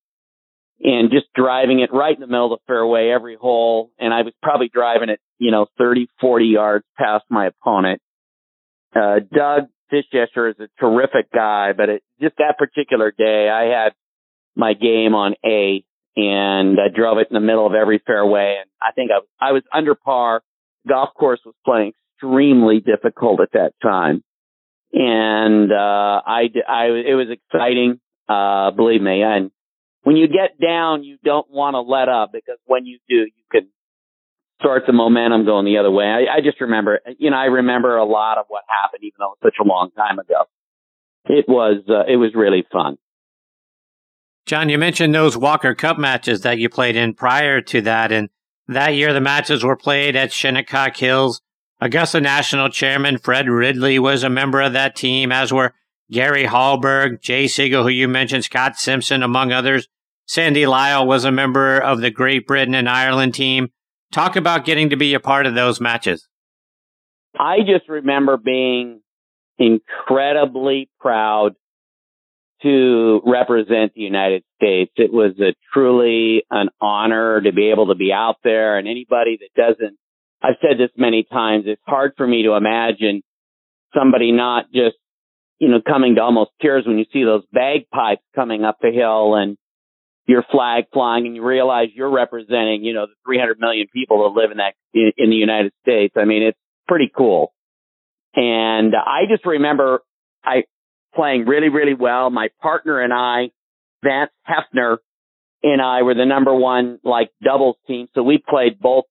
and 0.78 1.10
just 1.10 1.32
driving 1.34 1.80
it 1.80 1.94
right 1.94 2.14
in 2.14 2.20
the 2.20 2.26
middle 2.26 2.52
of 2.52 2.60
the 2.60 2.64
fairway 2.66 3.08
every 3.08 3.36
hole. 3.36 3.90
And 3.98 4.12
I 4.12 4.20
was 4.20 4.34
probably 4.42 4.68
driving 4.68 5.08
it, 5.08 5.20
you 5.38 5.52
know, 5.52 5.68
30, 5.78 6.08
40 6.20 6.44
yards 6.44 6.84
past 6.98 7.24
my 7.30 7.46
opponent. 7.46 8.02
Uh, 8.94 9.20
Doug 9.34 9.68
Fischesser 9.90 10.50
is 10.50 10.60
a 10.60 10.68
terrific 10.78 11.32
guy, 11.32 11.72
but 11.74 11.88
it, 11.88 12.02
just 12.20 12.36
that 12.36 12.58
particular 12.58 13.14
day, 13.16 13.48
I 13.48 13.82
had 13.82 13.94
my 14.54 14.74
game 14.74 15.14
on 15.14 15.36
A 15.42 15.85
and 16.16 16.78
I 16.80 16.88
drove 16.94 17.18
it 17.18 17.28
in 17.30 17.34
the 17.34 17.40
middle 17.40 17.66
of 17.66 17.74
every 17.74 18.02
fairway. 18.06 18.56
And 18.60 18.70
I 18.82 18.92
think 18.92 19.10
I, 19.10 19.48
I 19.48 19.52
was 19.52 19.62
under 19.72 19.94
par. 19.94 20.42
Golf 20.88 21.10
course 21.14 21.40
was 21.44 21.54
playing 21.64 21.92
extremely 22.14 22.80
difficult 22.80 23.40
at 23.40 23.52
that 23.52 23.72
time. 23.82 24.22
And, 24.92 25.70
uh, 25.72 26.22
I, 26.26 26.48
I, 26.68 26.84
it 26.86 27.16
was 27.16 27.28
exciting. 27.30 28.00
Uh, 28.28 28.70
believe 28.70 29.02
me. 29.02 29.22
And, 29.22 29.50
when 30.06 30.14
you 30.14 30.28
get 30.28 30.60
down, 30.64 31.02
you 31.02 31.18
don't 31.24 31.50
want 31.50 31.74
to 31.74 31.80
let 31.80 32.08
up 32.08 32.30
because 32.32 32.58
when 32.64 32.86
you 32.86 33.00
do, 33.08 33.16
you 33.16 33.44
can 33.50 33.66
start 34.60 34.84
the 34.86 34.92
momentum 34.92 35.44
going 35.44 35.64
the 35.64 35.78
other 35.78 35.90
way. 35.90 36.04
I, 36.04 36.36
I 36.36 36.40
just 36.44 36.60
remember, 36.60 37.00
you 37.18 37.30
know, 37.32 37.36
I 37.36 37.46
remember 37.46 37.96
a 37.96 38.04
lot 38.04 38.38
of 38.38 38.44
what 38.46 38.62
happened, 38.68 39.02
even 39.02 39.16
though 39.18 39.32
it 39.32 39.38
was 39.42 39.50
such 39.50 39.56
a 39.60 39.66
long 39.66 39.90
time 39.96 40.20
ago. 40.20 40.44
It 41.24 41.46
was, 41.48 41.82
uh, 41.88 42.04
it 42.06 42.18
was 42.18 42.36
really 42.36 42.64
fun. 42.70 42.98
John, 44.46 44.68
you 44.68 44.78
mentioned 44.78 45.12
those 45.12 45.36
Walker 45.36 45.74
Cup 45.74 45.98
matches 45.98 46.42
that 46.42 46.58
you 46.58 46.68
played 46.68 46.94
in 46.94 47.14
prior 47.14 47.60
to 47.62 47.80
that. 47.82 48.12
And 48.12 48.30
that 48.68 48.94
year, 48.94 49.12
the 49.12 49.20
matches 49.20 49.64
were 49.64 49.76
played 49.76 50.14
at 50.14 50.32
Shinnecock 50.32 50.96
Hills. 50.96 51.42
Augusta 51.80 52.20
National 52.20 52.68
Chairman 52.68 53.18
Fred 53.18 53.48
Ridley 53.48 53.98
was 53.98 54.22
a 54.22 54.30
member 54.30 54.60
of 54.62 54.72
that 54.72 54.94
team, 54.94 55.32
as 55.32 55.52
were 55.52 55.74
Gary 56.12 56.44
Hallberg, 56.44 57.20
Jay 57.20 57.48
Sigel, 57.48 57.82
who 57.82 57.88
you 57.88 58.06
mentioned, 58.06 58.44
Scott 58.44 58.76
Simpson, 58.76 59.24
among 59.24 59.50
others. 59.50 59.88
Sandy 60.26 60.64
Lyle 60.64 61.04
was 61.04 61.24
a 61.24 61.32
member 61.32 61.78
of 61.78 62.00
the 62.00 62.10
Great 62.10 62.46
Britain 62.46 62.74
and 62.74 62.88
Ireland 62.88 63.34
team. 63.34 63.70
Talk 64.12 64.36
about 64.36 64.64
getting 64.64 64.90
to 64.90 64.96
be 64.96 65.14
a 65.14 65.20
part 65.20 65.46
of 65.46 65.54
those 65.54 65.80
matches. 65.80 66.28
I 67.38 67.58
just 67.60 67.88
remember 67.88 68.36
being 68.36 69.00
incredibly 69.58 70.88
proud 71.00 71.56
to 72.66 73.20
represent 73.24 73.94
the 73.94 74.00
United 74.00 74.42
States. 74.56 74.90
It 74.96 75.12
was 75.12 75.38
a 75.38 75.54
truly 75.72 76.42
an 76.50 76.68
honor 76.80 77.40
to 77.40 77.52
be 77.52 77.70
able 77.70 77.88
to 77.88 77.94
be 77.94 78.12
out 78.12 78.36
there 78.42 78.76
and 78.76 78.88
anybody 78.88 79.38
that 79.40 79.54
doesn't, 79.54 79.96
I've 80.42 80.56
said 80.60 80.76
this 80.78 80.90
many 80.96 81.24
times, 81.30 81.64
it's 81.66 81.80
hard 81.86 82.12
for 82.16 82.26
me 82.26 82.42
to 82.42 82.54
imagine 82.54 83.22
somebody 83.96 84.32
not 84.32 84.64
just, 84.72 84.96
you 85.58 85.68
know, 85.68 85.80
coming 85.80 86.16
to 86.16 86.22
almost 86.22 86.50
tears 86.60 86.84
when 86.86 86.98
you 86.98 87.06
see 87.12 87.22
those 87.22 87.44
bagpipes 87.52 88.22
coming 88.34 88.64
up 88.64 88.78
the 88.82 88.90
hill 88.90 89.36
and 89.36 89.56
your 90.26 90.44
flag 90.50 90.86
flying 90.92 91.24
and 91.26 91.36
you 91.36 91.46
realize 91.46 91.88
you're 91.94 92.10
representing, 92.10 92.82
you 92.82 92.94
know, 92.94 93.06
the 93.06 93.14
300 93.24 93.60
million 93.60 93.86
people 93.92 94.24
that 94.24 94.40
live 94.40 94.50
in 94.50 94.56
that, 94.56 94.74
in, 94.92 95.12
in 95.16 95.30
the 95.30 95.36
United 95.36 95.72
States. 95.82 96.14
I 96.16 96.24
mean, 96.24 96.42
it's 96.42 96.58
pretty 96.88 97.12
cool. 97.16 97.52
And 98.34 98.92
I 98.94 99.30
just 99.30 99.46
remember 99.46 100.00
I 100.44 100.64
playing 101.16 101.46
really, 101.46 101.68
really 101.68 101.94
well. 101.94 102.30
My 102.30 102.48
partner 102.60 103.00
and 103.00 103.12
I, 103.12 103.50
Vance 104.04 104.30
Heafner 104.48 104.98
and 105.62 105.82
I 105.82 106.02
were 106.02 106.14
the 106.14 106.26
number 106.26 106.54
one 106.54 107.00
like 107.02 107.30
doubles 107.42 107.76
team. 107.86 108.08
So 108.14 108.22
we 108.22 108.38
played 108.38 108.78
both, 108.78 109.04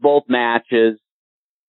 both 0.00 0.24
matches. 0.28 0.98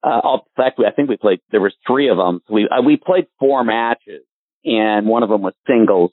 Uh, 0.02 0.22
in 0.36 0.40
fact, 0.56 0.80
I 0.80 0.91
think 0.91 1.10
we 1.10 1.18
played, 1.18 1.40
there 1.52 1.60
was 1.60 1.74
three 1.86 2.10
of 2.10 2.18
them. 2.18 2.41
So 2.48 2.53
we, 2.53 2.70
uh, 2.70 2.82
we 2.82 2.95
played 2.95 3.28
four 3.40 3.64
matches 3.64 4.22
and 4.64 5.07
one 5.07 5.24
of 5.24 5.30
them 5.30 5.41
was 5.41 5.53
singles. 5.68 6.11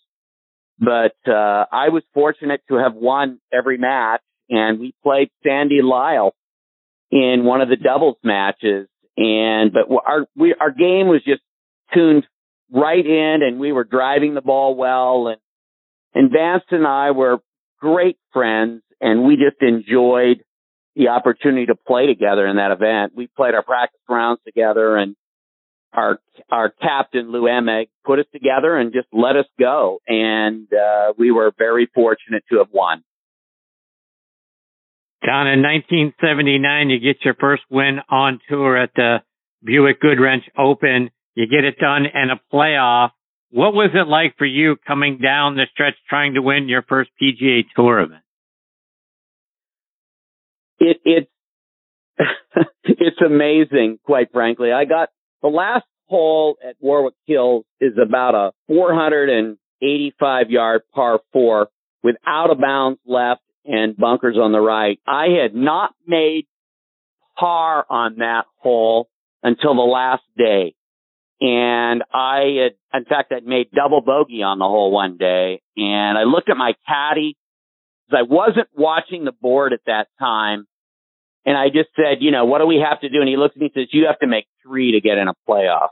But 0.78 1.16
uh, 1.26 1.64
I 1.72 1.88
was 1.88 2.02
fortunate 2.12 2.60
to 2.68 2.74
have 2.74 2.94
won 2.94 3.40
every 3.52 3.78
match, 3.78 4.20
and 4.50 4.78
we 4.78 4.94
played 5.02 5.30
Sandy 5.42 5.80
Lyle 5.82 6.34
in 7.10 7.44
one 7.44 7.62
of 7.62 7.68
the 7.68 7.76
doubles 7.76 8.16
matches. 8.22 8.88
And 9.16 9.72
but 9.72 9.88
our 10.06 10.26
we 10.36 10.54
our 10.60 10.70
game 10.70 11.08
was 11.08 11.22
just 11.24 11.40
tuned 11.94 12.26
right 12.72 13.04
in, 13.04 13.38
and 13.42 13.58
we 13.58 13.72
were 13.72 13.84
driving 13.84 14.34
the 14.34 14.40
ball 14.40 14.74
well. 14.74 15.28
And 15.28 15.40
and 16.14 16.32
Vance 16.32 16.64
and 16.70 16.86
I 16.86 17.10
were 17.10 17.38
great 17.80 18.18
friends, 18.32 18.82
and 19.00 19.24
we 19.24 19.36
just 19.36 19.60
enjoyed 19.60 20.42
the 20.94 21.08
opportunity 21.08 21.66
to 21.66 21.74
play 21.74 22.06
together 22.06 22.46
in 22.46 22.56
that 22.56 22.72
event. 22.72 23.12
We 23.14 23.28
played 23.36 23.54
our 23.54 23.62
practice 23.62 24.00
rounds 24.08 24.40
together, 24.44 24.96
and 24.96 25.14
our 25.92 26.18
our 26.50 26.70
captain 26.70 27.32
Lou 27.32 27.42
Oehmig 27.42 27.88
put 28.04 28.18
us 28.18 28.26
together 28.32 28.76
and 28.76 28.92
just 28.92 29.08
let 29.12 29.36
us 29.36 29.46
go, 29.58 30.00
and 30.06 30.68
uh, 30.72 31.12
we 31.18 31.30
were 31.30 31.52
very 31.56 31.88
fortunate 31.94 32.44
to 32.50 32.58
have 32.58 32.68
won. 32.72 33.02
John, 35.24 35.48
in 35.48 35.62
1979, 35.62 36.90
you 36.90 37.00
get 37.00 37.24
your 37.24 37.34
first 37.34 37.62
win 37.70 37.98
on 38.08 38.38
tour 38.48 38.76
at 38.76 38.90
the 38.94 39.18
Buick 39.64 40.00
Goodwrench 40.00 40.44
Open. 40.56 41.10
You 41.36 41.46
get 41.46 41.64
it 41.64 41.78
done 41.78 42.06
in 42.06 42.30
a 42.30 42.40
playoff. 42.52 43.10
What 43.50 43.74
was 43.74 43.90
it 43.94 44.08
like 44.08 44.36
for 44.38 44.46
you 44.46 44.76
coming 44.86 45.18
down 45.18 45.54
the 45.54 45.66
stretch 45.70 45.94
trying 46.08 46.34
to 46.34 46.42
win 46.42 46.68
your 46.68 46.82
first 46.82 47.10
PGA 47.22 47.62
Tour 47.76 48.00
event? 48.00 48.22
It 50.78 50.96
it's 51.04 51.30
it's 52.84 53.20
amazing, 53.24 53.98
quite 54.02 54.32
frankly. 54.32 54.72
I 54.72 54.86
got 54.86 55.10
the 55.42 55.48
last 55.48 55.84
hole 56.06 56.56
at 56.66 56.76
Warwick 56.80 57.14
Hills 57.26 57.66
is 57.80 57.92
about 58.02 58.34
a 58.34 58.52
485 58.68 60.50
yard 60.50 60.82
par 60.94 61.20
four 61.34 61.68
with 62.02 62.16
out 62.26 62.50
of 62.50 62.58
bounds 62.60 62.98
left 63.04 63.42
and 63.66 63.94
bunkers 63.94 64.36
on 64.40 64.52
the 64.52 64.60
right. 64.60 64.98
I 65.06 65.26
had 65.42 65.54
not 65.54 65.90
made 66.06 66.46
par 67.38 67.84
on 67.90 68.16
that 68.18 68.44
hole 68.56 69.10
until 69.42 69.74
the 69.74 69.82
last 69.82 70.22
day. 70.38 70.75
And 71.40 72.02
I 72.14 72.70
had, 72.92 73.00
in 73.00 73.04
fact, 73.04 73.32
I'd 73.32 73.44
made 73.44 73.70
double 73.70 74.00
bogey 74.00 74.42
on 74.42 74.58
the 74.58 74.64
hole 74.64 74.90
one 74.90 75.18
day 75.18 75.60
and 75.76 76.16
I 76.16 76.22
looked 76.22 76.48
at 76.48 76.56
my 76.56 76.72
caddy 76.86 77.36
because 78.08 78.24
I 78.26 78.32
wasn't 78.32 78.68
watching 78.74 79.24
the 79.24 79.32
board 79.32 79.72
at 79.72 79.80
that 79.86 80.08
time. 80.18 80.66
And 81.44 81.56
I 81.56 81.68
just 81.68 81.90
said, 81.94 82.18
you 82.20 82.30
know, 82.30 82.46
what 82.46 82.58
do 82.58 82.66
we 82.66 82.82
have 82.88 83.00
to 83.02 83.08
do? 83.08 83.20
And 83.20 83.28
he 83.28 83.36
looks 83.36 83.54
at 83.54 83.60
me 83.60 83.70
and 83.74 83.82
says, 83.82 83.88
you 83.92 84.06
have 84.06 84.18
to 84.20 84.26
make 84.26 84.46
three 84.62 84.92
to 84.92 85.00
get 85.00 85.18
in 85.18 85.28
a 85.28 85.34
playoff. 85.48 85.90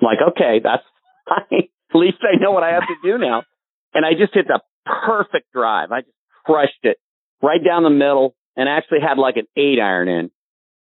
I'm 0.00 0.06
like, 0.06 0.18
okay, 0.30 0.60
that's 0.62 0.82
fine. 1.28 1.68
At 1.94 1.96
least 1.96 2.18
I 2.22 2.42
know 2.42 2.50
what 2.50 2.64
I 2.64 2.72
have 2.72 2.88
to 2.88 2.96
do 3.02 3.18
now. 3.18 3.44
And 3.92 4.04
I 4.04 4.12
just 4.18 4.34
hit 4.34 4.48
the 4.48 4.60
perfect 4.84 5.52
drive. 5.52 5.92
I 5.92 6.00
just 6.00 6.16
crushed 6.44 6.82
it 6.82 6.98
right 7.42 7.62
down 7.64 7.84
the 7.84 7.90
middle 7.90 8.34
and 8.56 8.68
actually 8.68 9.00
had 9.00 9.18
like 9.18 9.36
an 9.36 9.46
eight 9.56 9.78
iron 9.80 10.08
in. 10.08 10.30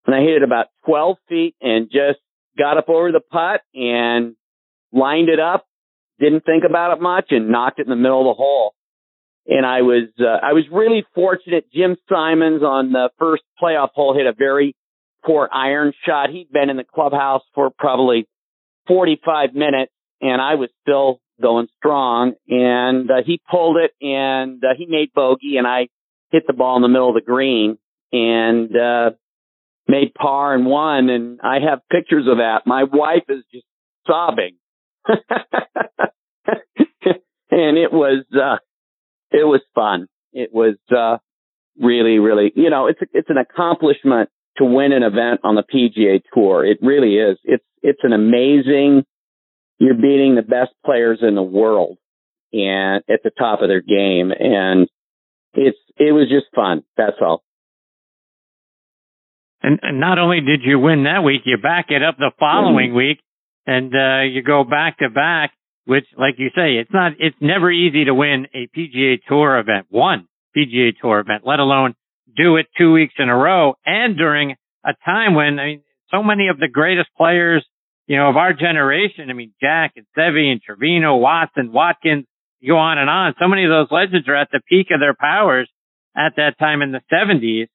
And 0.05 0.15
I 0.15 0.21
hit 0.21 0.37
it 0.37 0.43
about 0.43 0.67
12 0.85 1.17
feet 1.27 1.55
and 1.61 1.87
just 1.91 2.19
got 2.57 2.77
up 2.77 2.89
over 2.89 3.11
the 3.11 3.19
putt 3.21 3.61
and 3.73 4.35
lined 4.91 5.29
it 5.29 5.39
up. 5.39 5.65
Didn't 6.19 6.45
think 6.45 6.63
about 6.67 6.97
it 6.97 7.01
much 7.01 7.27
and 7.29 7.49
knocked 7.49 7.79
it 7.79 7.83
in 7.83 7.89
the 7.89 7.95
middle 7.95 8.21
of 8.21 8.35
the 8.35 8.37
hole. 8.37 8.73
and 9.45 9.65
I 9.65 9.81
was 9.81 10.09
uh, 10.19 10.45
I 10.45 10.53
was 10.53 10.65
really 10.71 11.05
fortunate. 11.13 11.65
Jim 11.71 11.95
Simons 12.09 12.63
on 12.63 12.91
the 12.91 13.09
first 13.19 13.43
playoff 13.61 13.89
hole 13.93 14.15
hit 14.15 14.25
a 14.25 14.33
very 14.33 14.75
poor 15.25 15.47
iron 15.51 15.93
shot. 16.05 16.29
He'd 16.29 16.51
been 16.51 16.69
in 16.69 16.77
the 16.77 16.83
clubhouse 16.83 17.43
for 17.53 17.69
probably 17.69 18.27
45 18.87 19.53
minutes, 19.53 19.91
and 20.21 20.41
I 20.41 20.55
was 20.55 20.69
still 20.81 21.19
going 21.41 21.67
strong. 21.77 22.33
And 22.49 23.09
uh, 23.11 23.21
he 23.25 23.39
pulled 23.49 23.77
it, 23.77 23.91
and 24.01 24.63
uh, 24.63 24.73
he 24.77 24.85
made 24.87 25.13
bogey, 25.13 25.57
and 25.57 25.67
I 25.67 25.87
hit 26.31 26.43
the 26.47 26.53
ball 26.53 26.75
in 26.77 26.81
the 26.81 26.87
middle 26.87 27.09
of 27.09 27.15
the 27.15 27.21
green 27.21 27.77
and 28.11 28.69
uh, 28.75 29.11
made 29.87 30.13
par 30.13 30.53
and 30.53 30.65
won. 30.65 31.09
And 31.09 31.39
I 31.41 31.59
have 31.69 31.79
pictures 31.91 32.27
of 32.29 32.37
that. 32.37 32.61
My 32.65 32.83
wife 32.83 33.23
is 33.29 33.43
just 33.51 33.65
sobbing. 34.05 34.55
and 35.07 35.17
it 37.77 37.91
was 37.91 38.25
uh 38.33 38.57
it 39.31 39.45
was 39.45 39.61
fun. 39.73 40.07
It 40.33 40.49
was 40.53 40.75
uh 40.95 41.17
really 41.79 42.19
really 42.19 42.51
you 42.55 42.69
know 42.69 42.87
it's 42.87 42.99
it's 43.13 43.29
an 43.29 43.37
accomplishment 43.37 44.29
to 44.57 44.65
win 44.65 44.91
an 44.91 45.03
event 45.03 45.41
on 45.43 45.55
the 45.55 45.63
PGA 45.63 46.21
Tour. 46.33 46.65
It 46.65 46.79
really 46.81 47.15
is. 47.15 47.37
It's 47.43 47.63
it's 47.81 48.01
an 48.03 48.13
amazing 48.13 49.05
you're 49.79 49.93
beating 49.93 50.35
the 50.35 50.41
best 50.41 50.71
players 50.85 51.19
in 51.21 51.35
the 51.35 51.43
world 51.43 51.97
and 52.51 53.03
at 53.09 53.21
the 53.23 53.31
top 53.37 53.61
of 53.61 53.69
their 53.69 53.81
game 53.81 54.31
and 54.37 54.89
it's 55.53 55.77
it 55.97 56.11
was 56.11 56.27
just 56.29 56.47
fun. 56.53 56.83
That's 56.97 57.17
all. 57.21 57.43
And, 59.67 59.79
and 59.81 59.99
not 59.99 60.17
only 60.17 60.39
did 60.39 60.61
you 60.63 60.79
win 60.79 61.03
that 61.03 61.25
week, 61.25 61.41
you 61.43 61.57
back 61.57 61.87
it 61.89 62.01
up 62.01 62.15
the 62.17 62.31
following 62.39 62.91
mm-hmm. 62.91 62.97
week 62.97 63.19
and 63.65 63.93
uh, 63.93 64.21
you 64.23 64.41
go 64.41 64.63
back 64.63 64.99
to 64.99 65.09
back, 65.09 65.51
which, 65.83 66.05
like 66.17 66.35
you 66.37 66.47
say, 66.55 66.75
it's 66.79 66.93
not, 66.93 67.11
it's 67.19 67.35
never 67.41 67.69
easy 67.69 68.05
to 68.05 68.13
win 68.13 68.47
a 68.55 68.69
PGA 68.73 69.17
Tour 69.27 69.59
event, 69.59 69.87
one 69.89 70.29
PGA 70.55 70.91
Tour 71.01 71.19
event, 71.19 71.43
let 71.45 71.59
alone 71.59 71.95
do 72.37 72.55
it 72.55 72.67
two 72.77 72.93
weeks 72.93 73.15
in 73.19 73.27
a 73.27 73.35
row 73.35 73.73
and 73.85 74.15
during 74.15 74.55
a 74.85 74.93
time 75.03 75.35
when, 75.35 75.59
I 75.59 75.65
mean, 75.65 75.81
so 76.11 76.23
many 76.23 76.47
of 76.47 76.59
the 76.59 76.69
greatest 76.69 77.09
players, 77.17 77.65
you 78.05 78.15
know, 78.15 78.29
of 78.29 78.37
our 78.37 78.53
generation, 78.53 79.29
I 79.29 79.33
mean, 79.33 79.51
Jack 79.59 79.95
and 79.97 80.05
Seve 80.17 80.49
and 80.49 80.61
Trevino, 80.61 81.17
Watson, 81.17 81.73
Watkins, 81.73 82.23
you 82.61 82.71
go 82.71 82.77
on 82.77 82.99
and 82.99 83.09
on. 83.09 83.33
So 83.37 83.49
many 83.49 83.65
of 83.65 83.69
those 83.69 83.87
legends 83.91 84.29
are 84.29 84.35
at 84.35 84.47
the 84.49 84.61
peak 84.69 84.91
of 84.91 85.01
their 85.01 85.13
powers 85.13 85.69
at 86.15 86.37
that 86.37 86.57
time 86.57 86.81
in 86.81 86.93
the 86.93 87.01
70s. 87.11 87.67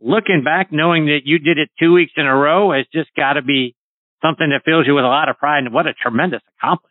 Looking 0.00 0.42
back, 0.44 0.68
knowing 0.70 1.06
that 1.06 1.20
you 1.24 1.38
did 1.38 1.58
it 1.58 1.70
two 1.78 1.92
weeks 1.92 2.12
in 2.16 2.26
a 2.26 2.34
row 2.34 2.72
has 2.72 2.86
just 2.92 3.10
got 3.16 3.34
to 3.34 3.42
be 3.42 3.74
something 4.22 4.50
that 4.50 4.62
fills 4.64 4.86
you 4.86 4.94
with 4.94 5.04
a 5.04 5.08
lot 5.08 5.28
of 5.28 5.38
pride 5.38 5.64
and 5.64 5.72
what 5.72 5.86
a 5.86 5.94
tremendous 5.94 6.42
accomplishment. 6.58 6.90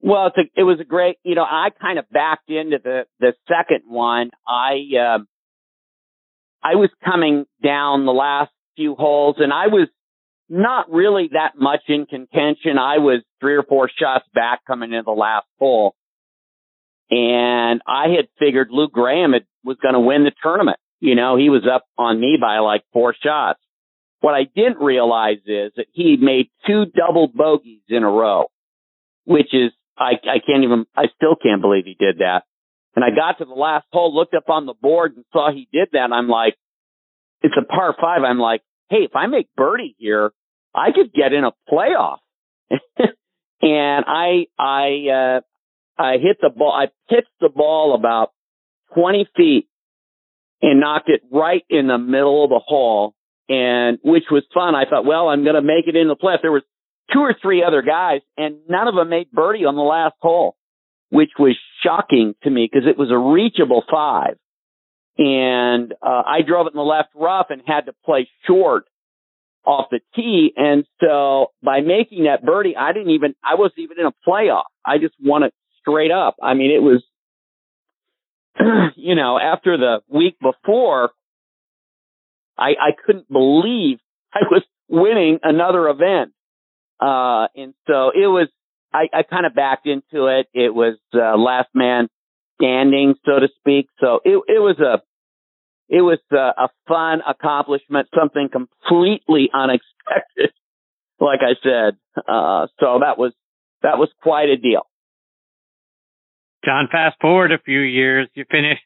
Well, 0.00 0.26
a, 0.26 0.40
it 0.54 0.62
was 0.62 0.78
a 0.80 0.84
great, 0.84 1.16
you 1.24 1.34
know, 1.34 1.42
I 1.42 1.68
kind 1.80 1.98
of 1.98 2.04
backed 2.10 2.50
into 2.50 2.78
the, 2.82 3.06
the 3.18 3.32
second 3.48 3.82
one. 3.86 4.30
I, 4.46 4.74
uh, 4.96 5.18
I 6.62 6.76
was 6.76 6.90
coming 7.04 7.46
down 7.62 8.06
the 8.06 8.12
last 8.12 8.52
few 8.76 8.94
holes 8.94 9.36
and 9.38 9.52
I 9.52 9.66
was 9.66 9.88
not 10.48 10.90
really 10.90 11.30
that 11.32 11.52
much 11.58 11.82
in 11.88 12.06
contention. 12.06 12.78
I 12.78 12.98
was 12.98 13.22
three 13.40 13.56
or 13.56 13.62
four 13.62 13.90
shots 14.00 14.24
back 14.34 14.60
coming 14.66 14.92
into 14.92 15.04
the 15.04 15.10
last 15.12 15.46
hole. 15.58 15.94
And 17.10 17.80
I 17.86 18.08
had 18.16 18.28
figured 18.38 18.68
Lou 18.70 18.88
Graham 18.88 19.32
had, 19.32 19.44
was 19.64 19.78
going 19.82 19.94
to 19.94 20.00
win 20.00 20.24
the 20.24 20.32
tournament. 20.42 20.78
You 21.00 21.14
know, 21.14 21.36
he 21.36 21.48
was 21.48 21.66
up 21.72 21.84
on 21.96 22.20
me 22.20 22.36
by 22.40 22.58
like 22.58 22.82
four 22.92 23.14
shots. 23.14 23.60
What 24.20 24.34
I 24.34 24.44
didn't 24.44 24.78
realize 24.78 25.38
is 25.46 25.72
that 25.76 25.86
he 25.92 26.16
made 26.20 26.50
two 26.66 26.86
double 26.86 27.28
bogeys 27.28 27.82
in 27.88 28.02
a 28.02 28.10
row, 28.10 28.46
which 29.24 29.52
is, 29.54 29.70
I, 29.96 30.12
I 30.24 30.38
can't 30.44 30.64
even, 30.64 30.86
I 30.96 31.04
still 31.14 31.36
can't 31.40 31.60
believe 31.60 31.84
he 31.84 31.94
did 31.98 32.18
that. 32.18 32.42
And 32.96 33.04
I 33.04 33.10
got 33.10 33.38
to 33.38 33.44
the 33.44 33.54
last 33.54 33.86
hole, 33.92 34.14
looked 34.14 34.34
up 34.34 34.48
on 34.48 34.66
the 34.66 34.74
board 34.74 35.14
and 35.14 35.24
saw 35.32 35.52
he 35.52 35.68
did 35.72 35.90
that. 35.92 36.12
I'm 36.12 36.28
like, 36.28 36.56
it's 37.42 37.54
a 37.56 37.64
par 37.64 37.94
five. 38.00 38.22
I'm 38.24 38.40
like, 38.40 38.62
Hey, 38.90 39.04
if 39.04 39.14
I 39.14 39.26
make 39.26 39.48
birdie 39.56 39.94
here, 39.98 40.32
I 40.74 40.92
could 40.92 41.12
get 41.12 41.32
in 41.32 41.44
a 41.44 41.52
playoff. 41.70 42.18
and 43.62 44.04
I, 44.06 44.46
I, 44.58 45.08
uh, 45.12 45.40
I 46.00 46.12
hit 46.14 46.38
the 46.40 46.50
ball, 46.50 46.72
I 46.72 46.86
pitched 47.08 47.28
the 47.40 47.50
ball 47.50 47.94
about 47.94 48.32
20 48.94 49.28
feet 49.36 49.67
and 50.62 50.80
knocked 50.80 51.08
it 51.08 51.22
right 51.30 51.62
in 51.68 51.86
the 51.86 51.98
middle 51.98 52.44
of 52.44 52.50
the 52.50 52.60
hole 52.64 53.14
and 53.48 53.98
which 54.02 54.24
was 54.30 54.44
fun. 54.52 54.74
I 54.74 54.84
thought, 54.88 55.04
well, 55.04 55.28
I'm 55.28 55.42
going 55.42 55.54
to 55.54 55.62
make 55.62 55.86
it 55.86 55.96
in 55.96 56.08
the 56.08 56.16
playoffs. 56.16 56.42
There 56.42 56.52
was 56.52 56.64
two 57.12 57.20
or 57.20 57.34
three 57.40 57.64
other 57.64 57.82
guys, 57.82 58.20
and 58.36 58.56
none 58.68 58.88
of 58.88 58.94
them 58.94 59.08
made 59.08 59.30
birdie 59.30 59.64
on 59.64 59.74
the 59.74 59.82
last 59.82 60.14
hole, 60.20 60.56
which 61.10 61.30
was 61.38 61.56
shocking 61.82 62.34
to 62.42 62.50
me 62.50 62.68
because 62.70 62.86
it 62.88 62.98
was 62.98 63.10
a 63.10 63.16
reachable 63.16 63.82
five. 63.90 64.36
And 65.16 65.92
uh, 66.02 66.22
I 66.26 66.42
drove 66.46 66.66
it 66.66 66.74
in 66.74 66.76
the 66.76 66.82
left 66.82 67.08
rough 67.14 67.46
and 67.50 67.62
had 67.66 67.86
to 67.86 67.92
play 68.04 68.28
short 68.46 68.84
off 69.64 69.86
the 69.90 70.00
tee. 70.14 70.52
And 70.56 70.84
so 71.00 71.48
by 71.62 71.80
making 71.80 72.24
that 72.24 72.44
birdie, 72.44 72.76
I 72.76 72.92
didn't 72.92 73.10
even, 73.10 73.34
I 73.42 73.56
wasn't 73.56 73.80
even 73.80 73.98
in 73.98 74.06
a 74.06 74.12
playoff. 74.28 74.64
I 74.84 74.98
just 74.98 75.14
won 75.20 75.42
it 75.42 75.52
straight 75.80 76.12
up. 76.12 76.36
I 76.42 76.54
mean, 76.54 76.70
it 76.70 76.82
was, 76.82 77.02
you 78.96 79.14
know, 79.14 79.38
after 79.38 79.76
the 79.76 80.00
week 80.08 80.36
before, 80.40 81.10
I, 82.56 82.70
I 82.70 82.90
couldn't 83.06 83.30
believe 83.30 83.98
I 84.32 84.40
was 84.50 84.62
winning 84.88 85.38
another 85.42 85.88
event. 85.88 86.32
Uh, 87.00 87.46
and 87.54 87.74
so 87.86 88.10
it 88.10 88.26
was, 88.26 88.48
I, 88.92 89.08
I 89.12 89.22
kind 89.22 89.46
of 89.46 89.54
backed 89.54 89.86
into 89.86 90.26
it. 90.26 90.48
It 90.52 90.74
was, 90.74 90.96
uh, 91.14 91.36
last 91.36 91.68
man 91.74 92.08
standing, 92.60 93.14
so 93.24 93.38
to 93.38 93.48
speak. 93.60 93.88
So 94.00 94.20
it, 94.24 94.42
it 94.48 94.58
was 94.58 94.78
a, 94.80 95.00
it 95.88 96.02
was 96.02 96.18
a, 96.32 96.64
a 96.64 96.68
fun 96.88 97.20
accomplishment, 97.26 98.08
something 98.18 98.48
completely 98.50 99.50
unexpected. 99.52 100.52
Like 101.20 101.40
I 101.42 101.54
said, 101.64 101.96
uh, 102.28 102.68
so 102.78 103.00
that 103.00 103.18
was, 103.18 103.32
that 103.82 103.98
was 103.98 104.08
quite 104.22 104.50
a 104.50 104.56
deal. 104.56 104.87
John, 106.68 106.88
fast 106.92 107.16
forward 107.18 107.50
a 107.50 107.58
few 107.58 107.80
years, 107.80 108.28
you 108.34 108.44
finished 108.50 108.82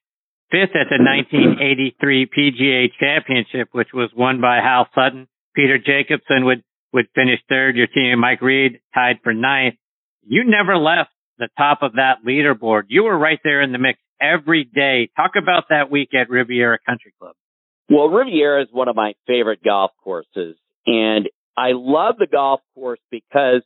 fifth 0.53 0.77
at 0.77 0.87
the 0.89 1.03
1983 1.03 2.27
PGA 2.27 2.87
Championship, 3.01 3.71
which 3.73 3.89
was 3.93 4.09
won 4.15 4.41
by 4.41 4.59
Hal 4.59 4.87
Sutton. 4.95 5.27
Peter 5.57 5.79
Jacobsen 5.79 6.45
would, 6.45 6.63
would 6.93 7.07
finish 7.13 7.41
third. 7.49 7.75
Your 7.75 7.89
team, 7.89 8.21
Mike 8.21 8.41
Reid, 8.41 8.79
tied 8.95 9.17
for 9.25 9.35
ninth. 9.35 9.75
You 10.25 10.45
never 10.47 10.77
left 10.79 11.11
the 11.39 11.49
top 11.59 11.83
of 11.83 11.95
that 11.95 12.19
leaderboard. 12.25 12.83
You 12.87 13.03
were 13.03 13.19
right 13.19 13.41
there 13.43 13.63
in 13.63 13.73
the 13.73 13.79
mix 13.79 13.99
every 14.21 14.63
day. 14.63 15.11
Talk 15.17 15.33
about 15.37 15.65
that 15.71 15.91
week 15.91 16.11
at 16.15 16.31
Riviera 16.31 16.79
Country 16.87 17.13
Club. 17.19 17.35
Well, 17.91 18.11
Riviera 18.11 18.63
is 18.63 18.69
one 18.71 18.87
of 18.87 18.95
my 18.95 19.15
favorite 19.27 19.61
golf 19.65 19.91
courses. 20.05 20.55
And 20.87 21.29
I 21.57 21.73
love 21.73 22.15
the 22.21 22.29
golf 22.29 22.61
course 22.77 23.01
because 23.11 23.63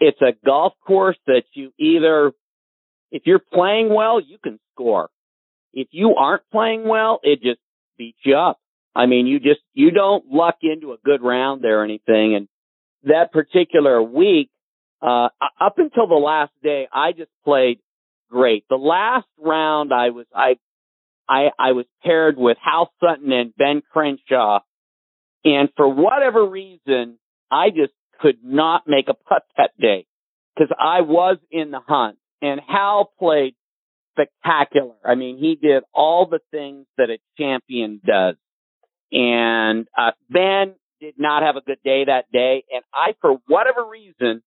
it's 0.00 0.20
a 0.20 0.32
golf 0.44 0.74
course 0.86 1.16
that 1.26 1.44
you 1.54 1.72
either, 1.78 2.32
if 3.10 3.22
you're 3.26 3.38
playing 3.38 3.92
well, 3.92 4.20
you 4.20 4.38
can 4.42 4.58
score 4.72 5.10
if 5.72 5.88
you 5.90 6.14
aren't 6.16 6.42
playing 6.50 6.86
well, 6.88 7.20
it 7.22 7.42
just 7.42 7.60
beats 7.96 8.18
you 8.24 8.36
up. 8.36 8.58
I 8.94 9.06
mean, 9.06 9.26
you 9.26 9.38
just, 9.38 9.60
you 9.74 9.90
don't 9.90 10.24
luck 10.30 10.56
into 10.62 10.92
a 10.92 10.96
good 11.04 11.22
round 11.22 11.62
there 11.62 11.80
or 11.80 11.84
anything. 11.84 12.34
And 12.34 12.48
that 13.04 13.32
particular 13.32 14.02
week, 14.02 14.50
uh, 15.00 15.28
up 15.60 15.78
until 15.78 16.08
the 16.08 16.14
last 16.14 16.52
day, 16.62 16.88
I 16.92 17.12
just 17.12 17.30
played 17.44 17.78
great. 18.30 18.64
The 18.68 18.76
last 18.76 19.28
round 19.38 19.92
I 19.92 20.10
was, 20.10 20.26
I, 20.34 20.56
I, 21.28 21.50
I 21.58 21.72
was 21.72 21.86
paired 22.02 22.36
with 22.36 22.56
Hal 22.60 22.90
Sutton 22.98 23.30
and 23.30 23.54
Ben 23.54 23.82
Crenshaw. 23.92 24.60
And 25.44 25.68
for 25.76 25.88
whatever 25.88 26.44
reason, 26.44 27.18
I 27.50 27.68
just 27.70 27.92
could 28.20 28.38
not 28.42 28.88
make 28.88 29.08
a 29.08 29.14
putt 29.14 29.44
that 29.56 29.70
day 29.78 30.06
because 30.56 30.74
I 30.76 31.02
was 31.02 31.36
in 31.52 31.70
the 31.70 31.80
hunt 31.86 32.18
and 32.42 32.60
Hal 32.66 33.12
played 33.18 33.54
spectacular. 34.12 34.94
I 35.04 35.14
mean, 35.14 35.38
he 35.38 35.54
did 35.54 35.82
all 35.94 36.26
the 36.26 36.40
things 36.50 36.86
that 36.96 37.10
a 37.10 37.18
champion 37.36 38.00
does. 38.04 38.36
And 39.12 39.86
uh, 39.96 40.12
Ben 40.28 40.74
did 41.00 41.14
not 41.18 41.42
have 41.42 41.56
a 41.56 41.60
good 41.60 41.78
day 41.84 42.04
that 42.06 42.24
day. 42.32 42.64
And 42.70 42.82
I, 42.92 43.14
for 43.20 43.36
whatever 43.46 43.84
reason, 43.88 44.42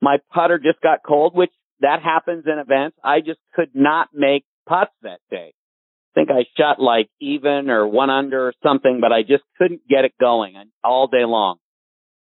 my 0.00 0.18
putter 0.32 0.58
just 0.58 0.80
got 0.80 1.00
cold, 1.06 1.34
which 1.34 1.52
that 1.80 2.02
happens 2.02 2.44
in 2.46 2.58
events. 2.58 2.96
I 3.02 3.20
just 3.20 3.40
could 3.54 3.70
not 3.74 4.08
make 4.12 4.44
putts 4.68 4.92
that 5.02 5.20
day. 5.30 5.52
I 5.52 6.20
think 6.20 6.30
I 6.30 6.44
shot 6.56 6.80
like 6.80 7.08
even 7.20 7.70
or 7.70 7.88
one 7.88 8.10
under 8.10 8.48
or 8.48 8.52
something, 8.62 9.00
but 9.00 9.12
I 9.12 9.22
just 9.22 9.42
couldn't 9.58 9.80
get 9.88 10.04
it 10.04 10.12
going 10.20 10.54
all 10.84 11.08
day 11.08 11.24
long. 11.24 11.56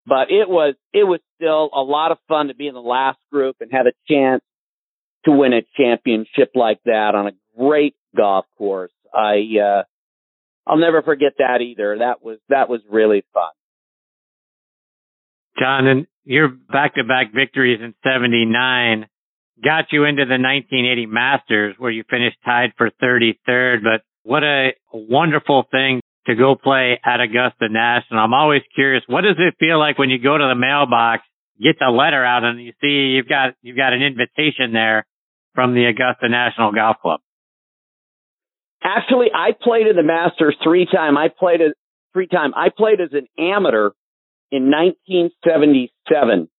But 0.08 0.30
it 0.30 0.48
was, 0.48 0.76
it 0.94 1.04
was 1.04 1.20
still 1.36 1.70
a 1.74 1.82
lot 1.82 2.12
of 2.12 2.20
fun 2.28 2.48
to 2.48 2.56
be 2.56 2.68
in 2.68 2.76
the 2.76 2.80
last 2.80 3.18
group 3.32 3.58
and 3.60 3.72
have 3.72 3.88
a 3.88 4.14
chance 4.14 4.44
to 5.26 5.32
win 5.32 5.54
a 5.54 5.62
championship 5.78 6.52
like 6.56 6.80
that 6.86 7.16
on 7.16 7.28
a 7.28 7.32
great 7.58 7.96
golf 8.16 8.46
course. 8.58 8.92
I, 9.14 9.42
uh, 9.62 9.84
I'll 10.68 10.78
never 10.78 11.02
forget 11.02 11.34
that 11.40 11.62
either. 11.62 11.98
That 12.00 12.24
was, 12.24 12.40
that 12.50 12.70
was 12.70 12.82
really 12.90 13.24
fun. 13.34 13.52
John, 15.60 15.88
and 15.88 16.08
your 16.26 16.50
back 16.50 16.96
to 16.96 17.04
back 17.04 17.34
victories 17.34 17.80
in 17.82 17.94
79 18.04 19.08
got 19.64 19.86
you 19.92 20.04
into 20.04 20.26
the 20.26 20.38
1980 20.38 21.06
Masters 21.06 21.76
where 21.78 21.92
you 21.92 22.04
finished 22.10 22.38
tied 22.44 22.74
for 22.78 22.90
33rd. 23.02 23.84
But 23.84 24.02
what 24.24 24.44
a 24.44 24.72
wonderful 24.92 25.66
thing 25.72 26.02
to 26.28 26.36
go 26.36 26.56
play 26.56 27.00
at 27.06 27.22
Augusta 27.22 27.70
National. 27.70 28.20
I'm 28.20 28.34
always 28.34 28.64
curious, 28.74 29.04
what 29.08 29.22
does 29.22 29.38
it 29.38 29.56
feel 29.60 29.80
like 29.80 29.98
when 29.98 30.10
you 30.10 30.20
go 30.20 30.38
to 30.38 30.48
the 30.48 30.56
mailbox, 30.56 31.24
get 31.62 31.78
the 31.80 31.92
letter 31.92 32.26
out 32.26 32.44
and 32.44 32.60
you 32.60 32.74
see 32.82 33.16
you've 33.16 33.30
got, 33.30 33.54
you've 33.62 33.78
got 33.78 33.94
an 33.94 34.02
invitation 34.02 34.74
there 34.74 35.06
from 35.56 35.74
the 35.74 35.86
Augusta 35.86 36.30
National 36.30 36.72
Golf 36.72 36.98
Club? 37.02 37.22
Actually, 38.84 39.28
I 39.34 39.52
played 39.60 39.88
in 39.88 39.96
the 39.96 40.04
Masters 40.04 40.56
three 40.64 40.86
times. 40.86 41.18
I 41.20 41.30
played 41.30 41.62
it 41.62 41.76
three 42.14 42.28
times. 42.28 42.54
I 42.56 42.70
played 42.70 43.02
as 43.02 43.10
an 43.14 43.28
amateur 43.40 43.92
in 44.52 44.70
1977. 44.70 46.50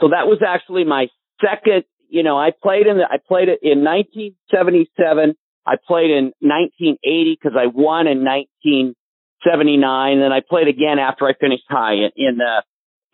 So 0.00 0.08
that 0.08 0.26
was 0.26 0.42
actually 0.46 0.84
my 0.84 1.06
second, 1.40 1.84
you 2.10 2.22
know, 2.22 2.38
I 2.38 2.50
played 2.50 2.86
in 2.86 2.98
the, 2.98 3.04
I 3.04 3.16
played 3.16 3.48
it 3.48 3.60
in 3.62 3.84
1977. 3.84 5.34
I 5.64 5.76
played 5.86 6.10
in 6.10 6.32
1980 6.40 7.38
because 7.40 7.56
I 7.56 7.66
won 7.66 8.06
in 8.06 8.24
1979. 8.24 10.20
Then 10.20 10.32
I 10.32 10.40
played 10.46 10.68
again 10.68 10.98
after 10.98 11.26
I 11.26 11.32
finished 11.40 11.64
high 11.70 11.94
in, 11.94 12.10
in 12.16 12.36
the, 12.36 12.62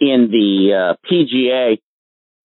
in 0.01 0.31
the 0.31 0.73
uh, 0.75 0.97
PGA. 1.07 1.79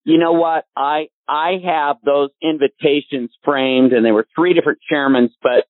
You 0.04 0.18
know 0.18 0.34
what? 0.34 0.66
I, 0.76 1.08
I 1.28 1.54
have 1.64 1.98
those 2.04 2.30
invitations 2.42 3.32
framed 3.44 3.94
and 3.94 4.06
there 4.06 4.14
were 4.14 4.28
three 4.36 4.54
different 4.54 4.80
chairmen, 4.90 5.30
but 5.42 5.66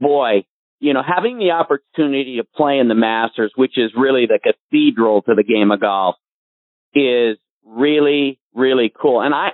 boy, 0.00 0.44
you 0.78 0.94
know, 0.94 1.02
having 1.06 1.38
the 1.38 1.52
opportunity 1.52 2.36
to 2.36 2.44
play 2.44 2.78
in 2.78 2.88
the 2.88 2.94
Masters, 2.94 3.52
which 3.56 3.76
is 3.76 3.92
really 3.96 4.26
the 4.26 4.38
cathedral 4.42 5.22
to 5.22 5.34
the 5.34 5.42
game 5.42 5.70
of 5.70 5.80
golf, 5.80 6.16
is 6.94 7.38
really, 7.64 8.38
really 8.54 8.92
cool. 9.00 9.20
And 9.20 9.34
I, 9.34 9.48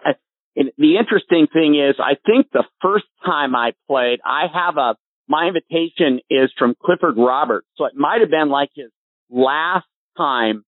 and 0.56 0.70
the 0.76 0.96
interesting 0.98 1.46
thing 1.52 1.74
is, 1.74 1.96
I 1.98 2.14
think 2.26 2.46
the 2.52 2.64
first 2.80 3.06
time 3.24 3.54
I 3.54 3.72
played, 3.88 4.20
I 4.24 4.46
have 4.52 4.76
a, 4.76 4.96
my 5.28 5.46
invitation 5.46 6.20
is 6.28 6.50
from 6.58 6.74
Clifford 6.80 7.16
Roberts. 7.16 7.66
So 7.76 7.86
it 7.86 7.94
might 7.96 8.20
have 8.20 8.30
been 8.30 8.50
like 8.50 8.70
his 8.74 8.90
last 9.30 9.86
time 10.16 10.64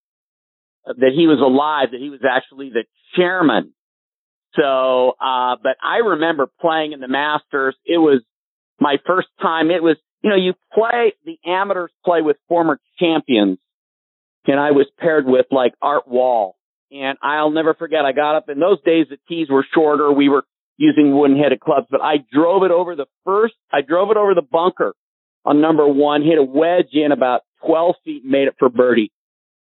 that 0.87 1.13
he 1.15 1.27
was 1.27 1.41
alive, 1.41 1.93
that 1.93 2.01
he 2.01 2.11
was 2.11 2.21
actually 2.29 2.71
the 2.71 2.85
chairman. 3.17 3.73
So, 4.55 5.11
uh, 5.21 5.57
but 5.63 5.77
I 5.83 5.99
remember 6.05 6.49
playing 6.61 6.93
in 6.93 7.01
the 7.01 7.09
Masters. 7.09 7.75
It 7.85 7.99
was 7.99 8.23
my 8.81 8.97
first 9.07 9.29
time. 9.41 9.71
It 9.71 9.83
was, 9.83 9.97
you 10.23 10.31
know, 10.31 10.37
you 10.37 10.55
play, 10.73 11.15
the 11.25 11.39
amateurs 11.45 11.91
play 12.05 12.23
with 12.23 12.37
former 12.49 12.79
champions. 12.99 13.59
And 14.47 14.61
I 14.61 14.73
was 14.73 14.87
paired 14.99 15.27
with 15.27 15.47
like 15.51 15.73
Art 15.81 16.07
Wall 16.07 16.57
and 16.91 17.19
I'll 17.23 17.51
never 17.51 17.75
forget, 17.75 18.05
I 18.05 18.13
got 18.13 18.37
up 18.37 18.49
in 18.49 18.61
those 18.61 18.81
days, 18.83 19.07
the 19.11 19.19
tees 19.29 19.49
were 19.51 19.67
shorter. 19.75 20.13
We 20.13 20.29
were 20.29 20.45
using 20.77 21.17
wooden 21.17 21.39
headed 21.39 21.61
clubs, 21.61 21.87
but 21.91 22.01
I 22.01 22.17
drove 22.33 22.63
it 22.63 22.71
over 22.71 22.95
the 22.95 23.07
first, 23.25 23.55
I 23.73 23.81
drove 23.81 24.11
it 24.11 24.17
over 24.17 24.35
the 24.35 24.43
bunker 24.43 24.95
on 25.45 25.61
number 25.61 25.87
one, 25.87 26.23
hit 26.23 26.39
a 26.39 26.43
wedge 26.43 26.93
in 26.93 27.13
about 27.13 27.43
12 27.67 27.97
feet 28.05 28.25
made 28.25 28.49
it 28.49 28.55
for 28.59 28.69
birdie. 28.69 29.13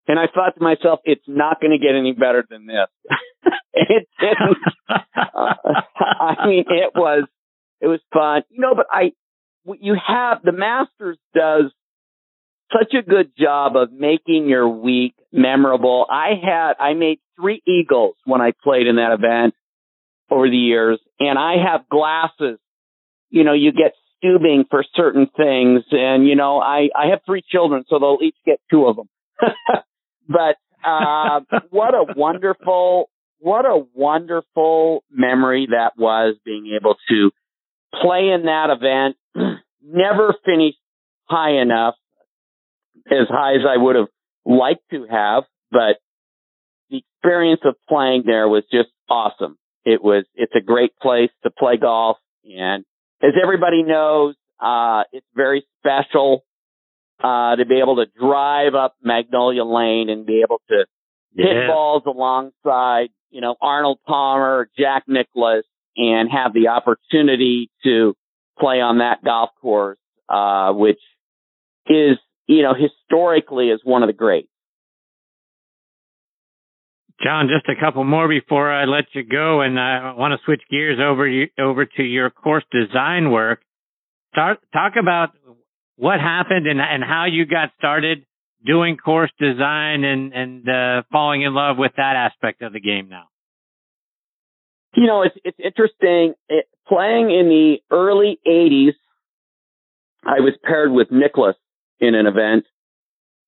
And 0.06 0.18
I 0.18 0.26
thought 0.32 0.54
to 0.56 0.62
myself, 0.62 1.00
it's 1.04 1.24
not 1.26 1.60
going 1.60 1.70
to 1.70 1.78
get 1.78 1.96
any 1.96 2.12
better 2.12 2.44
than 2.48 2.66
this. 2.66 2.88
it 3.72 4.08
didn't. 4.20 4.58
uh, 4.88 4.98
I 5.98 6.46
mean, 6.46 6.64
it 6.68 6.92
was, 6.94 7.26
it 7.80 7.86
was 7.86 8.00
fun, 8.12 8.42
you 8.50 8.60
know, 8.60 8.74
but 8.74 8.86
I, 8.90 9.12
you 9.80 9.96
have, 10.06 10.42
the 10.42 10.52
Masters 10.52 11.18
does 11.34 11.72
such 12.72 12.92
a 12.94 13.02
good 13.02 13.32
job 13.38 13.76
of 13.76 13.92
making 13.92 14.48
your 14.48 14.68
week 14.68 15.14
memorable. 15.32 16.06
I 16.10 16.32
had, 16.42 16.74
I 16.78 16.94
made 16.94 17.20
three 17.40 17.62
eagles 17.66 18.16
when 18.24 18.40
I 18.40 18.52
played 18.62 18.86
in 18.86 18.96
that 18.96 19.12
event 19.12 19.54
over 20.30 20.48
the 20.48 20.56
years 20.56 21.00
and 21.18 21.38
I 21.38 21.54
have 21.70 21.88
glasses. 21.88 22.58
You 23.30 23.44
know, 23.44 23.54
you 23.54 23.72
get 23.72 23.92
Steuben 24.18 24.66
for 24.70 24.84
certain 24.94 25.28
things 25.34 25.82
and 25.90 26.26
you 26.26 26.36
know, 26.36 26.60
I, 26.60 26.88
I 26.94 27.08
have 27.10 27.20
three 27.24 27.42
children 27.46 27.84
so 27.88 27.98
they'll 27.98 28.18
each 28.22 28.36
get 28.44 28.60
two 28.70 28.86
of 28.86 28.96
them. 28.96 29.08
but, 30.28 30.56
uh, 30.86 31.40
what 31.70 31.94
a 31.94 32.04
wonderful, 32.16 33.10
what 33.38 33.64
a 33.64 33.82
wonderful 33.94 35.04
memory 35.10 35.68
that 35.70 35.92
was 35.96 36.36
being 36.44 36.76
able 36.78 36.96
to 37.08 37.30
play 38.02 38.30
in 38.34 38.44
that 38.44 38.70
event. 38.70 39.16
Never 39.82 40.34
finished 40.44 40.78
high 41.26 41.60
enough 41.60 41.94
as 43.06 43.28
high 43.28 43.54
as 43.54 43.62
I 43.68 43.76
would 43.76 43.96
have 43.96 44.08
liked 44.44 44.84
to 44.90 45.06
have, 45.10 45.44
but 45.70 45.96
the 46.90 46.98
experience 46.98 47.60
of 47.64 47.76
playing 47.88 48.24
there 48.26 48.48
was 48.48 48.64
just 48.70 48.90
awesome. 49.08 49.56
It 49.84 50.02
was, 50.02 50.24
it's 50.34 50.54
a 50.56 50.60
great 50.60 50.96
place 51.00 51.30
to 51.42 51.50
play 51.50 51.76
golf. 51.76 52.16
And 52.44 52.84
as 53.22 53.32
everybody 53.42 53.82
knows, 53.82 54.34
uh, 54.60 55.02
it's 55.12 55.26
very 55.34 55.66
special, 55.80 56.44
uh, 57.22 57.56
to 57.56 57.64
be 57.66 57.80
able 57.80 57.96
to 57.96 58.06
drive 58.18 58.74
up 58.74 58.96
Magnolia 59.02 59.64
Lane 59.64 60.08
and 60.08 60.26
be 60.26 60.42
able 60.44 60.60
to 60.68 60.84
yeah. 61.34 61.46
hit 61.46 61.68
balls 61.68 62.02
alongside, 62.06 63.08
you 63.30 63.40
know, 63.40 63.56
Arnold 63.60 63.98
Palmer, 64.06 64.68
Jack 64.78 65.04
Nicklaus, 65.06 65.64
and 65.96 66.28
have 66.30 66.52
the 66.52 66.68
opportunity 66.68 67.70
to 67.84 68.14
play 68.58 68.80
on 68.80 68.98
that 68.98 69.22
golf 69.24 69.50
course, 69.60 69.98
uh, 70.28 70.72
which 70.72 71.00
is 71.86 72.18
you 72.46 72.62
know, 72.62 72.74
historically 72.74 73.68
is 73.68 73.80
one 73.84 74.02
of 74.02 74.08
the 74.08 74.12
greats. 74.12 74.48
John, 77.22 77.48
just 77.48 77.66
a 77.68 77.80
couple 77.80 78.04
more 78.04 78.28
before 78.28 78.70
I 78.70 78.84
let 78.84 79.04
you 79.12 79.22
go, 79.22 79.60
and 79.60 79.78
I 79.78 80.12
want 80.12 80.32
to 80.32 80.44
switch 80.44 80.60
gears 80.70 80.98
over 81.00 81.26
you, 81.26 81.46
over 81.58 81.86
to 81.86 82.02
your 82.02 82.28
course 82.28 82.64
design 82.70 83.30
work. 83.30 83.60
Start 84.32 84.58
talk 84.72 84.94
about 85.00 85.30
what 85.96 86.20
happened 86.20 86.66
and 86.66 86.80
and 86.80 87.02
how 87.02 87.26
you 87.26 87.46
got 87.46 87.70
started 87.78 88.24
doing 88.64 88.96
course 88.96 89.30
design 89.38 90.04
and 90.04 90.32
and 90.32 90.68
uh, 90.68 91.02
falling 91.12 91.42
in 91.42 91.54
love 91.54 91.76
with 91.78 91.92
that 91.96 92.16
aspect 92.16 92.62
of 92.62 92.72
the 92.72 92.80
game 92.80 93.08
now. 93.08 93.24
You 94.94 95.06
know, 95.06 95.22
it's 95.22 95.36
it's 95.44 95.58
interesting. 95.62 96.34
It, 96.48 96.66
playing 96.88 97.30
in 97.30 97.48
the 97.48 97.76
early 97.90 98.38
'80s, 98.46 98.94
I 100.24 100.40
was 100.40 100.54
paired 100.62 100.92
with 100.92 101.08
Nicklaus 101.10 101.56
in 102.00 102.14
an 102.14 102.26
event. 102.26 102.64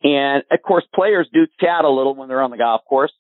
And 0.03 0.43
of 0.51 0.63
course, 0.63 0.85
players 0.95 1.29
do 1.33 1.47
chat 1.61 1.85
a 1.85 1.91
little 1.91 2.15
when 2.15 2.29
they're 2.29 2.43
on 2.43 2.51
the 2.51 2.59
golf 2.59 2.83
course. 2.89 3.13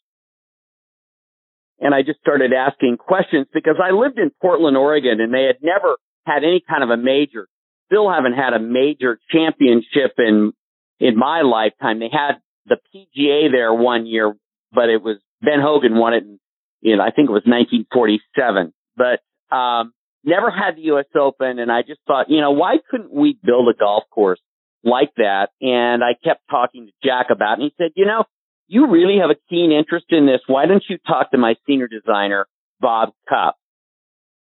And 1.78 1.94
I 1.94 2.02
just 2.02 2.20
started 2.20 2.52
asking 2.52 2.96
questions 2.96 3.46
because 3.52 3.76
I 3.82 3.90
lived 3.90 4.18
in 4.18 4.30
Portland, 4.40 4.76
Oregon, 4.76 5.20
and 5.20 5.32
they 5.32 5.44
had 5.44 5.56
never 5.62 5.96
had 6.24 6.38
any 6.38 6.62
kind 6.66 6.82
of 6.82 6.90
a 6.90 6.96
major. 6.96 7.48
Still 7.86 8.10
haven't 8.10 8.34
had 8.34 8.52
a 8.52 8.58
major 8.58 9.18
championship 9.30 10.14
in 10.18 10.52
in 10.98 11.16
my 11.16 11.42
lifetime. 11.42 12.00
They 12.00 12.10
had 12.10 12.38
the 12.66 12.76
PGA 12.94 13.50
there 13.50 13.72
one 13.72 14.06
year, 14.06 14.34
but 14.72 14.88
it 14.88 15.02
was 15.02 15.18
Ben 15.40 15.60
Hogan 15.60 15.96
won 15.96 16.14
it 16.14 16.24
in, 16.24 16.40
you 16.80 16.96
know, 16.96 17.02
I 17.02 17.10
think 17.10 17.28
it 17.28 17.32
was 17.32 17.44
1947. 17.44 18.72
But 18.96 19.54
um, 19.54 19.92
never 20.24 20.50
had 20.50 20.76
the 20.76 20.82
U.S. 20.82 21.06
Open, 21.14 21.58
and 21.58 21.70
I 21.70 21.82
just 21.82 22.00
thought, 22.06 22.28
you 22.28 22.40
know, 22.40 22.52
why 22.52 22.76
couldn't 22.90 23.12
we 23.12 23.38
build 23.44 23.68
a 23.68 23.78
golf 23.78 24.04
course 24.10 24.40
like 24.86 25.12
that. 25.16 25.48
And 25.60 26.02
I 26.02 26.14
kept 26.22 26.42
talking 26.48 26.86
to 26.86 26.92
Jack 27.02 27.26
about 27.30 27.58
it 27.58 27.62
and 27.62 27.62
he 27.62 27.74
said, 27.76 27.90
you 27.96 28.06
know, 28.06 28.24
you 28.68 28.88
really 28.88 29.18
have 29.20 29.30
a 29.30 29.36
keen 29.50 29.72
interest 29.72 30.06
in 30.10 30.26
this. 30.26 30.40
Why 30.46 30.66
don't 30.66 30.82
you 30.88 30.98
talk 31.06 31.32
to 31.32 31.38
my 31.38 31.56
senior 31.66 31.88
designer, 31.88 32.46
Bob 32.80 33.10
Cupp? 33.28 33.56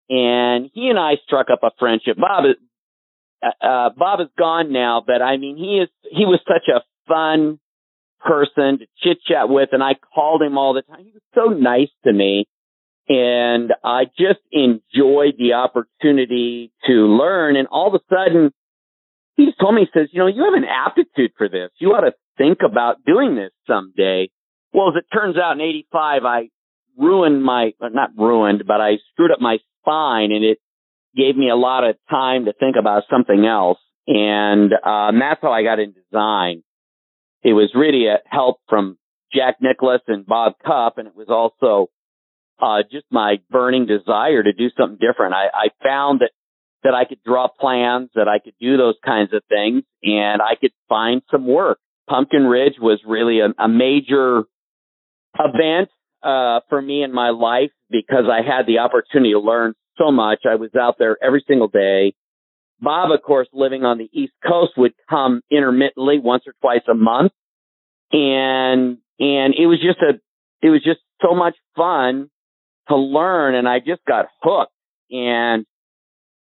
And 0.09 0.69
he 0.73 0.87
and 0.87 0.97
I 0.97 1.15
struck 1.25 1.47
up 1.51 1.59
a 1.63 1.71
friendship. 1.77 2.17
Bob 2.17 2.45
uh, 3.43 3.65
uh, 3.65 3.89
Bob 3.95 4.21
is 4.21 4.27
gone 4.37 4.71
now, 4.71 5.03
but 5.05 5.21
I 5.21 5.37
mean, 5.37 5.57
he 5.57 5.79
is, 5.79 5.89
he 6.03 6.25
was 6.25 6.39
such 6.47 6.67
a 6.73 6.81
fun 7.07 7.59
person 8.19 8.79
to 8.79 8.85
chit 9.03 9.19
chat 9.27 9.49
with. 9.49 9.69
And 9.71 9.83
I 9.83 9.93
called 10.13 10.41
him 10.41 10.57
all 10.57 10.73
the 10.73 10.81
time. 10.81 11.05
He 11.05 11.11
was 11.11 11.21
so 11.33 11.53
nice 11.53 11.89
to 12.03 12.13
me. 12.13 12.47
And 13.09 13.73
I 13.83 14.05
just 14.05 14.39
enjoyed 14.51 15.35
the 15.37 15.53
opportunity 15.53 16.73
to 16.87 16.93
learn. 16.93 17.55
And 17.55 17.67
all 17.69 17.87
of 17.87 17.93
a 17.93 18.03
sudden, 18.13 18.51
he 19.35 19.45
just 19.45 19.59
told 19.59 19.75
me, 19.75 19.81
he 19.81 19.99
says, 19.99 20.09
you 20.11 20.19
know, 20.19 20.27
you 20.27 20.43
have 20.43 20.61
an 20.61 20.67
aptitude 20.67 21.31
for 21.37 21.47
this. 21.47 21.69
You 21.79 21.89
ought 21.89 22.01
to 22.01 22.13
think 22.37 22.59
about 22.65 23.05
doing 23.05 23.35
this 23.35 23.51
someday. 23.65 24.29
Well, 24.73 24.89
as 24.89 24.95
it 24.97 25.05
turns 25.15 25.37
out 25.37 25.53
in 25.53 25.61
85, 25.61 26.25
I 26.25 26.49
ruined 26.97 27.43
my, 27.43 27.71
not 27.79 28.09
ruined, 28.17 28.63
but 28.67 28.81
I 28.81 28.97
screwed 29.13 29.31
up 29.31 29.39
my 29.39 29.59
spine 29.81 30.31
and 30.31 30.43
it 30.43 30.59
gave 31.15 31.35
me 31.35 31.49
a 31.49 31.55
lot 31.55 31.83
of 31.83 31.95
time 32.09 32.45
to 32.45 32.53
think 32.53 32.75
about 32.79 33.03
something 33.09 33.45
else. 33.45 33.79
And, 34.07 34.71
um, 34.73 35.19
that's 35.19 35.41
how 35.41 35.51
I 35.51 35.63
got 35.63 35.79
in 35.79 35.93
design. 35.93 36.63
It 37.43 37.53
was 37.53 37.71
really 37.75 38.07
a 38.07 38.19
help 38.25 38.57
from 38.69 38.97
Jack 39.33 39.57
Nicklaus 39.61 40.01
and 40.07 40.25
Bob 40.25 40.53
Cupp. 40.65 40.97
And 40.97 41.07
it 41.07 41.15
was 41.15 41.27
also, 41.29 41.89
uh, 42.59 42.83
just 42.91 43.05
my 43.11 43.37
burning 43.49 43.85
desire 43.85 44.43
to 44.43 44.53
do 44.53 44.69
something 44.77 44.97
different. 44.99 45.33
I, 45.33 45.47
I 45.53 45.67
found 45.83 46.21
that 46.21 46.31
that 46.83 46.93
I 46.93 47.05
could 47.05 47.23
draw 47.23 47.47
plans, 47.47 48.11
that 48.15 48.27
I 48.27 48.39
could 48.39 48.53
do 48.61 48.77
those 48.77 48.95
kinds 49.03 49.33
of 49.33 49.41
things, 49.49 49.83
and 50.03 50.41
I 50.41 50.55
could 50.55 50.71
find 50.87 51.21
some 51.31 51.45
work. 51.45 51.79
Pumpkin 52.07 52.45
Ridge 52.45 52.75
was 52.79 53.01
really 53.05 53.39
a, 53.39 53.47
a 53.61 53.67
major 53.67 54.43
event 55.37 55.89
uh, 56.23 56.61
for 56.69 56.81
me 56.81 57.03
in 57.03 57.13
my 57.13 57.31
life 57.31 57.71
because 57.89 58.25
I 58.31 58.41
had 58.41 58.67
the 58.67 58.79
opportunity 58.79 59.33
to 59.33 59.39
learn 59.39 59.73
so 59.97 60.11
much. 60.11 60.41
I 60.49 60.55
was 60.55 60.71
out 60.79 60.95
there 60.99 61.17
every 61.23 61.43
single 61.47 61.67
day. 61.67 62.13
Bob, 62.79 63.11
of 63.11 63.21
course, 63.23 63.47
living 63.53 63.83
on 63.83 63.97
the 63.97 64.09
East 64.13 64.33
Coast 64.47 64.73
would 64.77 64.93
come 65.09 65.41
intermittently 65.49 66.19
once 66.19 66.43
or 66.45 66.53
twice 66.61 66.83
a 66.89 66.93
month. 66.93 67.31
And, 68.11 68.97
and 69.19 69.55
it 69.55 69.65
was 69.65 69.79
just 69.81 69.99
a, 69.99 70.19
it 70.65 70.69
was 70.69 70.83
just 70.83 70.99
so 71.21 71.33
much 71.33 71.55
fun 71.75 72.29
to 72.87 72.95
learn. 72.95 73.55
And 73.55 73.67
I 73.67 73.79
just 73.79 74.05
got 74.07 74.27
hooked 74.41 74.71
and 75.09 75.65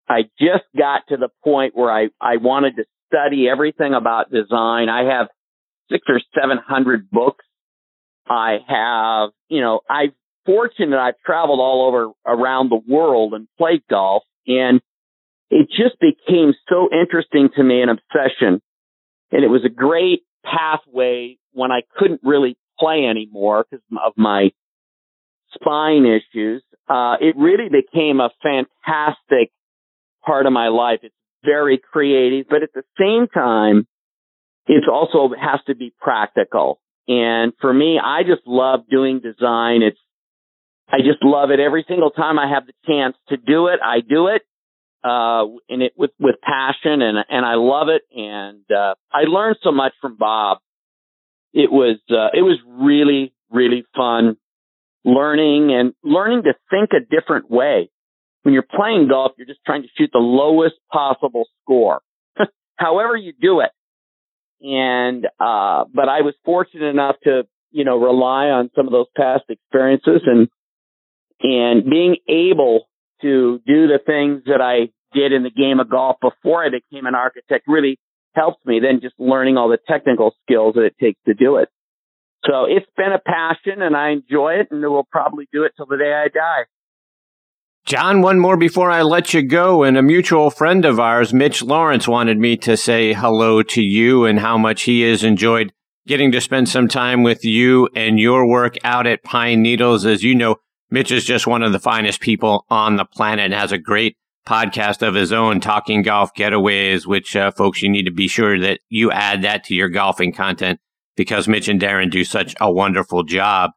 I 0.09 0.23
just 0.39 0.65
got 0.77 1.03
to 1.09 1.17
the 1.17 1.29
point 1.43 1.77
where 1.77 1.91
I, 1.91 2.09
I 2.21 2.37
wanted 2.37 2.77
to 2.77 2.85
study 3.13 3.49
everything 3.49 3.95
about 3.95 4.31
design. 4.31 4.89
I 4.89 5.05
have 5.17 5.29
six 5.91 6.05
or 6.09 6.21
seven 6.39 6.59
hundred 6.59 7.11
books. 7.11 7.45
I 8.29 8.59
have, 8.67 9.31
you 9.49 9.61
know, 9.61 9.81
I've 9.89 10.13
fortunate 10.47 10.99
I've 10.99 11.19
traveled 11.25 11.61
all 11.61 11.89
over 11.89 12.13
around 12.27 12.71
the 12.71 12.81
world 12.89 13.35
and 13.35 13.49
played 13.59 13.83
golf 13.91 14.23
and 14.47 14.81
it 15.51 15.69
just 15.69 16.01
became 16.01 16.55
so 16.69 16.89
interesting 16.93 17.49
to 17.57 17.63
me 17.63 17.83
an 17.83 17.89
obsession. 17.89 18.61
And 19.31 19.45
it 19.45 19.49
was 19.49 19.65
a 19.65 19.69
great 19.69 20.23
pathway 20.45 21.39
when 21.53 21.71
I 21.71 21.83
couldn't 21.97 22.21
really 22.23 22.57
play 22.79 23.07
anymore 23.09 23.67
because 23.69 23.85
of 24.05 24.13
my 24.17 24.51
spine 25.55 26.05
issues. 26.05 26.63
Uh, 26.89 27.17
it 27.21 27.37
really 27.37 27.69
became 27.69 28.21
a 28.21 28.31
fantastic 28.43 29.51
part 30.25 30.47
of 30.47 30.53
my 30.53 30.69
life. 30.69 31.01
It's 31.03 31.15
very 31.45 31.79
creative, 31.79 32.47
but 32.49 32.63
at 32.63 32.71
the 32.75 32.83
same 32.99 33.27
time, 33.29 33.87
it 34.67 34.85
also 34.91 35.33
has 35.35 35.61
to 35.67 35.75
be 35.75 35.93
practical. 36.01 36.81
And 37.09 37.53
for 37.61 37.73
me, 37.73 38.01
I 38.03 38.23
just 38.23 38.43
love 38.47 38.81
doing 38.91 39.21
design. 39.21 39.83
It's, 39.83 39.99
I 40.89 40.99
just 40.99 41.23
love 41.23 41.51
it 41.51 41.61
every 41.61 41.85
single 41.89 42.11
time 42.11 42.39
I 42.39 42.49
have 42.49 42.67
the 42.67 42.73
chance 42.87 43.17
to 43.29 43.37
do 43.37 43.67
it. 43.69 43.81
I 43.85 44.01
do 44.01 44.29
it, 44.29 44.43
uh, 45.05 45.45
and 45.69 45.83
it 45.83 45.93
with, 45.97 46.13
with 46.19 46.37
passion 46.43 47.03
and, 47.03 47.19
and 47.29 47.45
I 47.45 47.55
love 47.55 47.89
it. 47.89 48.03
And, 48.17 48.65
uh, 48.71 48.95
I 49.13 49.23
learned 49.27 49.57
so 49.63 49.73
much 49.73 49.93
from 50.01 50.17
Bob. 50.17 50.59
It 51.53 51.73
was, 51.73 51.99
uh, 52.11 52.37
it 52.37 52.43
was 52.43 52.59
really, 52.67 53.33
really 53.51 53.85
fun 53.97 54.37
learning 55.05 55.73
and 55.73 55.95
learning 56.03 56.43
to 56.43 56.55
think 56.71 56.91
a 56.93 57.01
different 57.01 57.51
way 57.51 57.91
when 58.47 58.53
you're 58.53 58.63
playing 58.63 59.09
golf, 59.09 59.33
you're 59.37 59.47
just 59.47 59.59
trying 59.67 59.83
to 59.83 59.89
shoot 59.99 60.11
the 60.13 60.21
lowest 60.21 60.77
possible 60.93 61.47
score, 61.63 62.01
however 62.77 63.17
you 63.17 63.33
do 63.33 63.59
it. 63.59 63.71
And, 64.61 65.27
uh, 65.41 65.85
but 65.93 66.09
I 66.09 66.23
was 66.23 66.35
fortunate 66.45 66.87
enough 66.87 67.17
to, 67.25 67.43
you 67.73 67.85
know, 67.85 67.97
rely 67.97 68.47
on 68.47 68.71
some 68.77 68.87
of 68.87 68.93
those 68.93 69.09
past 69.17 69.43
experiences 69.49 70.23
and, 70.27 70.49
and 71.41 71.85
being 71.85 72.17
able 72.29 72.89
to 73.23 73.61
do 73.67 73.87
the 73.87 73.99
things 74.05 74.43
that 74.47 74.61
I 74.61 74.93
did 75.13 75.33
in 75.33 75.43
the 75.43 75.51
game 75.51 75.81
of 75.81 75.91
golf 75.91 76.17
before 76.21 76.65
I 76.65 76.69
became 76.69 77.07
an 77.07 77.15
architect 77.15 77.65
really 77.67 77.99
helped 78.35 78.65
me 78.67 78.81
then 78.81 79.01
just 79.01 79.15
learning 79.19 79.57
all 79.57 79.69
the 79.69 79.79
technical 79.89 80.35
skills 80.43 80.75
that 80.75 80.83
it 80.83 80.97
takes 81.01 81.19
to 81.27 81.35
do 81.35 81.57
it. 81.57 81.69
So 82.45 82.67
it's 82.69 82.87
been 82.97 83.13
a 83.13 83.19
passion 83.19 83.83
and 83.83 83.97
I 83.97 84.11
enjoy 84.11 84.55
it 84.61 84.69
and 84.71 84.81
we'll 84.83 85.09
probably 85.11 85.49
do 85.53 85.65
it 85.65 85.73
till 85.77 85.87
the 85.87 85.97
day 85.97 86.13
I 86.13 86.29
die. 86.29 86.67
John, 87.87 88.21
one 88.21 88.41
more 88.41 88.57
before 88.57 88.91
I 88.91 89.03
let 89.03 89.33
you 89.33 89.43
go. 89.43 89.85
And 89.85 89.97
a 89.97 90.03
mutual 90.03 90.51
friend 90.51 90.85
of 90.85 90.99
ours, 91.01 91.33
Mitch 91.33 91.63
Lawrence, 91.63 92.09
wanted 92.09 92.39
me 92.39 92.57
to 92.59 92.77
say 92.77 93.13
hello 93.13 93.63
to 93.63 93.81
you 93.81 94.25
and 94.25 94.41
how 94.41 94.59
much 94.59 94.83
he 94.83 95.03
has 95.03 95.25
enjoyed 95.25 95.73
getting 96.07 96.31
to 96.33 96.41
spend 96.41 96.69
some 96.69 96.89
time 96.89 97.23
with 97.23 97.45
you 97.45 97.89
and 97.95 98.19
your 98.19 98.47
work 98.47 98.75
out 98.85 99.07
at 99.07 99.23
Pine 99.23 99.63
Needles. 99.63 100.05
As 100.05 100.23
you 100.23 100.35
know, 100.35 100.57
Mitch 100.91 101.11
is 101.11 101.25
just 101.25 101.47
one 101.47 101.63
of 101.63 101.73
the 101.73 101.81
finest 101.81 102.21
people 102.21 102.65
on 102.71 102.97
the 102.97 103.05
planet 103.05 103.47
and 103.47 103.55
has 103.55 103.73
a 103.73 103.79
great 103.79 104.17
podcast 104.47 105.07
of 105.07 105.15
his 105.15 105.33
own, 105.33 105.61
Talking 105.61 106.03
Golf 106.03 106.33
Getaways, 106.35 107.07
which 107.07 107.35
uh, 107.35 107.51
folks, 107.51 107.83
you 107.83 107.89
need 107.89 108.05
to 108.05 108.13
be 108.13 108.29
sure 108.29 108.59
that 108.61 108.81
you 108.89 109.11
add 109.11 109.43
that 109.43 109.65
to 109.65 109.75
your 109.75 109.89
golfing 109.89 110.33
content 110.33 110.79
because 111.17 111.49
Mitch 111.49 111.69
and 111.69 111.81
Darren 111.81 112.11
do 112.11 112.25
such 112.25 112.55
a 112.61 112.71
wonderful 112.71 113.25
job. 113.25 113.73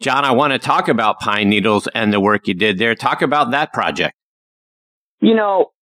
John, 0.00 0.24
I 0.24 0.32
want 0.32 0.52
to 0.52 0.58
talk 0.58 0.88
about 0.88 1.20
Pine 1.20 1.48
Needles 1.48 1.88
and 1.94 2.12
the 2.12 2.20
work 2.20 2.48
you 2.48 2.54
did 2.54 2.78
there. 2.78 2.94
Talk 2.94 3.22
about 3.22 3.50
that 3.52 3.72
project. 3.72 4.14
You 5.20 5.34
know, 5.34 5.72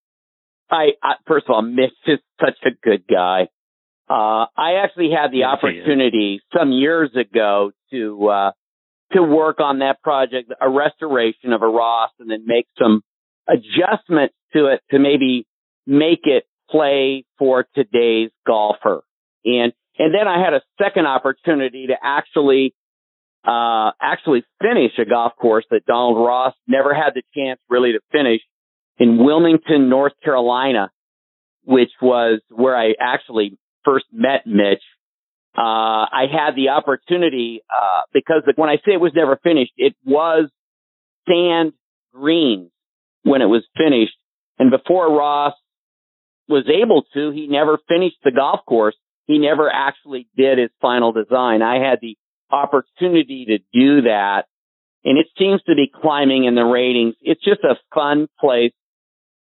I, 0.70 0.90
I 1.02 1.14
first 1.26 1.46
of 1.48 1.54
all, 1.54 1.62
Mitch 1.62 1.92
is 2.06 2.18
such 2.40 2.58
a 2.64 2.70
good 2.82 3.04
guy. 3.08 3.48
Uh, 4.10 4.46
I 4.56 4.82
actually 4.82 5.10
had 5.10 5.32
the 5.32 5.44
opportunity 5.44 6.40
some 6.56 6.72
years 6.72 7.10
ago 7.14 7.72
to 7.90 8.28
uh, 8.28 8.50
to 9.12 9.22
work 9.22 9.60
on 9.60 9.78
that 9.78 10.02
project, 10.02 10.52
a 10.60 10.68
restoration 10.68 11.52
of 11.52 11.62
a 11.62 11.66
Ross, 11.66 12.10
and 12.18 12.30
then 12.30 12.44
make 12.46 12.66
some 12.78 13.02
adjustments 13.48 14.34
to 14.52 14.66
it 14.66 14.80
to 14.90 14.98
maybe 14.98 15.46
make 15.86 16.20
it 16.24 16.44
play 16.70 17.24
for 17.38 17.66
today's 17.74 18.30
golfer. 18.46 19.02
And 19.44 19.72
and 19.98 20.14
then 20.14 20.28
I 20.28 20.42
had 20.42 20.54
a 20.54 20.60
second 20.80 21.06
opportunity 21.06 21.88
to 21.88 21.94
actually 22.02 22.74
uh, 23.46 23.92
actually 24.00 24.44
finish 24.60 24.92
a 24.98 25.04
golf 25.04 25.32
course 25.36 25.64
that 25.70 25.86
Donald 25.86 26.18
Ross 26.18 26.54
never 26.66 26.94
had 26.94 27.14
the 27.14 27.22
chance 27.34 27.60
really 27.68 27.92
to 27.92 28.00
finish 28.12 28.40
in 28.98 29.24
Wilmington, 29.24 29.88
North 29.88 30.12
Carolina, 30.22 30.90
which 31.64 31.90
was 32.02 32.40
where 32.50 32.76
I 32.76 32.94
actually 33.00 33.56
first 33.84 34.06
met 34.12 34.46
Mitch. 34.46 34.82
Uh, 35.56 36.06
I 36.12 36.26
had 36.30 36.54
the 36.54 36.68
opportunity, 36.70 37.62
uh, 37.70 38.02
because 38.12 38.42
when 38.56 38.70
I 38.70 38.76
say 38.76 38.92
it 38.92 39.00
was 39.00 39.12
never 39.14 39.38
finished, 39.42 39.72
it 39.76 39.94
was 40.04 40.50
sand 41.28 41.72
green 42.12 42.70
when 43.22 43.42
it 43.42 43.46
was 43.46 43.64
finished. 43.76 44.14
And 44.58 44.70
before 44.70 45.12
Ross 45.12 45.54
was 46.48 46.64
able 46.68 47.04
to, 47.14 47.30
he 47.30 47.46
never 47.46 47.78
finished 47.88 48.16
the 48.24 48.30
golf 48.30 48.60
course. 48.66 48.96
He 49.26 49.38
never 49.38 49.70
actually 49.70 50.28
did 50.36 50.58
his 50.58 50.70
final 50.80 51.12
design. 51.12 51.60
I 51.60 51.78
had 51.86 51.98
the 52.00 52.16
opportunity 52.50 53.44
to 53.46 53.58
do 53.72 54.02
that. 54.02 54.44
And 55.04 55.18
it 55.18 55.26
seems 55.38 55.62
to 55.64 55.74
be 55.74 55.90
climbing 55.94 56.44
in 56.44 56.54
the 56.54 56.64
ratings. 56.64 57.14
It's 57.20 57.42
just 57.44 57.60
a 57.62 57.76
fun 57.94 58.28
place. 58.40 58.72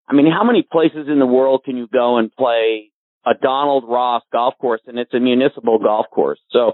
I 0.07 0.13
mean, 0.13 0.31
how 0.31 0.43
many 0.43 0.63
places 0.63 1.07
in 1.07 1.19
the 1.19 1.25
world 1.25 1.63
can 1.65 1.77
you 1.77 1.87
go 1.87 2.17
and 2.17 2.31
play 2.31 2.91
a 3.25 3.33
Donald 3.33 3.85
Ross 3.87 4.23
golf 4.31 4.55
course 4.59 4.81
and 4.87 4.99
it's 4.99 5.13
a 5.13 5.19
municipal 5.19 5.79
golf 5.79 6.07
course? 6.11 6.39
So, 6.51 6.73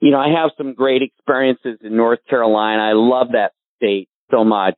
you 0.00 0.10
know, 0.10 0.18
I 0.18 0.28
have 0.40 0.50
some 0.56 0.74
great 0.74 1.02
experiences 1.02 1.78
in 1.82 1.96
North 1.96 2.20
Carolina. 2.28 2.82
I 2.82 2.92
love 2.94 3.28
that 3.32 3.52
state 3.76 4.08
so 4.30 4.44
much. 4.44 4.74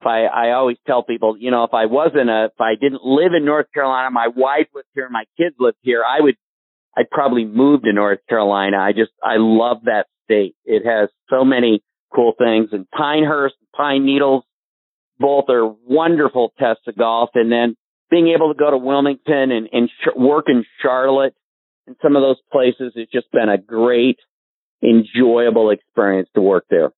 If 0.00 0.06
I, 0.06 0.24
I 0.24 0.50
always 0.52 0.76
tell 0.86 1.02
people, 1.02 1.36
you 1.38 1.50
know, 1.50 1.64
if 1.64 1.72
I 1.72 1.86
wasn't 1.86 2.28
a, 2.28 2.46
if 2.46 2.60
I 2.60 2.74
didn't 2.78 3.04
live 3.04 3.32
in 3.34 3.44
North 3.44 3.66
Carolina, 3.72 4.10
my 4.10 4.28
wife 4.28 4.66
lived 4.74 4.88
here, 4.94 5.08
my 5.08 5.24
kids 5.38 5.56
lived 5.58 5.78
here, 5.82 6.02
I 6.04 6.20
would 6.20 6.36
I'd 6.96 7.10
probably 7.10 7.44
move 7.44 7.82
to 7.82 7.92
North 7.92 8.20
Carolina. 8.28 8.78
I 8.78 8.92
just, 8.92 9.10
I 9.22 9.36
love 9.38 9.78
that 9.84 10.06
state. 10.24 10.54
It 10.64 10.84
has 10.86 11.08
so 11.28 11.44
many 11.44 11.82
cool 12.14 12.34
things 12.38 12.68
and 12.72 12.88
Pinehurst, 12.90 13.56
Pine 13.74 14.04
Needles, 14.04 14.44
both 15.18 15.46
are 15.48 15.66
wonderful 15.66 16.52
tests 16.58 16.82
of 16.86 16.96
golf. 16.96 17.30
And 17.34 17.50
then 17.50 17.76
being 18.10 18.28
able 18.28 18.52
to 18.52 18.58
go 18.58 18.70
to 18.70 18.76
Wilmington 18.76 19.50
and, 19.50 19.68
and 19.72 19.88
sh- 19.88 20.16
work 20.16 20.46
in 20.48 20.64
Charlotte 20.82 21.34
and 21.86 21.96
some 22.02 22.16
of 22.16 22.22
those 22.22 22.40
places, 22.52 22.92
it's 22.96 23.12
just 23.12 23.30
been 23.32 23.48
a 23.48 23.58
great, 23.58 24.18
enjoyable 24.82 25.70
experience 25.70 26.28
to 26.34 26.40
work 26.40 26.64
there. 26.70 26.90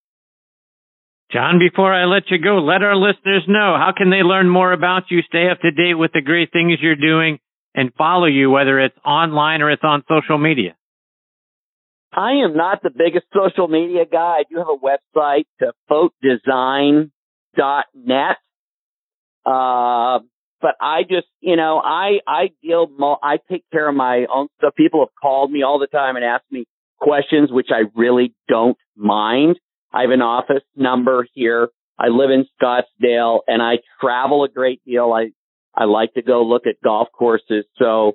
John, 1.32 1.58
before 1.58 1.92
I 1.92 2.04
let 2.04 2.30
you 2.30 2.38
go, 2.38 2.58
let 2.58 2.82
our 2.82 2.94
listeners 2.94 3.42
know 3.48 3.76
how 3.76 3.92
can 3.96 4.10
they 4.10 4.22
learn 4.22 4.48
more 4.48 4.72
about 4.72 5.10
you, 5.10 5.22
stay 5.22 5.48
up 5.50 5.60
to 5.60 5.72
date 5.72 5.94
with 5.94 6.12
the 6.12 6.20
great 6.20 6.52
things 6.52 6.78
you're 6.80 6.94
doing, 6.94 7.40
and 7.74 7.92
follow 7.94 8.26
you, 8.26 8.50
whether 8.50 8.78
it's 8.78 8.96
online 9.04 9.60
or 9.60 9.70
it's 9.70 9.82
on 9.82 10.04
social 10.08 10.38
media? 10.38 10.76
I 12.12 12.44
am 12.44 12.56
not 12.56 12.82
the 12.82 12.90
biggest 12.90 13.26
social 13.34 13.68
media 13.68 14.04
guy. 14.10 14.38
I 14.38 14.44
do 14.48 14.56
have 14.56 14.68
a 14.68 14.76
website, 14.78 15.46
uh, 15.60 15.72
foughtdesign.net. 15.90 17.10
Uh, 19.44 20.20
but 20.60 20.74
I 20.80 21.02
just, 21.02 21.26
you 21.40 21.56
know, 21.56 21.80
I, 21.82 22.20
I 22.26 22.50
deal, 22.62 22.88
I 23.22 23.38
take 23.50 23.64
care 23.72 23.88
of 23.88 23.94
my 23.94 24.26
own 24.32 24.48
stuff. 24.58 24.74
People 24.74 25.00
have 25.00 25.14
called 25.20 25.50
me 25.50 25.62
all 25.62 25.78
the 25.78 25.86
time 25.86 26.16
and 26.16 26.24
asked 26.24 26.50
me 26.50 26.66
questions, 26.98 27.50
which 27.52 27.68
I 27.70 27.90
really 27.94 28.34
don't 28.48 28.76
mind. 28.96 29.56
I 29.92 30.02
have 30.02 30.10
an 30.10 30.22
office 30.22 30.62
number 30.74 31.26
here. 31.34 31.68
I 31.98 32.08
live 32.08 32.30
in 32.30 32.46
Scottsdale 32.60 33.40
and 33.46 33.62
I 33.62 33.78
travel 34.00 34.44
a 34.44 34.48
great 34.48 34.82
deal. 34.84 35.12
I 35.12 35.30
I 35.78 35.84
like 35.84 36.14
to 36.14 36.22
go 36.22 36.42
look 36.42 36.66
at 36.66 36.76
golf 36.82 37.08
courses. 37.12 37.66
So 37.78 38.12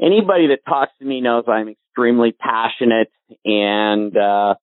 anybody 0.00 0.48
that 0.48 0.60
talks 0.66 0.92
to 1.00 1.04
me 1.04 1.20
knows 1.20 1.44
I'm 1.46 1.68
extremely 1.68 2.32
passionate 2.32 3.10
and, 3.44 4.16
uh, 4.16 4.54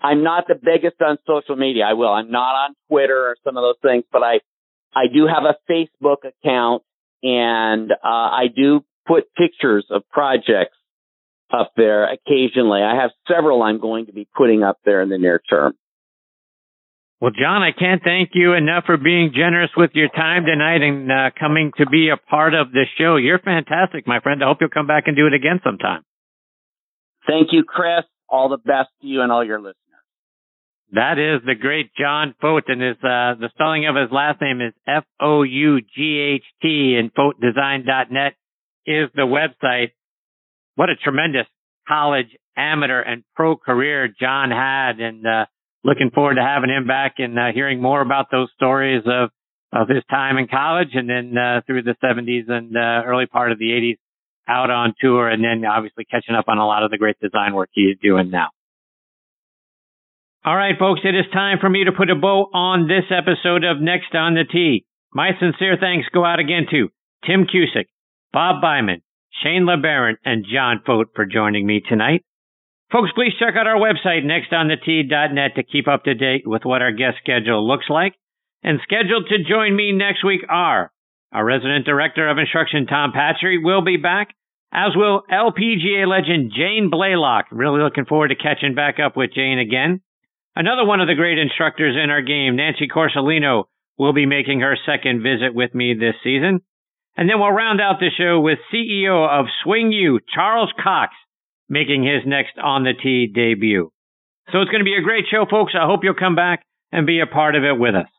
I'm 0.00 0.22
not 0.22 0.44
the 0.46 0.54
biggest 0.54 1.00
on 1.02 1.18
social 1.26 1.56
media. 1.56 1.84
I 1.84 1.94
will. 1.94 2.12
I'm 2.12 2.30
not 2.30 2.54
on 2.54 2.74
Twitter 2.88 3.18
or 3.18 3.36
some 3.42 3.56
of 3.56 3.62
those 3.62 3.80
things, 3.82 4.04
but 4.12 4.22
I, 4.22 4.40
I 4.94 5.06
do 5.12 5.26
have 5.26 5.44
a 5.44 5.56
Facebook 5.70 6.24
account 6.24 6.82
and, 7.22 7.92
uh, 7.92 7.96
I 8.04 8.46
do 8.54 8.84
put 9.06 9.32
pictures 9.34 9.86
of 9.90 10.02
projects 10.10 10.76
up 11.50 11.72
there 11.76 12.04
occasionally. 12.12 12.82
I 12.82 13.00
have 13.00 13.10
several 13.26 13.62
I'm 13.62 13.80
going 13.80 14.06
to 14.06 14.12
be 14.12 14.28
putting 14.36 14.62
up 14.62 14.78
there 14.84 15.00
in 15.02 15.08
the 15.08 15.18
near 15.18 15.40
term. 15.48 15.74
Well, 17.20 17.32
John, 17.32 17.62
I 17.62 17.72
can't 17.76 18.00
thank 18.04 18.30
you 18.34 18.52
enough 18.52 18.84
for 18.86 18.96
being 18.96 19.32
generous 19.34 19.70
with 19.76 19.90
your 19.94 20.08
time 20.08 20.44
tonight 20.44 20.82
and 20.82 21.10
uh, 21.10 21.30
coming 21.38 21.72
to 21.78 21.86
be 21.86 22.10
a 22.10 22.16
part 22.16 22.54
of 22.54 22.70
this 22.70 22.86
show. 22.96 23.16
You're 23.16 23.40
fantastic, 23.40 24.06
my 24.06 24.20
friend. 24.20 24.42
I 24.42 24.46
hope 24.46 24.58
you'll 24.60 24.70
come 24.70 24.86
back 24.86 25.04
and 25.06 25.16
do 25.16 25.26
it 25.26 25.34
again 25.34 25.60
sometime. 25.64 26.02
Thank 27.26 27.48
you, 27.50 27.64
Chris. 27.64 28.04
All 28.28 28.48
the 28.48 28.58
best 28.58 28.90
to 29.00 29.08
you 29.08 29.22
and 29.22 29.32
all 29.32 29.44
your 29.44 29.58
listeners. 29.58 29.74
That 30.92 31.18
is 31.18 31.42
the 31.44 31.54
great 31.54 31.90
John 31.94 32.34
Fought, 32.40 32.64
and 32.68 32.80
his 32.80 32.96
uh, 32.96 33.36
the 33.38 33.50
spelling 33.50 33.86
of 33.86 33.94
his 33.94 34.10
last 34.10 34.40
name 34.40 34.62
is 34.62 34.72
F 34.86 35.04
O 35.20 35.42
U 35.42 35.80
G 35.80 36.18
H 36.36 36.44
T, 36.62 36.96
and 36.98 37.12
FoughtDesign.net 37.12 38.34
is 38.86 39.10
the 39.14 39.22
website. 39.22 39.92
What 40.76 40.88
a 40.88 40.96
tremendous 40.96 41.46
college, 41.86 42.28
amateur, 42.56 43.00
and 43.02 43.22
pro 43.36 43.56
career 43.56 44.08
John 44.08 44.50
had, 44.50 44.98
and 45.00 45.26
uh, 45.26 45.44
looking 45.84 46.10
forward 46.10 46.36
to 46.36 46.42
having 46.42 46.70
him 46.70 46.86
back 46.86 47.16
and 47.18 47.38
uh, 47.38 47.52
hearing 47.52 47.82
more 47.82 48.00
about 48.00 48.30
those 48.30 48.48
stories 48.56 49.02
of 49.04 49.28
of 49.70 49.88
his 49.90 50.02
time 50.08 50.38
in 50.38 50.48
college, 50.48 50.94
and 50.94 51.10
then 51.10 51.36
uh, 51.36 51.60
through 51.66 51.82
the 51.82 51.96
70s 52.02 52.48
and 52.48 52.74
uh, 52.74 53.04
early 53.04 53.26
part 53.26 53.52
of 53.52 53.58
the 53.58 53.66
80s 53.66 53.98
out 54.48 54.70
on 54.70 54.94
tour, 54.98 55.28
and 55.28 55.44
then 55.44 55.66
obviously 55.66 56.06
catching 56.06 56.34
up 56.34 56.46
on 56.48 56.56
a 56.56 56.66
lot 56.66 56.82
of 56.82 56.90
the 56.90 56.96
great 56.96 57.20
design 57.20 57.54
work 57.54 57.68
he's 57.74 57.98
doing 58.02 58.30
now. 58.30 58.48
All 60.44 60.56
right, 60.56 60.78
folks, 60.78 61.00
it 61.02 61.16
is 61.16 61.26
time 61.32 61.58
for 61.60 61.68
me 61.68 61.84
to 61.84 61.92
put 61.92 62.10
a 62.10 62.14
bow 62.14 62.48
on 62.54 62.86
this 62.86 63.10
episode 63.10 63.64
of 63.64 63.80
Next 63.80 64.14
on 64.14 64.34
the 64.34 64.44
Tee. 64.44 64.86
My 65.12 65.30
sincere 65.38 65.76
thanks 65.80 66.06
go 66.14 66.24
out 66.24 66.38
again 66.38 66.66
to 66.70 66.90
Tim 67.26 67.44
Cusick, 67.44 67.86
Bob 68.32 68.62
Byman, 68.62 69.02
Shane 69.42 69.66
LeBaron, 69.66 70.14
and 70.24 70.46
John 70.50 70.80
Fought 70.86 71.08
for 71.16 71.26
joining 71.26 71.66
me 71.66 71.80
tonight. 71.80 72.24
Folks, 72.92 73.10
please 73.16 73.32
check 73.38 73.54
out 73.56 73.66
our 73.66 73.80
website, 73.80 74.22
nextonthetee.net, 74.24 75.56
to 75.56 75.62
keep 75.64 75.88
up 75.88 76.04
to 76.04 76.14
date 76.14 76.46
with 76.46 76.64
what 76.64 76.82
our 76.82 76.92
guest 76.92 77.16
schedule 77.20 77.66
looks 77.66 77.86
like. 77.90 78.14
And 78.62 78.78
scheduled 78.84 79.26
to 79.28 79.42
join 79.42 79.74
me 79.74 79.90
next 79.90 80.24
week 80.24 80.42
are 80.48 80.92
our 81.32 81.44
resident 81.44 81.84
director 81.84 82.28
of 82.28 82.38
instruction, 82.38 82.86
Tom 82.86 83.12
Patchery, 83.12 83.58
will 83.62 83.82
be 83.82 83.96
back, 83.96 84.28
as 84.72 84.92
will 84.94 85.22
LPGA 85.30 86.06
legend 86.06 86.52
Jane 86.56 86.90
Blalock. 86.92 87.44
Really 87.50 87.82
looking 87.82 88.06
forward 88.06 88.28
to 88.28 88.36
catching 88.36 88.74
back 88.76 88.98
up 89.04 89.16
with 89.16 89.34
Jane 89.34 89.58
again. 89.58 90.00
Another 90.58 90.84
one 90.84 91.00
of 91.00 91.06
the 91.06 91.14
great 91.14 91.38
instructors 91.38 91.94
in 91.94 92.10
our 92.10 92.20
game, 92.20 92.56
Nancy 92.56 92.88
Quarcelino, 92.88 93.66
will 93.96 94.12
be 94.12 94.26
making 94.26 94.58
her 94.58 94.76
second 94.84 95.22
visit 95.22 95.54
with 95.54 95.72
me 95.72 95.94
this 95.94 96.16
season. 96.24 96.62
And 97.16 97.30
then 97.30 97.38
we'll 97.38 97.52
round 97.52 97.80
out 97.80 98.00
the 98.00 98.10
show 98.10 98.40
with 98.40 98.58
CEO 98.74 99.28
of 99.28 99.46
Swing 99.62 99.92
U, 99.92 100.18
Charles 100.34 100.72
Cox, 100.82 101.14
making 101.68 102.02
his 102.02 102.26
next 102.26 102.58
On 102.58 102.82
the 102.82 102.92
Tee 102.92 103.30
debut. 103.32 103.92
So 104.50 104.60
it's 104.60 104.70
going 104.72 104.80
to 104.80 104.84
be 104.84 104.96
a 104.98 105.06
great 105.06 105.26
show, 105.30 105.46
folks. 105.48 105.74
I 105.78 105.86
hope 105.86 106.00
you'll 106.02 106.14
come 106.18 106.34
back 106.34 106.64
and 106.90 107.06
be 107.06 107.20
a 107.20 107.26
part 107.32 107.54
of 107.54 107.62
it 107.62 107.78
with 107.78 107.94
us. 107.94 108.10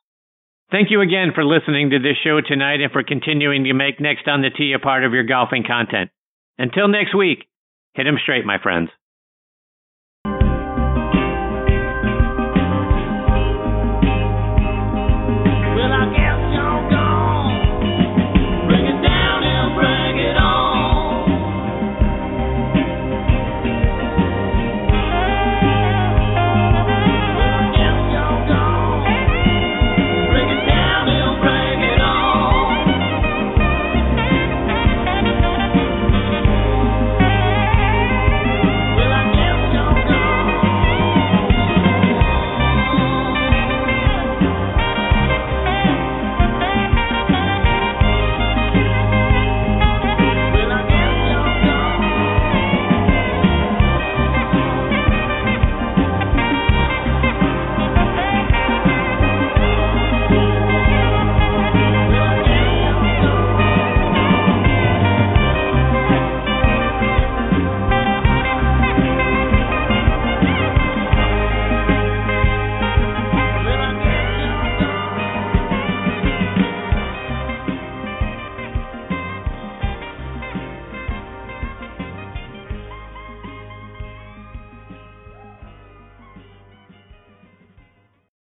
Thank 0.71 0.91
you 0.91 1.01
again 1.01 1.31
for 1.35 1.43
listening 1.43 1.89
to 1.89 1.99
this 1.99 2.15
show 2.23 2.39
tonight 2.39 2.79
and 2.79 2.91
for 2.93 3.03
continuing 3.03 3.65
to 3.65 3.73
make 3.73 3.99
Next 3.99 4.29
on 4.29 4.41
the 4.41 4.49
Tee 4.49 4.71
a 4.71 4.79
part 4.79 5.03
of 5.03 5.11
your 5.11 5.25
golfing 5.25 5.65
content. 5.67 6.09
Until 6.57 6.87
next 6.87 7.13
week, 7.13 7.49
hit 7.95 8.07
'em 8.07 8.17
straight, 8.17 8.45
my 8.45 8.59
friends. 8.59 8.91